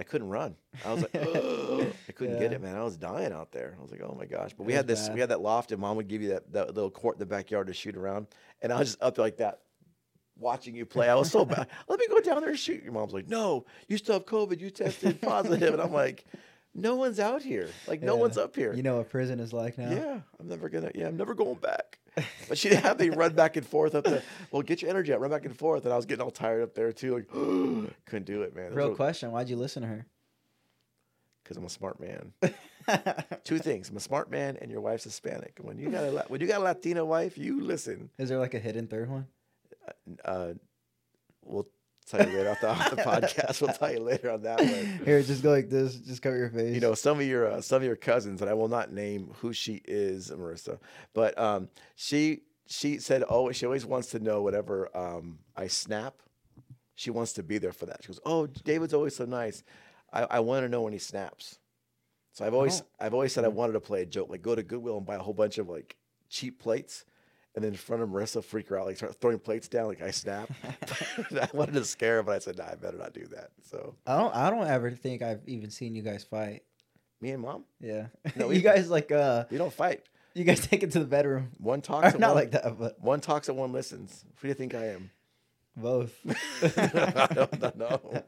I 0.00 0.04
couldn't 0.04 0.28
run. 0.28 0.54
I 0.86 0.92
was 0.92 1.02
like, 1.02 1.16
I 1.16 2.12
couldn't 2.14 2.38
get 2.38 2.52
it, 2.52 2.62
man. 2.62 2.76
I 2.76 2.84
was 2.84 2.96
dying 2.96 3.32
out 3.32 3.50
there. 3.50 3.74
I 3.76 3.82
was 3.82 3.90
like, 3.90 4.00
oh 4.00 4.14
my 4.16 4.26
gosh. 4.26 4.52
But 4.56 4.62
It 4.62 4.66
we 4.68 4.72
had 4.72 4.86
this. 4.86 5.08
bad. 5.08 5.14
We 5.14 5.20
had 5.20 5.30
that 5.30 5.40
loft, 5.40 5.72
and 5.72 5.80
mom 5.80 5.96
would 5.96 6.06
give 6.06 6.22
you 6.22 6.28
that, 6.28 6.52
that 6.52 6.72
little 6.72 6.88
court 6.92 7.16
in 7.16 7.18
the 7.18 7.26
backyard 7.26 7.66
to 7.66 7.72
shoot 7.72 7.96
around, 7.96 8.28
and 8.62 8.72
I 8.72 8.78
was 8.78 8.90
just 8.90 9.02
up 9.02 9.16
there 9.16 9.24
like 9.24 9.38
that. 9.38 9.62
Watching 10.38 10.76
you 10.76 10.86
play, 10.86 11.08
I 11.08 11.16
was 11.16 11.32
so 11.32 11.44
bad. 11.44 11.66
Let 11.88 11.98
me 11.98 12.06
go 12.08 12.20
down 12.20 12.42
there 12.42 12.50
and 12.50 12.58
shoot. 12.58 12.84
Your 12.84 12.92
mom's 12.92 13.12
like, 13.12 13.26
"No, 13.26 13.66
you 13.88 13.96
still 13.96 14.14
have 14.14 14.24
COVID. 14.26 14.60
You 14.60 14.70
tested 14.70 15.20
positive." 15.20 15.72
and 15.74 15.82
I'm 15.82 15.92
like, 15.92 16.24
"No 16.80 16.96
one's 16.96 17.18
out 17.20 17.42
here. 17.42 17.68
Like, 17.86 18.02
no 18.02 18.14
Yeah. 18.14 18.20
one's 18.20 18.38
up 18.38 18.54
here." 18.56 18.72
You 18.74 18.82
know 18.82 18.96
what 18.98 19.08
prison 19.10 19.40
is 19.40 19.52
like 19.52 19.76
now. 19.78 19.90
Yeah, 19.90 20.20
I'm 20.40 20.48
never 20.48 20.68
gonna. 20.68 20.90
Yeah, 20.94 21.08
I'm 21.08 21.16
never 21.16 21.34
going 21.34 21.56
back. 21.56 21.98
But 22.48 22.58
she'd 22.58 22.72
have 22.72 22.98
me 22.98 23.10
run 23.10 23.34
back 23.34 23.56
and 23.56 23.64
forth 23.66 23.94
up 23.94 24.04
there. 24.04 24.22
Well, 24.50 24.62
get 24.62 24.82
your 24.82 24.90
energy 24.90 25.12
out, 25.12 25.20
run 25.20 25.30
back 25.30 25.44
and 25.44 25.56
forth, 25.56 25.84
and 25.84 25.92
I 25.92 25.96
was 25.96 26.04
getting 26.06 26.22
all 26.24 26.30
tired 26.32 26.62
up 26.62 26.74
there 26.74 26.92
too. 26.92 27.14
Like, 27.14 27.28
couldn't 28.06 28.26
do 28.26 28.42
it, 28.42 28.56
man. 28.56 28.74
Real 28.74 28.94
question: 28.94 29.30
Why'd 29.30 29.48
you 29.48 29.56
listen 29.56 29.82
to 29.82 29.88
her? 29.88 30.06
Because 31.44 31.56
I'm 31.56 31.64
a 31.64 31.70
smart 31.70 31.98
man. 32.00 32.32
Two 33.44 33.58
things: 33.68 33.88
I'm 33.88 33.96
a 33.96 34.00
smart 34.00 34.30
man, 34.30 34.58
and 34.60 34.70
your 34.70 34.80
wife's 34.80 35.04
Hispanic. 35.04 35.58
When 35.60 35.78
you 35.78 35.90
got 35.90 36.04
a 36.04 36.24
when 36.28 36.40
you 36.40 36.46
got 36.46 36.60
a 36.60 36.64
Latina 36.64 37.04
wife, 37.04 37.38
you 37.38 37.60
listen. 37.60 38.10
is 38.18 38.28
there 38.28 38.38
like 38.38 38.54
a 38.54 38.58
hidden 38.58 38.86
third 38.86 39.08
one? 39.10 39.26
Uh, 40.24 40.54
we'll 41.44 41.68
tell 42.08 42.28
you 42.28 42.36
later 42.36 42.50
off 42.50 42.60
the, 42.60 42.68
off 42.70 42.90
the 42.90 42.96
podcast. 43.02 43.60
We'll 43.60 43.72
tell 43.72 43.92
you 43.92 44.00
later 44.00 44.30
on 44.30 44.42
that 44.42 44.60
one. 44.60 45.00
Here, 45.04 45.22
just 45.22 45.42
go 45.42 45.50
like 45.50 45.68
this. 45.68 45.94
Just 45.96 46.22
cover 46.22 46.36
your 46.36 46.50
face. 46.50 46.74
you 46.74 46.80
know 46.80 46.94
some 46.94 47.20
of 47.20 47.26
your 47.26 47.46
uh, 47.50 47.60
some 47.60 47.76
of 47.78 47.84
your 47.84 47.96
cousins 47.96 48.40
and 48.40 48.50
i 48.50 48.54
will 48.54 48.68
not 48.68 48.92
name 48.92 49.30
who 49.40 49.52
she 49.52 49.80
is 49.86 50.30
marissa 50.30 50.78
but 51.14 51.38
um, 51.38 51.68
she 51.96 52.40
she 52.66 52.98
said 52.98 53.24
oh 53.28 53.50
she 53.52 53.64
always 53.66 53.86
wants 53.86 54.08
to 54.10 54.18
know 54.18 54.42
whatever 54.42 54.88
um, 54.96 55.38
i 55.56 55.66
snap 55.66 56.14
she 56.94 57.10
wants 57.10 57.32
to 57.34 57.42
be 57.42 57.58
there 57.58 57.72
for 57.72 57.86
that 57.86 58.02
she 58.02 58.08
goes 58.08 58.20
oh 58.26 58.46
david's 58.46 58.92
always 58.94 59.14
so 59.16 59.24
nice 59.24 59.62
i, 60.12 60.22
I 60.24 60.40
want 60.40 60.64
to 60.64 60.68
know 60.68 60.82
when 60.82 60.92
he 60.92 60.98
snaps 60.98 61.58
so 62.32 62.44
i've 62.46 62.54
always 62.54 62.80
don't- 62.80 62.90
i've 63.00 63.14
always 63.14 63.32
said 63.32 63.44
i 63.44 63.48
wanted 63.48 63.72
to 63.74 63.80
play 63.80 64.02
a 64.02 64.06
joke 64.06 64.28
like 64.30 64.42
go 64.42 64.54
to 64.54 64.62
goodwill 64.62 64.96
and 64.98 65.06
buy 65.06 65.14
a 65.14 65.20
whole 65.20 65.34
bunch 65.34 65.58
of 65.58 65.68
like 65.68 65.96
cheap 66.28 66.60
plates 66.60 67.04
and 67.58 67.64
then 67.64 67.72
in 67.72 67.76
front 67.76 68.04
of 68.04 68.08
Marissa, 68.08 68.42
freak 68.44 68.68
her 68.68 68.78
out, 68.78 68.86
like 68.86 68.96
start 68.96 69.20
throwing 69.20 69.40
plates 69.40 69.66
down, 69.66 69.88
like 69.88 70.00
I 70.00 70.12
snap. 70.12 70.48
I 71.32 71.48
wanted 71.52 71.74
to 71.74 71.84
scare 71.84 72.16
her, 72.16 72.22
but 72.22 72.36
I 72.36 72.38
said, 72.38 72.56
"Nah, 72.56 72.66
I 72.70 72.74
better 72.76 72.96
not 72.98 73.12
do 73.12 73.26
that." 73.32 73.50
So, 73.68 73.96
I 74.06 74.16
don't. 74.16 74.32
I 74.32 74.48
don't 74.48 74.66
ever 74.68 74.92
think 74.92 75.22
I've 75.22 75.40
even 75.48 75.70
seen 75.70 75.96
you 75.96 76.02
guys 76.02 76.22
fight. 76.22 76.62
me 77.20 77.30
and 77.30 77.42
mom, 77.42 77.64
Yeah. 77.80 78.06
No, 78.36 78.50
you 78.50 78.60
guys 78.60 78.88
like 78.88 79.10
uh, 79.10 79.46
we 79.50 79.58
don't 79.58 79.72
fight. 79.72 80.02
you 80.34 80.44
guys 80.44 80.60
take 80.64 80.84
it 80.84 80.92
to 80.92 81.00
the 81.00 81.04
bedroom. 81.04 81.50
One 81.58 81.80
talks, 81.82 82.16
not 82.16 82.28
one, 82.28 82.36
like 82.36 82.50
that, 82.52 82.78
but 82.78 83.00
one 83.00 83.20
talks 83.20 83.48
and 83.48 83.58
one 83.58 83.72
listens. 83.72 84.24
Who 84.36 84.42
do 84.42 84.48
you 84.48 84.54
think 84.54 84.74
I 84.74 84.86
am? 84.90 85.10
both. 85.76 86.12
I 86.76 87.28
don't 87.34 87.76
know. 87.76 88.22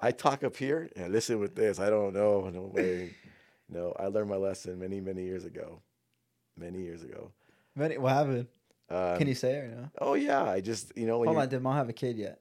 I 0.00 0.10
talk 0.12 0.44
up 0.44 0.56
here 0.56 0.88
and 0.96 1.12
listen 1.12 1.38
with 1.40 1.54
this. 1.54 1.78
I 1.78 1.90
don't 1.90 2.14
know. 2.14 2.48
No 2.50 2.70
way. 2.74 3.14
No, 3.68 3.94
I 3.98 4.06
learned 4.06 4.30
my 4.30 4.36
lesson 4.36 4.78
many, 4.78 5.00
many 5.00 5.22
years 5.24 5.44
ago. 5.44 5.80
Many 6.56 6.80
years 6.82 7.02
ago. 7.02 7.32
Many- 7.74 7.98
what 7.98 8.12
happened? 8.12 8.46
Um, 8.88 9.18
Can 9.18 9.26
you 9.26 9.34
say 9.34 9.54
it 9.54 9.64
or 9.64 9.68
no? 9.68 9.90
Oh 10.00 10.14
yeah, 10.14 10.44
I 10.44 10.60
just 10.60 10.92
you 10.96 11.06
know 11.06 11.18
when 11.18 11.28
Hold 11.28 11.38
on. 11.38 11.48
Did 11.48 11.62
mom 11.62 11.76
have 11.76 11.88
a 11.88 11.92
kid 11.92 12.16
yet? 12.16 12.40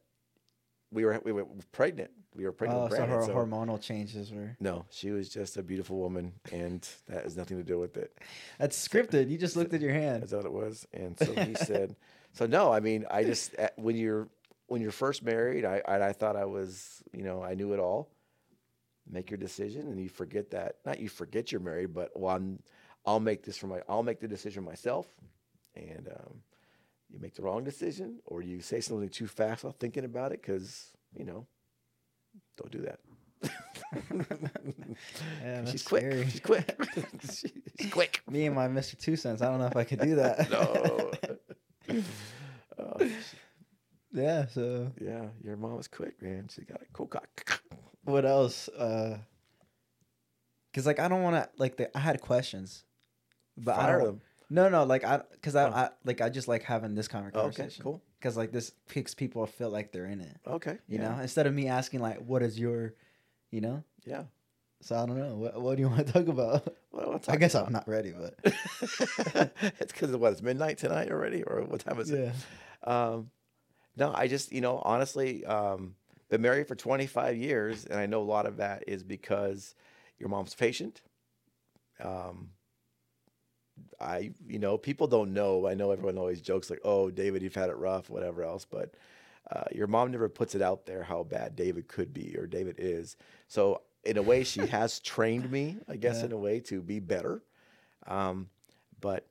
we 0.92 1.04
were 1.06 1.22
we 1.24 1.32
were 1.32 1.46
pregnant. 1.72 2.12
We 2.36 2.46
were 2.46 2.52
pregnant. 2.52 2.82
Oh, 2.82 2.84
with 2.86 2.98
so 2.98 3.06
her 3.06 3.24
so- 3.24 3.34
hormonal 3.34 3.82
changes 3.82 4.32
were. 4.32 4.56
no, 4.60 4.86
she 4.90 5.12
was 5.12 5.30
just 5.30 5.58
a 5.58 5.64
beautiful 5.64 5.98
woman, 5.98 6.34
and 6.52 6.88
that 7.08 7.24
has 7.24 7.38
nothing 7.38 7.58
to 7.58 7.64
do 7.64 7.80
with 7.80 7.98
it. 7.98 8.18
That's 8.60 8.88
scripted. 8.88 9.30
You 9.30 9.38
just 9.38 9.56
looked 9.56 9.74
at 9.74 9.82
your 9.82 9.94
hand. 9.94 10.24
That's 10.24 10.34
what 10.34 10.46
it 10.46 10.52
was. 10.52 10.86
And 10.94 11.18
so 11.20 11.34
he 11.34 11.56
said, 11.56 11.96
so 12.34 12.46
no, 12.46 12.72
I 12.74 12.80
mean, 12.82 13.06
I 13.10 13.24
just, 13.24 13.56
when 13.78 13.96
you're, 13.96 14.28
when 14.68 14.82
you're 14.82 14.92
first 14.92 15.24
married, 15.24 15.64
I, 15.64 15.82
I, 15.88 16.10
I 16.10 16.14
thought 16.14 16.36
I 16.36 16.46
was, 16.46 17.02
you 17.14 17.24
know, 17.24 17.42
I 17.42 17.56
knew 17.56 17.74
it 17.74 17.80
all. 17.80 18.10
Make 19.10 19.30
your 19.30 19.38
decision 19.38 19.88
and 19.88 20.00
you 20.00 20.10
forget 20.10 20.52
that, 20.52 20.78
not 20.86 21.00
you 21.00 21.08
forget 21.08 21.52
you're 21.52 21.62
married, 21.62 21.94
but 21.94 22.12
well, 22.16 22.36
I'm, 22.36 22.60
I'll 23.06 23.20
make 23.20 23.44
this 23.44 23.56
for 23.56 23.68
my, 23.68 23.82
I'll 23.88 24.04
make 24.04 24.20
the 24.20 24.28
decision 24.28 24.64
myself. 24.64 25.08
And, 25.76 26.08
um, 26.08 26.42
you 27.12 27.20
make 27.20 27.36
the 27.36 27.44
wrong 27.44 27.64
decision 27.64 28.20
or 28.26 28.42
you 28.42 28.62
say 28.62 28.82
something 28.82 29.10
too 29.10 29.28
fast 29.28 29.64
while 29.64 29.76
thinking 29.80 30.06
about 30.06 30.32
it. 30.32 30.42
Cause 30.44 30.88
you 31.18 31.24
know, 31.26 31.46
don't 32.58 32.72
do 32.72 32.82
that. 32.82 33.00
Yeah, 35.44 35.66
She's 35.66 35.84
quick. 35.84 36.02
scary. 36.02 36.28
She's 36.30 36.40
quick. 36.40 36.78
She's 37.80 37.92
quick. 37.92 38.22
Me 38.30 38.46
and 38.46 38.56
my 38.56 38.68
Mr. 38.68 38.98
Two 38.98 39.16
Cents. 39.16 39.42
I 39.42 39.50
don't 39.50 39.60
know 39.60 39.68
if 39.68 39.76
I 39.76 39.84
could 39.84 40.00
do 40.00 40.16
that. 40.16 40.50
No. 41.88 42.04
Oh, 42.80 43.10
yeah. 44.12 44.48
So 44.48 44.92
Yeah, 45.00 45.28
your 45.44 45.56
mom 45.58 45.78
was 45.78 45.88
quick, 45.88 46.22
man. 46.22 46.50
She 46.54 46.62
got 46.64 46.82
a 46.82 46.86
cool 46.94 47.08
cock. 47.08 47.62
what 48.04 48.26
else? 48.26 48.68
Uh, 48.70 49.20
cause 50.74 50.86
like 50.86 51.00
I 51.00 51.08
don't 51.08 51.22
want 51.24 51.36
to 51.36 51.50
like 51.58 51.78
the, 51.78 51.96
I 51.96 52.02
had 52.02 52.20
questions, 52.22 52.84
but 53.56 53.78
I 53.78 53.88
don't. 53.92 54.04
them. 54.04 54.22
No, 54.50 54.70
no, 54.70 54.84
like 54.84 55.04
I, 55.04 55.22
cause 55.42 55.56
I, 55.56 55.70
Oh. 55.70 55.74
I 55.74 55.90
like 56.04 56.22
I 56.22 56.30
just 56.30 56.48
like 56.48 56.64
having 56.64 56.96
this 56.96 57.08
kind 57.08 57.26
of 57.26 57.34
conversation. 57.34 57.68
Okay, 57.68 57.82
cool. 57.82 58.02
Cause 58.22 58.38
like 58.38 58.52
this 58.52 58.72
makes 58.96 59.14
people 59.14 59.46
feel 59.46 59.70
like 59.70 59.92
they're 59.92 60.06
in 60.06 60.22
it. 60.22 60.38
Okay. 60.48 60.78
You 60.88 61.00
yeah, 61.00 61.16
know, 61.16 61.22
instead 61.22 61.48
of 61.48 61.54
me 61.54 61.68
asking 61.68 62.02
like, 62.02 62.20
what 62.20 62.42
is 62.42 62.60
your, 62.60 62.94
you 63.52 63.62
know. 63.62 63.84
Yeah. 64.06 64.24
So 64.82 64.96
I 64.96 65.06
don't 65.06 65.18
know. 65.18 65.36
What, 65.36 65.62
what 65.62 65.76
do 65.76 65.82
you 65.82 65.90
want 65.90 66.06
to 66.08 66.14
talk 66.14 66.28
about? 66.28 66.76
Well, 66.92 67.14
I 67.16 67.18
talk 67.18 67.40
guess 67.40 67.56
about 67.56 67.68
I'm 67.68 67.74
not 67.74 67.88
ready, 67.88 68.14
but 68.14 68.36
it's 69.80 69.92
because 69.92 70.12
of 70.12 70.20
what? 70.20 70.34
It's 70.34 70.42
midnight 70.42 70.78
tonight 70.78 71.12
already, 71.12 71.44
or 71.44 71.64
what 71.64 71.80
time 71.80 72.00
is 72.00 72.12
yeah. 72.12 72.32
it? 72.84 72.88
Um, 72.88 73.32
no, 73.98 74.14
I 74.14 74.28
just, 74.28 74.52
you 74.52 74.62
know, 74.62 74.80
honestly, 74.84 75.46
um, 75.46 75.96
been 76.30 76.42
married 76.42 76.68
for 76.68 76.76
25 76.76 77.38
years, 77.38 77.86
and 77.86 78.00
I 78.00 78.06
know 78.06 78.22
a 78.22 78.24
lot 78.24 78.46
of 78.46 78.58
that 78.58 78.84
is 78.88 79.04
because 79.04 79.74
your 80.20 80.30
mom's 80.30 80.54
patient. 80.54 81.02
Um, 82.04 82.50
I, 84.00 84.32
you 84.48 84.60
know, 84.60 84.78
people 84.78 85.08
don't 85.08 85.34
know. 85.34 85.68
I 85.68 85.74
know 85.74 85.92
everyone 85.92 86.18
always 86.18 86.42
jokes 86.42 86.70
like, 86.70 86.82
"Oh, 86.84 87.10
David, 87.12 87.42
you've 87.42 87.56
had 87.56 87.70
it 87.70 87.78
rough," 87.78 88.10
whatever 88.10 88.44
else, 88.44 88.66
but 88.66 88.94
uh, 89.52 89.64
your 89.74 89.88
mom 89.88 90.12
never 90.12 90.28
puts 90.30 90.56
it 90.56 90.62
out 90.62 90.86
there 90.86 91.04
how 91.04 91.24
bad 91.24 91.56
David 91.56 91.88
could 91.88 92.14
be 92.14 92.36
or 92.38 92.48
David 92.48 92.76
is. 92.80 93.16
So, 93.48 93.82
in 94.04 94.18
a 94.18 94.22
way, 94.22 94.44
she 94.44 94.66
has 94.68 95.00
trained 95.00 95.50
me, 95.52 95.78
I 95.88 95.96
guess, 95.98 96.20
Yeah. 96.20 96.26
in 96.26 96.32
a 96.32 96.38
way 96.38 96.60
to 96.62 96.82
be 96.82 97.00
better. 97.00 97.44
Um, 98.08 98.50
but 99.02 99.28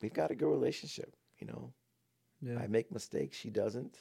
we've 0.00 0.12
got 0.12 0.30
a 0.30 0.34
good 0.34 0.48
relationship, 0.48 1.14
you 1.38 1.46
know. 1.46 1.72
Yeah. 2.40 2.58
I 2.58 2.66
make 2.66 2.90
mistakes, 2.92 3.36
she 3.36 3.50
doesn't. 3.50 3.96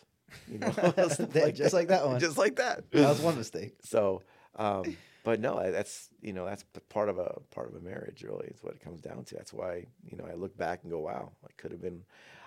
You 0.49 0.57
know, 0.59 0.73
Yeah, 1.33 1.51
just 1.51 1.73
like 1.73 1.89
that 1.89 2.05
one. 2.05 2.19
just 2.19 2.37
like 2.37 2.55
that. 2.57 2.89
that 2.91 3.09
was 3.09 3.19
one 3.21 3.37
mistake. 3.37 3.75
So, 3.83 4.21
um, 4.55 4.95
but 5.23 5.39
no, 5.39 5.71
that's 5.71 6.09
you 6.21 6.33
know 6.33 6.45
that's 6.45 6.63
part 6.89 7.09
of 7.09 7.17
a 7.17 7.39
part 7.51 7.69
of 7.69 7.75
a 7.75 7.79
marriage. 7.83 8.23
Really, 8.23 8.47
is 8.47 8.63
what 8.63 8.73
it 8.73 8.81
comes 8.81 9.01
down 9.01 9.23
to. 9.25 9.35
That's 9.35 9.53
why 9.53 9.85
you 10.03 10.17
know 10.17 10.25
I 10.29 10.33
look 10.35 10.57
back 10.57 10.79
and 10.83 10.91
go, 10.91 10.99
wow, 10.99 11.31
I 11.43 11.49
could 11.57 11.71
have 11.71 11.81
been, 11.81 12.03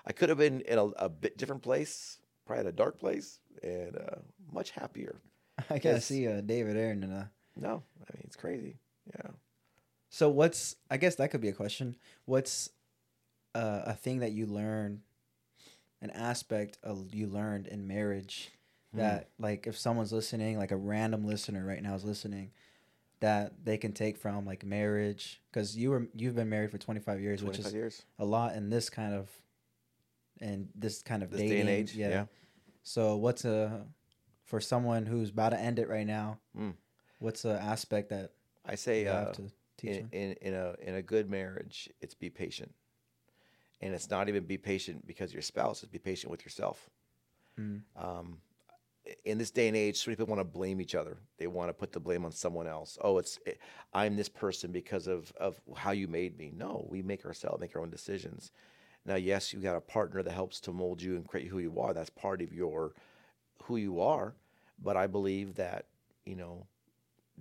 I 0.06 0.12
could 0.12 0.28
have 0.28 0.38
been 0.38 0.60
in 0.62 0.78
a, 0.78 0.84
a 0.84 1.08
bit 1.08 1.36
different 1.38 1.62
place, 1.62 2.18
probably 2.46 2.62
in 2.62 2.66
a 2.68 2.72
dark 2.72 2.98
place, 2.98 3.40
and 3.62 3.96
uh, 3.96 4.16
much 4.52 4.70
happier. 4.70 5.20
I 5.70 5.74
gotta 5.78 5.96
Yes. 5.96 6.04
see 6.06 6.26
uh, 6.28 6.40
David 6.40 6.76
Aaron 6.76 7.02
in 7.04 7.12
a. 7.12 7.30
No, 7.56 7.82
I 8.00 8.10
mean 8.16 8.22
it's 8.24 8.36
crazy. 8.36 8.78
Yeah. 9.14 9.30
So 10.10 10.28
what's? 10.28 10.76
I 10.90 10.96
guess 10.96 11.14
that 11.16 11.30
could 11.30 11.40
be 11.40 11.48
a 11.48 11.52
question. 11.52 11.96
What's 12.24 12.70
uh, 13.54 13.82
a 13.86 13.94
thing 13.94 14.18
that 14.20 14.32
you 14.32 14.46
learned, 14.46 15.00
an 16.02 16.10
aspect 16.10 16.78
of 16.82 17.14
you 17.14 17.26
learned 17.28 17.66
in 17.68 17.86
marriage 17.86 18.50
Hmm. 18.94 19.00
that 19.00 19.28
like 19.38 19.66
if 19.66 19.76
someone's 19.76 20.12
listening, 20.12 20.56
like 20.56 20.70
a 20.70 20.76
random 20.76 21.26
listener 21.26 21.64
right 21.64 21.82
now 21.82 21.94
is 21.94 22.04
listening, 22.04 22.52
that 23.20 23.64
they 23.64 23.76
can 23.76 23.92
take 23.92 24.16
from 24.16 24.46
like 24.46 24.64
marriage 24.64 25.40
because 25.50 25.76
you 25.76 25.90
were 25.90 26.08
you've 26.14 26.36
been 26.36 26.48
married 26.48 26.70
for 26.70 26.78
twenty 26.78 27.00
five 27.00 27.20
years, 27.20 27.42
which 27.42 27.58
is 27.58 27.72
years. 27.72 28.02
a 28.18 28.24
lot 28.24 28.54
in 28.54 28.70
this 28.70 28.88
kind 28.88 29.14
of, 29.14 29.28
in 30.40 30.68
this 30.74 31.02
kind 31.02 31.22
of 31.22 31.30
This 31.30 31.40
dating 31.40 31.54
day 31.54 31.60
and 31.60 31.70
age. 31.70 31.94
Yeah. 31.94 32.08
Yeah. 32.08 32.24
So 32.82 33.16
what's 33.16 33.44
a 33.44 33.84
for 34.44 34.60
someone 34.60 35.06
who's 35.06 35.30
about 35.30 35.50
to 35.50 35.60
end 35.60 35.78
it 35.78 35.88
right 35.88 36.06
now? 36.06 36.38
Mm. 36.56 36.74
What's 37.18 37.44
a 37.44 37.60
aspect 37.60 38.10
that 38.10 38.32
I 38.64 38.76
say 38.76 39.06
uh, 39.06 39.26
have 39.26 39.32
to 39.32 39.50
teach 39.76 39.96
in, 39.96 40.08
in 40.12 40.32
in 40.40 40.54
a 40.54 40.74
in 40.80 40.94
a 40.94 41.02
good 41.02 41.28
marriage, 41.28 41.88
it's 42.00 42.14
be 42.14 42.30
patient, 42.30 42.72
and 43.80 43.92
it's 43.92 44.10
not 44.10 44.28
even 44.28 44.44
be 44.44 44.58
patient 44.58 45.06
because 45.06 45.32
your 45.32 45.42
spouse. 45.42 45.82
is 45.82 45.88
be 45.88 45.98
patient 45.98 46.30
with 46.30 46.44
yourself. 46.44 46.90
Mm. 47.58 47.82
Um, 47.96 48.38
in 49.24 49.38
this 49.38 49.50
day 49.50 49.68
and 49.68 49.76
age, 49.76 49.96
so 49.96 50.10
many 50.10 50.16
people 50.16 50.34
want 50.34 50.40
to 50.40 50.58
blame 50.58 50.80
each 50.80 50.94
other. 50.94 51.18
They 51.38 51.46
want 51.46 51.68
to 51.68 51.74
put 51.74 51.92
the 51.92 52.00
blame 52.00 52.24
on 52.24 52.32
someone 52.32 52.66
else. 52.66 52.98
Oh, 53.00 53.18
it's 53.18 53.38
it, 53.46 53.58
I'm 53.92 54.16
this 54.16 54.28
person 54.28 54.72
because 54.72 55.06
of 55.06 55.32
of 55.38 55.60
how 55.76 55.92
you 55.92 56.08
made 56.08 56.38
me. 56.38 56.52
No, 56.56 56.86
we 56.88 57.02
make 57.02 57.24
ourselves 57.24 57.60
make 57.60 57.74
our 57.76 57.82
own 57.82 57.90
decisions. 57.90 58.52
Now, 59.06 59.16
yes, 59.16 59.52
you 59.52 59.60
got 59.60 59.76
a 59.76 59.80
partner 59.80 60.22
that 60.22 60.32
helps 60.32 60.60
to 60.60 60.72
mold 60.72 61.02
you 61.02 61.16
and 61.16 61.26
create 61.26 61.48
who 61.48 61.58
you 61.58 61.78
are. 61.80 61.92
That's 61.92 62.10
part 62.10 62.40
of 62.40 62.52
your 62.52 62.94
who 63.64 63.76
you 63.76 64.00
are. 64.00 64.34
But 64.82 64.96
I 64.96 65.06
believe 65.06 65.54
that 65.56 65.86
you 66.24 66.36
know, 66.36 66.66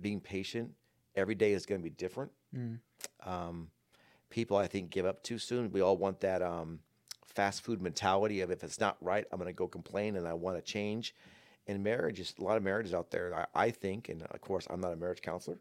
being 0.00 0.20
patient 0.20 0.72
every 1.16 1.34
day 1.34 1.52
is 1.52 1.66
going 1.66 1.80
to 1.80 1.82
be 1.82 1.90
different. 1.90 2.30
Mm. 2.56 2.78
Um, 3.24 3.68
people, 4.30 4.56
I 4.56 4.66
think, 4.66 4.90
give 4.90 5.06
up 5.06 5.22
too 5.22 5.38
soon. 5.38 5.70
We 5.70 5.80
all 5.80 5.96
want 5.96 6.20
that 6.20 6.42
um, 6.42 6.80
fast 7.26 7.62
food 7.62 7.80
mentality 7.80 8.40
of 8.40 8.50
if 8.50 8.62
it's 8.64 8.80
not 8.80 8.96
right, 9.00 9.24
I'm 9.32 9.38
going 9.38 9.48
to 9.48 9.54
go 9.56 9.68
complain 9.68 10.16
and 10.16 10.26
I 10.26 10.34
want 10.34 10.56
to 10.56 10.62
change. 10.62 11.14
And 11.66 11.82
marriage 11.82 12.20
is 12.20 12.34
a 12.38 12.42
lot 12.42 12.56
of 12.56 12.62
marriages 12.62 12.92
out 12.92 13.10
there. 13.10 13.46
I, 13.54 13.66
I 13.66 13.70
think, 13.70 14.08
and 14.08 14.22
of 14.22 14.40
course, 14.40 14.66
I'm 14.68 14.80
not 14.80 14.92
a 14.92 14.96
marriage 14.96 15.22
counselor, 15.22 15.58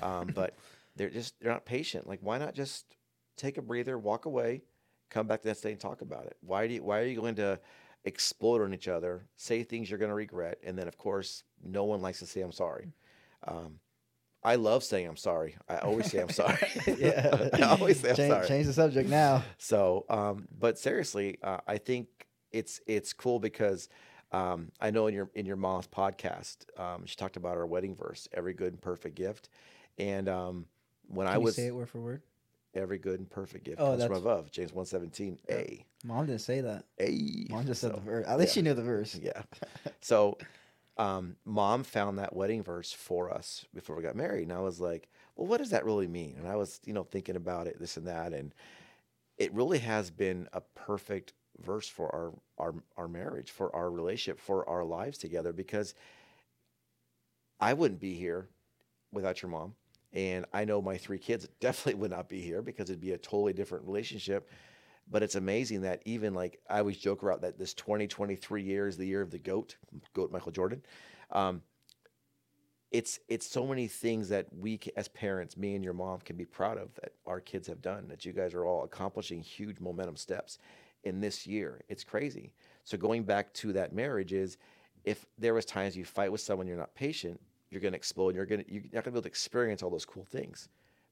um, 0.00 0.28
but 0.34 0.56
they're 0.96 1.10
just 1.10 1.34
they're 1.40 1.52
not 1.52 1.64
patient. 1.66 2.06
Like, 2.06 2.20
why 2.22 2.38
not 2.38 2.54
just 2.54 2.96
take 3.36 3.58
a 3.58 3.62
breather, 3.62 3.98
walk 3.98 4.24
away, 4.26 4.62
come 5.10 5.26
back 5.26 5.42
the 5.42 5.48
next 5.48 5.60
day 5.60 5.72
and 5.72 5.80
talk 5.80 6.00
about 6.00 6.26
it? 6.26 6.36
Why 6.40 6.66
do 6.66 6.74
you, 6.74 6.82
why 6.82 7.00
are 7.00 7.06
you 7.06 7.20
going 7.20 7.34
to 7.36 7.60
explode 8.04 8.62
on 8.62 8.74
each 8.74 8.88
other, 8.88 9.26
say 9.36 9.62
things 9.62 9.90
you're 9.90 9.98
going 9.98 10.10
to 10.10 10.14
regret, 10.14 10.58
and 10.64 10.76
then 10.76 10.88
of 10.88 10.98
course, 10.98 11.44
no 11.62 11.84
one 11.84 12.00
likes 12.02 12.18
to 12.20 12.26
say 12.26 12.40
I'm 12.40 12.52
sorry. 12.52 12.92
Um, 13.46 13.78
I 14.44 14.56
love 14.56 14.82
saying 14.82 15.06
I'm 15.06 15.16
sorry. 15.16 15.56
I 15.68 15.76
always 15.78 16.10
say 16.10 16.18
I'm 16.18 16.28
sorry. 16.42 16.58
yeah. 16.98 17.48
I 17.52 17.62
always 17.62 18.00
say 18.00 18.10
I'm 18.10 18.16
change, 18.16 18.32
sorry. 18.32 18.48
change 18.48 18.66
the 18.66 18.72
subject 18.72 19.08
now. 19.08 19.44
So, 19.58 20.04
um, 20.08 20.48
but 20.58 20.78
seriously, 20.78 21.38
uh, 21.42 21.58
I 21.66 21.78
think 21.78 22.08
it's 22.50 22.80
it's 22.86 23.12
cool 23.12 23.38
because 23.38 23.88
um, 24.32 24.70
I 24.80 24.90
know 24.90 25.06
in 25.06 25.14
your 25.14 25.30
in 25.34 25.46
your 25.46 25.56
mom's 25.56 25.86
podcast, 25.86 26.56
um, 26.80 27.04
she 27.06 27.16
talked 27.16 27.36
about 27.36 27.56
our 27.56 27.66
wedding 27.66 27.94
verse, 27.94 28.28
"Every 28.32 28.54
good 28.54 28.72
and 28.72 28.80
perfect 28.80 29.14
gift," 29.14 29.48
and 29.98 30.28
um, 30.28 30.66
when 31.08 31.26
Can 31.26 31.34
I 31.34 31.38
you 31.38 31.44
was 31.44 31.56
say 31.56 31.66
it 31.66 31.74
word 31.74 31.88
for 31.88 32.00
word? 32.00 32.22
every 32.74 32.96
good 32.96 33.18
and 33.20 33.28
perfect 33.28 33.64
gift 33.64 33.78
Oh, 33.80 33.90
comes 33.90 34.04
from 34.04 34.16
above, 34.16 34.50
James 34.50 34.72
one 34.72 34.86
seventeen, 34.86 35.38
a 35.50 35.84
Mom 36.04 36.26
didn't 36.26 36.40
say 36.40 36.62
that. 36.62 36.86
a. 37.00 37.46
Mom 37.50 37.66
just 37.66 37.80
said 37.82 37.94
the 37.94 38.00
verse. 38.00 38.26
At 38.26 38.38
least 38.38 38.52
yeah. 38.56 38.60
she 38.60 38.62
knew 38.62 38.74
the 38.74 38.82
verse. 38.82 39.14
Yeah. 39.22 39.42
So, 40.00 40.36
um, 40.98 41.36
mom 41.44 41.84
found 41.84 42.18
that 42.18 42.34
wedding 42.34 42.62
verse 42.62 42.92
for 42.92 43.30
us 43.32 43.64
before 43.74 43.94
we 43.96 44.02
got 44.02 44.16
married, 44.16 44.42
and 44.44 44.52
I 44.52 44.60
was 44.60 44.80
like, 44.80 45.08
"Well, 45.36 45.46
what 45.46 45.58
does 45.58 45.70
that 45.70 45.84
really 45.84 46.08
mean?" 46.08 46.34
And 46.38 46.48
I 46.48 46.56
was, 46.56 46.80
you 46.84 46.92
know, 46.92 47.04
thinking 47.04 47.36
about 47.36 47.66
it, 47.66 47.78
this 47.78 47.96
and 47.98 48.06
that, 48.08 48.32
and 48.32 48.54
it 49.38 49.52
really 49.54 49.78
has 49.78 50.10
been 50.10 50.48
a 50.52 50.60
perfect 50.74 51.34
verse 51.60 51.88
for 51.88 52.14
our 52.14 52.32
our 52.58 52.74
our 52.96 53.08
marriage, 53.08 53.50
for 53.50 53.74
our 53.74 53.90
relationship, 53.90 54.40
for 54.40 54.68
our 54.68 54.84
lives 54.84 55.18
together. 55.18 55.52
Because 55.52 55.94
I 57.60 57.74
wouldn't 57.74 58.00
be 58.00 58.14
here 58.14 58.48
without 59.12 59.42
your 59.42 59.50
mom, 59.50 59.74
and 60.12 60.46
I 60.52 60.64
know 60.64 60.82
my 60.82 60.96
three 60.96 61.18
kids 61.18 61.48
definitely 61.60 62.00
would 62.00 62.10
not 62.10 62.28
be 62.28 62.40
here 62.40 62.62
because 62.62 62.90
it'd 62.90 63.00
be 63.00 63.12
a 63.12 63.18
totally 63.18 63.52
different 63.52 63.86
relationship. 63.86 64.48
But 65.10 65.22
it's 65.22 65.34
amazing 65.34 65.82
that 65.82 66.00
even 66.04 66.32
like 66.32 66.60
I 66.70 66.78
always 66.78 66.96
joke 66.96 67.22
about 67.22 67.42
that 67.42 67.58
this 67.58 67.74
2023 67.74 68.62
year 68.62 68.86
is 68.86 68.96
the 68.96 69.06
year 69.06 69.20
of 69.20 69.30
the 69.30 69.38
goat, 69.38 69.76
goat 70.14 70.30
Michael 70.30 70.52
Jordan. 70.52 70.82
Um, 71.30 71.62
it's 72.92 73.18
it's 73.26 73.46
so 73.46 73.66
many 73.66 73.88
things 73.88 74.28
that 74.28 74.46
we 74.54 74.78
as 74.96 75.08
parents, 75.08 75.56
me 75.56 75.74
and 75.74 75.82
your 75.82 75.94
mom, 75.94 76.20
can 76.20 76.36
be 76.36 76.44
proud 76.44 76.78
of 76.78 76.94
that 76.96 77.12
our 77.26 77.40
kids 77.40 77.66
have 77.66 77.82
done. 77.82 78.06
That 78.08 78.24
you 78.24 78.32
guys 78.32 78.54
are 78.54 78.64
all 78.64 78.84
accomplishing 78.84 79.40
huge 79.40 79.80
momentum 79.80 80.16
steps 80.16 80.58
in 81.04 81.20
this 81.20 81.46
year. 81.46 81.80
It's 81.88 82.04
crazy. 82.04 82.52
So 82.84 82.96
going 82.96 83.24
back 83.24 83.52
to 83.54 83.72
that 83.74 83.92
marriage 83.92 84.32
is, 84.32 84.56
if 85.04 85.26
there 85.38 85.54
was 85.54 85.64
times 85.64 85.96
you 85.96 86.04
fight 86.04 86.30
with 86.30 86.40
someone 86.40 86.66
you're 86.66 86.76
not 86.76 86.94
patient, 86.94 87.40
you're 87.70 87.80
to 87.80 87.94
explode. 87.94 88.34
You're 88.34 88.46
to 88.46 88.64
you're 88.72 88.82
not 88.92 89.04
to 89.04 89.10
be 89.10 89.14
able 89.14 89.22
to 89.22 89.28
experience 89.28 89.82
all 89.82 89.90
those 89.90 90.04
cool 90.04 90.24
things. 90.24 90.68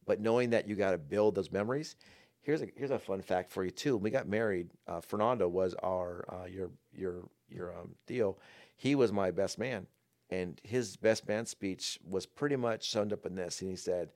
But 0.06 0.20
knowing 0.20 0.50
that 0.50 0.68
you 0.68 0.76
got 0.76 0.92
to 0.92 0.98
build 0.98 1.34
those 1.34 1.50
memories. 1.50 1.96
Here's 2.42 2.62
a 2.62 2.68
here's 2.74 2.90
a 2.90 2.98
fun 2.98 3.20
fact 3.20 3.50
for 3.50 3.64
you 3.64 3.70
too. 3.70 3.96
When 3.96 4.04
we 4.04 4.10
got 4.10 4.26
married, 4.28 4.70
uh, 4.86 5.00
Fernando 5.00 5.46
was 5.48 5.74
our 5.82 6.24
uh, 6.28 6.46
your 6.46 6.70
your 6.92 7.28
your 7.48 7.76
um, 7.76 7.94
Theo. 8.06 8.36
He 8.76 8.94
was 8.94 9.12
my 9.12 9.30
best 9.30 9.58
man, 9.58 9.86
and 10.30 10.58
his 10.62 10.96
best 10.96 11.28
man 11.28 11.44
speech 11.44 11.98
was 12.08 12.24
pretty 12.24 12.56
much 12.56 12.90
summed 12.90 13.12
up 13.12 13.26
in 13.26 13.34
this. 13.34 13.60
And 13.60 13.70
he 13.70 13.76
said, 13.76 14.10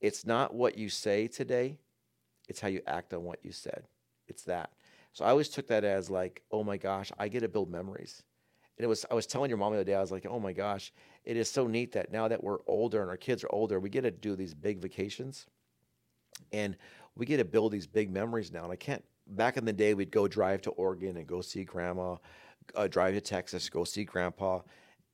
"It's 0.00 0.26
not 0.26 0.54
what 0.54 0.76
you 0.76 0.90
say 0.90 1.28
today, 1.28 1.78
it's 2.46 2.60
how 2.60 2.68
you 2.68 2.82
act 2.86 3.14
on 3.14 3.24
what 3.24 3.38
you 3.42 3.52
said. 3.52 3.84
It's 4.28 4.42
that." 4.44 4.70
So 5.12 5.24
I 5.24 5.30
always 5.30 5.48
took 5.48 5.68
that 5.68 5.84
as 5.84 6.10
like, 6.10 6.42
"Oh 6.50 6.64
my 6.64 6.76
gosh, 6.76 7.12
I 7.18 7.28
get 7.28 7.40
to 7.40 7.48
build 7.48 7.70
memories." 7.70 8.22
And 8.78 8.84
it 8.84 8.88
was 8.88 9.04
I 9.10 9.14
was 9.14 9.26
telling 9.26 9.50
your 9.50 9.58
mom 9.58 9.72
the 9.72 9.78
other 9.78 9.84
day, 9.84 9.94
I 9.94 10.00
was 10.00 10.12
like, 10.12 10.26
"Oh 10.26 10.40
my 10.40 10.52
gosh, 10.52 10.92
it 11.24 11.36
is 11.36 11.50
so 11.50 11.66
neat 11.66 11.92
that 11.92 12.10
now 12.12 12.28
that 12.28 12.42
we're 12.42 12.58
older 12.66 13.00
and 13.02 13.10
our 13.10 13.16
kids 13.16 13.44
are 13.44 13.52
older, 13.52 13.78
we 13.78 13.90
get 13.90 14.02
to 14.02 14.10
do 14.10 14.36
these 14.36 14.54
big 14.54 14.78
vacations." 14.78 15.46
and 16.52 16.76
we 17.16 17.26
get 17.26 17.38
to 17.38 17.44
build 17.44 17.72
these 17.72 17.86
big 17.86 18.10
memories 18.10 18.52
now. 18.52 18.64
And 18.64 18.72
I 18.72 18.76
can't. 18.76 19.04
Back 19.28 19.56
in 19.56 19.64
the 19.64 19.72
day, 19.72 19.94
we'd 19.94 20.10
go 20.10 20.26
drive 20.26 20.62
to 20.62 20.70
Oregon 20.70 21.16
and 21.16 21.26
go 21.26 21.40
see 21.40 21.62
grandma, 21.64 22.16
uh, 22.74 22.88
drive 22.88 23.14
to 23.14 23.20
Texas, 23.20 23.68
go 23.70 23.84
see 23.84 24.04
grandpa, 24.04 24.60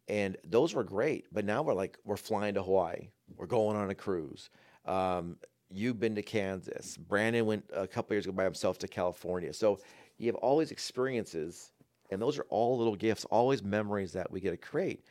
and 0.09 0.37
those 0.45 0.75
were 0.75 0.85
great. 0.85 1.27
But 1.31 1.45
now 1.45 1.63
we're 1.63 1.75
like 1.75 1.99
we're 2.05 2.17
flying 2.17 2.55
to 2.55 2.63
Hawaii, 2.63 3.11
we're 3.37 3.47
going 3.47 3.77
on 3.77 3.91
a 3.91 3.95
cruise. 3.95 4.49
Um, 4.87 5.37
you've 5.71 6.01
been 6.01 6.15
to 6.15 6.23
Kansas. 6.23 6.97
Brandon 6.97 7.47
went 7.47 7.65
a 7.75 7.87
couple 7.87 8.15
years 8.15 8.27
ago 8.27 8.33
by 8.33 8.45
himself 8.45 8.79
to 8.79 8.89
California. 8.89 9.53
So 9.53 9.79
you 10.19 10.27
have 10.27 10.37
all 10.37 10.59
these 10.59 10.71
experiences, 10.71 11.73
and 12.11 12.21
those 12.21 12.39
are 12.39 12.47
all 12.49 12.79
little 12.79 12.97
gifts, 12.97 13.25
always 13.27 13.63
memories 13.63 14.13
that 14.13 14.31
we 14.31 14.41
get 14.41 14.51
to 14.51 14.57
create. 14.57 15.05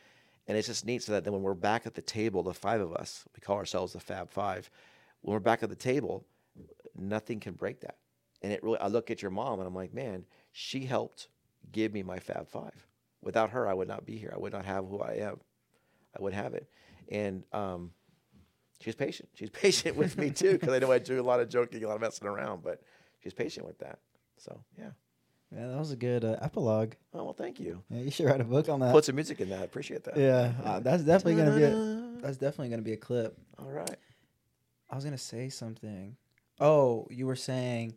And 0.46 0.56
it's 0.56 0.66
just 0.66 0.86
neat 0.86 1.02
so 1.02 1.12
that 1.12 1.24
then 1.24 1.32
when 1.32 1.42
we're 1.42 1.54
back 1.54 1.86
at 1.86 1.94
the 1.94 2.02
table, 2.02 2.42
the 2.42 2.54
five 2.54 2.80
of 2.80 2.94
us, 2.94 3.24
we 3.34 3.40
call 3.40 3.56
ourselves 3.56 3.92
the 3.92 4.00
Fab 4.00 4.30
Five. 4.30 4.70
When 5.20 5.34
we're 5.34 5.40
back 5.40 5.62
at 5.62 5.68
the 5.68 5.76
table, 5.76 6.26
nothing 6.96 7.38
can 7.38 7.52
break 7.54 7.80
that. 7.80 7.96
And 8.42 8.52
it 8.52 8.62
really, 8.62 8.78
I 8.78 8.86
look 8.86 9.10
at 9.10 9.20
your 9.20 9.30
mom 9.30 9.58
and 9.58 9.66
I'm 9.66 9.74
like, 9.74 9.92
man, 9.92 10.24
she 10.52 10.84
helped 10.86 11.28
give 11.70 11.92
me 11.92 12.02
my 12.02 12.18
Fab 12.18 12.48
Five. 12.48 12.86
Without 13.20 13.50
her, 13.50 13.68
I 13.68 13.74
would 13.74 13.88
not 13.88 14.06
be 14.06 14.16
here. 14.16 14.32
I 14.34 14.38
would 14.38 14.52
not 14.52 14.64
have 14.64 14.86
who 14.86 15.00
I 15.00 15.14
am. 15.14 15.40
I 16.18 16.22
would 16.22 16.32
have 16.32 16.54
it. 16.54 16.68
And 17.10 17.44
um, 17.52 17.90
she's 18.88 18.94
patient. 18.96 19.28
She's 19.34 19.50
patient 19.64 19.96
with 19.96 20.16
me 20.18 20.30
too, 20.30 20.52
because 20.52 20.70
I 20.72 20.78
know 20.78 20.90
I 20.90 20.98
do 20.98 21.20
a 21.20 21.22
lot 21.22 21.40
of 21.40 21.48
joking, 21.48 21.84
a 21.84 21.88
lot 21.88 21.94
of 21.96 22.00
messing 22.00 22.26
around, 22.26 22.62
but 22.62 22.80
she's 23.22 23.34
patient 23.34 23.66
with 23.66 23.78
that. 23.80 23.98
So 24.38 24.60
yeah. 24.78 24.90
Yeah, 25.54 25.68
that 25.68 25.78
was 25.78 25.92
a 25.92 25.96
good 25.96 26.24
uh, 26.24 26.36
epilogue. 26.42 26.92
Oh 27.14 27.24
well, 27.24 27.32
thank 27.32 27.58
you. 27.58 27.82
Yeah, 27.88 28.00
you 28.02 28.10
should 28.10 28.26
write 28.26 28.40
a 28.40 28.44
book 28.44 28.68
on 28.68 28.80
that. 28.80 28.92
Put 28.92 29.04
some 29.06 29.14
music 29.14 29.40
in 29.40 29.48
that. 29.50 29.60
I 29.60 29.64
appreciate 29.64 30.04
that. 30.04 30.16
yeah, 30.16 30.52
uh, 30.64 30.80
that's 30.80 31.02
definitely 31.02 31.36
gonna 31.42 31.56
be 31.56 31.62
a, 31.64 32.20
that's 32.22 32.36
definitely 32.36 32.68
gonna 32.68 32.82
be 32.82 32.92
a 32.92 32.98
clip. 32.98 33.36
All 33.58 33.70
right. 33.70 33.96
I 34.90 34.94
was 34.94 35.04
gonna 35.04 35.16
say 35.18 35.48
something. 35.48 36.16
Oh, 36.60 37.06
you 37.10 37.26
were 37.26 37.36
saying 37.36 37.94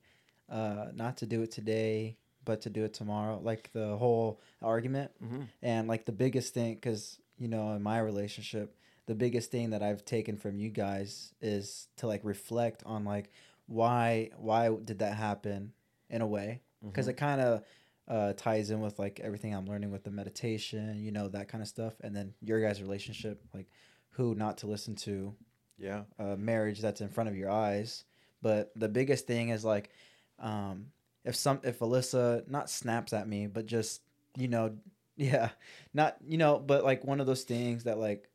uh, 0.49 0.87
not 0.93 1.17
to 1.17 1.25
do 1.25 1.41
it 1.41 1.51
today, 1.51 2.17
but 2.45 2.61
to 2.61 2.69
do 2.69 2.83
it 2.85 2.93
tomorrow. 2.93 3.39
Like 3.43 3.69
the 3.73 3.97
whole 3.97 4.39
argument, 4.61 5.11
Mhm. 5.21 5.47
and 5.61 5.87
like 5.89 6.05
the 6.05 6.11
biggest 6.13 6.53
thing, 6.53 6.75
because 6.75 7.19
you 7.37 7.47
know, 7.49 7.73
in 7.73 7.81
my 7.83 7.99
relationship, 7.99 8.77
the 9.07 9.15
biggest 9.15 9.51
thing 9.51 9.71
that 9.71 9.81
I've 9.83 10.05
taken 10.05 10.37
from 10.37 10.57
you 10.57 10.69
guys 10.69 11.33
is 11.41 11.87
to 11.97 12.07
like 12.07 12.21
reflect 12.23 12.83
on 12.85 13.03
like 13.05 13.29
why 13.67 14.29
why 14.37 14.69
did 14.83 14.99
that 14.99 15.15
happen 15.15 15.73
in 16.09 16.21
a 16.21 16.27
way 16.27 16.61
because 16.83 17.07
it 17.07 17.13
kind 17.13 17.39
of 17.41 17.63
uh, 18.07 18.33
ties 18.33 18.71
in 18.71 18.81
with 18.81 18.97
like 18.99 19.19
everything 19.19 19.53
I'm 19.53 19.65
learning 19.67 19.91
with 19.91 20.03
the 20.03 20.11
meditation, 20.11 20.99
you 21.03 21.11
know, 21.11 21.27
that 21.29 21.47
kind 21.47 21.61
of 21.61 21.67
stuff, 21.67 21.93
and 22.01 22.13
then 22.15 22.33
your 22.41 22.59
guys' 22.59 22.81
relationship, 22.81 23.41
like 23.53 23.67
who 24.09 24.35
not 24.35 24.57
to 24.59 24.67
listen 24.67 24.95
to 24.95 25.33
Yeah. 25.77 26.03
a 26.19 26.35
marriage 26.35 26.81
that's 26.81 26.99
in 27.01 27.09
front 27.09 27.29
of 27.29 27.37
your 27.37 27.49
eyes. 27.51 28.03
But 28.41 28.71
the 28.75 28.89
biggest 28.89 29.27
thing 29.27 29.49
is 29.49 29.63
like, 29.63 29.91
um, 30.39 30.87
if 31.23 31.35
some 31.35 31.59
if 31.63 31.79
Alyssa 31.79 32.47
not 32.49 32.69
snaps 32.69 33.13
at 33.13 33.27
me, 33.27 33.45
but 33.47 33.67
just 33.67 34.01
you 34.35 34.47
know, 34.47 34.75
yeah, 35.15 35.49
not 35.93 36.17
you 36.27 36.37
know, 36.39 36.57
but 36.57 36.83
like 36.83 37.05
one 37.05 37.19
of 37.21 37.27
those 37.27 37.43
things 37.43 37.83
that 37.83 37.99
like, 37.99 38.27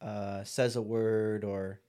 uh, 0.00 0.44
says 0.44 0.76
a 0.76 0.82
word 0.82 1.44
or, 1.44 1.80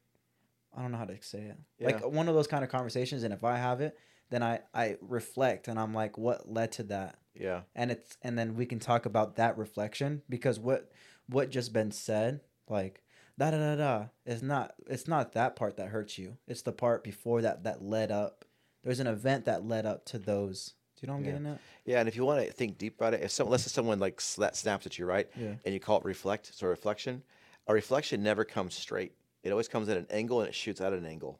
I 0.75 0.81
don't 0.81 0.91
know 0.91 0.97
how 0.97 1.05
to 1.05 1.21
say 1.21 1.39
it. 1.39 1.57
Like 1.79 2.05
one 2.05 2.27
of 2.29 2.35
those 2.35 2.47
kind 2.47 2.63
of 2.63 2.69
conversations, 2.69 3.23
and 3.23 3.33
if 3.33 3.43
I 3.43 3.57
have 3.57 3.81
it, 3.81 3.97
then 4.29 4.41
I 4.43 4.59
I 4.73 4.95
reflect 5.01 5.67
and 5.67 5.77
I'm 5.79 5.93
like, 5.93 6.17
what 6.17 6.49
led 6.51 6.71
to 6.73 6.83
that? 6.83 7.17
Yeah. 7.33 7.61
and 7.75 7.91
it's 7.91 8.17
and 8.21 8.37
then 8.37 8.55
we 8.55 8.65
can 8.65 8.79
talk 8.79 9.05
about 9.05 9.37
that 9.37 9.57
reflection 9.57 10.21
because 10.29 10.59
what 10.59 10.91
what 11.29 11.49
just 11.49 11.71
been 11.71 11.89
said 11.91 12.41
like 12.67 13.01
da 13.39 13.51
da 13.51 13.57
da 13.57 13.75
da 13.77 14.05
is 14.25 14.43
not 14.43 14.73
it's 14.87 15.07
not 15.07 15.31
that 15.31 15.55
part 15.55 15.77
that 15.77 15.87
hurts 15.87 16.17
you 16.17 16.35
it's 16.45 16.61
the 16.63 16.73
part 16.73 17.05
before 17.05 17.41
that 17.41 17.63
that 17.63 17.81
led 17.81 18.11
up 18.11 18.43
there's 18.83 18.99
an 18.99 19.07
event 19.07 19.45
that 19.45 19.65
led 19.65 19.85
up 19.85 20.03
to 20.07 20.19
those 20.19 20.73
do 20.99 21.01
you 21.03 21.07
know 21.07 21.13
what 21.13 21.19
i'm 21.19 21.25
Yeah. 21.25 21.31
getting 21.31 21.47
at 21.47 21.59
Yeah. 21.85 21.99
And 22.01 22.09
if 22.09 22.17
you 22.17 22.25
want 22.25 22.45
to 22.45 22.51
think 22.51 22.77
deep 22.77 22.97
about 22.97 23.13
it, 23.13 23.21
if 23.23 23.31
someone, 23.31 23.51
let's 23.51 23.63
say 23.63 23.69
someone 23.69 23.99
like 23.99 24.17
sla- 24.17 24.53
snaps 24.53 24.85
at 24.85 24.99
you, 24.99 25.05
right? 25.05 25.29
yeah 25.37 25.55
And 25.63 25.73
you 25.73 25.79
call 25.79 25.99
it 25.99 26.03
reflect, 26.05 26.53
so 26.53 26.67
reflection, 26.67 27.23
a 27.67 27.73
reflection 27.73 28.23
never 28.23 28.43
comes 28.43 28.75
straight. 28.75 29.13
It 29.43 29.51
always 29.51 29.67
comes 29.67 29.89
at 29.89 29.97
an 29.97 30.07
angle 30.09 30.39
and 30.39 30.49
it 30.49 30.55
shoots 30.55 30.81
out 30.81 30.93
at 30.93 30.99
an 30.99 31.05
angle. 31.05 31.39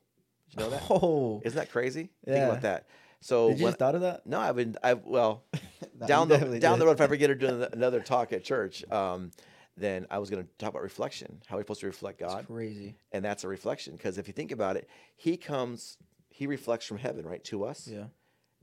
Did 0.49 0.59
you 0.59 0.65
know 0.65 0.69
that? 0.71 0.83
oh 0.89 1.41
Isn't 1.43 1.57
that 1.57 1.71
crazy? 1.71 2.09
Yeah. 2.25 2.33
Think 2.33 2.45
about 2.45 2.61
that. 2.61 2.87
So 3.21 3.49
did 3.49 3.59
you 3.59 3.65
when, 3.65 3.71
just 3.71 3.79
thought 3.79 3.95
of 3.95 4.01
that 4.01 4.25
no, 4.25 4.39
I've 4.39 4.55
been, 4.55 4.75
I've, 4.83 5.05
well, 5.05 5.43
No, 5.99 6.07
down 6.07 6.27
the 6.29 6.59
down 6.59 6.79
the 6.79 6.85
road, 6.85 6.93
if 6.93 7.01
I 7.01 7.03
ever 7.03 7.15
get 7.15 7.29
her 7.29 7.35
doing 7.47 7.63
another 7.73 7.99
talk 7.99 8.33
at 8.33 8.43
church, 8.43 8.83
um, 8.91 9.31
then 9.77 10.07
I 10.09 10.17
was 10.17 10.29
going 10.29 10.43
to 10.43 10.49
talk 10.57 10.69
about 10.69 10.81
reflection, 10.81 11.41
how 11.47 11.57
we're 11.57 11.61
supposed 11.61 11.81
to 11.81 11.87
reflect 11.87 12.19
God, 12.19 12.47
crazy 12.47 12.95
and 13.11 13.23
that's 13.23 13.43
a 13.43 13.47
reflection. 13.47 13.95
Because 13.95 14.17
if 14.17 14.27
you 14.27 14.33
think 14.33 14.51
about 14.51 14.77
it, 14.77 14.89
He 15.15 15.37
comes, 15.37 15.97
He 16.29 16.47
reflects 16.47 16.87
from 16.87 16.97
heaven, 16.97 17.25
right, 17.25 17.43
to 17.45 17.65
us, 17.65 17.87
yeah 17.87 18.05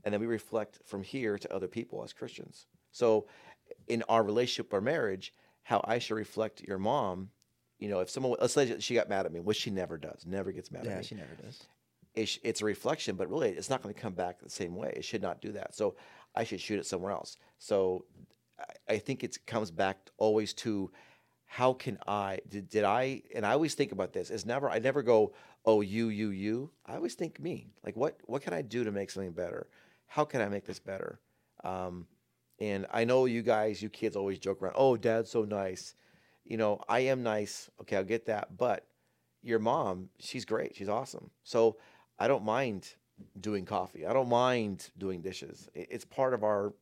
and 0.03 0.13
then 0.13 0.21
we 0.21 0.27
reflect 0.27 0.79
from 0.85 1.03
here 1.03 1.37
to 1.37 1.53
other 1.53 1.67
people 1.67 2.03
as 2.03 2.13
Christians. 2.13 2.67
So, 2.91 3.27
in 3.87 4.03
our 4.09 4.23
relationship 4.23 4.73
or 4.73 4.81
marriage, 4.81 5.33
how 5.63 5.81
I 5.83 5.99
should 5.99 6.15
reflect 6.15 6.61
your 6.61 6.79
mom. 6.79 7.29
You 7.79 7.89
know, 7.89 8.01
if 8.01 8.09
someone, 8.09 8.37
let's 8.41 8.53
say 8.53 8.79
she 8.79 8.93
got 8.93 9.09
mad 9.09 9.25
at 9.25 9.31
me, 9.31 9.39
which 9.39 9.57
she 9.57 9.69
never 9.71 9.97
does, 9.97 10.25
never 10.25 10.51
gets 10.51 10.69
mad 10.71 10.81
at 10.81 10.87
me. 10.87 10.91
yeah 10.91 11.01
she 11.01 11.15
never 11.15 11.33
does 11.41 11.65
it's, 12.15 12.39
it's 12.43 12.61
a 12.61 12.65
reflection, 12.65 13.15
but 13.15 13.29
really 13.29 13.49
it's 13.49 13.69
not 13.69 13.81
going 13.81 13.93
to 13.93 13.99
come 13.99 14.13
back 14.13 14.39
the 14.39 14.49
same 14.49 14.75
way. 14.75 14.93
It 14.95 15.05
should 15.05 15.21
not 15.21 15.41
do 15.41 15.51
that. 15.53 15.75
So 15.75 15.95
I 16.35 16.43
should 16.43 16.59
shoot 16.59 16.79
it 16.79 16.85
somewhere 16.85 17.11
else. 17.11 17.37
So 17.57 18.05
I, 18.59 18.93
I 18.93 18.97
think 18.97 19.23
it 19.23 19.37
comes 19.45 19.71
back 19.71 20.09
always 20.17 20.53
to 20.55 20.91
how 21.45 21.73
can 21.73 21.97
I 22.07 22.39
did, 22.47 22.69
did 22.69 22.83
I 22.83 23.23
and 23.33 23.45
I 23.45 23.53
always 23.53 23.73
think 23.73 23.91
about 23.91 24.13
this. 24.13 24.29
It's 24.29 24.45
never 24.45 24.69
I 24.69 24.79
never 24.79 25.01
go 25.01 25.33
oh 25.65 25.81
you 25.81 26.09
you 26.09 26.29
you. 26.29 26.71
I 26.85 26.95
always 26.95 27.15
think 27.15 27.39
me. 27.39 27.71
Like 27.83 27.95
what 27.95 28.19
what 28.25 28.41
can 28.41 28.53
I 28.53 28.61
do 28.61 28.83
to 28.83 28.91
make 28.91 29.09
something 29.09 29.31
better? 29.31 29.67
How 30.05 30.25
can 30.25 30.41
I 30.41 30.49
make 30.49 30.65
this 30.65 30.79
better? 30.79 31.19
Um, 31.63 32.07
and 32.59 32.85
I 32.91 33.05
know 33.05 33.25
you 33.25 33.41
guys, 33.41 33.81
you 33.81 33.89
kids 33.89 34.15
always 34.15 34.37
joke 34.37 34.61
around. 34.61 34.75
Oh, 34.75 34.97
dad's 34.97 35.31
so 35.31 35.43
nice. 35.43 35.95
You 36.49 36.57
know, 36.57 36.81
I 36.89 36.99
am 37.01 37.23
nice. 37.23 37.69
Okay, 37.81 37.95
I'll 37.95 38.03
get 38.03 38.25
that. 38.25 38.57
But 38.57 38.85
your 39.41 39.59
mom, 39.59 40.09
she's 40.19 40.43
great. 40.43 40.75
She's 40.75 40.89
awesome. 40.89 41.29
So 41.43 41.77
I 42.17 42.27
don't 42.27 42.43
mind 42.43 42.93
doing 43.39 43.65
coffee. 43.65 44.05
I 44.05 44.11
don't 44.13 44.27
mind 44.29 44.89
doing 44.97 45.21
dishes. 45.21 45.69
It's 45.73 46.03
part 46.05 46.33
of 46.33 46.43
our, 46.43 46.73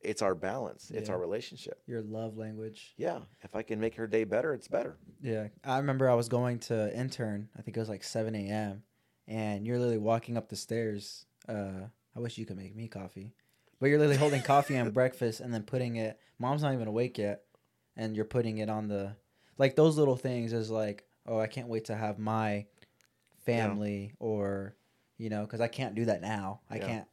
it's 0.00 0.22
our 0.22 0.34
balance. 0.34 0.90
It's 0.94 1.08
Yeah. 1.08 1.14
our 1.16 1.20
relationship. 1.20 1.82
your 1.86 2.00
love 2.02 2.38
language 2.38 2.94
Yeah. 2.96 3.18
If 3.42 3.54
I 3.56 3.62
can 3.62 3.80
make 3.80 3.96
her 3.96 4.06
day 4.06 4.24
better, 4.24 4.54
it's 4.54 4.68
better. 4.68 4.96
Yeah, 5.20 5.48
I 5.64 5.78
remember 5.78 6.08
I 6.08 6.14
was 6.14 6.28
going 6.28 6.60
to 6.60 6.96
intern. 6.96 7.48
I 7.58 7.62
think 7.62 7.76
it 7.76 7.80
was 7.80 7.88
like 7.88 8.04
seven 8.04 8.34
a.m. 8.36 8.84
and 9.26 9.66
you're 9.66 9.78
literally 9.78 9.98
walking 9.98 10.36
up 10.36 10.48
the 10.48 10.56
stairs. 10.56 11.26
Uh, 11.48 11.88
I 12.14 12.20
wish 12.20 12.38
you 12.38 12.46
could 12.46 12.56
make 12.56 12.76
me 12.76 12.86
coffee, 12.88 13.32
but 13.80 13.86
you're 13.86 13.98
literally 13.98 14.18
holding 14.18 14.42
coffee 14.42 14.76
and 14.76 14.92
breakfast 15.00 15.40
and 15.40 15.52
then 15.52 15.62
putting 15.64 15.96
it. 15.96 16.18
Mom's 16.38 16.62
not 16.62 16.72
even 16.74 16.86
awake 16.88 17.18
yet, 17.18 17.42
and 17.98 18.16
you're 18.16 18.24
putting 18.24 18.58
it 18.58 18.70
on 18.70 18.88
the 18.88 19.14
like 19.58 19.76
those 19.76 19.98
little 19.98 20.16
things 20.16 20.52
is 20.52 20.70
like, 20.70 21.04
oh, 21.26 21.38
I 21.38 21.48
can't 21.48 21.68
wait 21.68 21.86
to 21.86 21.96
have 21.96 22.18
my 22.18 22.64
family 23.44 24.14
or 24.20 24.76
you 25.18 25.28
know 25.28 25.42
because 25.42 25.60
I 25.60 25.68
can't 25.68 25.94
do 25.94 26.06
that 26.06 26.22
now. 26.22 26.60
I 26.70 26.76
Yeah. 26.76 26.86
can't, 26.86 27.08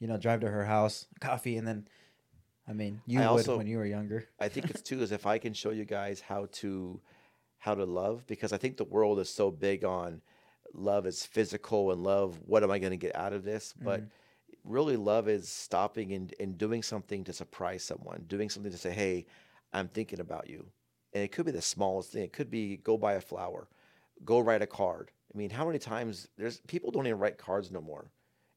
you 0.00 0.08
know, 0.08 0.18
drive 0.18 0.40
to 0.40 0.50
her 0.50 0.64
house, 0.64 1.06
coffee, 1.20 1.56
and 1.56 1.66
then. 1.66 1.88
I 2.68 2.72
mean, 2.72 3.00
you 3.04 3.18
I 3.18 3.22
would 3.22 3.38
also- 3.38 3.56
when 3.56 3.66
you 3.66 3.78
were 3.78 3.86
younger. 3.86 4.28
I 4.38 4.48
think 4.48 4.70
it's 4.70 4.82
too 4.82 5.02
is 5.02 5.10
if 5.10 5.26
I 5.26 5.38
can 5.38 5.54
show 5.54 5.70
you 5.70 5.84
guys 5.84 6.20
how 6.20 6.46
to 6.52 7.00
how 7.58 7.74
to 7.74 7.84
love 7.84 8.26
because 8.26 8.52
I 8.52 8.58
think 8.58 8.76
the 8.76 8.84
world 8.84 9.18
is 9.18 9.28
so 9.28 9.50
big 9.50 9.84
on 9.84 10.22
love 10.72 11.04
is 11.04 11.26
physical 11.26 11.90
and 11.90 12.02
love 12.02 12.38
what 12.46 12.62
am 12.62 12.70
I 12.70 12.78
going 12.78 12.92
to 12.92 12.96
get 12.96 13.14
out 13.16 13.32
of 13.32 13.42
this 13.42 13.74
but 13.82 14.00
mm-hmm. 14.00 14.72
really 14.72 14.96
love 14.96 15.28
is 15.28 15.48
stopping 15.48 16.12
and, 16.12 16.32
and 16.38 16.56
doing 16.56 16.82
something 16.82 17.24
to 17.24 17.32
surprise 17.32 17.82
someone 17.82 18.24
doing 18.28 18.48
something 18.48 18.70
to 18.70 18.78
say 18.78 18.92
hey 18.92 19.26
I'm 19.72 19.88
thinking 19.88 20.20
about 20.20 20.48
you 20.48 20.66
and 21.12 21.22
it 21.22 21.32
could 21.32 21.46
be 21.46 21.52
the 21.52 21.62
smallest 21.62 22.12
thing 22.12 22.22
it 22.22 22.32
could 22.32 22.50
be 22.50 22.76
go 22.76 22.96
buy 22.96 23.14
a 23.14 23.20
flower 23.20 23.68
go 24.24 24.38
write 24.40 24.62
a 24.62 24.66
card 24.66 25.10
I 25.34 25.38
mean 25.38 25.50
how 25.50 25.66
many 25.66 25.78
times 25.78 26.28
there's 26.36 26.60
people 26.66 26.90
don't 26.90 27.06
even 27.06 27.18
write 27.18 27.38
cards 27.38 27.70
no 27.70 27.80
more 27.80 28.10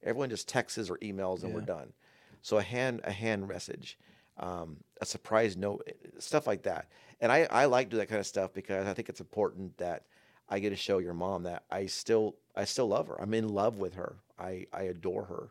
everyone 0.04 0.30
just 0.30 0.48
texts 0.48 0.90
or 0.90 0.98
emails 0.98 1.44
and 1.44 1.54
we're 1.54 1.62
done 1.62 1.94
so 2.42 2.58
a 2.58 2.64
hand 2.64 3.02
a 3.04 3.12
hand 3.12 3.48
message 3.48 3.98
um, 4.38 4.78
a 5.02 5.06
surprise 5.06 5.56
note, 5.56 5.88
stuff 6.20 6.48
like 6.48 6.64
that. 6.64 6.88
And 7.22 7.32
I, 7.32 7.48
I 7.50 7.66
like 7.66 7.90
do 7.90 7.98
that 7.98 8.10
kind 8.10 8.20
of 8.20 8.26
stuff 8.26 8.54
because 8.54 8.88
I 8.88 8.94
think 8.94 9.10
it's 9.10 9.20
important 9.20 9.78
that 9.78 10.06
I 10.50 10.60
get 10.60 10.72
to 10.72 10.76
show 10.76 10.98
your 10.98 11.14
mom 11.14 11.44
that 11.44 11.64
I 11.70 11.86
still 11.86 12.36
I 12.56 12.66
still 12.66 12.88
love 12.88 13.08
her. 13.08 13.20
I'm 13.22 13.34
in 13.34 13.50
love 13.50 13.80
with 13.80 13.96
her. 13.96 14.18
I, 14.38 14.66
I 14.74 14.84
adore 14.84 15.26
her. 15.26 15.50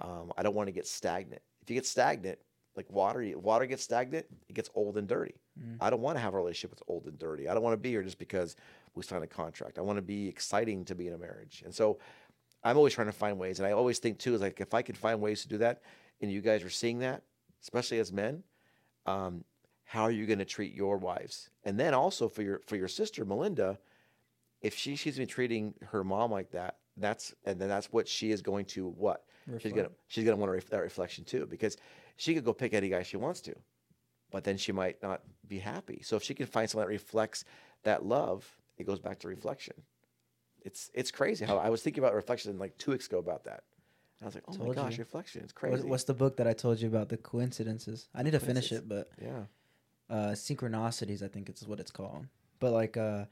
Um, 0.00 0.32
I 0.36 0.42
don't 0.42 0.54
want 0.54 0.68
to 0.68 0.72
get 0.72 0.86
stagnant. 0.86 1.42
If 1.62 1.70
you 1.70 1.74
get 1.74 1.86
stagnant, 1.86 2.38
like 2.76 2.90
water, 2.90 3.38
water 3.38 3.66
gets 3.66 3.82
stagnant, 3.82 4.26
it 4.48 4.54
gets 4.54 4.70
old 4.74 4.96
and 4.96 5.06
dirty. 5.06 5.34
Mm. 5.60 5.76
I 5.80 5.90
don't 5.90 6.00
want 6.00 6.16
to 6.16 6.20
have 6.20 6.34
a 6.34 6.36
relationship 6.36 6.70
that's 6.70 6.82
old 6.88 7.06
and 7.06 7.18
dirty. 7.18 7.48
I 7.48 7.54
don't 7.54 7.62
want 7.62 7.74
to 7.74 7.78
be 7.78 7.90
here 7.90 8.02
just 8.02 8.18
because 8.18 8.56
we 8.94 9.02
signed 9.02 9.24
a 9.24 9.26
contract. 9.26 9.78
I 9.78 9.82
want 9.82 9.98
to 9.98 10.02
be 10.02 10.28
exciting 10.28 10.84
to 10.86 10.94
be 10.94 11.08
in 11.08 11.14
a 11.14 11.18
marriage. 11.18 11.62
And 11.64 11.74
so 11.74 11.98
I'm 12.64 12.76
always 12.76 12.94
trying 12.94 13.08
to 13.08 13.12
find 13.12 13.38
ways. 13.38 13.58
And 13.58 13.66
I 13.66 13.72
always 13.72 13.98
think 13.98 14.18
too 14.18 14.34
is 14.34 14.40
like 14.40 14.60
if 14.60 14.74
I 14.74 14.82
could 14.82 14.96
find 14.96 15.20
ways 15.20 15.42
to 15.42 15.48
do 15.48 15.58
that, 15.58 15.82
and 16.20 16.30
you 16.30 16.40
guys 16.40 16.62
are 16.62 16.70
seeing 16.70 17.00
that, 17.00 17.22
especially 17.62 17.98
as 17.98 18.12
men, 18.12 18.42
um, 19.06 19.44
how 19.84 20.04
are 20.04 20.10
you 20.10 20.24
going 20.26 20.38
to 20.38 20.44
treat 20.44 20.72
your 20.72 20.96
wives? 20.96 21.50
And 21.64 21.78
then 21.78 21.92
also 21.94 22.28
for 22.28 22.42
your 22.42 22.60
for 22.66 22.76
your 22.76 22.88
sister 22.88 23.24
Melinda, 23.24 23.78
if 24.60 24.76
she 24.76 24.96
she's 24.96 25.18
been 25.18 25.26
treating 25.26 25.74
her 25.90 26.04
mom 26.04 26.30
like 26.30 26.52
that, 26.52 26.76
that's 26.96 27.34
and 27.44 27.60
then 27.60 27.68
that's 27.68 27.92
what 27.92 28.08
she 28.08 28.30
is 28.30 28.40
going 28.40 28.64
to 28.66 28.88
what 28.88 29.24
she's 29.58 29.72
gonna 29.72 29.90
she's 30.08 30.24
gonna 30.24 30.36
want 30.36 30.48
to 30.48 30.54
ref, 30.54 30.68
that 30.68 30.78
reflection 30.78 31.24
too 31.24 31.46
because 31.46 31.76
she 32.16 32.34
could 32.34 32.44
go 32.44 32.52
pick 32.52 32.74
any 32.74 32.88
guy 32.88 33.02
she 33.02 33.16
wants 33.16 33.40
to, 33.42 33.54
but 34.30 34.44
then 34.44 34.56
she 34.56 34.72
might 34.72 35.02
not 35.02 35.22
be 35.46 35.58
happy. 35.58 36.00
So 36.02 36.16
if 36.16 36.22
she 36.22 36.34
can 36.34 36.46
find 36.46 36.68
someone 36.68 36.86
that 36.86 36.92
reflects 36.92 37.44
that 37.84 38.04
love, 38.04 38.48
it 38.78 38.86
goes 38.86 38.98
back 38.98 39.18
to 39.20 39.28
reflection. 39.28 39.74
It's 40.64 40.90
it's 40.94 41.10
crazy 41.10 41.44
how 41.44 41.58
I 41.58 41.70
was 41.70 41.82
thinking 41.82 42.02
about 42.02 42.14
reflection 42.14 42.56
like 42.58 42.78
two 42.78 42.92
weeks 42.92 43.06
ago 43.06 43.18
about 43.18 43.44
that. 43.44 43.64
And 44.20 44.24
I 44.24 44.26
was 44.26 44.34
like, 44.34 44.44
oh 44.48 44.64
my 44.64 44.74
gosh, 44.74 44.96
you. 44.96 45.02
reflection! 45.02 45.42
It's 45.42 45.52
crazy. 45.52 45.82
What's, 45.84 46.04
the 46.04 46.14
book 46.14 46.36
that 46.36 46.46
I 46.46 46.52
told 46.52 46.80
you 46.80 46.88
about 46.88 47.08
the 47.08 47.16
coincidences? 47.16 48.08
I 48.14 48.22
need 48.22 48.30
to 48.30 48.40
finish 48.40 48.70
it, 48.70 48.88
but 48.88 49.10
yeah, 49.20 49.44
uh, 50.08 50.32
synchronicities, 50.32 51.22
I 51.22 51.28
think 51.28 51.48
it's 51.48 51.66
what 51.66 51.80
it's 51.80 51.90
called. 51.90 52.26
But 52.60 52.72
like, 52.72 52.96
uh, 52.96 53.24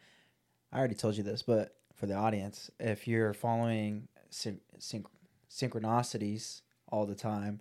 I 0.72 0.78
already 0.78 0.96
told 0.96 1.16
you 1.16 1.22
this, 1.22 1.42
but 1.42 1.76
for 1.94 2.06
the 2.06 2.14
audience, 2.14 2.70
if 2.80 3.06
you're 3.06 3.32
following 3.32 4.08
syn- 4.30 4.60
synch- 4.78 5.06
synchronicities 5.48 6.62
all 6.88 7.06
the 7.06 7.14
time 7.14 7.60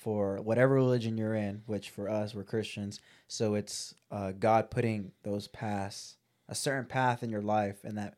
for 0.00 0.36
whatever 0.40 0.74
religion 0.74 1.18
you're 1.18 1.34
in, 1.34 1.62
which 1.66 1.90
for 1.90 2.08
us 2.08 2.34
we're 2.34 2.42
Christians, 2.44 3.00
so 3.28 3.54
it's 3.54 3.94
uh, 4.10 4.32
God 4.32 4.70
putting 4.70 5.12
those 5.24 5.46
paths, 5.48 6.16
a 6.48 6.54
certain 6.54 6.86
path 6.86 7.22
in 7.22 7.28
your 7.28 7.42
life, 7.42 7.84
and 7.84 7.98
that 7.98 8.14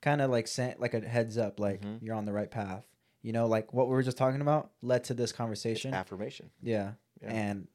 kind 0.00 0.22
of 0.22 0.30
like 0.30 0.48
sent 0.48 0.80
like 0.80 0.94
a 0.94 1.00
heads 1.00 1.36
up, 1.36 1.60
like 1.60 1.82
Mhm. 1.82 1.98
you're 2.00 2.14
on 2.14 2.24
the 2.24 2.32
right 2.32 2.50
path. 2.50 2.84
You 3.20 3.32
know, 3.32 3.46
like 3.48 3.74
what 3.74 3.86
we 3.88 3.92
were 3.92 4.02
just 4.02 4.16
talking 4.16 4.40
about 4.40 4.70
led 4.80 5.04
to 5.04 5.14
this 5.14 5.30
It's 5.30 5.36
conversation. 5.36 5.92
affirmation. 5.92 6.50
yeah. 6.62 6.92
Yeah. 7.22 7.32
and 7.32 7.68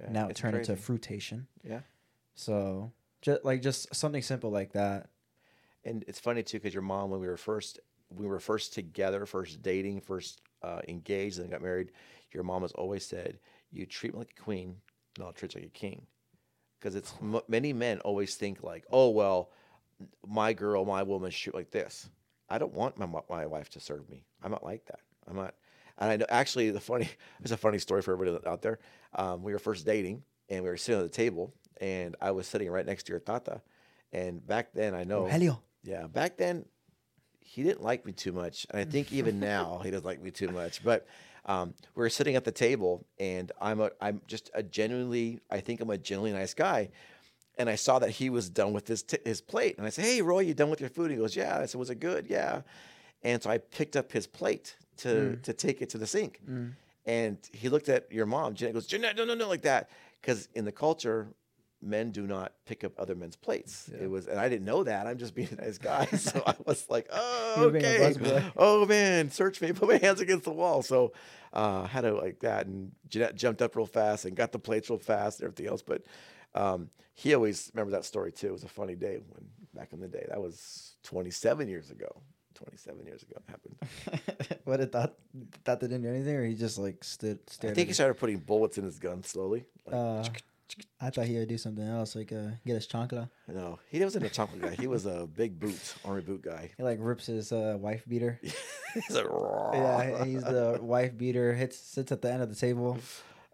Yeah, 0.00 0.10
now 0.12 0.28
it 0.28 0.36
turned 0.36 0.54
crazy. 0.54 0.72
into 0.72 0.82
fruitation. 0.82 1.46
Yeah. 1.62 1.80
So 2.34 2.92
just 3.22 3.44
like 3.44 3.62
just 3.62 3.94
something 3.94 4.22
simple 4.22 4.50
like 4.50 4.72
that. 4.72 5.08
And 5.84 6.04
it's 6.08 6.20
funny 6.20 6.42
too 6.42 6.58
because 6.58 6.74
your 6.74 6.82
mom, 6.82 7.10
when 7.10 7.20
we 7.20 7.26
were 7.26 7.36
first, 7.36 7.80
we 8.10 8.26
were 8.26 8.40
first 8.40 8.74
together, 8.74 9.24
first 9.26 9.62
dating, 9.62 10.00
first 10.02 10.40
uh, 10.62 10.80
engaged, 10.88 11.36
and 11.38 11.44
then 11.46 11.50
got 11.50 11.62
married. 11.62 11.92
Your 12.32 12.42
mom 12.44 12.62
has 12.62 12.72
always 12.72 13.04
said, 13.06 13.38
"You 13.70 13.86
treat 13.86 14.12
me 14.12 14.20
like 14.20 14.34
a 14.38 14.42
queen, 14.42 14.76
and 15.16 15.24
I'll 15.26 15.32
treat 15.32 15.54
you 15.54 15.60
like 15.60 15.68
a 15.70 15.72
king." 15.72 16.06
Because 16.78 16.94
it's 16.94 17.12
m- 17.20 17.40
many 17.48 17.72
men 17.72 18.00
always 18.00 18.36
think 18.36 18.62
like, 18.62 18.84
"Oh 18.90 19.10
well, 19.10 19.50
my 20.26 20.52
girl, 20.52 20.84
my 20.84 21.02
woman 21.02 21.30
shoot 21.30 21.54
like 21.54 21.70
this." 21.70 22.08
I 22.48 22.58
don't 22.58 22.74
want 22.74 22.98
my 22.98 23.06
my 23.28 23.46
wife 23.46 23.70
to 23.70 23.80
serve 23.80 24.08
me. 24.08 24.24
I'm 24.42 24.50
not 24.50 24.64
like 24.64 24.84
that. 24.86 25.00
I'm 25.28 25.36
not. 25.36 25.54
And 25.98 26.10
I 26.10 26.16
know 26.16 26.26
actually 26.28 26.70
the 26.70 26.80
funny 26.80 27.08
there's 27.40 27.52
a 27.52 27.56
funny 27.56 27.78
story 27.78 28.02
for 28.02 28.12
everybody 28.12 28.44
out 28.46 28.62
there. 28.62 28.78
Um, 29.14 29.42
we 29.42 29.52
were 29.52 29.58
first 29.58 29.86
dating 29.86 30.22
and 30.48 30.64
we 30.64 30.70
were 30.70 30.76
sitting 30.76 31.00
at 31.00 31.04
the 31.10 31.16
table 31.16 31.54
and 31.80 32.16
I 32.20 32.30
was 32.32 32.46
sitting 32.46 32.70
right 32.70 32.84
next 32.84 33.04
to 33.04 33.12
your 33.12 33.20
tata, 33.20 33.62
And 34.12 34.44
back 34.46 34.72
then, 34.74 34.94
I 34.94 35.04
know, 35.04 35.26
Helio. 35.26 35.62
yeah, 35.82 36.06
back 36.06 36.36
then, 36.36 36.66
he 37.40 37.62
didn't 37.62 37.82
like 37.82 38.04
me 38.04 38.12
too 38.12 38.32
much. 38.32 38.66
And 38.70 38.80
I 38.80 38.84
think 38.84 39.12
even 39.12 39.40
now, 39.40 39.80
he 39.82 39.90
doesn't 39.90 40.04
like 40.04 40.22
me 40.22 40.30
too 40.30 40.48
much. 40.48 40.82
But 40.84 41.06
um, 41.50 41.74
we 41.96 42.02
were 42.02 42.10
sitting 42.10 42.36
at 42.36 42.44
the 42.44 42.52
table, 42.52 43.04
and 43.18 43.50
I'm 43.60 43.80
a, 43.80 43.90
I'm 44.00 44.20
just 44.28 44.50
a 44.54 44.62
genuinely, 44.62 45.40
I 45.50 45.58
think 45.60 45.80
I'm 45.80 45.90
a 45.90 45.98
genuinely 45.98 46.38
nice 46.38 46.54
guy. 46.54 46.90
And 47.58 47.68
I 47.68 47.74
saw 47.74 47.98
that 47.98 48.10
he 48.10 48.30
was 48.30 48.48
done 48.48 48.72
with 48.72 48.86
his 48.86 49.02
t- 49.02 49.18
his 49.24 49.40
plate, 49.40 49.76
and 49.76 49.86
I 49.86 49.90
said, 49.90 50.04
"Hey, 50.04 50.22
Roy, 50.22 50.40
you 50.40 50.54
done 50.54 50.70
with 50.70 50.80
your 50.80 50.88
food?" 50.90 51.10
He 51.10 51.16
goes, 51.16 51.34
"Yeah." 51.36 51.58
I 51.58 51.66
said, 51.66 51.78
"Was 51.78 51.90
it 51.90 51.96
good?" 52.00 52.26
"Yeah." 52.28 52.62
And 53.22 53.42
so 53.42 53.50
I 53.50 53.58
picked 53.58 53.96
up 53.96 54.12
his 54.12 54.26
plate 54.26 54.76
to 54.98 55.10
to 55.42 55.52
take 55.52 55.82
it 55.82 55.90
to 55.90 55.98
the 55.98 56.06
sink, 56.06 56.40
and 57.04 57.36
he 57.52 57.68
looked 57.68 57.88
at 57.88 58.10
your 58.10 58.26
mom, 58.26 58.54
Jeanette, 58.54 58.74
goes, 58.74 58.86
"Jeanette, 58.86 59.16
no, 59.16 59.24
no, 59.24 59.34
no, 59.34 59.48
like 59.48 59.62
that," 59.62 59.90
because 60.20 60.48
in 60.54 60.64
the 60.64 60.72
culture, 60.72 61.28
men 61.82 62.10
do 62.10 62.26
not 62.26 62.52
pick 62.66 62.84
up 62.84 62.92
other 62.98 63.14
men's 63.14 63.36
plates. 63.36 63.88
It 64.00 64.08
was, 64.10 64.26
and 64.26 64.38
I 64.38 64.48
didn't 64.48 64.64
know 64.64 64.84
that. 64.84 65.06
I'm 65.06 65.18
just 65.18 65.34
being 65.34 65.48
a 65.58 65.62
nice 65.62 65.78
guy, 65.78 66.04
so 66.16 66.42
I 66.46 66.54
was 66.66 66.86
like, 66.88 67.08
"Oh, 67.12 67.54
You 67.56 67.62
were 67.64 67.70
being 67.70 67.84
a 67.84 67.88
okay." 67.88 68.44
Oh 68.56 68.86
man, 68.86 69.30
search 69.30 69.60
me, 69.60 69.72
put 69.74 69.88
my 69.88 69.96
hands 69.96 70.20
against 70.20 70.44
the 70.44 70.52
wall. 70.52 70.82
So 70.82 71.12
uh, 71.52 71.84
had 71.86 72.02
to 72.02 72.12
like 72.14 72.40
that, 72.40 72.66
and 72.66 72.92
Jeanette 73.08 73.34
jumped 73.34 73.62
up 73.62 73.76
real 73.76 73.86
fast 73.86 74.24
and 74.24 74.36
got 74.36 74.52
the 74.52 74.58
plates 74.58 74.90
real 74.90 74.98
fast 74.98 75.40
and 75.40 75.46
everything 75.46 75.66
else. 75.66 75.82
But 75.82 76.02
um, 76.54 76.88
he 77.14 77.34
always 77.34 77.70
remember 77.74 77.92
that 77.92 78.04
story 78.04 78.32
too. 78.32 78.48
It 78.48 78.52
was 78.52 78.64
a 78.64 78.68
funny 78.68 78.94
day 78.94 79.18
when 79.28 79.46
back 79.74 79.92
in 79.92 80.00
the 80.00 80.08
day. 80.08 80.26
That 80.28 80.40
was 80.40 80.94
27 81.04 81.68
years 81.68 81.90
ago. 81.90 82.22
27 82.54 83.06
years 83.06 83.22
ago 83.22 83.36
it 83.36 83.50
happened. 83.50 84.60
what 84.64 84.76
did 84.78 84.92
that 84.92 85.14
that 85.64 85.80
they 85.80 85.86
didn't 85.86 86.02
do 86.02 86.10
anything, 86.10 86.36
or 86.36 86.44
he 86.44 86.54
just 86.54 86.76
like 86.78 87.02
stood 87.02 87.38
I 87.62 87.72
think 87.72 87.88
he 87.88 87.94
started 87.94 88.14
putting 88.18 88.36
bullets 88.38 88.76
in 88.76 88.84
his 88.84 88.98
gun 88.98 89.22
slowly. 89.22 89.64
Like, 89.86 89.94
Uh, 89.94 90.22
I 91.00 91.10
thought 91.10 91.26
he 91.26 91.38
would 91.38 91.48
do 91.48 91.58
something 91.58 91.86
else, 91.86 92.14
like 92.16 92.32
uh, 92.32 92.50
get 92.66 92.74
his 92.74 92.86
chancla. 92.86 93.28
no, 93.48 93.78
he 93.88 94.00
wasn't 94.00 94.26
a 94.26 94.28
chocolate 94.30 94.62
guy. 94.62 94.74
He 94.78 94.86
was 94.86 95.06
a 95.06 95.26
big 95.26 95.58
boot, 95.58 95.94
army 96.04 96.22
boot 96.22 96.42
guy. 96.42 96.70
He 96.76 96.82
like 96.82 96.98
rips 97.00 97.26
his 97.26 97.52
uh, 97.52 97.76
wife 97.80 98.04
beater. 98.06 98.40
He's 98.94 99.10
like, 99.14 99.26
yeah, 99.72 100.24
he's 100.24 100.42
the 100.42 100.78
wife 100.82 101.16
beater. 101.16 101.54
Hits 101.54 101.76
sits 101.78 102.10
at 102.10 102.22
the 102.22 102.32
end 102.32 102.42
of 102.42 102.48
the 102.48 102.56
table. 102.56 102.98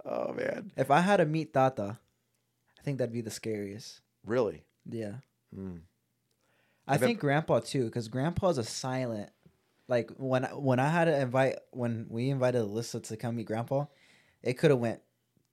oh 0.04 0.32
man, 0.32 0.72
If 0.76 0.90
I 0.90 1.00
had 1.00 1.18
to 1.18 1.26
meet 1.26 1.52
Tata, 1.52 1.98
I 2.78 2.82
think 2.82 2.96
that'd 2.98 3.12
be 3.12 3.20
the 3.20 3.30
scariest. 3.30 4.00
really? 4.24 4.64
Yeah, 4.88 5.16
Mm. 5.56 5.80
I 6.88 6.94
I 6.94 6.98
think 6.98 7.18
Grandpa 7.20 7.60
too, 7.60 7.84
because 7.86 8.08
Grandpa's 8.08 8.58
a 8.58 8.64
silent. 8.64 9.30
Like 9.88 10.10
when 10.16 10.44
I- 10.44 10.54
when 10.54 10.78
I 10.80 10.88
had 10.88 11.04
to 11.06 11.18
invite 11.20 11.58
when 11.70 12.06
we 12.08 12.30
invited 12.30 12.62
Alyssa 12.62 13.02
to 13.08 13.16
come 13.16 13.36
meet 13.36 13.46
Grandpa, 13.46 13.86
it 14.42 14.54
could 14.54 14.70
have 14.70 14.80
went 14.80 15.00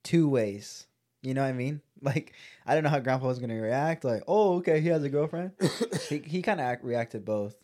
two 0.03 0.29
ways. 0.29 0.87
You 1.23 1.33
know 1.33 1.41
what 1.41 1.49
I 1.49 1.53
mean? 1.53 1.81
Like 2.03 2.33
I 2.65 2.73
don't 2.73 2.83
know 2.83 2.89
how 2.89 2.99
Grandpa 2.99 3.27
was 3.27 3.39
gonna 3.39 3.61
react. 3.61 4.03
Like, 4.03 4.23
oh, 4.27 4.55
okay, 4.57 4.81
he 4.81 4.89
has 4.89 5.05
a 5.05 5.09
girlfriend. 5.09 5.51
he 6.09 6.17
he 6.17 6.41
kind 6.41 6.59
of 6.59 6.79
reacted 6.81 7.23
both, 7.23 7.55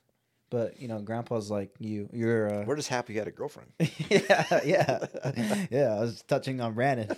but 0.49 0.81
you 0.81 0.87
know, 0.87 0.99
Grandpa's 1.01 1.51
like 1.51 1.71
you. 1.77 2.07
You're 2.13 2.49
uh, 2.49 2.63
We're 2.65 2.77
just 2.77 2.87
happy 2.87 3.11
you 3.11 3.19
had 3.19 3.27
a 3.27 3.31
girlfriend. 3.31 3.73
yeah, 4.09 4.61
yeah, 4.63 5.05
yeah. 5.69 5.93
I 5.93 5.99
was 5.99 6.21
touching 6.21 6.61
on 6.61 6.73
Brandon. 6.73 7.09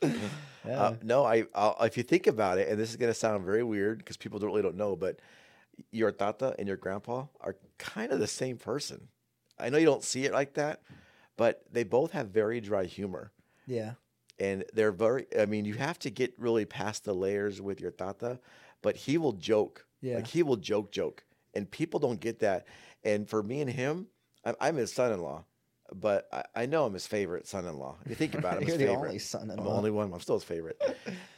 yeah. 0.00 0.80
Uh, 0.80 0.94
no, 1.02 1.24
I 1.24 1.46
I'll, 1.56 1.76
if 1.80 1.96
you 1.96 2.04
think 2.04 2.28
about 2.28 2.58
it, 2.58 2.68
and 2.68 2.78
this 2.78 2.90
is 2.90 2.96
gonna 2.96 3.12
sound 3.12 3.44
very 3.44 3.64
weird 3.64 3.98
because 3.98 4.16
people 4.16 4.38
don't 4.38 4.50
really 4.50 4.62
don't 4.62 4.76
know, 4.76 4.94
but 4.94 5.18
your 5.90 6.12
tata 6.12 6.54
and 6.56 6.68
your 6.68 6.76
grandpa 6.76 7.24
are 7.40 7.56
kind 7.78 8.12
of 8.12 8.20
the 8.20 8.28
same 8.28 8.58
person. 8.58 9.08
I 9.58 9.70
know 9.70 9.78
you 9.78 9.86
don't 9.86 10.04
see 10.04 10.24
it 10.24 10.32
like 10.32 10.54
that, 10.54 10.82
but 11.36 11.64
they 11.72 11.82
both 11.82 12.12
have 12.12 12.28
very 12.28 12.60
dry 12.60 12.84
humor, 12.84 13.32
yeah. 13.66 13.94
And 14.40 14.64
they're 14.72 14.90
very. 14.92 15.26
I 15.38 15.46
mean, 15.46 15.64
you 15.64 15.74
have 15.74 15.98
to 16.00 16.10
get 16.10 16.34
really 16.38 16.64
past 16.64 17.04
the 17.04 17.12
layers 17.12 17.60
with 17.60 17.80
your 17.80 17.90
tata, 17.92 18.40
but 18.82 18.96
he 18.96 19.18
will 19.18 19.32
joke. 19.34 19.86
Yeah. 20.00 20.16
like 20.16 20.26
he 20.26 20.42
will 20.42 20.56
joke, 20.56 20.90
joke, 20.92 21.22
and 21.54 21.70
people 21.70 22.00
don't 22.00 22.18
get 22.20 22.38
that. 22.40 22.66
And 23.04 23.28
for 23.28 23.42
me 23.42 23.60
and 23.60 23.68
him, 23.70 24.06
I'm, 24.44 24.54
I'm 24.60 24.76
his 24.76 24.92
son-in-law. 24.92 25.44
But 25.92 26.26
I, 26.32 26.62
I 26.62 26.66
know 26.66 26.86
I'm 26.86 26.94
his 26.94 27.06
favorite 27.06 27.46
son-in-law. 27.46 27.96
You 28.08 28.14
think 28.14 28.34
about 28.34 28.54
it, 28.54 28.56
I'm 28.56 28.62
You're 28.68 28.78
his 28.78 28.78
the 28.78 28.86
favorite. 28.86 29.06
only 29.08 29.18
son-in-law. 29.18 29.58
I'm 29.58 29.64
the 29.64 29.70
only 29.70 29.90
one. 29.90 30.12
I'm 30.12 30.20
still 30.20 30.36
his 30.36 30.44
favorite. 30.44 30.80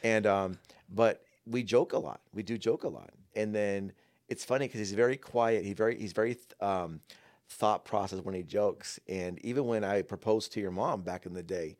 and 0.03 0.25
um, 0.25 0.59
but 0.89 1.23
we 1.45 1.63
joke 1.63 1.91
a 1.93 1.97
lot. 1.97 2.21
We 2.33 2.41
do 2.43 2.57
joke 2.57 2.83
a 2.85 2.87
lot. 2.89 3.09
And 3.35 3.53
then 3.53 3.91
it's 4.29 4.45
funny 4.45 4.67
because 4.67 4.79
he's 4.79 4.93
very 4.93 5.17
quiet. 5.17 5.65
He 5.65 5.73
very 5.73 5.99
he's 5.99 6.13
very 6.13 6.37
um, 6.61 7.01
thought 7.49 7.83
process 7.83 8.19
when 8.19 8.35
he 8.35 8.43
jokes. 8.43 8.99
And 9.09 9.43
even 9.43 9.65
when 9.65 9.83
I 9.83 10.03
proposed 10.03 10.53
to 10.53 10.61
your 10.61 10.71
mom 10.71 11.01
back 11.01 11.25
in 11.25 11.33
the 11.33 11.43
day, 11.43 11.77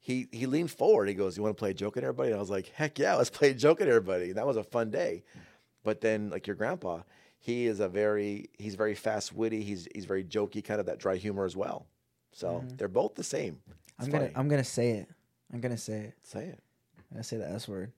he 0.00 0.28
he 0.32 0.46
leaned 0.46 0.70
forward. 0.70 1.08
He 1.08 1.14
goes, 1.14 1.36
"You 1.36 1.42
want 1.42 1.56
to 1.56 1.60
play 1.60 1.70
a 1.70 1.74
joke 1.74 1.96
at 1.96 2.02
everybody?" 2.02 2.30
And 2.30 2.36
I 2.36 2.40
was 2.40 2.50
like, 2.50 2.72
"Heck 2.74 2.98
yeah, 2.98 3.14
let's 3.14 3.30
play 3.30 3.50
a 3.50 3.54
joke 3.54 3.80
at 3.80 3.88
everybody." 3.88 4.28
And 4.30 4.36
that 4.36 4.46
was 4.46 4.56
a 4.56 4.64
fun 4.64 4.90
day. 4.90 5.22
But 5.84 6.00
then 6.00 6.30
like 6.30 6.46
your 6.46 6.56
grandpa, 6.56 7.02
he 7.38 7.66
is 7.66 7.80
a 7.80 7.88
very 7.88 8.48
he's 8.58 8.74
very 8.74 8.94
fast 8.94 9.34
witty. 9.34 9.62
He's 9.62 9.86
he's 9.94 10.06
very 10.06 10.24
jokey, 10.24 10.64
kind 10.64 10.80
of 10.80 10.86
that 10.86 10.98
dry 10.98 11.16
humor 11.16 11.44
as 11.44 11.54
well. 11.54 11.86
So 12.32 12.48
mm-hmm. 12.48 12.76
they're 12.76 12.88
both 12.88 13.14
the 13.14 13.22
same. 13.24 13.60
It's 13.98 14.06
I'm 14.06 14.10
gonna. 14.10 14.30
I'm 14.34 14.48
gonna 14.48 14.64
say 14.64 14.92
it. 14.92 15.08
I'm 15.52 15.60
gonna 15.60 15.76
say 15.76 16.00
it. 16.00 16.14
say 16.22 16.46
it. 16.46 16.62
I'm 16.96 17.16
gonna 17.16 17.24
say 17.24 17.36
the 17.36 17.48
S 17.48 17.68
word. 17.68 17.92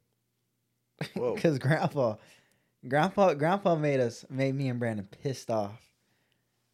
Whoa. 1.14 1.34
Because 1.34 1.59
grandpa, 1.59 2.16
grandpa, 2.86 3.34
grandpa 3.34 3.76
made 3.76 4.00
us 4.00 4.24
made 4.28 4.55
me 4.55 4.68
and 4.68 4.80
Brandon 4.80 5.07
pissed 5.22 5.50
off. 5.50 5.88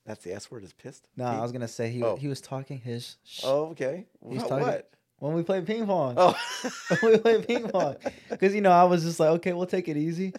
That's 0.06 0.24
the 0.24 0.32
S 0.32 0.50
word 0.50 0.64
is 0.64 0.72
pissed. 0.72 1.06
No, 1.16 1.26
I 1.26 1.40
was 1.40 1.52
gonna 1.52 1.68
say 1.68 1.90
he 1.90 2.02
Oh. 2.02 2.16
he 2.16 2.28
was 2.28 2.40
talking 2.40 2.78
his 2.78 3.18
sh- 3.24 3.42
Oh, 3.44 3.66
okay. 3.66 4.06
He's 4.26 4.42
talking- 4.42 4.60
what? 4.60 4.90
When 5.18 5.34
we 5.34 5.42
played 5.42 5.66
ping 5.66 5.86
pong. 5.86 6.14
Oh, 6.16 6.34
we 7.02 7.18
played 7.18 7.46
ping 7.46 7.68
pong, 7.68 7.96
because 8.30 8.54
you 8.54 8.60
know 8.60 8.70
I 8.72 8.84
was 8.84 9.02
just 9.04 9.18
like, 9.20 9.30
okay, 9.30 9.52
we'll 9.52 9.66
take 9.66 9.88
it 9.88 9.96
easy, 9.96 10.32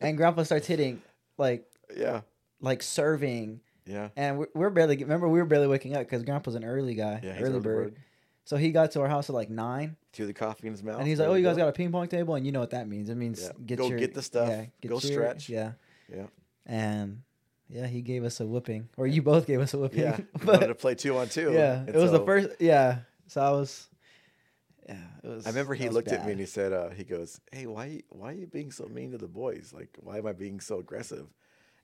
and 0.00 0.16
grandpa 0.16 0.42
starts 0.44 0.66
hitting 0.66 1.02
like 1.38 1.64
yeah, 1.96 2.20
like 2.60 2.82
serving, 2.82 3.60
yeah, 3.86 4.08
and 4.16 4.38
we're, 4.38 4.48
we're 4.54 4.70
barely 4.70 4.96
remember 4.96 5.28
we 5.28 5.38
were 5.38 5.44
barely 5.46 5.66
waking 5.68 5.94
up 5.94 6.00
because 6.00 6.22
grandpa's 6.22 6.54
an 6.54 6.64
early 6.64 6.94
guy, 6.94 7.20
yeah. 7.22 7.32
early 7.38 7.42
early 7.54 7.60
bird. 7.60 7.96
So 8.46 8.56
he 8.58 8.72
got 8.72 8.90
to 8.90 9.00
our 9.00 9.08
house 9.08 9.30
at 9.30 9.34
like 9.34 9.48
nine, 9.48 9.96
Threw 10.12 10.26
the 10.26 10.34
coffee 10.34 10.66
in 10.66 10.74
his 10.74 10.82
mouth. 10.82 10.98
and 10.98 11.08
he's 11.08 11.18
like, 11.18 11.28
"Oh, 11.28 11.34
you 11.34 11.42
guys 11.42 11.56
got 11.56 11.66
a 11.68 11.72
ping 11.72 11.90
pong 11.90 12.08
table, 12.08 12.34
and 12.34 12.44
you 12.44 12.52
know 12.52 12.60
what 12.60 12.70
that 12.70 12.86
means? 12.86 13.08
It 13.08 13.14
means 13.16 13.42
Yeah. 13.42 13.52
get 13.64 13.78
Go 13.78 13.88
your 13.88 13.98
get 13.98 14.12
the 14.12 14.20
stuff. 14.22 14.48
yeah, 14.50 14.66
get 14.82 14.88
Go 14.90 14.98
your- 14.98 15.00
stretch. 15.00 15.48
yeah, 15.48 15.72
Yeah, 16.14 16.26
and 16.66 17.22
yeah, 17.70 17.86
he 17.86 18.02
gave 18.02 18.22
us 18.24 18.40
a 18.40 18.46
whooping, 18.46 18.90
or 18.98 19.06
you 19.06 19.22
both 19.22 19.46
gave 19.46 19.60
us 19.60 19.72
a 19.72 19.78
whooping. 19.78 20.00
yeah. 20.00 20.16
We 20.40 20.44
but 20.44 20.46
wanted 20.46 20.66
to 20.68 20.74
play 20.74 20.94
two 20.94 21.16
on 21.16 21.28
two. 21.30 21.52
yeah, 21.54 21.78
and 21.80 21.88
it 21.88 21.96
was 21.96 22.10
the 22.12 22.22
first. 22.24 22.48
Yeah, 22.60 22.98
so 23.28 23.40
I 23.40 23.50
was. 23.50 23.88
Yeah, 24.88 24.96
it 25.22 25.28
was. 25.28 25.46
I 25.46 25.50
remember 25.50 25.74
he 25.74 25.88
looked 25.88 26.08
at 26.12 26.24
me 26.26 26.32
and 26.32 26.40
he 26.40 26.46
said, 26.46 26.72
uh, 26.72 26.90
"He 26.90 27.04
goes, 27.04 27.40
hey, 27.52 27.66
why, 27.66 28.02
why 28.10 28.30
are 28.30 28.36
you 28.36 28.46
being 28.46 28.70
so 28.70 28.84
mean 28.86 29.12
to 29.12 29.18
the 29.18 29.28
boys? 29.28 29.72
Like, 29.74 29.96
why 30.00 30.18
am 30.18 30.26
I 30.26 30.32
being 30.32 30.60
so 30.60 30.78
aggressive?" 30.78 31.26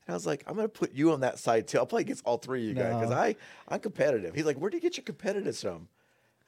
And 0.07 0.09
I 0.09 0.12
was 0.14 0.26
like, 0.26 0.44
"I'm 0.46 0.57
gonna 0.57 0.68
put 0.68 0.92
you 0.92 1.12
on 1.12 1.20
that 1.20 1.38
side 1.38 1.66
too. 1.68 1.78
I'll 1.78 1.86
play 1.86 2.03
against 2.03 2.24
all 2.26 2.38
three 2.38 2.62
of 2.62 2.68
you 2.68 2.74
guys 2.74 2.94
because 2.96 3.11
I, 3.12 3.36
I'm 3.68 3.80
competitive." 3.80 4.34
He's 4.34 4.44
like, 4.44 4.59
"Where 4.59 4.70
do 4.70 4.76
you 4.76 4.80
get 4.82 4.96
your 4.96 5.05
competitiveness 5.05 5.62
from?" 5.62 5.88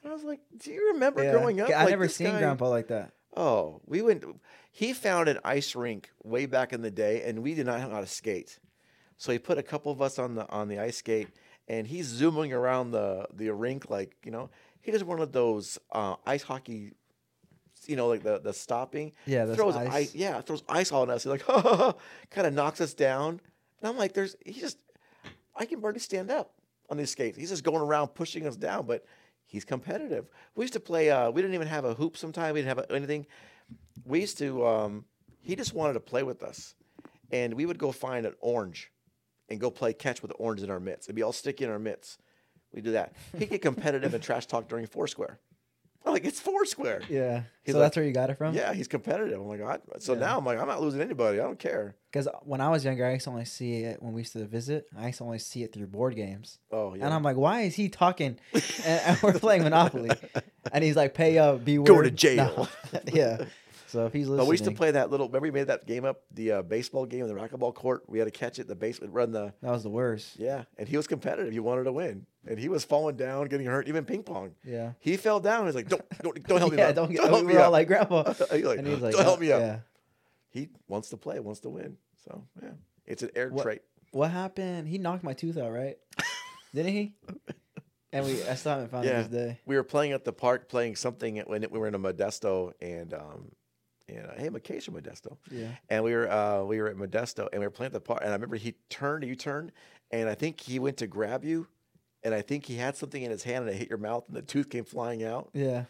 And 0.02 0.10
I 0.10 0.14
was 0.14 0.24
like, 0.24 0.40
"Do 0.58 0.70
you 0.72 0.92
remember 0.92 1.22
Yeah. 1.22 1.32
growing 1.32 1.60
up? 1.60 1.70
I 1.70 1.84
Like, 1.84 1.90
never 1.90 2.08
seen 2.08 2.26
guy- 2.26 2.38
grandpa 2.40 2.68
like 2.68 2.88
that. 2.88 3.12
Oh, 3.36 3.80
we 3.86 4.02
went. 4.02 4.24
He 4.70 4.92
found 4.92 5.28
an 5.28 5.38
ice 5.44 5.74
rink 5.74 6.10
way 6.22 6.44
back 6.46 6.72
in 6.74 6.82
the 6.82 6.90
day, 6.90 7.22
and 7.22 7.42
we 7.42 7.54
did 7.54 7.64
not 7.66 7.80
know 7.80 7.88
how 7.94 8.00
to 8.00 8.06
skate. 8.06 8.58
So 9.16 9.32
he 9.32 9.38
put 9.38 9.56
a 9.56 9.62
couple 9.62 9.90
of 9.92 10.02
us 10.02 10.18
on 10.18 10.34
the 10.34 10.46
on 10.50 10.68
the 10.68 10.78
ice 10.78 10.96
skate, 10.98 11.28
and 11.68 11.86
he's 11.86 12.06
zooming 12.06 12.52
around 12.52 12.90
the 12.90 13.26
the 13.32 13.48
rink 13.50 13.88
like 13.88 14.16
you 14.24 14.32
know 14.32 14.50
he 14.82 14.90
does 14.92 15.02
one 15.04 15.20
of 15.20 15.32
those 15.32 15.78
uh, 15.92 16.16
ice 16.26 16.42
hockey, 16.42 16.92
you 17.86 17.96
know, 17.96 18.08
like 18.08 18.22
the 18.22 18.38
the 18.38 18.52
stopping. 18.52 19.12
Yeah, 19.26 19.46
throws 19.56 19.74
ice- 19.76 20.14
Yeah, 20.14 20.40
throws 20.40 20.62
ice 20.68 20.92
all 20.92 21.02
on 21.02 21.10
us. 21.10 21.24
He's 21.24 21.30
like, 21.30 21.46
kind 22.30 22.46
of 22.46 22.52
knocks 22.52 22.80
us 22.80 22.92
down, 22.94 23.40
and 23.80 23.88
I'm 23.90 23.96
like, 23.96 24.12
there's 24.12 24.36
he 24.44 24.60
just 24.60 24.78
I 25.56 25.64
can 25.64 25.80
barely 25.80 25.98
stand 26.00 26.30
up 26.30 26.52
on 26.90 26.96
these 26.98 27.10
skates. 27.10 27.38
He's 27.38 27.50
just 27.50 27.64
going 27.64 27.80
around 27.80 28.08
pushing 28.08 28.46
us 28.46 28.56
down, 28.56 28.86
but 28.86 29.04
he's 29.46 29.64
competitive. 29.64 30.28
We 30.54 30.64
used 30.64 30.74
to 30.74 30.80
play. 30.80 31.10
Uh, 31.10 31.30
we 31.30 31.40
didn't 31.42 31.54
even 31.54 31.68
have 31.68 31.84
a 31.84 31.94
hoop. 31.94 32.16
Sometime 32.16 32.54
we 32.54 32.62
didn't 32.62 32.76
have 32.76 32.90
anything. 32.90 33.26
We 34.04 34.20
used 34.20 34.38
to. 34.38 34.66
Um, 34.66 35.04
he 35.40 35.56
just 35.56 35.74
wanted 35.74 35.94
to 35.94 36.00
play 36.00 36.22
with 36.22 36.42
us, 36.42 36.74
and 37.32 37.54
we 37.54 37.66
would 37.66 37.78
go 37.78 37.90
find 37.92 38.26
an 38.26 38.34
orange, 38.40 38.92
and 39.48 39.58
go 39.60 39.70
play 39.70 39.92
catch 39.92 40.22
with 40.22 40.30
the 40.30 40.36
orange 40.36 40.62
in 40.62 40.70
our 40.70 40.78
mitts. 40.80 41.06
It'd 41.06 41.16
be 41.16 41.22
all 41.22 41.32
sticky 41.32 41.64
in 41.64 41.70
our 41.70 41.78
mitts. 41.80 42.18
We 42.74 42.80
do 42.80 42.92
that. 42.92 43.12
He'd 43.38 43.50
get 43.50 43.62
competitive 43.62 44.14
and 44.14 44.22
trash 44.22 44.46
talk 44.46 44.68
during 44.68 44.86
Foursquare. 44.86 45.38
I'm 46.04 46.12
like, 46.12 46.24
it's 46.24 46.40
Foursquare. 46.40 47.02
Yeah. 47.08 47.42
He's 47.62 47.74
so 47.74 47.78
like- 47.78 47.86
that's 47.86 47.96
where 47.96 48.04
you 48.04 48.12
got 48.12 48.28
it 48.28 48.36
from? 48.36 48.54
Yeah, 48.54 48.72
he's 48.74 48.88
competitive. 48.88 49.40
I'm 49.40 49.46
like, 49.46 49.60
I, 49.62 49.78
so 50.00 50.14
Yeah. 50.14 50.18
now 50.20 50.38
I'm 50.38 50.44
like, 50.44 50.58
I'm 50.58 50.66
not 50.66 50.80
losing 50.80 51.00
anybody. 51.00 51.38
I 51.38 51.44
don't 51.44 51.60
care. 51.60 51.94
Because 52.10 52.26
when 52.42 52.60
I 52.60 52.70
was 52.70 52.84
younger, 52.84 53.06
I 53.06 53.12
used 53.12 53.24
to 53.24 53.30
only 53.30 53.44
see 53.44 53.82
it 53.84 54.02
when 54.02 54.12
we 54.12 54.22
used 54.22 54.32
to 54.32 54.44
visit. 54.44 54.86
I 54.98 55.06
used 55.06 55.18
to 55.18 55.24
only 55.24 55.38
see 55.38 55.62
it 55.62 55.72
through 55.72 55.86
board 55.86 56.16
games. 56.16 56.58
Oh 56.72 56.94
yeah. 56.94 57.04
And 57.04 57.14
I'm 57.14 57.22
like, 57.22 57.36
why 57.36 57.60
is 57.62 57.76
he 57.76 57.88
talking? 57.88 58.38
and, 58.52 58.64
and 58.84 59.18
we're 59.22 59.38
playing 59.38 59.62
Monopoly. 59.62 60.10
And 60.72 60.82
he's 60.82 60.96
like, 60.96 61.14
pay 61.14 61.38
up, 61.38 61.64
be 61.64 61.76
Go 61.76 62.02
to 62.02 62.10
jail. 62.10 62.68
yeah. 63.12 63.44
So 63.92 64.06
if 64.06 64.12
he's 64.14 64.26
listening. 64.26 64.38
But 64.46 64.48
we 64.48 64.54
used 64.54 64.64
to 64.64 64.70
play 64.72 64.90
that 64.92 65.10
little. 65.10 65.26
Remember, 65.28 65.44
we 65.44 65.50
made 65.50 65.66
that 65.66 65.86
game 65.86 66.04
up, 66.06 66.22
the 66.32 66.50
uh, 66.52 66.62
baseball 66.62 67.04
game, 67.04 67.20
in 67.24 67.28
the 67.28 67.34
racquetball 67.34 67.74
court. 67.74 68.04
We 68.08 68.18
had 68.18 68.24
to 68.24 68.30
catch 68.30 68.58
it, 68.58 68.62
in 68.62 68.68
the 68.68 68.74
basement, 68.74 69.12
run 69.12 69.32
the. 69.32 69.52
That 69.60 69.70
was 69.70 69.82
the 69.82 69.90
worst. 69.90 70.38
Yeah, 70.38 70.64
and 70.78 70.88
he 70.88 70.96
was 70.96 71.06
competitive. 71.06 71.52
He 71.52 71.60
wanted 71.60 71.84
to 71.84 71.92
win, 71.92 72.24
and 72.46 72.58
he 72.58 72.68
was 72.70 72.84
falling 72.84 73.16
down, 73.16 73.46
getting 73.48 73.66
hurt. 73.66 73.88
Even 73.88 74.04
ping 74.06 74.22
pong, 74.22 74.52
Yeah. 74.64 74.92
he 74.98 75.16
fell 75.18 75.40
down. 75.40 75.66
He's 75.66 75.74
like, 75.74 75.88
"Don't, 75.88 76.02
don't, 76.22 76.42
don't 76.46 76.58
help 76.58 76.72
me 76.72 76.78
yeah, 76.78 76.92
don't 76.92 77.12
get 77.12 77.22
help 77.24 77.42
we 77.42 77.46
me 77.48 77.52
were 77.54 77.60
all 77.60 77.66
out." 77.66 77.72
like, 77.72 77.86
Grandpa. 77.86 78.32
He's 78.50 78.64
like, 78.64 78.78
and 78.78 78.86
he's 78.86 79.00
like, 79.00 79.12
"Don't 79.14 79.24
help 79.24 79.36
"Oh, 79.38 79.40
me 79.40 79.52
out." 79.52 79.60
Yeah. 79.60 79.78
he 80.50 80.68
wants 80.88 81.10
to 81.10 81.16
play, 81.18 81.38
wants 81.40 81.60
to 81.60 81.68
win. 81.68 81.96
So 82.24 82.44
yeah, 82.62 82.70
it's 83.06 83.22
an 83.22 83.30
air 83.36 83.50
What- 83.50 83.62
trait. 83.62 83.82
What 84.12 84.30
happened? 84.30 84.88
He 84.88 84.98
knocked 84.98 85.22
my 85.24 85.32
tooth 85.34 85.56
out, 85.58 85.70
right? 85.72 85.96
Didn't 86.74 86.92
he? 86.92 87.14
And 88.12 88.26
we, 88.26 88.42
I 88.44 88.54
still 88.56 88.72
haven't 88.72 88.90
found 88.90 89.06
Yeah. 89.06 89.20
it 89.20 89.30
this 89.30 89.40
day. 89.46 89.60
We 89.64 89.76
were 89.76 89.82
playing 89.84 90.12
at 90.12 90.24
the 90.24 90.34
park, 90.34 90.68
playing 90.68 90.96
something 90.96 91.38
when 91.46 91.64
we 91.70 91.78
were 91.78 91.88
in 91.88 91.94
a 91.94 91.98
Modesto, 91.98 92.72
and 92.82 93.14
um, 93.14 93.52
and 94.16 94.26
uh, 94.30 94.34
hey, 94.36 94.48
Makeisha 94.48 94.90
Modesto, 94.90 95.36
Yeah. 95.50 95.68
and 95.88 96.02
we 96.04 96.12
were 96.14 96.30
uh, 96.30 96.62
we 96.64 96.80
were 96.80 96.88
at 96.88 96.96
Modesto, 96.96 97.48
and 97.52 97.60
we 97.60 97.66
were 97.66 97.70
playing 97.70 97.88
at 97.88 97.92
the 97.94 98.00
park, 98.00 98.20
and 98.22 98.30
I 98.30 98.32
remember 98.34 98.56
he 98.56 98.74
turned, 98.88 99.24
you 99.24 99.34
turned, 99.34 99.72
and 100.10 100.28
I 100.28 100.34
think 100.34 100.60
he 100.60 100.78
went 100.78 100.96
to 100.98 101.06
grab 101.06 101.44
you, 101.44 101.66
and 102.22 102.34
I 102.34 102.42
think 102.42 102.66
he 102.66 102.76
had 102.76 102.96
something 102.96 103.22
in 103.22 103.30
his 103.30 103.42
hand, 103.44 103.64
and 103.66 103.74
it 103.74 103.78
hit 103.78 103.88
your 103.88 103.98
mouth, 103.98 104.24
and 104.28 104.36
the 104.36 104.42
tooth 104.42 104.70
came 104.70 104.84
flying 104.84 105.24
out. 105.24 105.50
Yeah. 105.52 105.84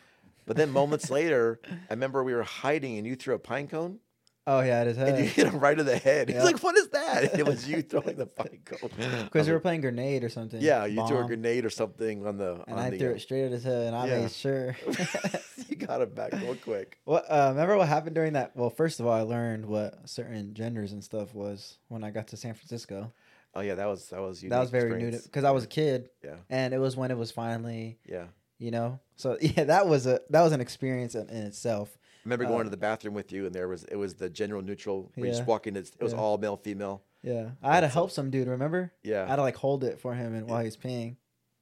But 0.47 0.57
then 0.57 0.71
moments 0.71 1.11
later, 1.19 1.61
I 1.69 1.93
remember 1.93 2.23
we 2.25 2.35
were 2.35 2.43
hiding, 2.43 2.99
and 2.99 3.07
you 3.07 3.15
threw 3.17 3.35
a 3.35 3.39
pine 3.39 3.69
cone, 3.69 3.99
Oh 4.45 4.61
yeah, 4.61 4.83
it 4.83 4.89
is. 4.89 4.99
and 4.99 5.19
you 5.19 5.25
hit 5.25 5.47
him 5.47 5.61
right 5.61 5.79
in 5.79 5.87
the 5.87 5.97
head. 5.97 6.29
Yeah. 6.29 6.37
He's 6.37 6.45
like, 6.45 6.63
"What 6.63 6.77
is 6.77 6.89
that?" 6.89 7.31
And 7.31 7.41
it 7.41 7.47
was 7.47 7.69
you 7.69 7.81
throwing 7.83 8.17
the 8.17 8.27
cone. 8.27 8.91
Because 9.25 9.47
we 9.47 9.53
were 9.53 9.59
like, 9.59 9.63
playing 9.63 9.81
grenade 9.83 10.25
or 10.25 10.29
something. 10.29 10.61
yeah, 10.61 10.85
you 10.85 11.07
threw 11.07 11.19
a 11.19 11.25
grenade 11.25 11.65
or 11.65 11.71
something 11.71 12.27
on 12.27 12.39
the. 12.39 12.63
And 12.67 12.77
on 12.77 12.79
I 12.79 12.91
the, 12.91 12.99
threw 12.99 13.11
uh, 13.11 13.15
it 13.15 13.21
straight 13.21 13.45
at 13.45 13.53
his 13.53 13.63
head, 13.63 13.87
and 13.87 13.97
I 13.97 14.07
yeah. 14.07 14.21
made 14.23 14.33
sure. 14.33 14.77
you 15.69 15.77
got 15.77 16.01
it 16.01 16.15
back 16.15 16.33
real 16.33 16.57
quick. 16.57 16.99
what? 17.05 17.25
Uh, 17.29 17.51
remember 17.51 17.77
what 17.77 17.87
happened 17.87 18.17
during 18.17 18.33
that? 18.33 18.57
Well, 18.57 18.71
first 18.71 18.99
of 18.99 19.07
all, 19.07 19.13
I 19.13 19.21
learned 19.23 19.67
what 19.67 20.09
certain 20.09 20.55
genders 20.55 20.91
and 20.91 21.05
stuff 21.05 21.35
was 21.35 21.79
when 21.87 22.03
I 22.03 22.11
got 22.11 22.27
to 22.29 22.37
San 22.37 22.55
Francisco. 22.55 23.13
Oh 23.55 23.61
yeah, 23.61 23.77
that 23.77 23.87
was 23.87 24.09
that 24.09 24.21
was 24.21 24.41
that 24.41 24.59
was 24.59 24.71
very 24.71 25.01
new 25.01 25.13
to 25.13 25.19
because 25.19 25.45
I 25.45 25.53
was 25.53 25.65
a 25.65 25.69
kid, 25.69 26.09
Yeah, 26.25 26.37
and 26.51 26.75
it 26.75 26.79
was 26.79 26.97
when 26.97 27.11
it 27.13 27.19
was 27.19 27.31
finally, 27.31 27.99
yeah. 28.09 28.25
you 28.59 28.73
know. 28.73 28.99
So 29.15 29.37
yeah, 29.41 29.65
that 29.65 29.87
was 29.87 30.07
a 30.07 30.21
that 30.31 30.43
was 30.43 30.53
an 30.53 30.61
experience 30.61 31.15
in, 31.15 31.29
in 31.29 31.45
itself. 31.45 31.97
I 32.25 32.29
remember 32.29 32.45
going 32.45 32.61
Uh, 32.61 32.65
to 32.65 32.71
the 32.71 32.77
bathroom 32.77 33.15
with 33.15 33.33
you, 33.33 33.47
and 33.47 33.55
there 33.55 33.69
was 33.69 33.85
it 33.85 33.97
was 33.97 34.15
the 34.15 34.31
general 34.31 34.63
neutral. 34.63 35.11
Where 35.15 35.27
you 35.27 35.33
just 35.33 35.43
Yeah. 35.43 35.47
walk 35.47 35.67
in, 35.67 35.77
it 35.77 35.91
was 36.01 36.13
Yeah. 36.13 36.19
all 36.19 36.39
male, 36.39 36.57
female. 36.57 37.03
Yeah, 37.23 37.51
I 37.63 37.75
had 37.75 37.81
to 37.81 37.89
help 37.89 38.11
some 38.11 38.31
dude. 38.31 38.49
Remember? 38.49 38.93
Yeah, 39.03 39.25
I 39.25 39.29
had 39.29 39.37
to 39.37 39.43
like 39.43 39.57
hold 39.57 39.85
it 39.85 39.99
for 40.01 40.15
him 40.15 40.35
and 40.35 40.49
while 40.49 40.63
he's 40.63 40.77
peeing. 40.77 41.17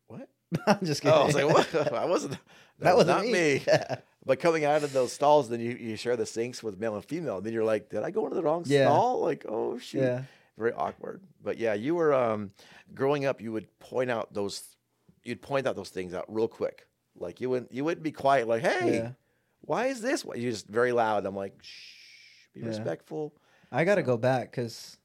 What? 0.08 0.28
I'm 0.66 0.84
just 0.84 1.02
kidding. 1.02 1.16
Oh, 1.16 1.22
I 1.22 1.26
was 1.26 1.34
like, 1.34 1.48
what? 1.48 1.92
I 1.92 2.04
wasn't. 2.06 2.36
That, 2.80 2.92
That 2.92 2.96
was 2.96 3.06
not 3.08 3.24
me. 3.26 3.32
me. 3.32 3.62
But 4.24 4.40
coming 4.40 4.64
out 4.64 4.82
of 4.82 4.94
those 4.94 5.12
stalls, 5.12 5.50
then 5.50 5.60
you, 5.60 5.72
you 5.72 5.96
share 5.96 6.16
the 6.16 6.24
sinks 6.24 6.62
with 6.62 6.78
male 6.80 6.94
and 6.94 7.04
female. 7.04 7.36
And 7.36 7.44
then 7.44 7.52
you're 7.52 7.62
like, 7.64 7.90
did 7.90 8.02
I 8.02 8.10
go 8.10 8.24
into 8.24 8.36
the 8.36 8.42
wrong 8.42 8.62
Yeah. 8.66 8.86
stall? 8.86 9.20
Like, 9.20 9.44
oh 9.46 9.76
shoot. 9.76 10.00
yeah. 10.00 10.22
Very 10.56 10.72
awkward. 10.72 11.20
But 11.42 11.58
yeah, 11.58 11.74
you 11.74 11.94
were 11.94 12.14
um 12.14 12.52
growing 12.94 13.26
up, 13.26 13.42
you 13.42 13.52
would 13.52 13.66
point 13.80 14.10
out 14.10 14.32
those 14.32 14.62
you'd 15.24 15.42
point 15.42 15.66
out 15.66 15.76
those 15.76 15.90
things 15.90 16.14
out 16.14 16.24
real 16.32 16.48
quick. 16.48 16.86
Like 17.18 17.42
you 17.42 17.50
wouldn't 17.50 17.70
you 17.70 17.84
wouldn't 17.84 18.02
be 18.02 18.12
quiet 18.12 18.48
like, 18.48 18.62
hey, 18.62 18.94
Yeah. 18.96 19.10
Why 19.62 19.86
is 19.86 20.00
this? 20.00 20.24
Why 20.24 20.36
you 20.36 20.50
just 20.50 20.68
very 20.68 20.92
loud. 20.92 21.26
I'm 21.26 21.36
like, 21.36 21.54
shh, 21.62 21.94
be 22.54 22.60
Yeah. 22.60 22.66
respectful. 22.68 23.34
I 23.72 23.84
gotta 23.84 24.02
go 24.02 24.16
back 24.16 24.50
because 24.50 24.96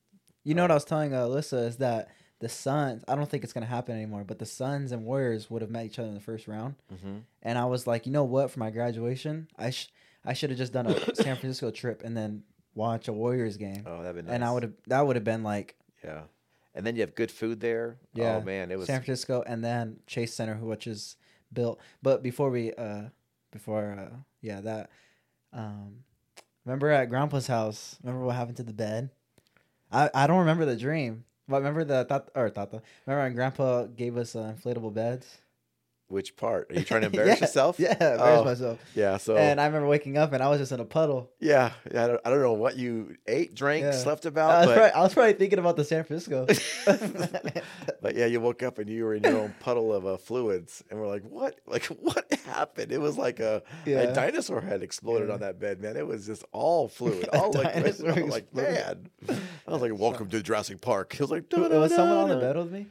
you 0.43 0.53
know 0.55 0.63
what 0.63 0.71
I 0.71 0.75
was 0.75 0.85
telling 0.85 1.13
uh, 1.13 1.23
Alyssa 1.25 1.67
is 1.67 1.77
that 1.77 2.09
the 2.39 2.49
Suns. 2.49 3.03
I 3.07 3.15
don't 3.15 3.29
think 3.29 3.43
it's 3.43 3.53
gonna 3.53 3.65
happen 3.65 3.95
anymore. 3.95 4.23
But 4.25 4.39
the 4.39 4.45
Suns 4.45 4.91
and 4.91 5.05
Warriors 5.05 5.49
would 5.49 5.61
have 5.61 5.71
met 5.71 5.85
each 5.85 5.99
other 5.99 6.07
in 6.07 6.13
the 6.15 6.19
first 6.21 6.47
round, 6.47 6.75
Mm-hmm. 6.93 7.17
and 7.43 7.57
I 7.57 7.65
was 7.65 7.85
like, 7.87 8.05
you 8.05 8.11
know 8.11 8.23
what? 8.23 8.51
For 8.51 8.59
my 8.59 8.71
graduation, 8.71 9.47
I 9.57 9.69
sh- 9.71 9.89
I 10.23 10.33
should 10.33 10.49
have 10.49 10.57
just 10.57 10.73
done 10.73 10.87
a 10.87 10.93
San 11.15 11.35
Francisco 11.37 11.69
trip 11.71 12.01
and 12.03 12.15
then 12.17 12.43
watch 12.73 13.07
a 13.07 13.13
Warriors 13.13 13.57
game, 13.57 13.83
Oh, 13.85 14.01
that'd 14.01 14.15
be 14.15 14.21
nice. 14.23 14.33
and 14.33 14.43
I 14.43 14.51
would 14.51 14.63
have 14.63 14.73
that 14.87 15.05
would 15.05 15.15
have 15.15 15.23
been 15.25 15.43
like 15.43 15.75
Yeah. 16.03 16.21
And 16.73 16.85
then 16.85 16.95
you 16.95 17.01
have 17.01 17.15
good 17.15 17.31
food 17.31 17.61
there. 17.61 17.97
Yeah. 18.13 18.35
Oh 18.37 18.41
man, 18.41 18.69
it 18.71 18.77
was 18.77 18.87
San 18.87 19.01
Francisco 19.01 19.43
and 19.47 19.63
then 19.63 19.99
Chase 20.07 20.33
Center, 20.33 20.55
which 20.55 20.87
is 20.87 21.15
built. 21.53 21.79
But 22.03 22.21
before 22.21 22.49
we, 22.49 22.73
uh, 22.73 23.03
before, 23.51 23.93
uh, 23.97 24.15
yeah, 24.45 24.61
that, 24.61 24.89
um, 25.51 26.03
remember 26.63 26.91
at 26.91 27.09
Grandpa's 27.09 27.47
house, 27.47 27.97
remember 28.03 28.25
what 28.25 28.35
happened 28.35 28.57
to 28.57 28.63
the 28.63 28.73
bed? 28.73 29.09
I, 29.91 30.09
I 30.13 30.27
don't 30.27 30.39
remember 30.39 30.65
the 30.65 30.75
dream, 30.75 31.25
but 31.47 31.57
remember 31.57 31.83
the 31.83 32.05
thought 32.05 32.29
or 32.35 32.49
thought 32.49 32.71
tata. 32.71 32.83
Remember 33.05 33.23
when 33.23 33.35
Grandpa 33.35 33.85
gave 33.85 34.17
us 34.17 34.35
uh, 34.35 34.53
inflatable 34.55 34.93
beds? 34.93 35.39
Which 36.07 36.35
part? 36.35 36.69
Are 36.71 36.75
you 36.75 36.83
trying 36.83 37.01
to 37.01 37.07
embarrass 37.13 37.39
Yeah, 37.39 37.45
yourself? 37.45 37.79
Yeah, 37.79 37.91
embarrass 37.93 38.21
Oh, 38.41 38.43
myself. 38.45 38.79
Yeah, 38.95 39.17
so 39.17 39.35
And 39.37 39.59
I 39.59 39.65
remember 39.65 39.87
waking 39.87 40.17
up 40.17 40.33
and 40.33 40.43
I 40.43 40.49
was 40.49 40.59
just 40.59 40.71
in 40.71 40.79
a 40.79 40.85
puddle. 40.85 41.31
yeah, 41.39 41.71
yeah, 41.91 42.03
I 42.03 42.07
don't, 42.07 42.21
I 42.25 42.29
don't 42.29 42.41
know 42.41 42.53
what 42.53 42.77
you 42.77 43.15
ate, 43.27 43.55
drank, 43.55 43.83
Yeah. 43.83 43.91
slept 43.91 44.25
I 44.25 44.29
about, 44.29 44.47
was, 44.59 44.65
but 44.67 44.75
probably, 44.75 44.91
I 44.91 45.01
was 45.01 45.13
probably 45.13 45.33
thinking 45.33 45.59
about 45.59 45.75
the 45.77 45.83
San 45.83 46.03
Francisco. 46.03 46.45
but 48.01 48.15
yeah, 48.15 48.25
you 48.25 48.39
woke 48.39 48.63
up 48.63 48.77
and 48.79 48.89
you 48.89 49.03
were 49.03 49.13
in 49.15 49.23
your 49.23 49.37
own 49.37 49.53
puddle 49.59 49.93
of 49.93 50.05
uh, 50.05 50.17
fluids, 50.17 50.83
and 50.89 50.99
we're 50.99 51.07
like, 51.07 51.23
"What? 51.23 51.59
Like, 51.65 51.85
what 51.85 52.31
happened?" 52.45 52.91
It 52.91 52.99
was 53.01 53.17
like 53.17 53.39
a, 53.39 53.63
Yeah. 53.85 53.99
a 54.01 54.13
dinosaur 54.13 54.61
had 54.61 54.83
exploded 54.83 55.29
on 55.29 55.39
that 55.41 55.59
bed, 55.59 55.81
man. 55.81 55.97
It 55.97 56.05
was 56.07 56.25
just 56.25 56.43
all 56.51 56.87
fluid, 56.87 57.27
all 57.33 57.51
like, 57.51 57.75
I 57.75 57.81
was 57.81 58.01
like, 58.01 58.53
man. 58.55 59.09
I 59.67 59.71
was 59.71 59.81
like, 59.81 59.97
"Welcome 59.97 60.29
to 60.29 60.41
Jurassic 60.41 60.79
Park." 60.81 61.13
It 61.15 61.19
was 61.21 61.31
like, 61.31 61.51
was 61.51 61.93
someone 61.95 62.17
on 62.17 62.29
the 62.29 62.37
bed 62.37 62.55
with 62.55 62.71
me? 62.71 62.87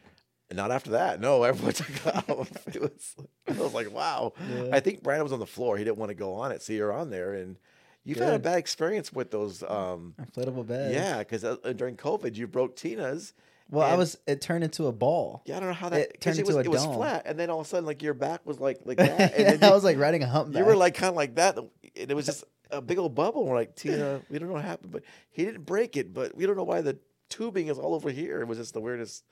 Not 0.55 0.71
after 0.71 0.91
that. 0.93 1.21
No, 1.21 1.43
everyone 1.43 1.73
took 1.75 2.07
off. 2.07 2.51
It 2.69 2.81
was. 2.81 3.17
I 3.49 3.53
was 3.61 3.75
like, 3.75 3.93
"Wow." 3.93 4.33
Yeah. 4.55 4.71
I 4.73 4.81
think 4.81 5.03
Brandon 5.03 5.25
was 5.25 5.33
on 5.33 5.41
the 5.41 5.47
floor. 5.47 5.77
He 5.77 5.85
didn't 5.85 5.99
want 5.99 6.11
to 6.11 6.15
go 6.15 6.35
on 6.35 6.53
it, 6.53 6.63
so 6.63 6.73
you're 6.73 6.93
on 6.93 7.11
there, 7.11 7.35
and 7.35 7.57
you've 8.05 8.19
had 8.19 8.35
a 8.35 8.39
bad 8.39 8.59
experience 8.59 9.13
with 9.13 9.31
those. 9.31 9.63
Um, 9.63 10.15
Inflatable 10.21 10.67
beds. 10.67 10.95
yeah, 10.95 11.19
because 11.19 11.45
uh, 11.45 11.57
during 11.77 11.97
COVID, 11.97 12.37
you 12.37 12.47
broke 12.47 12.77
Tina's. 12.77 13.33
Well, 13.71 13.87
I 13.87 13.97
was. 13.97 14.19
It 14.27 14.41
turned 14.41 14.63
into 14.63 14.87
a 14.87 14.93
ball. 14.93 15.43
Yeah, 15.47 15.57
I 15.57 15.61
don't 15.61 15.69
know 15.71 15.75
how 15.75 15.89
that. 15.89 16.01
It 16.01 16.21
turned 16.21 16.39
it, 16.39 16.47
was 16.47 16.57
into 16.57 16.69
a 16.69 16.73
it 16.73 16.75
was 16.75 16.85
flat, 16.85 17.23
and 17.27 17.39
then 17.39 17.51
all 17.51 17.61
of 17.61 17.67
a 17.67 17.69
sudden, 17.69 17.87
like 17.87 18.03
your 18.03 18.15
back 18.15 18.45
was 18.45 18.61
like 18.61 18.81
like 18.85 18.97
that, 18.99 19.35
and 19.35 19.61
then 19.61 19.71
I 19.71 19.75
was 19.75 19.85
like 19.85 19.99
riding 19.99 20.23
a 20.23 20.27
humpback. 20.27 20.59
you 20.61 20.65
were 20.67 20.77
like 20.77 20.95
kind 20.95 21.09
of 21.09 21.17
like 21.17 21.37
that, 21.37 21.57
and 21.59 21.71
it 22.11 22.15
was 22.15 22.27
just 22.27 22.45
a 22.71 22.83
big 22.83 22.99
old 22.99 23.15
bubble. 23.15 23.47
We're 23.47 23.57
like, 23.57 23.75
Tina, 23.77 24.21
we 24.29 24.39
don't 24.39 24.49
know 24.49 24.55
what 24.55 24.65
happened, 24.65 24.93
but 24.93 25.03
he 25.31 25.45
didn't 25.45 25.65
break 25.65 25.97
it, 25.97 26.13
but 26.13 26.37
we 26.37 26.47
don't 26.47 26.57
know 26.57 26.65
why 26.65 26.83
the 26.83 26.99
tubing 27.31 27.69
is 27.69 27.79
all 27.79 27.95
over 27.95 28.11
here. 28.11 28.41
It 28.41 28.47
was 28.47 28.59
just 28.59 28.75
the 28.75 28.81
weirdest, 28.81 29.25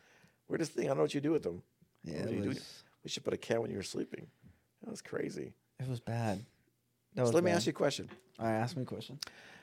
weirdest 0.53 0.72
thing. 0.72 0.84
I 0.84 0.88
don't 0.88 0.98
know 0.98 1.03
what 1.05 1.14
you 1.14 1.20
do 1.20 1.32
with 1.32 1.42
them. 1.42 1.62
yeah, 2.05 2.20
what 2.20 2.28
do 2.30 2.34
it 2.36 2.42
you 2.42 2.48
was, 2.50 2.82
We 3.05 3.11
should 3.11 3.24
put 3.24 3.34
a 3.34 3.36
can 3.36 3.61
when 3.62 3.70
you 3.70 3.76
were 3.76 3.82
sleeping. 3.82 4.26
That 4.84 4.90
was 4.90 5.03
crazy. 5.03 5.53
it 5.80 5.88
was 5.88 6.00
bad. 6.00 6.38
That 7.14 7.22
So 7.22 7.22
was 7.24 7.34
let 7.34 7.44
me 7.44 7.50
ask 7.50 7.66
you 7.66 7.70
a 7.70 7.74
question. 7.74 8.09
All 8.38 8.46
right, 8.46 8.53
ask 8.55 8.76
me 8.76 8.82
a 8.82 8.86
question. 8.86 9.18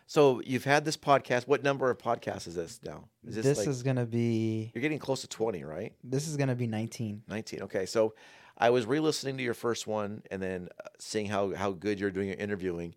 So 0.07 0.41
you've 0.45 0.63
had 0.63 0.85
this 0.85 0.97
podcast. 0.97 1.47
What 1.47 1.63
number 1.63 1.89
of 1.89 1.97
podcasts 1.97 2.47
is 2.47 2.55
this 2.55 2.79
now? 2.83 3.05
Is 3.27 3.35
This, 3.35 3.45
this, 3.45 3.57
like 3.59 3.67
is 3.67 3.83
gonna 3.83 4.05
be. 4.05 4.71
you're 4.73 4.81
getting 4.81 4.99
close 4.99 5.21
to 5.21 5.27
twenty, 5.27 5.63
right? 5.63 5.93
This 6.03 6.27
is 6.27 6.35
gonna 6.37 6.55
be 6.55 6.67
nineteen. 6.67 7.21
19. 7.27 7.63
Okay. 7.63 7.85
So 7.85 8.13
I 8.57 8.69
was 8.71 8.85
re 8.85 8.99
listening 8.99 9.37
to 9.37 9.43
your 9.43 9.53
first 9.53 9.85
one 9.87 10.23
and 10.31 10.41
then 10.41 10.69
uh, 10.83 10.87
seeing 10.99 11.27
how, 11.27 11.53
how 11.53 11.71
good 11.71 11.99
you're 11.99 12.11
doing 12.11 12.27
your 12.27 12.37
interviewing. 12.37 12.95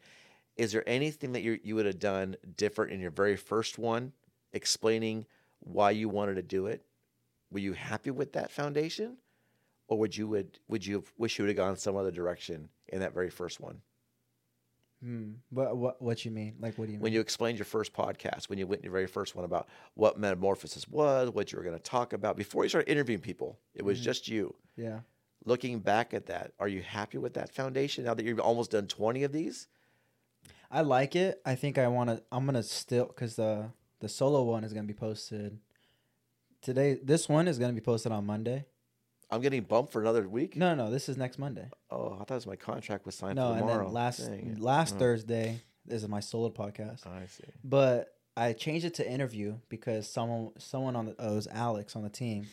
Is 0.57 0.73
there 0.73 0.87
anything 0.89 1.33
that 1.33 1.43
you 1.43 1.59
you 1.63 1.75
would 1.75 1.87
have 1.87 1.99
done 1.99 2.37
different 2.57 2.93
in 2.93 3.01
your 3.01 3.11
very 3.11 3.37
first 3.37 3.79
one, 3.79 4.13
explaining 4.53 5.27
why 5.61 5.91
you 5.93 6.09
wanted 6.09 6.35
to 6.37 6.43
do 6.43 6.67
it? 6.67 6.83
Were 7.53 7.59
you 7.61 7.73
happy 7.75 8.11
with 8.11 8.33
that 8.33 8.51
foundation? 8.51 9.19
Or 9.89 9.99
would 9.99 10.17
you 10.17 10.27
would 10.29 10.59
would 10.69 10.87
you 10.87 11.05
wish 11.19 11.39
you 11.39 11.45
would 11.45 11.51
have 11.51 11.57
gone 11.57 11.77
some 11.77 11.97
other 11.97 12.11
direction 12.11 12.69
in 12.89 13.01
that 13.01 13.13
very 13.13 13.31
first 13.31 13.61
one? 13.61 13.83
Hmm. 15.03 15.33
What 15.51 15.77
what 15.77 16.01
what 16.01 16.25
you 16.25 16.31
mean? 16.31 16.55
Like 16.61 16.79
what 16.79 16.87
do 16.87 16.93
you 16.93 16.99
mean? 16.99 17.03
When 17.03 17.13
you 17.13 17.21
explained 17.21 17.59
your 17.59 17.65
first 17.65 17.93
podcast, 17.93 18.49
when 18.49 18.59
you 18.59 18.67
went 18.67 18.81
in 18.81 18.85
your 18.85 18.93
very 18.93 19.07
first 19.09 19.35
one 19.35 19.45
about 19.45 19.69
what 19.95 20.19
metamorphosis 20.19 20.89
was, 20.89 21.31
what 21.31 21.51
you 21.53 21.59
were 21.59 21.65
going 21.65 21.77
to 21.77 21.83
talk 21.83 22.13
about 22.13 22.37
before 22.37 22.63
you 22.65 22.69
started 22.69 22.91
interviewing 22.91 23.21
people, 23.21 23.59
it 23.75 23.85
was 23.85 23.99
Mhm. 24.01 24.03
just 24.05 24.29
you. 24.29 24.55
yeah. 24.77 25.01
looking 25.45 25.81
back 25.81 26.15
at 26.15 26.27
that, 26.27 26.53
are 26.61 26.69
you 26.69 26.81
happy 26.83 27.19
with 27.19 27.35
that 27.35 27.53
foundation 27.53 28.05
now 28.05 28.15
that 28.15 28.25
you've 28.25 28.39
almost 28.39 28.71
done 28.71 28.87
20 28.87 29.25
of 29.25 29.33
these? 29.33 29.67
I 30.71 30.83
like 30.83 31.17
it. 31.17 31.43
I 31.45 31.57
think 31.57 31.79
I 31.79 31.89
want 31.89 32.11
to. 32.11 32.23
I'm 32.31 32.47
gonna 32.47 32.63
still 32.63 33.07
because 33.07 33.35
the 33.35 33.73
the 33.99 34.09
solo 34.09 34.45
one 34.45 34.63
is 34.63 34.73
gonna 34.73 34.87
be 34.87 34.95
posted 34.95 35.59
today. 36.63 36.99
This 37.03 37.29
one 37.29 37.49
is 37.49 37.59
gonna 37.59 37.73
be 37.73 37.81
posted 37.81 38.13
on 38.13 38.25
Monday. 38.25 38.65
I'm 39.31 39.41
getting 39.41 39.63
bumped 39.63 39.93
for 39.93 40.01
another 40.01 40.29
week. 40.29 40.57
No, 40.57 40.75
no, 40.75 40.91
this 40.91 41.09
is 41.09 41.17
next 41.17 41.39
Monday. 41.39 41.69
Oh, 41.91 42.15
I 42.15 42.25
thought 42.25 42.31
it 42.31 42.35
was 42.35 42.47
my 42.47 42.57
contract 42.57 43.07
was 43.07 43.15
signed 43.15 43.37
no, 43.37 43.49
for 43.49 43.53
and 43.53 43.61
tomorrow. 43.61 43.85
then 43.85 43.95
last 43.95 44.19
Dang 44.19 44.57
last 44.61 44.95
Oh. 44.97 44.99
Thursday 44.99 45.63
this 45.87 46.03
is 46.03 46.09
my 46.09 46.21
solo 46.21 46.51
podcast. 46.51 47.07
I 47.07 47.27
see. 47.27 47.45
But 47.65 48.15
I 48.37 48.53
changed 48.53 48.85
it 48.85 48.95
to 48.95 49.09
interview 49.11 49.57
because 49.69 50.09
someone 50.09 50.53
someone 50.59 50.97
on 50.97 51.07
the 51.07 51.17
oh, 51.19 51.33
it 51.33 51.35
was 51.35 51.49
Alex 51.49 51.97
on 51.97 52.03
the 52.03 52.11
team, 52.11 52.47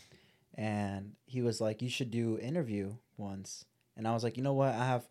and 0.56 1.14
he 1.26 1.42
was 1.42 1.62
like, 1.62 1.82
"You 1.82 1.90
should 1.90 2.12
do 2.12 2.38
interview 2.40 2.96
once." 3.18 3.66
And 3.96 4.08
I 4.08 4.14
was 4.14 4.24
like, 4.24 4.38
"You 4.38 4.44
know 4.44 4.54
what? 4.54 4.74
I 4.74 4.86
have." 4.86 5.08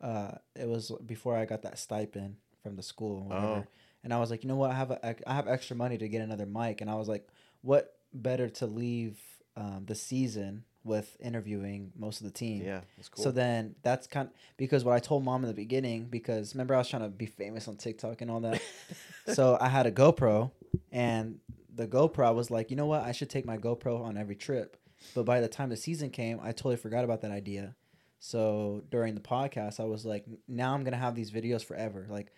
Uh, 0.00 0.30
it 0.54 0.68
was 0.68 0.92
before 1.04 1.36
I 1.36 1.44
got 1.44 1.62
that 1.62 1.78
stipend 1.78 2.36
from 2.62 2.76
the 2.76 2.82
school, 2.82 3.24
whatever. 3.24 3.46
Oh. 3.46 3.66
And 4.04 4.14
I 4.14 4.18
was 4.18 4.30
like, 4.30 4.44
"You 4.44 4.48
know 4.48 4.56
what? 4.56 4.70
I 4.70 4.74
have 4.74 4.90
a, 4.92 5.28
I 5.28 5.34
have 5.34 5.48
extra 5.48 5.76
money 5.76 5.98
to 5.98 6.08
get 6.08 6.22
another 6.22 6.46
mic." 6.46 6.80
And 6.80 6.88
I 6.88 6.94
was 6.94 7.08
like, 7.08 7.28
"What 7.62 7.97
better 8.12 8.48
to 8.48 8.66
leave 8.66 9.18
um, 9.56 9.84
the 9.86 9.94
season 9.94 10.64
with 10.84 11.16
interviewing 11.20 11.92
most 11.96 12.20
of 12.20 12.26
the 12.26 12.32
team?" 12.32 12.64
Yeah, 12.64 12.80
that's 12.96 13.08
cool. 13.08 13.24
So 13.24 13.30
then 13.30 13.74
that's 13.82 14.06
kind 14.06 14.30
because 14.56 14.84
what 14.84 14.94
I 14.94 14.98
told 14.98 15.24
mom 15.24 15.42
in 15.42 15.48
the 15.48 15.54
beginning 15.54 16.04
because 16.04 16.54
remember 16.54 16.74
I 16.74 16.78
was 16.78 16.88
trying 16.88 17.02
to 17.02 17.08
be 17.08 17.26
famous 17.26 17.68
on 17.68 17.76
TikTok 17.76 18.20
and 18.20 18.30
all 18.30 18.40
that. 18.40 18.60
so 19.34 19.58
I 19.60 19.68
had 19.68 19.86
a 19.86 19.92
GoPro 19.92 20.50
and 20.92 21.38
the 21.74 21.86
GoPro 21.86 22.26
I 22.26 22.30
was 22.30 22.50
like, 22.50 22.70
you 22.70 22.76
know 22.76 22.86
what? 22.86 23.02
I 23.02 23.12
should 23.12 23.30
take 23.30 23.46
my 23.46 23.56
GoPro 23.56 24.02
on 24.02 24.16
every 24.16 24.36
trip. 24.36 24.76
But 25.14 25.24
by 25.24 25.40
the 25.40 25.48
time 25.48 25.68
the 25.68 25.76
season 25.76 26.10
came, 26.10 26.40
I 26.42 26.52
totally 26.52 26.76
forgot 26.76 27.04
about 27.04 27.22
that 27.22 27.30
idea. 27.30 27.76
So 28.18 28.82
during 28.90 29.14
the 29.14 29.20
podcast, 29.20 29.78
I 29.78 29.84
was 29.84 30.04
like, 30.04 30.24
now 30.48 30.74
I'm 30.74 30.82
gonna 30.82 30.96
have 30.96 31.14
these 31.14 31.30
videos 31.30 31.64
forever. 31.64 32.06
Like 32.08 32.32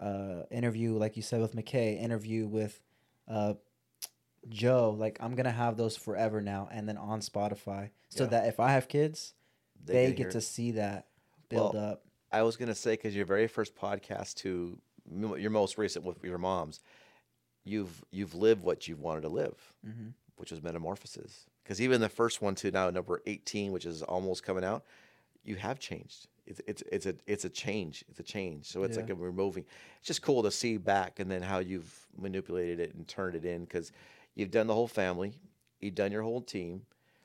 uh 0.00 0.42
interview 0.50 0.92
like 0.98 1.16
you 1.16 1.22
said 1.22 1.40
with 1.40 1.56
McKay, 1.56 2.00
interview 2.00 2.46
with 2.46 2.78
uh 3.28 3.54
Joe, 4.48 4.94
like 4.96 5.18
I'm 5.20 5.34
gonna 5.34 5.50
have 5.50 5.76
those 5.76 5.96
forever 5.96 6.40
now, 6.40 6.68
and 6.70 6.88
then 6.88 6.96
on 6.96 7.20
Spotify, 7.20 7.90
so 8.08 8.24
Yeah. 8.24 8.30
that 8.30 8.48
if 8.48 8.60
I 8.60 8.72
have 8.72 8.88
kids, 8.88 9.34
they, 9.84 10.06
can 10.06 10.14
get 10.14 10.30
to 10.32 10.40
see 10.40 10.72
that 10.72 11.08
build 11.48 11.74
Well, 11.74 11.84
up. 11.84 12.04
I 12.32 12.42
was 12.42 12.56
gonna 12.56 12.74
say 12.74 12.92
because 12.92 13.14
your 13.14 13.26
very 13.26 13.46
first 13.48 13.74
podcast 13.74 14.36
to 14.36 14.78
your 15.08 15.50
most 15.50 15.78
recent 15.78 16.04
with 16.04 16.22
your 16.24 16.38
mom's, 16.38 16.80
you've 17.64 18.04
you've 18.10 18.34
lived 18.34 18.62
what 18.62 18.88
you've 18.88 19.00
wanted 19.00 19.22
to 19.22 19.28
live, 19.28 19.74
hmm 19.84 20.08
which 20.36 20.50
was 20.50 20.62
metamorphosis. 20.62 21.46
Because 21.62 21.80
even 21.80 22.00
the 22.00 22.08
first 22.08 22.42
one 22.42 22.54
to 22.56 22.70
now 22.70 22.90
number 22.90 23.22
eighteen, 23.26 23.72
which 23.72 23.86
is 23.86 24.02
almost 24.02 24.42
coming 24.42 24.64
out, 24.64 24.84
you 25.44 25.56
have 25.56 25.78
changed. 25.78 26.28
It's 26.46 26.60
it's 26.66 26.82
it's 26.92 27.06
a 27.06 27.14
it's 27.26 27.44
a 27.44 27.48
change. 27.48 28.04
It's 28.08 28.20
a 28.20 28.22
change. 28.22 28.66
So 28.66 28.82
it's 28.84 28.96
like 28.96 29.10
a 29.10 29.14
removing. 29.14 29.64
It's 29.98 30.06
just 30.06 30.22
cool 30.22 30.42
to 30.44 30.50
see 30.50 30.76
back 30.76 31.18
and 31.18 31.30
then 31.30 31.42
how 31.42 31.58
you've 31.58 32.06
manipulated 32.16 32.78
it 32.80 32.94
and 32.94 33.06
turned 33.08 33.34
it 33.34 33.44
in 33.44 33.62
because 33.64 33.90
you've 34.36 34.52
done 34.52 34.68
the 34.68 34.74
whole 34.74 34.86
family, 34.86 35.32
you've 35.80 35.96
done 35.96 36.12
your 36.12 36.22
whole 36.22 36.40
team. 36.42 36.82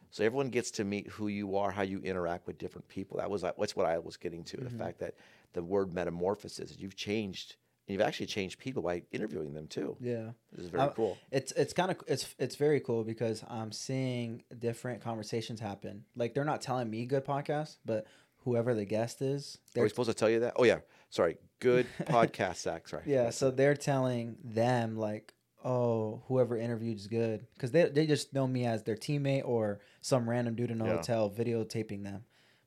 So 0.10 0.24
everyone 0.26 0.50
gets 0.50 0.72
to 0.72 0.84
meet 0.84 1.08
who 1.08 1.28
you 1.28 1.56
are, 1.56 1.70
how 1.72 1.84
you 1.84 2.00
interact 2.00 2.48
with 2.48 2.58
different 2.58 2.88
people. 2.88 3.18
That 3.18 3.30
was 3.30 3.44
that's 3.44 3.76
what 3.76 3.86
I 3.86 4.00
was 4.00 4.18
getting 4.18 4.44
to. 4.46 4.58
Mhm. 4.58 4.64
The 4.64 4.70
fact 4.72 5.00
that 5.00 5.14
the 5.54 5.62
word 5.64 5.94
metamorphosis, 5.94 6.78
you've 6.80 6.96
changed. 6.96 7.56
And 7.88 7.94
you've 7.94 8.06
actually 8.08 8.28
changed 8.28 8.60
people 8.60 8.84
by 8.84 9.04
interviewing 9.12 9.54
them 9.54 9.68
too. 9.68 9.98
Yeah. 10.00 10.32
This 10.52 10.66
is 10.66 10.70
very 10.72 10.90
cool. 10.96 11.18
it's 11.32 11.52
it's 11.54 11.74
kind 11.74 11.92
of 11.92 11.98
it's 12.08 12.34
it's 12.40 12.56
very 12.56 12.80
cool 12.80 13.04
because 13.04 13.44
I'm 13.50 13.72
seeing 13.72 14.44
different 14.58 15.02
conversations 15.02 15.60
happen. 15.60 16.06
Like 16.16 16.34
they're 16.34 16.46
not 16.46 16.62
telling 16.62 16.90
me 16.90 17.06
good 17.06 17.26
podcasts, 17.26 17.78
but 17.86 18.06
whoever 18.44 18.74
the 18.74 18.86
guest 18.86 19.22
is, 19.22 19.56
Are 19.56 19.60
they're 19.76 19.84
we 19.84 19.90
supposed 19.90 20.10
to 20.10 20.14
tell 20.14 20.30
you 20.30 20.42
that? 20.42 20.54
Oh 20.58 20.64
yeah, 20.64 20.80
sorry. 21.10 21.38
Good 21.60 21.88
podcast, 22.02 22.58
Zach. 22.58 22.88
Sorry. 22.88 23.04
yeah. 23.06 23.30
So 23.30 23.50
they're 23.52 23.76
telling 23.76 24.38
them 24.44 24.98
like, 24.98 25.34
oh, 25.64 26.24
whoever 26.28 26.58
interviewed 26.58 26.98
is 26.98 27.08
good 27.08 27.46
because 27.54 27.72
they 27.72 27.86
they 27.86 28.06
just 28.06 28.34
know 28.34 28.48
me 28.48 28.66
as 28.66 28.84
their 28.84 28.96
teammate 28.96 29.46
or 29.46 29.80
some 30.02 30.30
random 30.30 30.56
dude 30.56 30.72
in 30.72 30.82
a 30.82 30.86
Yeah. 30.86 30.96
hotel 30.98 31.30
videotaping 31.30 32.04
them. 32.04 32.24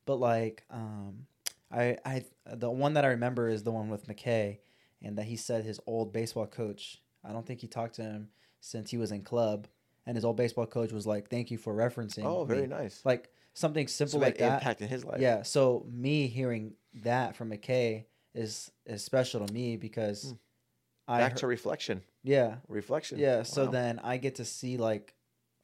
But 0.06 0.16
like, 0.16 0.64
um, 0.70 1.26
I 1.70 1.98
I 2.04 2.24
the 2.46 2.70
one 2.70 2.94
that 2.94 3.04
I 3.04 3.08
remember 3.08 3.48
is 3.48 3.62
the 3.62 3.72
one 3.72 3.88
with 3.88 4.06
McKay, 4.06 4.58
and 5.02 5.16
that 5.18 5.24
he 5.24 5.36
said 5.36 5.64
his 5.64 5.80
old 5.86 6.12
baseball 6.12 6.46
coach. 6.46 7.02
I 7.24 7.32
don't 7.32 7.46
think 7.46 7.60
he 7.60 7.66
talked 7.68 7.94
to 7.96 8.02
him 8.02 8.28
since 8.60 8.90
he 8.90 8.98
was 8.98 9.12
in 9.12 9.22
club, 9.22 9.66
and 10.06 10.16
his 10.16 10.24
old 10.24 10.36
baseball 10.36 10.66
coach 10.66 10.92
was 10.92 11.06
like, 11.06 11.28
"Thank 11.30 11.50
you 11.50 11.58
for 11.58 11.74
referencing." 11.74 12.24
oh, 12.24 12.44
very 12.44 12.62
me." 12.62 12.66
nice. 12.68 13.00
Like 13.04 13.30
something 13.54 13.86
simple 13.88 14.18
So 14.18 14.24
like 14.24 14.38
that 14.38 14.44
that. 14.44 14.54
impact 14.62 14.82
in 14.82 14.88
his 14.88 15.04
life. 15.04 15.20
Yeah. 15.20 15.42
So 15.42 15.86
me 15.90 16.26
hearing 16.26 16.74
that 17.02 17.34
from 17.36 17.50
McKay 17.50 18.04
is 18.34 18.70
is 18.84 19.02
special 19.02 19.46
to 19.46 19.52
me 19.52 19.76
because 19.76 20.24
Hmm. 20.24 20.32
I 21.06 21.18
Back 21.18 21.32
heard- 21.32 21.38
to 21.40 21.46
reflection. 21.46 22.02
yeah 22.22 22.56
Reflection. 22.68 23.18
yeah. 23.18 23.42
So 23.42 23.66
Wow. 23.66 23.70
then 23.70 23.98
I 24.02 24.16
get 24.16 24.36
to 24.36 24.44
see 24.44 24.76
like 24.76 25.14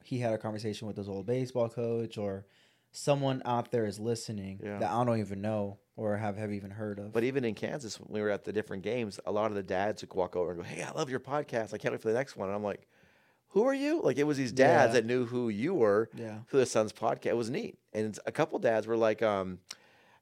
he 0.03 0.19
had 0.19 0.33
a 0.33 0.37
conversation 0.37 0.87
with 0.87 0.97
his 0.97 1.07
old 1.09 1.25
baseball 1.25 1.69
coach 1.69 2.17
or 2.17 2.45
someone 2.91 3.41
out 3.45 3.71
there 3.71 3.85
is 3.85 3.99
listening 3.99 4.59
Yeah. 4.63 4.79
that 4.79 4.91
I 4.91 5.03
don't 5.03 5.19
even 5.19 5.41
know 5.41 5.79
or 5.95 6.17
have 6.17 6.37
have 6.37 6.51
even 6.51 6.71
heard 6.71 6.99
of. 6.99 7.11
But 7.13 7.23
even 7.23 7.43
in 7.45 7.55
Kansas, 7.55 7.99
when 7.99 8.09
we 8.13 8.21
were 8.21 8.29
at 8.29 8.43
the 8.43 8.53
different 8.53 8.83
games, 8.83 9.19
a 9.25 9.31
lot 9.31 9.51
of 9.51 9.55
the 9.55 9.63
dads 9.63 10.01
would 10.01 10.13
walk 10.13 10.35
over 10.35 10.51
and 10.51 10.59
go, 10.61 10.63
"Hey, 10.63 10.81
I 10.83 10.91
love 10.91 11.09
your 11.09 11.19
podcast. 11.19 11.73
I 11.73 11.77
can't 11.77 11.93
wait 11.93 12.01
for 12.01 12.07
the 12.09 12.13
next 12.17 12.35
one." 12.35 12.47
And 12.49 12.55
I'm 12.55 12.63
like, 12.63 12.87
"Who 13.49 13.63
are 13.63 13.73
you?" 13.73 14.01
Like 14.01 14.17
it 14.17 14.23
was 14.23 14.37
these 14.37 14.51
dads 14.51 14.89
Yeah. 14.89 14.93
that 15.01 15.05
knew 15.05 15.25
who 15.25 15.49
you 15.49 15.73
were, 15.73 16.09
yeah. 16.15 16.39
who 16.47 16.57
the 16.57 16.65
son's 16.65 16.91
podcast. 16.93 17.27
It 17.27 17.37
was 17.37 17.49
neat, 17.49 17.77
and 17.93 18.17
a 18.25 18.31
couple 18.31 18.57
dads 18.59 18.87
were 18.87 18.97
like, 18.97 19.21
um, 19.21 19.59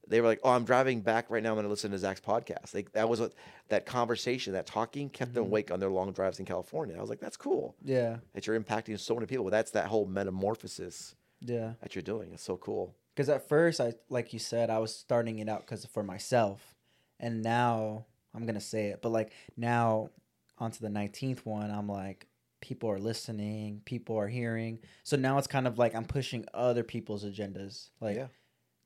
they 0.07 0.21
were 0.21 0.27
like, 0.27 0.39
"Oh, 0.43 0.49
I'm 0.51 0.65
driving 0.65 1.01
back 1.01 1.29
right 1.29 1.41
now. 1.43 1.49
I'm 1.49 1.55
going 1.55 1.65
to 1.65 1.69
listen 1.69 1.91
to 1.91 1.97
Zach's 1.99 2.21
podcast." 2.21 2.73
Like 2.73 2.91
that 2.93 3.07
was 3.09 3.19
what 3.19 3.33
that 3.69 3.85
conversation, 3.85 4.53
that 4.53 4.65
talking, 4.65 5.09
kept 5.09 5.33
them 5.33 5.43
Mhm. 5.45 5.47
awake 5.47 5.71
on 5.71 5.79
their 5.79 5.89
long 5.89 6.11
drives 6.11 6.39
in 6.39 6.45
California. 6.45 6.95
I 6.97 7.01
was 7.01 7.09
like, 7.09 7.19
"That's 7.19 7.37
cool 7.37 7.75
Yeah. 7.83 8.17
that 8.33 8.47
you're 8.47 8.59
impacting 8.59 8.97
so 8.99 9.13
many 9.15 9.27
people." 9.27 9.45
Well, 9.45 9.51
That's 9.51 9.71
that 9.71 9.87
whole 9.87 10.05
metamorphosis 10.05 11.15
Yeah. 11.41 11.73
that 11.81 11.95
you're 11.95 12.01
doing. 12.01 12.31
It's 12.33 12.43
so 12.43 12.57
cool. 12.57 12.95
Because 13.15 13.29
at 13.29 13.47
first, 13.47 13.79
I 13.81 13.93
like 14.09 14.33
you 14.33 14.39
said, 14.39 14.69
I 14.69 14.79
was 14.79 14.95
starting 14.95 15.39
it 15.39 15.49
out 15.49 15.61
because 15.61 15.85
for 15.85 16.03
myself, 16.03 16.75
and 17.19 17.41
now 17.43 18.05
I'm 18.33 18.45
gonna 18.45 18.61
say 18.61 18.87
it, 18.89 19.01
but 19.01 19.09
like 19.09 19.31
now 19.57 20.09
onto 20.57 20.79
the 20.79 20.89
nineteenth 20.89 21.45
one, 21.45 21.69
I'm 21.71 21.87
like, 21.89 22.27
people 22.61 22.89
are 22.89 22.99
listening, 22.99 23.81
people 23.85 24.15
are 24.17 24.27
hearing, 24.27 24.79
so 25.03 25.15
now 25.17 25.37
it's 25.37 25.47
kind 25.47 25.67
of 25.67 25.77
like 25.77 25.95
I'm 25.95 26.05
pushing 26.05 26.45
other 26.53 26.83
people's 26.83 27.23
agendas, 27.25 27.89
like, 28.01 28.17
Yeah. 28.17 28.27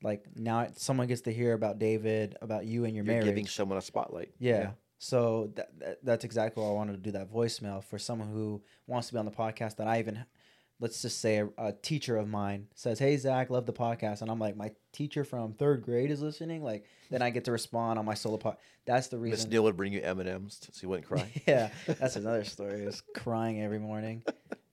Like 0.03 0.25
now 0.35 0.67
someone 0.75 1.07
gets 1.07 1.21
to 1.21 1.33
hear 1.33 1.53
about 1.53 1.79
David, 1.79 2.35
about 2.41 2.65
you 2.65 2.85
and 2.85 2.95
your 2.95 3.03
You're 3.05 3.13
marriage, 3.13 3.25
giving 3.25 3.47
someone 3.47 3.77
a 3.77 3.81
spotlight. 3.81 4.31
yeah. 4.37 4.71
So 4.99 5.51
that, 5.55 5.79
that 5.79 5.97
that's 6.05 6.23
exactly 6.23 6.63
why 6.63 6.69
I 6.69 6.73
wanted 6.73 6.93
to 6.93 6.99
do 6.99 7.11
that 7.11 7.29
voicemail 7.29 7.83
for 7.83 7.97
someone 7.99 8.29
who 8.29 8.61
wants 8.87 9.07
to 9.07 9.13
be 9.13 9.19
on 9.19 9.25
the 9.25 9.31
podcast 9.31 9.77
that 9.77 9.87
I 9.87 9.99
even 9.99 10.23
let's 10.79 11.01
just 11.01 11.21
say 11.21 11.37
a, 11.37 11.49
a 11.57 11.71
teacher 11.71 12.17
of 12.17 12.27
mine 12.27 12.67
says, 12.75 12.99
"Hey 12.99 13.15
Zach, 13.17 13.49
love 13.49 13.65
the 13.65 13.73
podcast," 13.73 14.21
and 14.21 14.29
I'm 14.29 14.39
like, 14.39 14.55
my 14.55 14.71
teacher 14.91 15.23
from 15.23 15.53
third 15.53 15.81
grade 15.81 16.11
is 16.11 16.21
listening. 16.21 16.63
Like, 16.63 16.85
then 17.09 17.21
I 17.21 17.29
get 17.29 17.45
to 17.45 17.51
respond 17.51 17.97
on 17.99 18.05
my 18.05 18.13
solo 18.13 18.37
pod. 18.37 18.57
That's 18.85 19.07
the 19.07 19.17
reason. 19.17 19.37
Miss. 19.37 19.47
Neal 19.47 19.63
would 19.63 19.77
bring 19.77 19.93
you 19.93 20.01
M 20.01 20.19
and 20.19 20.29
M's 20.29 20.59
so 20.71 20.79
you 20.81 20.89
wouldn't 20.89 21.07
cry. 21.07 21.29
yeah, 21.47 21.69
that's 21.87 22.15
another 22.17 22.43
story. 22.43 22.81
Is 22.83 23.01
crying 23.15 23.61
every 23.61 23.79
morning, 23.79 24.23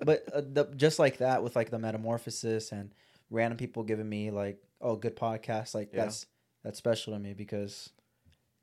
but 0.04 0.24
uh, 0.34 0.40
the, 0.40 0.64
just 0.76 0.98
like 0.98 1.18
that 1.18 1.42
with 1.42 1.56
like 1.56 1.70
the 1.70 1.78
metamorphosis 1.78 2.72
and 2.72 2.92
random 3.30 3.56
people 3.56 3.82
giving 3.84 4.08
me 4.08 4.30
like, 4.30 4.62
"Oh, 4.80 4.96
good 4.96 5.16
podcast." 5.16 5.74
Like 5.74 5.90
Yeah. 5.92 6.02
that's 6.04 6.26
that's 6.62 6.78
special 6.78 7.12
to 7.14 7.18
me 7.18 7.32
because 7.34 7.90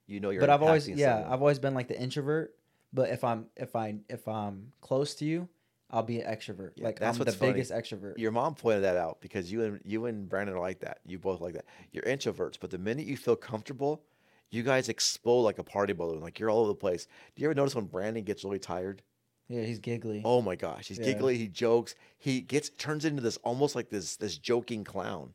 You 0.05 0.19
know 0.19 0.29
you're. 0.29 0.41
but 0.41 0.49
I've 0.49 0.61
always 0.63 0.87
yeah 0.87 1.15
someone. 1.15 1.33
I've 1.33 1.41
always 1.41 1.59
been 1.59 1.73
like 1.73 1.87
the 1.87 1.99
introvert. 1.99 2.53
But 2.93 3.09
if 3.09 3.23
I'm 3.23 3.47
if 3.55 3.75
I 3.75 3.95
if 4.09 4.27
I'm 4.27 4.71
close 4.81 5.15
to 5.15 5.25
you, 5.25 5.49
I'll 5.89 6.03
be 6.03 6.21
an 6.21 6.31
extrovert. 6.31 6.71
Yeah, 6.75 6.85
like 6.85 6.99
that's 6.99 7.19
I'm 7.19 7.25
the 7.25 7.31
funny. 7.31 7.53
biggest 7.53 7.71
extrovert. 7.71 8.17
Your 8.17 8.31
mom 8.31 8.55
pointed 8.55 8.83
that 8.83 8.97
out 8.97 9.19
because 9.21 9.51
you 9.51 9.63
and 9.63 9.81
you 9.83 10.05
and 10.05 10.27
Brandon 10.29 10.55
are 10.55 10.59
like 10.59 10.79
that. 10.81 10.99
You 11.05 11.19
both 11.19 11.41
like 11.41 11.53
that. 11.55 11.65
You're 11.91 12.03
introverts, 12.03 12.57
but 12.59 12.69
the 12.71 12.77
minute 12.77 13.05
you 13.05 13.17
feel 13.17 13.35
comfortable, 13.35 14.03
you 14.49 14.63
guys 14.63 14.87
explode 14.89 15.41
like 15.41 15.59
a 15.59 15.63
party 15.63 15.91
balloon. 15.93 16.21
Like 16.21 16.39
you're 16.39 16.49
all 16.49 16.59
over 16.59 16.69
the 16.69 16.75
place. 16.75 17.07
Do 17.35 17.41
you 17.41 17.47
ever 17.49 17.55
notice 17.55 17.75
when 17.75 17.85
Brandon 17.85 18.23
gets 18.23 18.43
really 18.45 18.59
tired? 18.59 19.01
Yeah, 19.47 19.61
he's 19.63 19.79
giggly. 19.79 20.21
Oh 20.25 20.41
my 20.41 20.55
gosh, 20.55 20.87
he's 20.89 20.99
Yeah. 20.99 21.05
giggly. 21.05 21.37
He 21.37 21.47
jokes. 21.47 21.95
He 22.17 22.41
gets 22.41 22.69
turns 22.69 23.05
into 23.05 23.21
this 23.21 23.37
almost 23.37 23.75
like 23.75 23.89
this 23.89 24.15
this 24.17 24.37
joking 24.37 24.83
clown, 24.83 25.33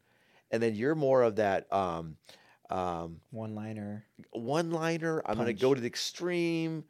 and 0.50 0.62
then 0.62 0.74
you're 0.74 0.94
more 0.94 1.22
of 1.22 1.36
that 1.36 1.72
um, 1.72 2.16
um, 2.70 3.20
One 3.30 3.54
liner. 3.54 4.04
one 4.30 4.70
liner. 4.70 5.22
I'm 5.24 5.36
gonna 5.38 5.52
go 5.52 5.74
to 5.74 5.80
the 5.80 5.86
extreme. 5.86 6.84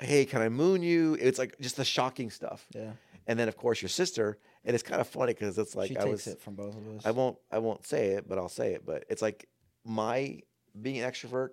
Hey, 0.00 0.24
can 0.24 0.42
I 0.42 0.48
moon 0.48 0.82
you? 0.82 1.16
It's 1.20 1.38
like 1.38 1.56
just 1.60 1.76
the 1.76 1.84
shocking 1.84 2.30
stuff. 2.30 2.66
Yeah, 2.74 2.92
And 3.26 3.38
then 3.38 3.46
of 3.48 3.56
course 3.56 3.80
your 3.80 3.88
sister, 3.90 4.38
and 4.64 4.74
it's 4.74 4.82
kind 4.82 5.00
of 5.00 5.06
funny 5.06 5.32
because 5.34 5.56
it's 5.58 5.76
like 5.76 5.88
she 5.88 5.96
I 5.96 6.00
takes 6.04 6.26
was 6.26 6.34
it 6.34 6.40
from 6.40 6.54
both 6.54 6.76
of 6.76 6.88
us. 6.96 7.06
I 7.06 7.10
won't 7.12 7.36
I 7.50 7.58
won't 7.58 7.86
say 7.86 8.08
it, 8.08 8.28
but 8.28 8.38
I'll 8.38 8.48
say 8.48 8.72
it. 8.74 8.84
But 8.84 9.04
it's 9.08 9.22
like 9.22 9.48
my 9.84 10.40
being 10.80 10.98
an 11.00 11.08
extrovert 11.10 11.50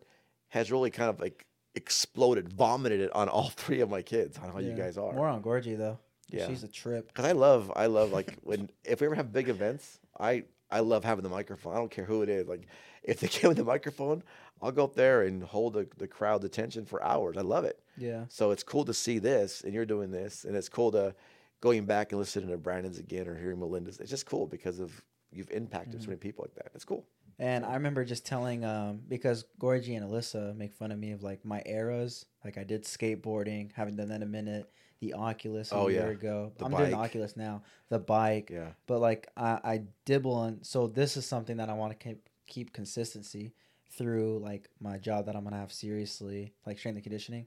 has 0.48 0.72
really 0.72 0.90
kind 0.90 1.10
of 1.10 1.20
like 1.20 1.46
exploded, 1.76 2.52
vomited 2.54 3.00
it 3.02 3.12
on 3.16 3.30
all 3.30 3.50
three 3.56 3.82
of 3.82 3.90
my 3.90 4.02
kids 4.02 4.38
on 4.38 4.52
how 4.52 4.60
you 4.60 4.74
guys 4.74 4.98
are. 4.98 5.14
More 5.14 5.28
on 5.28 5.42
Gorgie 5.42 5.78
though. 5.78 6.00
Yeah. 6.30 6.48
she's 6.48 6.64
a 6.64 6.68
trip. 6.70 7.08
Because 7.08 7.26
I 7.26 7.34
love 7.34 7.72
I 7.76 7.88
love 7.88 8.12
like 8.12 8.38
when 8.44 8.70
if 8.84 9.02
we 9.02 9.08
ever 9.08 9.16
have 9.16 9.32
big 9.34 9.50
events, 9.50 10.00
I 10.20 10.44
I 10.70 10.80
love 10.80 11.04
having 11.04 11.24
the 11.24 11.30
microphone. 11.30 11.74
I 11.74 11.78
don't 11.78 11.92
care 11.92 12.06
who 12.06 12.22
it 12.22 12.30
is. 12.30 12.48
Like 12.48 12.68
if 13.04 13.20
they 13.20 13.28
give 13.40 13.44
me 13.50 13.54
the 13.56 13.64
microphone, 13.66 14.24
I'll 14.62 14.72
go 14.72 14.84
up 14.86 14.96
there 14.96 15.24
and 15.24 15.44
hold 15.44 15.74
the, 15.74 15.88
the 15.98 16.08
crowd's 16.08 16.46
attention 16.46 16.86
for 16.86 17.04
hours. 17.04 17.36
I 17.38 17.42
love 17.42 17.66
it. 17.66 17.80
Yeah, 17.98 18.26
So 18.30 18.52
it's 18.52 18.64
cool 18.64 18.86
to 18.86 18.94
see 18.94 19.20
this, 19.20 19.62
and 19.62 19.74
you're 19.74 19.86
doing 19.86 20.12
this, 20.12 20.46
and 20.46 20.56
it's 20.56 20.70
cool 20.70 20.92
to 20.94 21.14
going 21.60 21.86
back 21.86 22.12
and 22.12 22.20
listening 22.20 22.50
to 22.50 22.58
Brandon's 22.58 22.98
again 22.98 23.28
or 23.28 23.36
hearing 23.38 23.60
Melinda's. 23.60 24.00
It's 24.00 24.10
just 24.10 24.26
cool 24.26 24.48
because 24.48 24.80
of 24.80 25.04
you've 25.32 25.52
impacted 25.52 25.96
Mm-hmm. 25.96 26.04
so 26.04 26.08
many 26.08 26.20
people 26.20 26.46
like 26.48 26.56
that. 26.56 26.72
It's 26.74 26.86
cool. 26.86 27.06
And 27.42 27.66
I 27.66 27.74
remember 27.74 28.06
just 28.06 28.26
telling 28.26 28.64
um 28.64 29.02
because 29.10 29.44
Gorgie 29.60 29.98
and 29.98 30.06
Alyssa 30.10 30.56
make 30.56 30.74
fun 30.74 30.92
of 30.92 31.00
me 31.00 31.12
of 31.12 31.24
like 31.24 31.44
my 31.44 31.62
eras. 31.66 32.26
Like 32.46 32.58
I 32.58 32.64
did 32.64 32.84
skateboarding, 32.86 33.72
haven't 33.74 33.98
done 33.98 34.08
that 34.10 34.16
in 34.16 34.24
a 34.24 34.26
minute. 34.28 34.70
The 35.02 35.14
Oculus 35.16 35.72
a 35.72 35.76
Oh, 35.76 35.88
year 35.88 36.02
yeah. 36.06 36.18
ago. 36.20 36.52
The 36.58 36.66
I'm 36.66 36.72
doing 36.72 36.92
the. 36.92 36.98
Oculus 36.98 37.36
now. 37.36 37.64
The 37.90 37.98
bike. 38.00 38.50
Yeah. 38.54 38.70
but 38.86 39.00
like 39.00 39.28
I, 39.36 39.60
I 39.64 39.82
dibble 40.06 40.34
on 40.34 40.60
so 40.64 40.86
this 40.88 41.18
is 41.18 41.26
something 41.26 41.58
that 41.58 41.70
i 41.70 41.74
want 41.74 41.92
to 41.92 41.98
keep 42.08 42.30
keep 42.48 42.72
consistency 42.74 43.54
through 43.98 44.40
like 44.40 44.70
my 44.80 44.98
job 44.98 45.26
that 45.26 45.36
i'm 45.36 45.44
gonna 45.44 45.58
have 45.58 45.72
seriously 45.74 46.54
like 46.68 46.78
strength 46.80 46.96
and 46.98 47.04
conditioning 47.04 47.46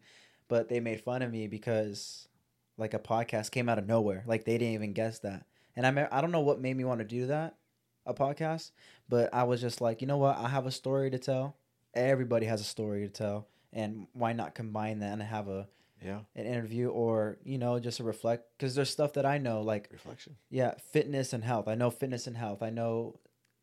but 0.49 0.69
they 0.69 0.81
made 0.81 1.01
fun 1.01 1.23
of 1.23 1.31
me 1.31 1.47
because 1.47 2.29
like 2.77 2.93
a 2.95 2.99
podcast 2.99 3.51
came 3.51 3.69
out 3.69 3.79
of 3.79 3.87
nowhere 3.87 4.25
like 4.27 4.45
they 4.45 4.59
didn't 4.59 4.75
even 4.75 4.93
guess 4.93 5.21
that 5.21 5.47
and 5.77 5.87
i 5.87 6.09
i 6.11 6.21
don't 6.21 6.33
know 6.33 6.41
what 6.41 6.61
made 6.61 6.77
me 6.77 6.85
want 6.85 6.99
to 7.01 7.05
do 7.07 7.27
that 7.27 7.55
a 8.07 8.15
podcast 8.15 8.71
but 9.09 9.33
i 9.33 9.43
was 9.43 9.61
just 9.61 9.81
like 9.81 10.01
you 10.01 10.07
know 10.07 10.17
what 10.19 10.37
i 10.39 10.49
have 10.49 10.67
a 10.67 10.71
story 10.71 11.11
to 11.11 11.19
tell 11.19 11.57
everybody 11.95 12.47
has 12.47 12.61
a 12.61 12.65
story 12.65 13.03
to 13.03 13.09
tell 13.09 13.47
and 13.73 14.07
why 14.13 14.33
not 14.33 14.55
combine 14.55 14.99
that 15.01 15.13
and 15.13 15.23
have 15.23 15.49
a 15.49 15.69
Yeah. 16.03 16.21
an 16.37 16.45
interview 16.47 16.89
or 16.89 17.39
you 17.45 17.57
know 17.59 17.79
just 17.79 18.01
a 18.01 18.05
reflect 18.05 18.45
because 18.59 18.75
there's 18.75 18.91
stuff 18.91 19.15
that 19.15 19.25
i 19.27 19.39
know 19.39 19.63
like 19.63 19.89
Reflection. 19.93 20.37
yeah 20.51 20.75
fitness 20.93 21.33
and 21.33 21.43
health 21.45 21.69
i 21.69 21.75
know 21.75 21.91
fitness 21.91 22.27
and 22.27 22.37
health 22.37 22.63
i 22.63 22.71
know 22.71 23.19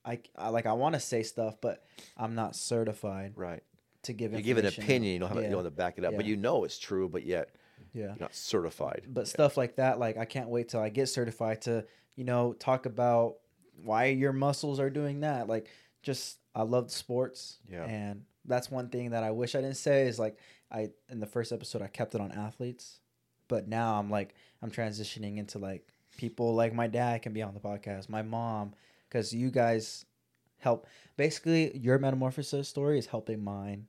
i, 0.06 0.20
I 0.36 0.50
like 0.50 0.66
i 0.66 0.74
want 0.74 0.94
to 0.96 1.00
say 1.00 1.24
stuff 1.24 1.56
but 1.62 1.84
i'm 2.18 2.34
not 2.36 2.56
certified 2.56 3.34
Right. 3.36 3.64
to 4.04 4.14
give 4.14 4.34
You 4.34 4.42
give 4.42 4.58
an 4.58 4.66
opinion, 4.66 5.14
you 5.14 5.20
don't 5.20 5.30
have 5.30 5.38
Yeah. 5.38 5.44
you 5.44 5.50
don't 5.52 5.64
have 5.64 5.72
to 5.74 5.78
back 5.78 5.98
it 6.00 6.06
up, 6.06 6.16
but 6.16 6.26
you 6.26 6.36
know 6.38 6.64
it's 6.64 6.80
true, 6.80 7.08
but 7.08 7.24
yet 7.26 7.50
yeah. 7.94 8.06
you're 8.06 8.16
not 8.20 8.34
certified. 8.34 9.04
but 9.08 9.28
stuff 9.28 9.58
like 9.58 9.76
that 9.76 10.00
like 10.00 10.18
i 10.18 10.26
can't 10.26 10.50
wait 10.50 10.70
till 10.70 10.80
i 10.80 10.89
get 10.89 11.08
certified 11.10 11.62
to 11.64 11.86
you 12.16 12.24
know 12.24 12.54
talk 12.54 12.86
about 12.88 13.36
why 13.84 14.06
your 14.06 14.34
muscles 14.34 14.80
are 14.80 14.90
doing 14.90 15.22
that 15.22 15.48
like 15.48 15.68
just 16.04 16.38
i 16.56 16.62
love 16.64 16.92
sports. 16.92 17.60
Yeah. 17.70 17.86
and 17.86 18.24
that's 18.46 18.72
one 18.72 18.90
thing 18.90 19.12
that 19.12 19.24
i 19.24 19.32
wish 19.32 19.56
i 19.56 19.62
didn't 19.62 19.78
say 19.78 20.08
is 20.08 20.18
like 20.20 20.38
i 20.72 20.90
in 21.10 21.20
the 21.20 21.28
first 21.28 21.52
episode 21.52 21.82
i 21.82 21.88
kept 21.88 22.16
it 22.16 22.22
on 22.22 22.32
athletes. 22.32 23.00
But 23.48 23.68
now 23.68 24.00
i'm 24.00 24.10
like 24.10 24.34
i'm 24.62 24.72
transitioning 24.72 25.38
into 25.38 25.60
like 25.60 25.88
people 26.18 26.54
like 26.56 26.74
my 26.74 26.88
dad 26.88 27.22
can 27.22 27.34
be 27.34 27.42
on 27.42 27.54
the 27.54 27.60
podcast 27.60 28.10
my 28.10 28.22
mom 28.22 28.74
because 29.08 29.34
you 29.34 29.52
guys 29.52 30.06
help. 30.60 30.88
Basically 31.18 31.78
your 31.78 32.00
metamorphosis 32.00 32.68
story 32.70 32.98
is 32.98 33.08
helping 33.08 33.44
mine. 33.44 33.88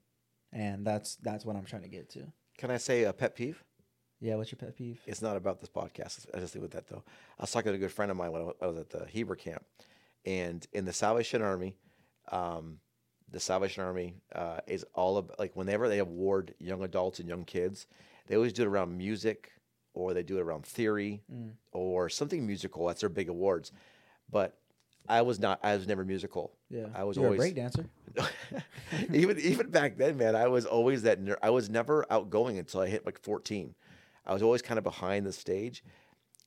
And 0.53 0.87
that's 0.87 1.16
that's 1.16 1.45
what 1.45 1.57
i'm 1.57 1.64
trying 1.64 1.83
to 1.83 1.89
get 1.89 2.11
to. 2.11 2.33
Can 2.59 2.70
I 2.70 2.76
say 2.76 3.05
a 3.05 3.12
pet 3.12 3.35
peeve? 3.35 3.62
Yeah 4.22 4.36
what's 4.36 4.50
your 4.52 4.58
pet 4.58 4.74
peeve 4.76 5.00
It's 5.06 5.20
not 5.20 5.36
about 5.36 5.60
this 5.60 5.68
podcast. 5.68 6.26
I 6.34 6.38
just 6.38 6.54
leave 6.54 6.62
with 6.62 6.70
that 6.72 6.86
though. 6.88 7.02
I 7.38 7.42
was 7.42 7.50
talking 7.52 7.72
to 7.72 7.76
a 7.76 7.78
good 7.78 7.92
friend 7.92 8.10
of 8.10 8.16
mine 8.16 8.32
when 8.32 8.42
I 8.62 8.66
was 8.66 8.78
at 8.78 8.88
the 8.90 9.04
Hebrew 9.06 9.36
camp, 9.36 9.64
and 10.24 10.66
in 10.72 10.84
the 10.86 10.92
Salvation 10.92 11.42
Army, 11.42 11.74
um, 12.30 12.78
the 13.30 13.40
Salvation 13.40 13.82
Army 13.82 14.14
uh, 14.34 14.60
is 14.66 14.84
all 14.94 15.16
about 15.18 15.38
like 15.38 15.54
whenever 15.56 15.88
they 15.88 15.98
award 15.98 16.54
young 16.58 16.82
adults 16.82 17.18
and 17.18 17.28
young 17.28 17.44
kids, 17.44 17.86
they 18.28 18.36
always 18.36 18.52
do 18.52 18.62
it 18.62 18.68
around 18.68 18.96
music 18.96 19.52
or 19.94 20.14
they 20.14 20.22
do 20.22 20.38
it 20.38 20.40
around 20.42 20.64
theory 20.64 21.22
Mm. 21.30 21.50
or 21.72 22.08
something 22.08 22.46
musical. 22.46 22.86
That's 22.86 23.00
their 23.00 23.10
big 23.10 23.28
awards. 23.28 23.72
But 24.30 24.56
I 25.08 25.20
was 25.22 25.38
not. 25.40 25.58
I 25.62 25.74
was 25.76 25.86
never 25.88 26.04
musical. 26.04 26.52
yeah 26.70 26.86
I 26.94 27.04
was 27.04 27.16
You're 27.16 27.26
always- 27.26 27.40
a 27.40 27.42
break 27.42 27.54
dancer 27.56 27.86
even 29.12 29.38
even 29.40 29.70
back 29.70 29.96
then, 29.96 30.16
man, 30.16 30.36
I 30.36 30.48
was 30.48 30.66
always 30.66 31.02
that. 31.02 31.20
Ner- 31.20 31.38
I 31.42 31.50
was 31.50 31.68
never 31.70 32.06
outgoing 32.10 32.58
until 32.58 32.80
I 32.80 32.88
hit 32.88 33.04
like 33.06 33.18
14. 33.18 33.74
I 34.26 34.32
was 34.32 34.42
always 34.42 34.62
kind 34.62 34.78
of 34.78 34.84
behind 34.84 35.26
the 35.26 35.32
stage, 35.32 35.82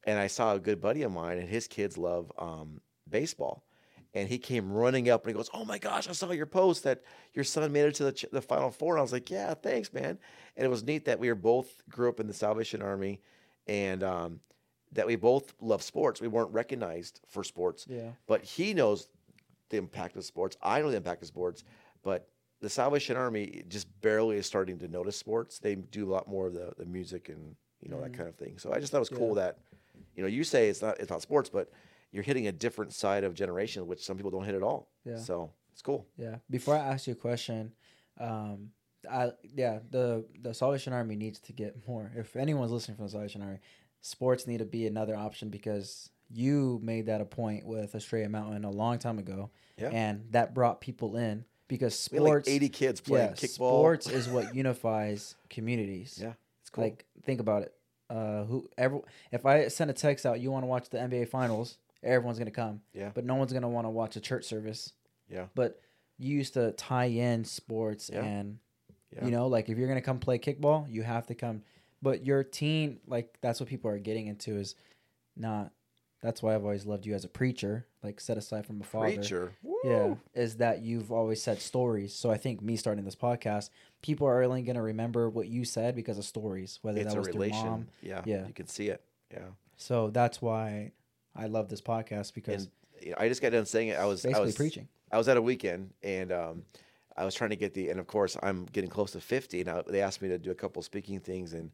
and 0.05 0.17
I 0.17 0.27
saw 0.27 0.53
a 0.53 0.59
good 0.59 0.79
buddy 0.79 1.03
of 1.03 1.11
mine, 1.11 1.37
and 1.37 1.49
his 1.49 1.67
kids 1.67 1.97
love 1.97 2.31
um, 2.37 2.81
baseball, 3.09 3.65
and 4.13 4.29
he 4.29 4.37
came 4.37 4.71
running 4.71 5.09
up 5.09 5.23
and 5.23 5.29
he 5.29 5.37
goes, 5.37 5.49
"Oh 5.53 5.65
my 5.65 5.77
gosh, 5.77 6.07
I 6.07 6.13
saw 6.13 6.31
your 6.31 6.45
post 6.45 6.83
that 6.83 7.03
your 7.33 7.43
son 7.43 7.71
made 7.71 7.85
it 7.85 7.95
to 7.95 8.05
the, 8.05 8.11
ch- 8.13 8.25
the 8.31 8.41
final 8.41 8.71
four. 8.71 8.93
And 8.95 8.99
I 8.99 9.01
was 9.01 9.11
like, 9.11 9.29
"Yeah, 9.29 9.53
thanks, 9.53 9.91
man." 9.93 10.17
And 10.55 10.65
it 10.65 10.69
was 10.69 10.83
neat 10.83 11.05
that 11.05 11.19
we 11.19 11.27
were 11.27 11.35
both 11.35 11.81
grew 11.89 12.09
up 12.09 12.19
in 12.19 12.27
the 12.27 12.33
Salvation 12.33 12.81
Army, 12.81 13.21
and 13.67 14.03
um, 14.03 14.39
that 14.93 15.05
we 15.05 15.17
both 15.17 15.53
love 15.59 15.83
sports. 15.83 16.21
We 16.21 16.27
weren't 16.29 16.53
recognized 16.53 17.19
for 17.27 17.43
sports, 17.43 17.85
yeah 17.89 18.11
but 18.27 18.43
he 18.43 18.73
knows 18.73 19.09
the 19.69 19.77
impact 19.77 20.15
of 20.15 20.23
sports. 20.23 20.55
I 20.61 20.79
know 20.81 20.91
the 20.91 20.97
impact 20.97 21.23
of 21.23 21.27
sports, 21.27 21.63
but 22.03 22.29
the 22.61 22.69
Salvation 22.69 23.17
Army 23.17 23.63
just 23.67 23.87
barely 24.01 24.37
is 24.37 24.45
starting 24.45 24.77
to 24.79 24.87
notice 24.87 25.17
sports. 25.17 25.59
They 25.59 25.75
do 25.75 26.09
a 26.09 26.11
lot 26.13 26.27
more 26.27 26.47
of 26.47 26.53
the, 26.53 26.71
the 26.77 26.85
music 26.85 27.29
and 27.29 27.55
you 27.85 27.91
know 27.91 28.01
that 28.01 28.13
kind 28.13 28.27
of 28.27 28.35
thing. 28.35 28.57
So 28.57 28.73
I 28.73 28.79
just 28.79 28.91
thought 28.91 28.97
it 28.97 29.07
was 29.09 29.17
cool 29.17 29.35
that 29.35 29.59
you 30.15 30.21
know 30.23 30.27
you 30.27 30.43
say 30.43 30.67
it's 30.69 30.81
not 30.81 30.99
it's 30.99 31.09
not 31.09 31.21
sports, 31.21 31.49
but 31.49 31.71
you're 32.11 32.23
hitting 32.23 32.47
a 32.47 32.51
different 32.51 32.91
side 32.93 33.23
of 33.23 33.33
generation, 33.33 33.87
which 33.87 34.03
some 34.03 34.17
people 34.17 34.31
don't 34.31 34.43
hit 34.45 34.55
at 34.55 34.63
all. 34.63 34.89
Yeah. 35.05 35.17
So 35.17 35.51
it's 35.73 35.81
cool. 35.81 36.05
Yeah. 36.17 36.37
Before 36.49 36.75
I 36.75 36.79
ask 36.79 37.07
you 37.07 37.13
a 37.13 37.15
question, 37.15 37.71
um, 38.19 38.71
I 39.09 39.31
yeah 39.53 39.79
the 39.91 40.25
the 40.41 40.53
Salvation 40.53 40.91
Army 40.93 41.15
needs 41.15 41.39
to 41.41 41.53
get 41.53 41.75
more. 41.87 42.11
If 42.15 42.35
anyone's 42.35 42.71
listening 42.71 42.97
from 42.97 43.05
the 43.05 43.11
Salvation 43.11 43.41
Army, 43.41 43.59
sports 44.01 44.47
need 44.47 44.57
to 44.59 44.65
be 44.65 44.87
another 44.87 45.15
option 45.15 45.49
because 45.49 46.09
you 46.31 46.79
made 46.81 47.05
that 47.05 47.21
a 47.21 47.25
point 47.25 47.65
with 47.65 47.93
Estrella 47.93 48.27
Mountain 48.29 48.65
a 48.65 48.71
long 48.71 48.97
time 48.97 49.19
ago, 49.19 49.51
Yeah. 49.77 49.89
and 49.89 50.25
that 50.31 50.55
brought 50.55 50.81
people 50.81 51.17
in 51.17 51.45
because 51.67 52.07
had 52.11 52.19
like 52.19 52.27
sports. 52.29 52.49
80 52.49 52.69
kids 52.69 52.99
playing 53.01 53.27
yeah, 53.29 53.33
kickball. 53.33 53.49
sports 53.53 54.09
is 54.09 54.27
what 54.27 54.55
unifies 54.63 55.35
communities. 55.51 56.17
Yeah, 56.19 56.33
cool. 56.75 56.83
Like 56.85 57.05
think 57.23 57.39
about 57.39 57.63
it. 57.63 57.73
Uh, 58.09 58.43
who 58.43 58.69
ever 58.77 58.99
if 59.31 59.45
I 59.45 59.67
send 59.67 59.89
a 59.89 59.93
text 59.93 60.25
out, 60.25 60.39
you 60.39 60.51
want 60.51 60.63
to 60.63 60.67
watch 60.67 60.89
the 60.89 60.97
NBA 60.99 61.27
Finals, 61.29 61.77
everyone's 62.03 62.37
gonna 62.37 62.51
come. 62.51 62.81
Yeah. 62.93 63.09
But 63.13 63.25
no 63.25 63.35
one's 63.35 63.51
gonna 63.51 63.69
want 63.69 63.85
to 63.85 63.89
watch 63.89 64.15
a 64.15 64.19
church 64.21 64.45
service. 64.45 64.93
Yeah. 65.29 65.45
But 65.55 65.79
you 66.17 66.35
used 66.37 66.53
to 66.53 66.71
tie 66.73 67.05
in 67.05 67.43
sports 67.45 68.09
Yeah. 68.13 68.23
and 68.23 68.59
Yeah. 69.11 69.25
you 69.25 69.31
know, 69.31 69.47
like 69.47 69.69
if 69.69 69.77
you're 69.77 69.87
gonna 69.87 70.01
come 70.01 70.19
play 70.19 70.37
kickball, 70.37 70.89
you 70.91 71.01
have 71.03 71.25
to 71.27 71.35
come. 71.35 71.63
But 72.01 72.25
your 72.25 72.43
teen, 72.43 72.99
like 73.07 73.37
that's 73.41 73.59
what 73.59 73.67
people 73.69 73.89
are 73.89 73.97
getting 73.97 74.27
into 74.27 74.55
is 74.57 74.75
not. 75.35 75.71
That's 76.25 76.41
why 76.41 76.55
I've 76.55 76.63
always 76.63 76.87
loved 76.87 77.05
you 77.05 77.13
as 77.13 77.23
a 77.23 77.27
preacher, 77.27 77.85
like 78.01 78.19
set 78.19 78.35
aside 78.35 78.65
from 78.65 78.81
a 78.81 78.83
father. 78.83 79.13
Preacher. 79.13 79.51
Yeah, 79.83 80.15
is 80.33 80.57
that 80.57 80.81
you've 80.81 81.11
always 81.11 81.39
said 81.39 81.61
stories. 81.61 82.15
So 82.15 82.31
I 82.31 82.37
think 82.37 82.63
me 82.63 82.77
starting 82.77 83.05
this 83.05 83.15
podcast, 83.15 83.69
people 84.01 84.25
are 84.25 84.41
only 84.41 84.63
gonna 84.63 84.81
remember 84.81 85.29
what 85.29 85.47
you 85.47 85.63
said 85.65 85.95
because 85.95 86.17
of 86.17 86.25
stories, 86.25 86.79
whether 86.81 86.99
It's 86.99 87.09
that 87.09 87.17
a 87.17 87.19
was 87.19 87.27
through 87.27 87.41
relation. 87.43 87.65
mom. 87.67 87.87
Yeah. 88.01 88.23
Yeah. 88.25 88.47
You 88.47 88.53
can 88.53 88.65
see 88.65 88.89
it. 88.89 89.03
Yeah. 89.31 89.49
So 89.77 90.09
that's 90.09 90.41
why 90.41 90.93
I 91.35 91.45
love 91.45 91.69
this 91.69 91.81
podcast 91.81 92.33
because 92.33 92.69
And 93.05 93.13
I 93.19 93.27
just 93.27 93.43
got 93.43 93.51
done 93.51 93.67
saying 93.67 93.89
it. 93.89 93.99
I 93.99 94.05
was 94.05 94.25
I 94.25 94.29
basically 94.29 94.45
was 94.47 94.55
preaching. 94.55 94.87
I 95.11 95.19
was 95.19 95.27
at 95.27 95.37
a 95.37 95.41
weekend 95.43 95.91
and 96.01 96.31
um, 96.31 96.63
I 97.15 97.23
was 97.23 97.35
trying 97.35 97.51
to 97.51 97.55
get 97.55 97.75
the, 97.75 97.89
and 97.89 97.99
of 97.99 98.07
course 98.07 98.35
I'm 98.41 98.65
getting 98.65 98.89
close 98.89 99.11
to 99.11 99.21
50. 99.21 99.63
Now 99.63 99.83
they 99.83 100.01
asked 100.01 100.23
me 100.23 100.29
to 100.29 100.39
do 100.39 100.49
a 100.49 100.55
couple 100.55 100.81
speaking 100.81 101.19
things 101.19 101.53
and 101.53 101.69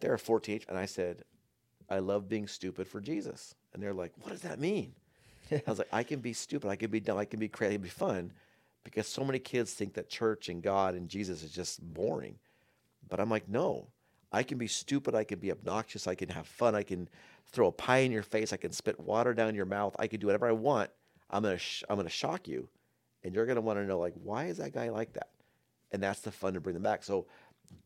there 0.00 0.12
are 0.12 0.18
14. 0.18 0.60
And 0.68 0.76
I 0.76 0.84
said, 0.84 1.24
I 1.88 2.00
love 2.00 2.28
being 2.28 2.46
stupid 2.46 2.86
for 2.88 3.00
Jesus. 3.00 3.54
And 3.76 3.82
they're 3.82 3.92
like, 3.92 4.12
what 4.22 4.30
does 4.30 4.40
that 4.40 4.58
mean? 4.58 4.94
I 5.52 5.62
was 5.66 5.76
like, 5.76 5.92
I 5.92 6.02
can 6.02 6.20
be 6.20 6.32
stupid. 6.32 6.70
I 6.70 6.76
can 6.76 6.90
be 6.90 6.98
dumb. 6.98 7.18
I 7.18 7.26
can 7.26 7.38
be 7.38 7.46
crazy. 7.46 7.74
I 7.74 7.74
can 7.74 7.82
be 7.82 7.90
fun 7.90 8.32
because 8.84 9.06
so 9.06 9.22
many 9.22 9.38
kids 9.38 9.74
think 9.74 9.92
that 9.94 10.08
church 10.08 10.48
and 10.48 10.62
God 10.62 10.94
and 10.94 11.10
Jesus 11.10 11.42
is 11.42 11.50
just 11.50 11.82
boring. 11.82 12.38
But 13.06 13.20
I'm 13.20 13.28
like, 13.28 13.50
no, 13.50 13.88
I 14.32 14.44
can 14.44 14.56
be 14.56 14.66
stupid. 14.66 15.14
I 15.14 15.24
can 15.24 15.38
be 15.38 15.52
obnoxious. 15.52 16.06
I 16.06 16.14
can 16.14 16.30
have 16.30 16.46
fun. 16.46 16.74
I 16.74 16.84
can 16.84 17.06
throw 17.52 17.66
a 17.66 17.72
pie 17.72 17.98
in 17.98 18.12
your 18.12 18.22
face. 18.22 18.50
I 18.54 18.56
can 18.56 18.72
spit 18.72 18.98
water 18.98 19.34
down 19.34 19.54
your 19.54 19.66
mouth. 19.66 19.94
I 19.98 20.06
can 20.06 20.20
do 20.20 20.26
whatever 20.26 20.48
I 20.48 20.52
want. 20.52 20.90
I'm 21.30 21.42
gonna 21.42 21.58
sh- 21.58 21.84
I'm 21.90 21.96
gonna 21.96 22.08
shock 22.08 22.48
you, 22.48 22.68
and 23.24 23.34
you're 23.34 23.44
gonna 23.44 23.60
want 23.60 23.78
to 23.78 23.84
know 23.84 23.98
like 23.98 24.14
why 24.22 24.46
is 24.46 24.56
that 24.56 24.72
guy 24.72 24.88
like 24.88 25.12
that, 25.14 25.28
and 25.92 26.02
that's 26.02 26.20
the 26.20 26.30
fun 26.30 26.54
to 26.54 26.60
bring 26.60 26.74
them 26.74 26.82
back. 26.82 27.02
So 27.02 27.26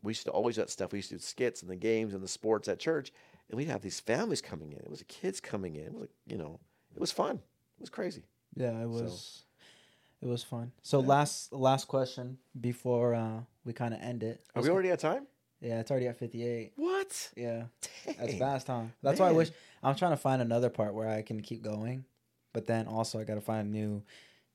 we 0.03 0.11
used 0.11 0.25
to 0.27 0.31
always 0.31 0.57
do 0.57 0.63
that 0.63 0.71
stuff. 0.71 0.93
We 0.93 0.99
used 0.99 1.09
to 1.09 1.17
do 1.17 1.21
skits 1.21 1.63
and 1.63 1.71
the 1.71 1.77
games 1.77 2.15
and 2.15 2.23
the 2.23 2.29
sports 2.29 2.69
at 2.69 2.79
church, 2.79 3.13
and 3.51 3.57
we'd 3.59 3.69
have 3.69 3.83
these 3.83 4.01
families 4.01 4.41
coming 4.41 4.73
in. 4.73 4.79
It 4.79 4.89
was 4.89 5.01
the 5.01 5.05
kids 5.05 5.41
coming 5.41 5.77
in. 5.77 5.83
It 5.87 5.93
was 5.93 6.01
like 6.03 6.11
you 6.27 6.39
know, 6.39 6.59
it 6.95 7.01
was 7.01 7.13
fun. 7.13 7.37
It 7.37 7.81
was 7.81 7.91
crazy. 7.91 8.23
Yeah, 8.57 8.81
it 8.83 8.89
was. 8.89 9.45
It 10.23 10.29
was 10.29 10.43
fun. 10.43 10.73
So 10.83 11.01
last 11.01 11.53
last 11.53 11.89
question 11.89 12.39
before 12.61 13.15
uh, 13.15 13.41
we 13.65 13.73
kind 13.73 13.95
of 13.95 14.01
end 14.01 14.23
it. 14.23 14.41
Are 14.55 14.63
we 14.63 14.69
already 14.69 14.91
at 14.91 14.99
time? 15.01 15.27
Yeah, 15.61 15.81
it's 15.81 15.91
already 15.91 16.09
at 16.09 16.19
fifty 16.19 16.43
eight. 16.47 16.73
What? 16.77 17.31
Yeah, 17.37 17.65
that's 18.19 18.35
fast, 18.35 18.67
huh? 18.69 18.83
That's 19.03 19.19
why 19.21 19.29
I 19.29 19.33
wish 19.33 19.51
I'm 19.83 19.95
trying 19.95 20.13
to 20.13 20.17
find 20.19 20.41
another 20.43 20.69
part 20.71 20.95
where 20.95 21.09
I 21.09 21.23
can 21.23 21.41
keep 21.41 21.63
going, 21.63 22.05
but 22.53 22.67
then 22.67 22.87
also 22.87 23.19
I 23.21 23.25
got 23.25 23.35
to 23.37 23.41
find 23.41 23.67
a 23.69 23.71
new 23.71 24.03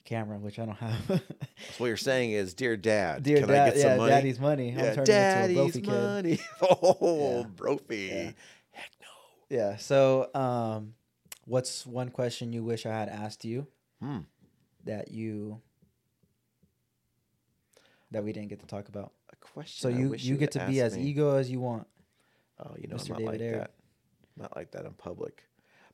camera, 0.03 0.37
which 0.37 0.59
I 0.59 0.65
don't 0.65 0.77
have. 0.77 1.21
So 1.57 1.83
what 1.83 1.87
you're 1.87 1.97
saying 1.97 2.31
is, 2.31 2.53
dear 2.53 2.77
dad, 2.77 3.23
Dear 3.23 3.39
can 3.39 3.47
dad, 3.47 3.67
I 3.67 3.69
get 3.71 3.81
some 3.81 3.91
yeah, 3.91 3.97
money? 3.97 4.11
daddy's 4.11 4.39
money. 4.39 4.69
I'm 4.71 4.77
yeah, 4.77 4.93
turning 4.93 5.05
daddy's 5.05 5.57
into 5.57 5.59
a 5.61 5.63
Brophy 5.63 5.81
kid. 5.81 5.89
money. 5.89 6.39
Oh, 6.61 7.39
Yeah. 7.41 7.47
Brophy. 7.55 8.35
Yeah. 9.49 9.57
Heck 9.57 9.67
no. 9.67 9.69
Yeah. 9.71 9.77
So, 9.77 10.29
um, 10.35 10.93
what's 11.45 11.85
one 11.85 12.09
question 12.09 12.53
you 12.53 12.63
wish 12.63 12.85
I 12.85 12.91
had 12.97 13.09
asked 13.09 13.45
you 13.45 13.67
Hmm. 14.01 14.19
that 14.83 15.11
you 15.11 15.61
that 18.11 18.23
we 18.23 18.31
didn't 18.33 18.49
get 18.49 18.59
to 18.59 18.67
talk 18.67 18.87
about? 18.87 19.11
A 19.31 19.35
question. 19.37 19.81
So 19.81 19.95
I 19.95 19.99
you 19.99 20.09
wish 20.09 20.23
you 20.23 20.37
get 20.37 20.51
to 20.51 20.65
be 20.65 20.81
as 20.81 20.95
me. 20.97 21.03
ego 21.03 21.35
as 21.35 21.49
you 21.49 21.59
want. 21.59 21.87
Oh, 22.59 22.75
you 22.77 22.87
know, 22.87 22.95
Mr. 22.95 23.03
I'm 23.03 23.09
not 23.09 23.17
David 23.19 23.31
like 23.31 23.41
Aird. 23.41 23.61
that. 23.61 23.71
Not 24.37 24.55
like 24.55 24.71
that 24.71 24.85
in 24.85 24.93
public. 24.93 25.43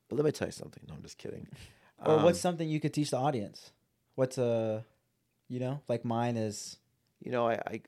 But 0.08 0.16
let 0.18 0.26
me 0.26 0.32
tell 0.32 0.48
you 0.48 0.52
something. 0.52 0.84
No, 0.88 0.96
I'm 0.96 1.02
just 1.02 1.18
kidding. 1.18 1.48
Or 2.04 2.16
Um, 2.16 2.24
what's 2.24 2.40
something 2.40 2.68
you 2.68 2.80
could 2.80 2.96
teach 2.96 3.12
the 3.12 3.18
audience? 3.18 3.72
What's 4.16 4.40
a, 4.40 4.84
you 5.48 5.60
know, 5.60 5.82
like 5.88 6.04
mine 6.04 6.36
is. 6.36 6.80
You 7.24 7.32
know, 7.32 7.48
I, 7.48 7.54
I 7.68 7.82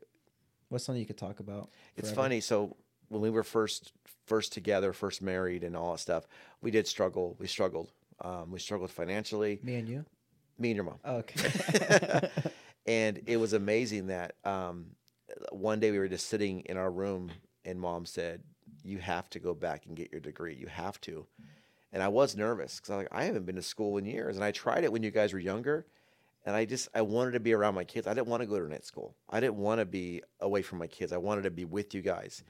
What's 0.69 0.85
something 0.85 0.99
you 0.99 1.07
could 1.07 1.17
talk 1.17 1.39
about? 1.39 1.71
it's 1.97 2.11
funny. 2.11 2.39
So 2.39 2.75
when 3.09 3.21
we 3.21 3.31
were 3.31 3.43
first 3.43 3.91
first 4.25 4.53
together, 4.53 4.93
first 4.93 5.21
married, 5.21 5.63
and 5.63 5.75
all 5.75 5.93
that 5.93 5.99
stuff, 5.99 6.27
we 6.61 6.71
did 6.71 6.87
struggle. 6.87 7.35
We 7.39 7.47
struggled. 7.47 7.91
Um, 8.21 8.51
we 8.51 8.59
struggled 8.59 8.91
financially. 8.91 9.59
Me 9.63 9.75
and 9.75 9.87
you. 9.87 10.05
Me 10.57 10.69
and 10.69 10.75
your 10.75 10.85
mom. 10.85 10.99
Oh, 11.03 11.15
okay. 11.17 12.29
and 12.85 13.21
it 13.25 13.37
was 13.37 13.53
amazing 13.53 14.07
that 14.07 14.35
um, 14.43 14.87
one 15.51 15.79
day 15.79 15.91
we 15.91 15.99
were 15.99 16.07
just 16.07 16.27
sitting 16.27 16.61
in 16.61 16.77
our 16.77 16.91
room 16.91 17.31
and 17.65 17.79
mom 17.79 18.05
said 18.05 18.41
you 18.83 18.97
have 18.97 19.29
to 19.29 19.39
go 19.39 19.53
back 19.53 19.85
and 19.85 19.95
get 19.95 20.11
your 20.11 20.21
degree 20.21 20.55
you 20.55 20.67
have 20.67 20.99
to 21.01 21.25
and 21.91 22.03
i 22.03 22.07
was 22.07 22.35
nervous 22.35 22.77
because 22.77 22.91
i 22.91 22.95
like 22.95 23.07
i 23.11 23.23
haven't 23.23 23.45
been 23.45 23.55
to 23.55 23.61
school 23.61 23.97
in 23.97 24.05
years 24.05 24.35
and 24.35 24.43
i 24.43 24.51
tried 24.51 24.83
it 24.83 24.91
when 24.91 25.03
you 25.03 25.11
guys 25.11 25.33
were 25.33 25.39
younger 25.39 25.85
and 26.45 26.55
i 26.55 26.65
just 26.65 26.89
i 26.93 27.01
wanted 27.01 27.31
to 27.31 27.39
be 27.39 27.53
around 27.53 27.75
my 27.75 27.83
kids 27.83 28.07
i 28.07 28.13
didn't 28.13 28.27
want 28.27 28.41
to 28.41 28.47
go 28.47 28.59
to 28.59 28.67
night 28.67 28.85
school 28.85 29.15
i 29.29 29.39
didn't 29.39 29.55
want 29.55 29.79
to 29.79 29.85
be 29.85 30.21
away 30.41 30.61
from 30.61 30.77
my 30.77 30.87
kids 30.87 31.13
i 31.13 31.17
wanted 31.17 31.43
to 31.43 31.51
be 31.51 31.65
with 31.65 31.93
you 31.93 32.01
guys 32.01 32.43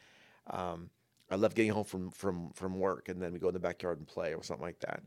um, 0.49 0.89
i 1.33 1.35
love 1.35 1.53
getting 1.55 1.71
home 1.71 1.83
from 1.83 2.09
from 2.11 2.49
from 2.53 2.79
work 2.79 3.09
and 3.09 3.21
then 3.21 3.33
we 3.33 3.39
go 3.39 3.47
in 3.49 3.53
the 3.53 3.59
backyard 3.59 3.97
and 3.97 4.07
play 4.07 4.33
or 4.33 4.43
something 4.43 4.65
like 4.65 4.79
that 4.79 4.99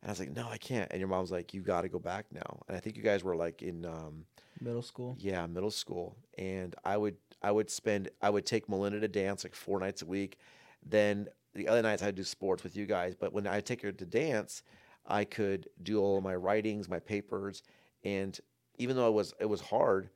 And 0.00 0.08
I 0.10 0.12
was 0.12 0.20
like, 0.20 0.30
no, 0.40 0.46
I 0.48 0.58
can't. 0.58 0.88
And 0.92 1.00
your 1.00 1.08
mom's 1.08 1.32
like, 1.32 1.52
you 1.54 1.60
got 1.60 1.82
to 1.82 1.88
go 1.88 1.98
back 1.98 2.26
now. 2.30 2.50
And 2.68 2.76
I 2.76 2.80
think 2.80 2.96
you 2.96 3.02
guys 3.02 3.24
were 3.24 3.34
like 3.34 3.62
in, 3.62 3.84
um, 3.84 4.26
Middle 4.60 4.82
school. 4.82 5.16
yeah, 5.18 5.44
middle 5.46 5.72
school. 5.72 6.16
And 6.38 6.76
I 6.84 6.96
would, 6.96 7.16
I 7.42 7.50
would 7.50 7.68
spend, 7.68 8.08
I 8.22 8.30
would 8.30 8.46
take 8.46 8.68
Melinda 8.68 9.00
to 9.00 9.08
dance 9.08 9.42
like 9.44 9.56
four 9.56 9.80
nights 9.80 10.02
a 10.02 10.06
week. 10.06 10.38
Then 10.86 11.26
the 11.54 11.66
other 11.66 11.82
nights 11.82 12.02
I'd 12.04 12.14
do 12.14 12.22
sports 12.22 12.62
with 12.62 12.76
you 12.76 12.86
guys. 12.86 13.16
But 13.16 13.32
when 13.32 13.46
I 13.48 13.60
take 13.60 13.82
her 13.82 13.90
to 13.92 14.06
dance, 14.06 14.62
I 15.04 15.24
could 15.24 15.68
do 15.82 16.00
all 16.00 16.16
of 16.18 16.22
my 16.24 16.36
writings, 16.36 16.88
my 16.88 17.00
papers, 17.00 17.62
and 18.04 18.38
even 18.78 18.94
though 18.96 19.08
it 19.08 19.14
was 19.14 19.34
it 19.40 19.48
was 19.48 19.60
hard, 19.60 20.10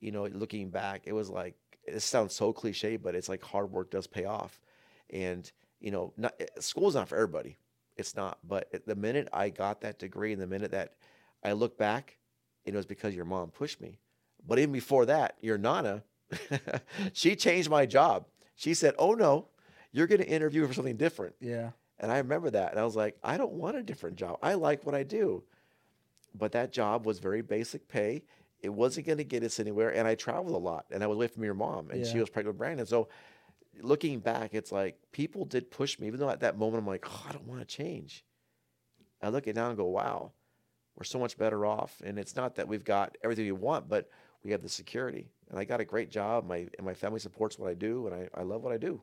you 0.00 0.12
know, 0.12 0.26
looking 0.26 0.70
back, 0.70 1.02
it 1.06 1.12
was 1.12 1.28
like 1.28 1.56
it 1.82 2.00
sounds 2.02 2.34
so 2.36 2.52
cliche, 2.52 2.96
but 2.96 3.14
it's 3.16 3.28
like 3.28 3.42
hard 3.42 3.72
work 3.72 3.90
does 3.90 4.06
pay 4.06 4.26
off, 4.26 4.60
and 5.10 5.50
you 5.80 5.90
know, 5.90 6.12
not 6.16 6.34
eh, 6.40 6.46
school's 6.60 6.94
not 6.94 7.08
for 7.08 7.16
everybody. 7.16 7.58
It's 7.96 8.16
not, 8.16 8.38
but 8.42 8.68
the 8.86 8.96
minute 8.96 9.28
I 9.32 9.50
got 9.50 9.80
that 9.82 9.98
degree, 9.98 10.32
and 10.32 10.42
the 10.42 10.46
minute 10.46 10.72
that 10.72 10.94
I 11.44 11.52
look 11.52 11.78
back, 11.78 12.16
it 12.64 12.74
was 12.74 12.86
because 12.86 13.14
your 13.14 13.24
mom 13.24 13.50
pushed 13.50 13.80
me. 13.80 13.98
But 14.46 14.58
even 14.58 14.72
before 14.72 15.06
that, 15.06 15.36
your 15.40 15.58
nana, 15.58 16.02
she 17.12 17.36
changed 17.36 17.70
my 17.70 17.86
job. 17.86 18.26
She 18.56 18.74
said, 18.74 18.94
"Oh 18.98 19.12
no, 19.12 19.48
you're 19.92 20.06
going 20.06 20.20
to 20.20 20.28
interview 20.28 20.66
for 20.66 20.74
something 20.74 20.96
different." 20.96 21.34
Yeah. 21.40 21.70
And 21.98 22.10
I 22.10 22.18
remember 22.18 22.50
that. 22.50 22.72
And 22.72 22.80
I 22.80 22.84
was 22.84 22.96
like, 22.96 23.16
I 23.22 23.36
don't 23.36 23.52
want 23.52 23.76
a 23.76 23.82
different 23.82 24.16
job. 24.16 24.38
I 24.42 24.54
like 24.54 24.84
what 24.84 24.94
I 24.94 25.02
do. 25.02 25.44
But 26.36 26.52
that 26.52 26.72
job 26.72 27.06
was 27.06 27.18
very 27.18 27.42
basic 27.42 27.86
pay. 27.88 28.24
It 28.60 28.70
wasn't 28.70 29.06
going 29.06 29.18
to 29.18 29.24
get 29.24 29.44
us 29.44 29.60
anywhere. 29.60 29.90
And 29.90 30.08
I 30.08 30.14
traveled 30.14 30.54
a 30.54 30.58
lot 30.58 30.86
and 30.90 31.04
I 31.04 31.06
was 31.06 31.16
away 31.16 31.28
from 31.28 31.44
your 31.44 31.54
mom 31.54 31.90
and 31.90 32.04
she 32.04 32.18
was 32.18 32.30
pregnant 32.30 32.54
with 32.54 32.58
Brandon. 32.58 32.86
So 32.86 33.08
looking 33.80 34.20
back, 34.20 34.54
it's 34.54 34.72
like 34.72 34.98
people 35.12 35.44
did 35.44 35.70
push 35.70 35.98
me, 35.98 36.06
even 36.06 36.20
though 36.20 36.30
at 36.30 36.40
that 36.40 36.58
moment 36.58 36.80
I'm 36.82 36.86
like, 36.86 37.06
oh, 37.08 37.26
I 37.28 37.32
don't 37.32 37.46
want 37.46 37.60
to 37.60 37.66
change. 37.66 38.24
I 39.22 39.28
look 39.28 39.44
at 39.44 39.50
it 39.50 39.56
now 39.56 39.68
and 39.68 39.76
go, 39.76 39.86
wow, 39.86 40.32
we're 40.96 41.04
so 41.04 41.18
much 41.18 41.38
better 41.38 41.64
off. 41.66 42.00
And 42.04 42.18
it's 42.18 42.36
not 42.36 42.56
that 42.56 42.68
we've 42.68 42.84
got 42.84 43.16
everything 43.22 43.46
we 43.46 43.52
want, 43.52 43.88
but 43.88 44.08
we 44.42 44.50
have 44.50 44.62
the 44.62 44.68
security. 44.68 45.28
And 45.50 45.58
I 45.58 45.64
got 45.64 45.80
a 45.80 45.84
great 45.84 46.10
job. 46.10 46.46
My 46.46 46.66
and 46.78 46.84
my 46.84 46.94
family 46.94 47.20
supports 47.20 47.58
what 47.58 47.70
I 47.70 47.74
do, 47.74 48.06
and 48.06 48.14
I, 48.14 48.40
I 48.40 48.42
love 48.42 48.62
what 48.62 48.72
I 48.72 48.78
do. 48.78 49.00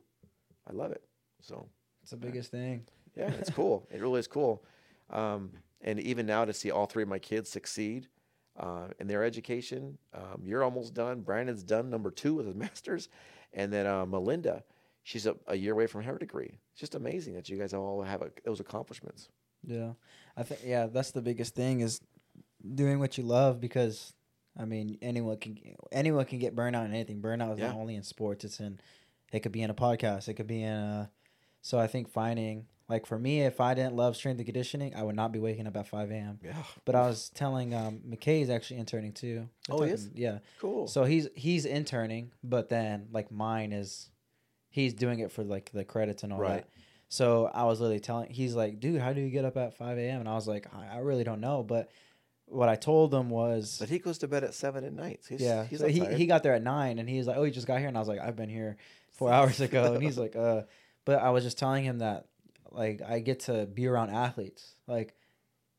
I 0.68 0.72
love 0.72 0.92
it. 0.92 1.02
So 1.40 1.68
It's 2.02 2.12
the 2.12 2.16
biggest 2.16 2.50
thing. 2.50 2.86
yeah, 3.16 3.30
it's 3.32 3.50
cool. 3.54 3.86
It 3.90 4.00
really 4.00 4.20
is 4.20 4.28
cool. 4.28 4.64
Um, 5.10 5.50
and 5.80 5.98
even 6.00 6.26
now 6.26 6.44
to 6.44 6.52
see 6.52 6.70
all 6.70 6.86
three 6.86 7.02
of 7.02 7.08
my 7.08 7.18
kids 7.18 7.50
succeed 7.50 8.06
uh, 8.58 8.88
in 9.00 9.08
their 9.08 9.24
education, 9.24 9.98
um, 10.14 10.42
you're 10.44 10.62
almost 10.62 10.94
done. 10.94 11.20
Brandon's 11.22 11.64
done 11.64 11.90
number 11.90 12.10
two 12.10 12.34
with 12.34 12.46
his 12.46 12.54
master's, 12.64 13.08
and 13.54 13.72
then 13.72 13.86
uh, 13.86 14.06
Melinda, 14.06 14.64
she's 15.02 15.26
a, 15.26 15.36
a 15.46 15.56
year 15.56 15.72
away 15.72 15.86
from 15.86 16.02
her 16.02 16.18
degree. 16.18 16.58
It's 16.72 16.80
just 16.80 16.94
amazing 16.94 17.34
that 17.34 17.48
you 17.48 17.56
guys 17.58 17.74
all 17.74 18.02
have 18.02 18.22
a, 18.22 18.30
those 18.44 18.60
accomplishments. 18.60 19.28
Yeah. 19.64 19.92
I 20.36 20.42
think 20.42 20.60
yeah, 20.64 20.86
that's 20.86 21.10
the 21.12 21.22
biggest 21.22 21.54
thing 21.54 21.80
is 21.80 22.00
doing 22.74 22.98
what 22.98 23.18
you 23.18 23.24
love 23.24 23.60
because 23.60 24.14
I 24.58 24.64
mean 24.64 24.98
anyone 25.02 25.36
can 25.38 25.58
anyone 25.90 26.24
can 26.24 26.38
get 26.38 26.56
burnout 26.56 26.84
in 26.86 26.92
anything. 26.94 27.20
Burnout 27.20 27.54
is 27.54 27.58
Yeah. 27.58 27.68
not 27.68 27.76
only 27.76 27.94
in 27.96 28.02
sports, 28.02 28.44
it's 28.44 28.60
in 28.60 28.80
it 29.32 29.40
could 29.40 29.52
be 29.52 29.62
in 29.62 29.70
a 29.70 29.74
podcast, 29.74 30.28
it 30.28 30.34
could 30.34 30.46
be 30.46 30.62
in 30.62 30.72
a 30.72 31.10
so 31.60 31.78
I 31.78 31.86
think 31.86 32.08
finding 32.10 32.66
like 32.88 33.06
for 33.06 33.18
me, 33.18 33.42
if 33.42 33.60
I 33.60 33.74
didn't 33.74 33.94
love 33.96 34.16
strength 34.16 34.38
and 34.38 34.46
conditioning, 34.46 34.94
I 34.94 35.02
would 35.02 35.16
not 35.16 35.32
be 35.32 35.38
waking 35.38 35.66
up 35.66 35.76
at 35.76 35.86
five 35.86 36.10
AM. 36.10 36.38
Yeah, 36.42 36.54
But 36.84 36.94
I 36.94 37.06
was 37.06 37.30
telling 37.30 37.74
um 37.74 38.00
McKay 38.08 38.42
is 38.42 38.50
actually 38.50 38.80
interning 38.80 39.12
too. 39.12 39.48
We're 39.68 39.74
Oh, 39.76 39.82
he 39.82 39.90
is? 39.92 40.10
Yeah. 40.14 40.38
cool. 40.58 40.86
So 40.86 41.04
he's 41.04 41.28
he's 41.34 41.64
interning, 41.64 42.32
but 42.42 42.68
then 42.68 43.08
like 43.12 43.30
mine 43.30 43.72
is 43.72 44.10
he's 44.70 44.94
doing 44.94 45.18
it 45.20 45.30
for 45.32 45.44
like 45.44 45.70
the 45.72 45.84
credits 45.84 46.22
and 46.22 46.32
all 46.32 46.38
Right. 46.40 46.62
that. 46.64 46.68
So 47.08 47.50
I 47.52 47.64
was 47.64 47.80
literally 47.80 48.00
telling 48.00 48.30
he's 48.30 48.54
like, 48.54 48.80
dude, 48.80 49.00
how 49.00 49.12
do 49.12 49.20
you 49.20 49.30
get 49.30 49.44
up 49.44 49.56
at 49.56 49.74
five 49.76 49.98
AM? 49.98 50.20
And 50.20 50.28
I 50.28 50.34
was 50.34 50.48
like, 50.48 50.66
I, 50.74 50.94
I 50.94 50.98
really 50.98 51.24
don't 51.24 51.40
know. 51.40 51.62
But 51.62 51.90
what 52.46 52.68
I 52.68 52.74
told 52.76 53.12
him 53.14 53.30
was 53.30 53.76
but 53.78 53.88
he 53.88 53.98
goes 53.98 54.18
to 54.18 54.28
bed 54.28 54.44
at 54.44 54.54
seven 54.54 54.84
at 54.84 54.92
night. 54.92 55.20
He's, 55.28 55.40
Yeah. 55.40 55.64
he's 55.66 55.78
so 55.80 55.86
he, 55.88 56.00
tired. 56.00 56.16
he 56.16 56.26
got 56.26 56.42
there 56.42 56.54
at 56.54 56.62
nine 56.62 56.98
and 56.98 57.08
he's 57.08 57.26
like, 57.26 57.36
Oh, 57.36 57.44
he 57.44 57.50
just 57.50 57.66
got 57.66 57.78
here? 57.78 57.88
And 57.88 57.96
I 57.96 58.00
was 58.00 58.08
like, 58.08 58.20
I've 58.20 58.36
been 58.36 58.48
here 58.50 58.76
four 59.12 59.30
hours 59.32 59.60
ago. 59.60 59.92
And 59.94 60.02
he's 60.02 60.18
like, 60.18 60.34
uh 60.36 60.62
but 61.04 61.20
I 61.20 61.30
was 61.30 61.42
just 61.44 61.58
telling 61.58 61.84
him 61.84 61.98
that 61.98 62.26
like 62.72 63.02
I 63.06 63.20
get 63.20 63.40
to 63.40 63.66
be 63.66 63.86
around 63.86 64.10
athletes. 64.10 64.74
Like 64.86 65.14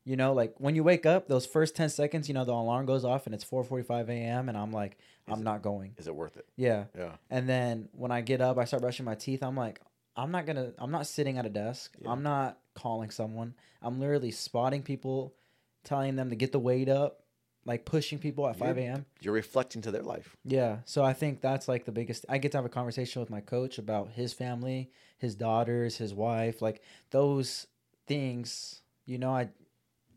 you 0.04 0.16
know, 0.16 0.34
like 0.34 0.54
when 0.58 0.74
you 0.74 0.84
wake 0.84 1.06
up, 1.06 1.28
those 1.28 1.46
first 1.46 1.74
ten 1.74 1.88
seconds, 1.88 2.28
you 2.28 2.34
know, 2.34 2.44
the 2.44 2.52
alarm 2.52 2.86
goes 2.86 3.04
off 3.04 3.26
and 3.26 3.34
it's 3.34 3.44
four 3.44 3.64
forty 3.64 3.84
five 3.84 4.10
AM 4.10 4.48
and 4.48 4.58
I'm 4.58 4.70
like, 4.70 4.98
I'm 5.28 5.42
not 5.42 5.62
going. 5.62 5.94
Is 5.96 6.06
it 6.06 6.14
worth 6.14 6.36
it? 6.36 6.46
Yeah. 6.56 6.84
Yeah. 6.96 7.12
And 7.30 7.48
then 7.48 7.88
when 7.92 8.10
I 8.10 8.20
get 8.20 8.40
up, 8.40 8.58
I 8.58 8.64
start 8.64 8.82
brushing 8.82 9.06
my 9.06 9.14
teeth. 9.14 9.42
I'm 9.42 9.56
like, 9.56 9.80
I'm 10.16 10.30
not 10.30 10.46
gonna. 10.46 10.72
I'm 10.78 10.90
not 10.90 11.06
sitting 11.06 11.38
at 11.38 11.46
a 11.46 11.50
desk. 11.50 11.96
Yeah. 12.00 12.10
I'm 12.10 12.22
not 12.22 12.58
calling 12.74 13.10
someone. 13.10 13.54
I'm 13.82 13.98
literally 13.98 14.30
spotting 14.30 14.82
people, 14.82 15.34
telling 15.82 16.16
them 16.16 16.30
to 16.30 16.36
get 16.36 16.52
the 16.52 16.58
weight 16.58 16.88
up, 16.88 17.23
like 17.66 17.84
pushing 17.84 18.18
people 18.18 18.46
at 18.48 18.56
5 18.56 18.76
a.m. 18.78 19.06
You're 19.20 19.32
reflecting 19.34 19.80
to 19.82 19.90
their 19.90 20.02
life. 20.02 20.36
Yeah. 20.44 20.78
So 20.84 21.02
I 21.02 21.12
think 21.12 21.40
that's 21.40 21.66
like 21.68 21.84
the 21.84 21.92
biggest. 21.92 22.26
I 22.28 22.38
get 22.38 22.52
to 22.52 22.58
have 22.58 22.64
a 22.64 22.68
conversation 22.70 23.20
with 23.20 23.30
my 23.30 23.40
coach 23.40 23.78
about 23.78 24.10
his 24.10 24.32
family, 24.32 24.90
his 25.18 25.34
daughters, 25.34 25.96
his 25.96 26.12
wife, 26.14 26.60
like 26.62 26.82
those 27.10 27.66
things. 28.06 28.82
You 29.06 29.18
know, 29.18 29.30
I. 29.30 29.48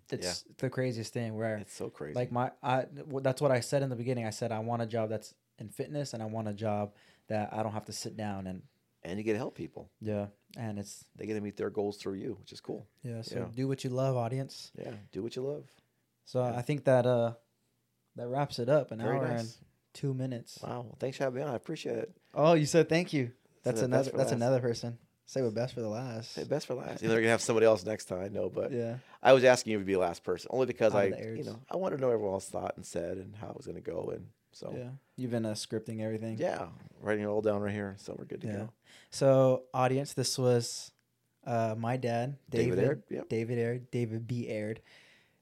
It's 0.09 0.45
the 0.57 0.69
craziest 0.69 1.11
thing 1.11 1.35
where 1.35 1.57
It's 1.57 1.73
so 1.75 1.89
crazy. 1.89 2.15
like 2.15 2.31
my 2.31 2.51
I 2.63 2.85
that's 3.21 3.41
what 3.41 3.51
I 3.51 3.59
said 3.59 3.83
in 3.83 3.89
the 3.89 3.95
beginning. 3.97 4.25
I 4.25 4.29
said 4.29 4.53
I 4.53 4.59
want 4.59 4.81
a 4.81 4.85
job 4.85 5.09
that's 5.09 5.33
in 5.59 5.67
fitness 5.67 6.13
and 6.13 6.23
I 6.23 6.27
want 6.27 6.47
a 6.47 6.53
job 6.53 6.93
that 7.27 7.49
I 7.51 7.61
don't 7.61 7.73
have 7.73 7.83
to 7.85 7.91
sit 7.91 8.15
down 8.15 8.47
and 8.47 8.61
and 9.03 9.17
you 9.19 9.23
get 9.25 9.33
to 9.33 9.37
help 9.37 9.55
people. 9.55 9.89
yeah, 9.99 10.27
and 10.57 10.79
it's 10.79 11.03
They 11.17 11.25
get 11.25 11.33
to 11.33 11.41
meet 11.41 11.57
their 11.57 11.69
goals 11.69 11.97
through 11.97 12.15
you, 12.15 12.37
which 12.39 12.53
is 12.53 12.61
cool. 12.61 12.87
yeah, 13.03 13.21
so 13.21 13.35
Yeah. 13.39 13.45
do 13.53 13.67
what 13.67 13.83
you 13.83 13.89
love, 13.89 14.15
audience. 14.15 14.71
Yeah. 14.77 14.91
Do 15.11 15.23
what 15.23 15.35
you 15.35 15.41
love. 15.41 15.65
So 16.27 16.43
Yeah. 16.43 16.55
I 16.57 16.61
think 16.61 16.83
that 16.83 17.05
uh 17.07 17.33
that 18.15 18.27
wraps 18.27 18.59
it 18.59 18.69
up 18.69 18.91
an 18.91 18.99
Very 18.99 19.17
hour 19.17 19.27
nice. 19.27 19.39
and 19.39 19.49
2 19.93 20.13
minutes. 20.13 20.59
Wow. 20.61 20.81
Well, 20.81 20.97
thanks 20.99 21.17
for 21.17 21.23
having 21.23 21.39
me 21.41 21.45
on. 21.47 21.53
I 21.53 21.55
appreciate 21.55 21.97
it. 21.97 22.11
Oh, 22.35 22.53
you 22.53 22.65
said 22.67 22.87
thank 22.89 23.13
you. 23.13 23.31
That's 23.63 23.79
Saved 23.79 23.91
the 23.91 23.97
best 23.97 24.07
another 24.07 24.11
for 24.11 24.17
that's 24.17 24.31
last. 24.31 24.35
another 24.35 24.59
person. 24.61 24.97
Say 25.25 25.41
what 25.41 25.53
best 25.53 25.73
for 25.73 25.81
the 25.81 25.89
last. 25.89 26.31
Say 26.33 26.43
best 26.45 26.67
for 26.67 26.73
last. 26.75 27.01
You 27.01 27.07
know, 27.07 27.13
they're 27.13 27.21
gonna 27.21 27.31
have 27.31 27.41
somebody 27.41 27.65
else 27.65 27.83
next 27.85 28.05
time. 28.05 28.21
I 28.21 28.27
know, 28.29 28.49
but 28.49 28.71
yeah. 28.71 28.97
I 29.21 29.33
was 29.33 29.43
asking 29.43 29.71
you 29.73 29.79
to 29.79 29.83
be 29.85 29.93
the 29.93 29.99
last 29.99 30.23
person 30.23 30.47
only 30.53 30.67
because 30.67 30.93
Out 30.93 30.99
I, 30.99 31.03
of 31.05 31.11
the 31.11 31.19
airs. 31.19 31.37
you 31.39 31.43
know, 31.45 31.59
I 31.69 31.75
wanted 31.75 31.95
to 31.97 32.01
know 32.01 32.07
what 32.07 32.13
everyone 32.13 32.33
else 32.35 32.47
thought 32.49 32.75
and 32.77 32.85
said 32.85 33.17
and 33.17 33.35
how 33.35 33.49
it 33.49 33.57
was 33.57 33.65
gonna 33.67 33.81
go, 33.81 34.11
and 34.13 34.27
so 34.53 34.73
Yeah. 34.75 34.89
You've 35.17 35.31
been 35.31 35.45
uh, 35.45 35.51
scripting 35.53 35.99
everything. 36.01 36.37
yeah, 36.37 36.67
writing 37.01 37.23
it 37.25 37.27
all 37.27 37.41
down 37.41 37.61
right 37.61 37.73
here, 37.73 37.95
so 37.97 38.15
we're 38.17 38.25
good 38.25 38.41
to 38.41 38.47
Yeah. 38.47 38.53
go. 38.53 38.69
So, 39.09 39.63
audience, 39.73 40.13
this 40.13 40.37
was 40.37 40.91
uh, 41.45 41.75
my 41.77 41.97
dad, 41.97 42.37
David 42.49 42.75
David. 42.75 42.83
Aird, 42.85 43.03
yep. 43.09 43.29
David 43.29 43.57
Aird, 43.57 43.91
David 43.91 44.27
B. 44.27 44.47
Aird. 44.47 44.81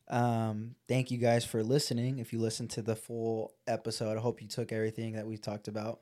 Um, 0.08 0.76
thank 0.88 1.12
you 1.12 1.18
guys 1.18 1.46
for 1.46 1.64
listening. 1.64 2.20
If 2.20 2.32
you 2.32 2.40
listened 2.40 2.70
to 2.72 2.82
the 2.82 2.96
full 2.96 3.54
episode, 3.68 4.18
I 4.18 4.22
hope 4.22 4.42
you 4.42 4.48
took 4.48 4.72
everything 4.72 5.14
that 5.14 5.26
we 5.26 5.38
talked 5.38 5.68
about. 5.68 6.02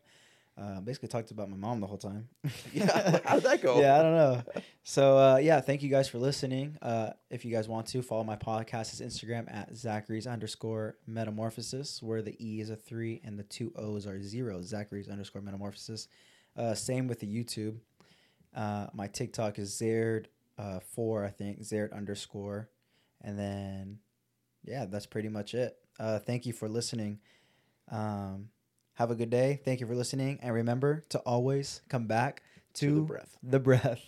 Uh, 0.56 0.80
basically, 0.82 1.08
talked 1.08 1.32
about 1.32 1.50
my 1.50 1.58
mom 1.58 1.80
the 1.80 1.88
whole 1.88 1.98
time. 1.98 2.28
Yeah, 2.74 3.20
how 3.26 3.36
did 3.36 3.44
that 3.44 3.62
go? 3.64 3.80
yeah, 3.82 4.00
I 4.00 4.04
don't 4.04 4.14
know. 4.14 4.44
So, 4.84 5.18
uh, 5.18 5.38
yeah, 5.38 5.62
thank 5.62 5.82
you 5.82 5.90
guys 5.90 6.08
for 6.08 6.20
listening. 6.20 6.78
Uh, 6.82 7.12
if 7.32 7.44
you 7.44 7.52
guys 7.52 7.68
want 7.68 7.88
to 7.88 8.02
follow 8.04 8.24
my 8.24 8.36
podcast, 8.36 9.00
it's 9.00 9.02
Instagram 9.02 9.52
at 9.52 9.74
Zachary's 9.76 10.28
underscore 10.28 10.98
metamorphosis, 11.08 12.04
where 12.04 12.22
the 12.22 12.36
E 12.40 12.62
is 12.62 12.70
a 12.70 12.76
three 12.76 13.20
and 13.24 13.40
the 13.40 13.44
two 13.44 13.72
O's 13.76 14.06
are 14.06 14.22
zero. 14.22 14.62
Zachary's 14.62 15.10
underscore 15.10 15.42
metamorphosis. 15.42 16.08
Uh, 16.56 16.76
same 16.76 17.08
with 17.08 17.20
the 17.20 17.28
YouTube. 17.28 17.78
Uh, 18.56 18.88
my 18.94 19.08
TikTok 19.08 19.58
is 19.58 19.72
Zared 19.72 20.26
uh, 20.60 20.80
four, 20.80 21.26
I 21.26 21.30
think 21.30 21.62
Zared 21.62 21.94
underscore, 21.94 22.70
and 23.24 23.38
then 23.38 24.00
yeah, 24.64 24.86
that's 24.86 25.06
pretty 25.06 25.30
much 25.30 25.54
it. 25.54 25.76
Uh, 26.00 26.20
thank 26.20 26.46
you 26.46 26.54
for 26.54 26.68
listening. 26.70 27.20
Um, 27.92 28.50
have 28.96 29.12
a 29.12 29.16
good 29.16 29.30
day. 29.30 29.60
Thank 29.66 29.80
you 29.80 29.88
for 29.88 29.96
listening, 29.96 30.40
and 30.42 30.54
remember 30.54 31.04
to 31.10 31.20
always 31.20 31.82
come 31.90 32.08
back 32.08 32.44
To 32.76 32.96
the 32.96 33.02
breath. 33.02 33.38
the 33.44 33.60
breath. 33.60 34.02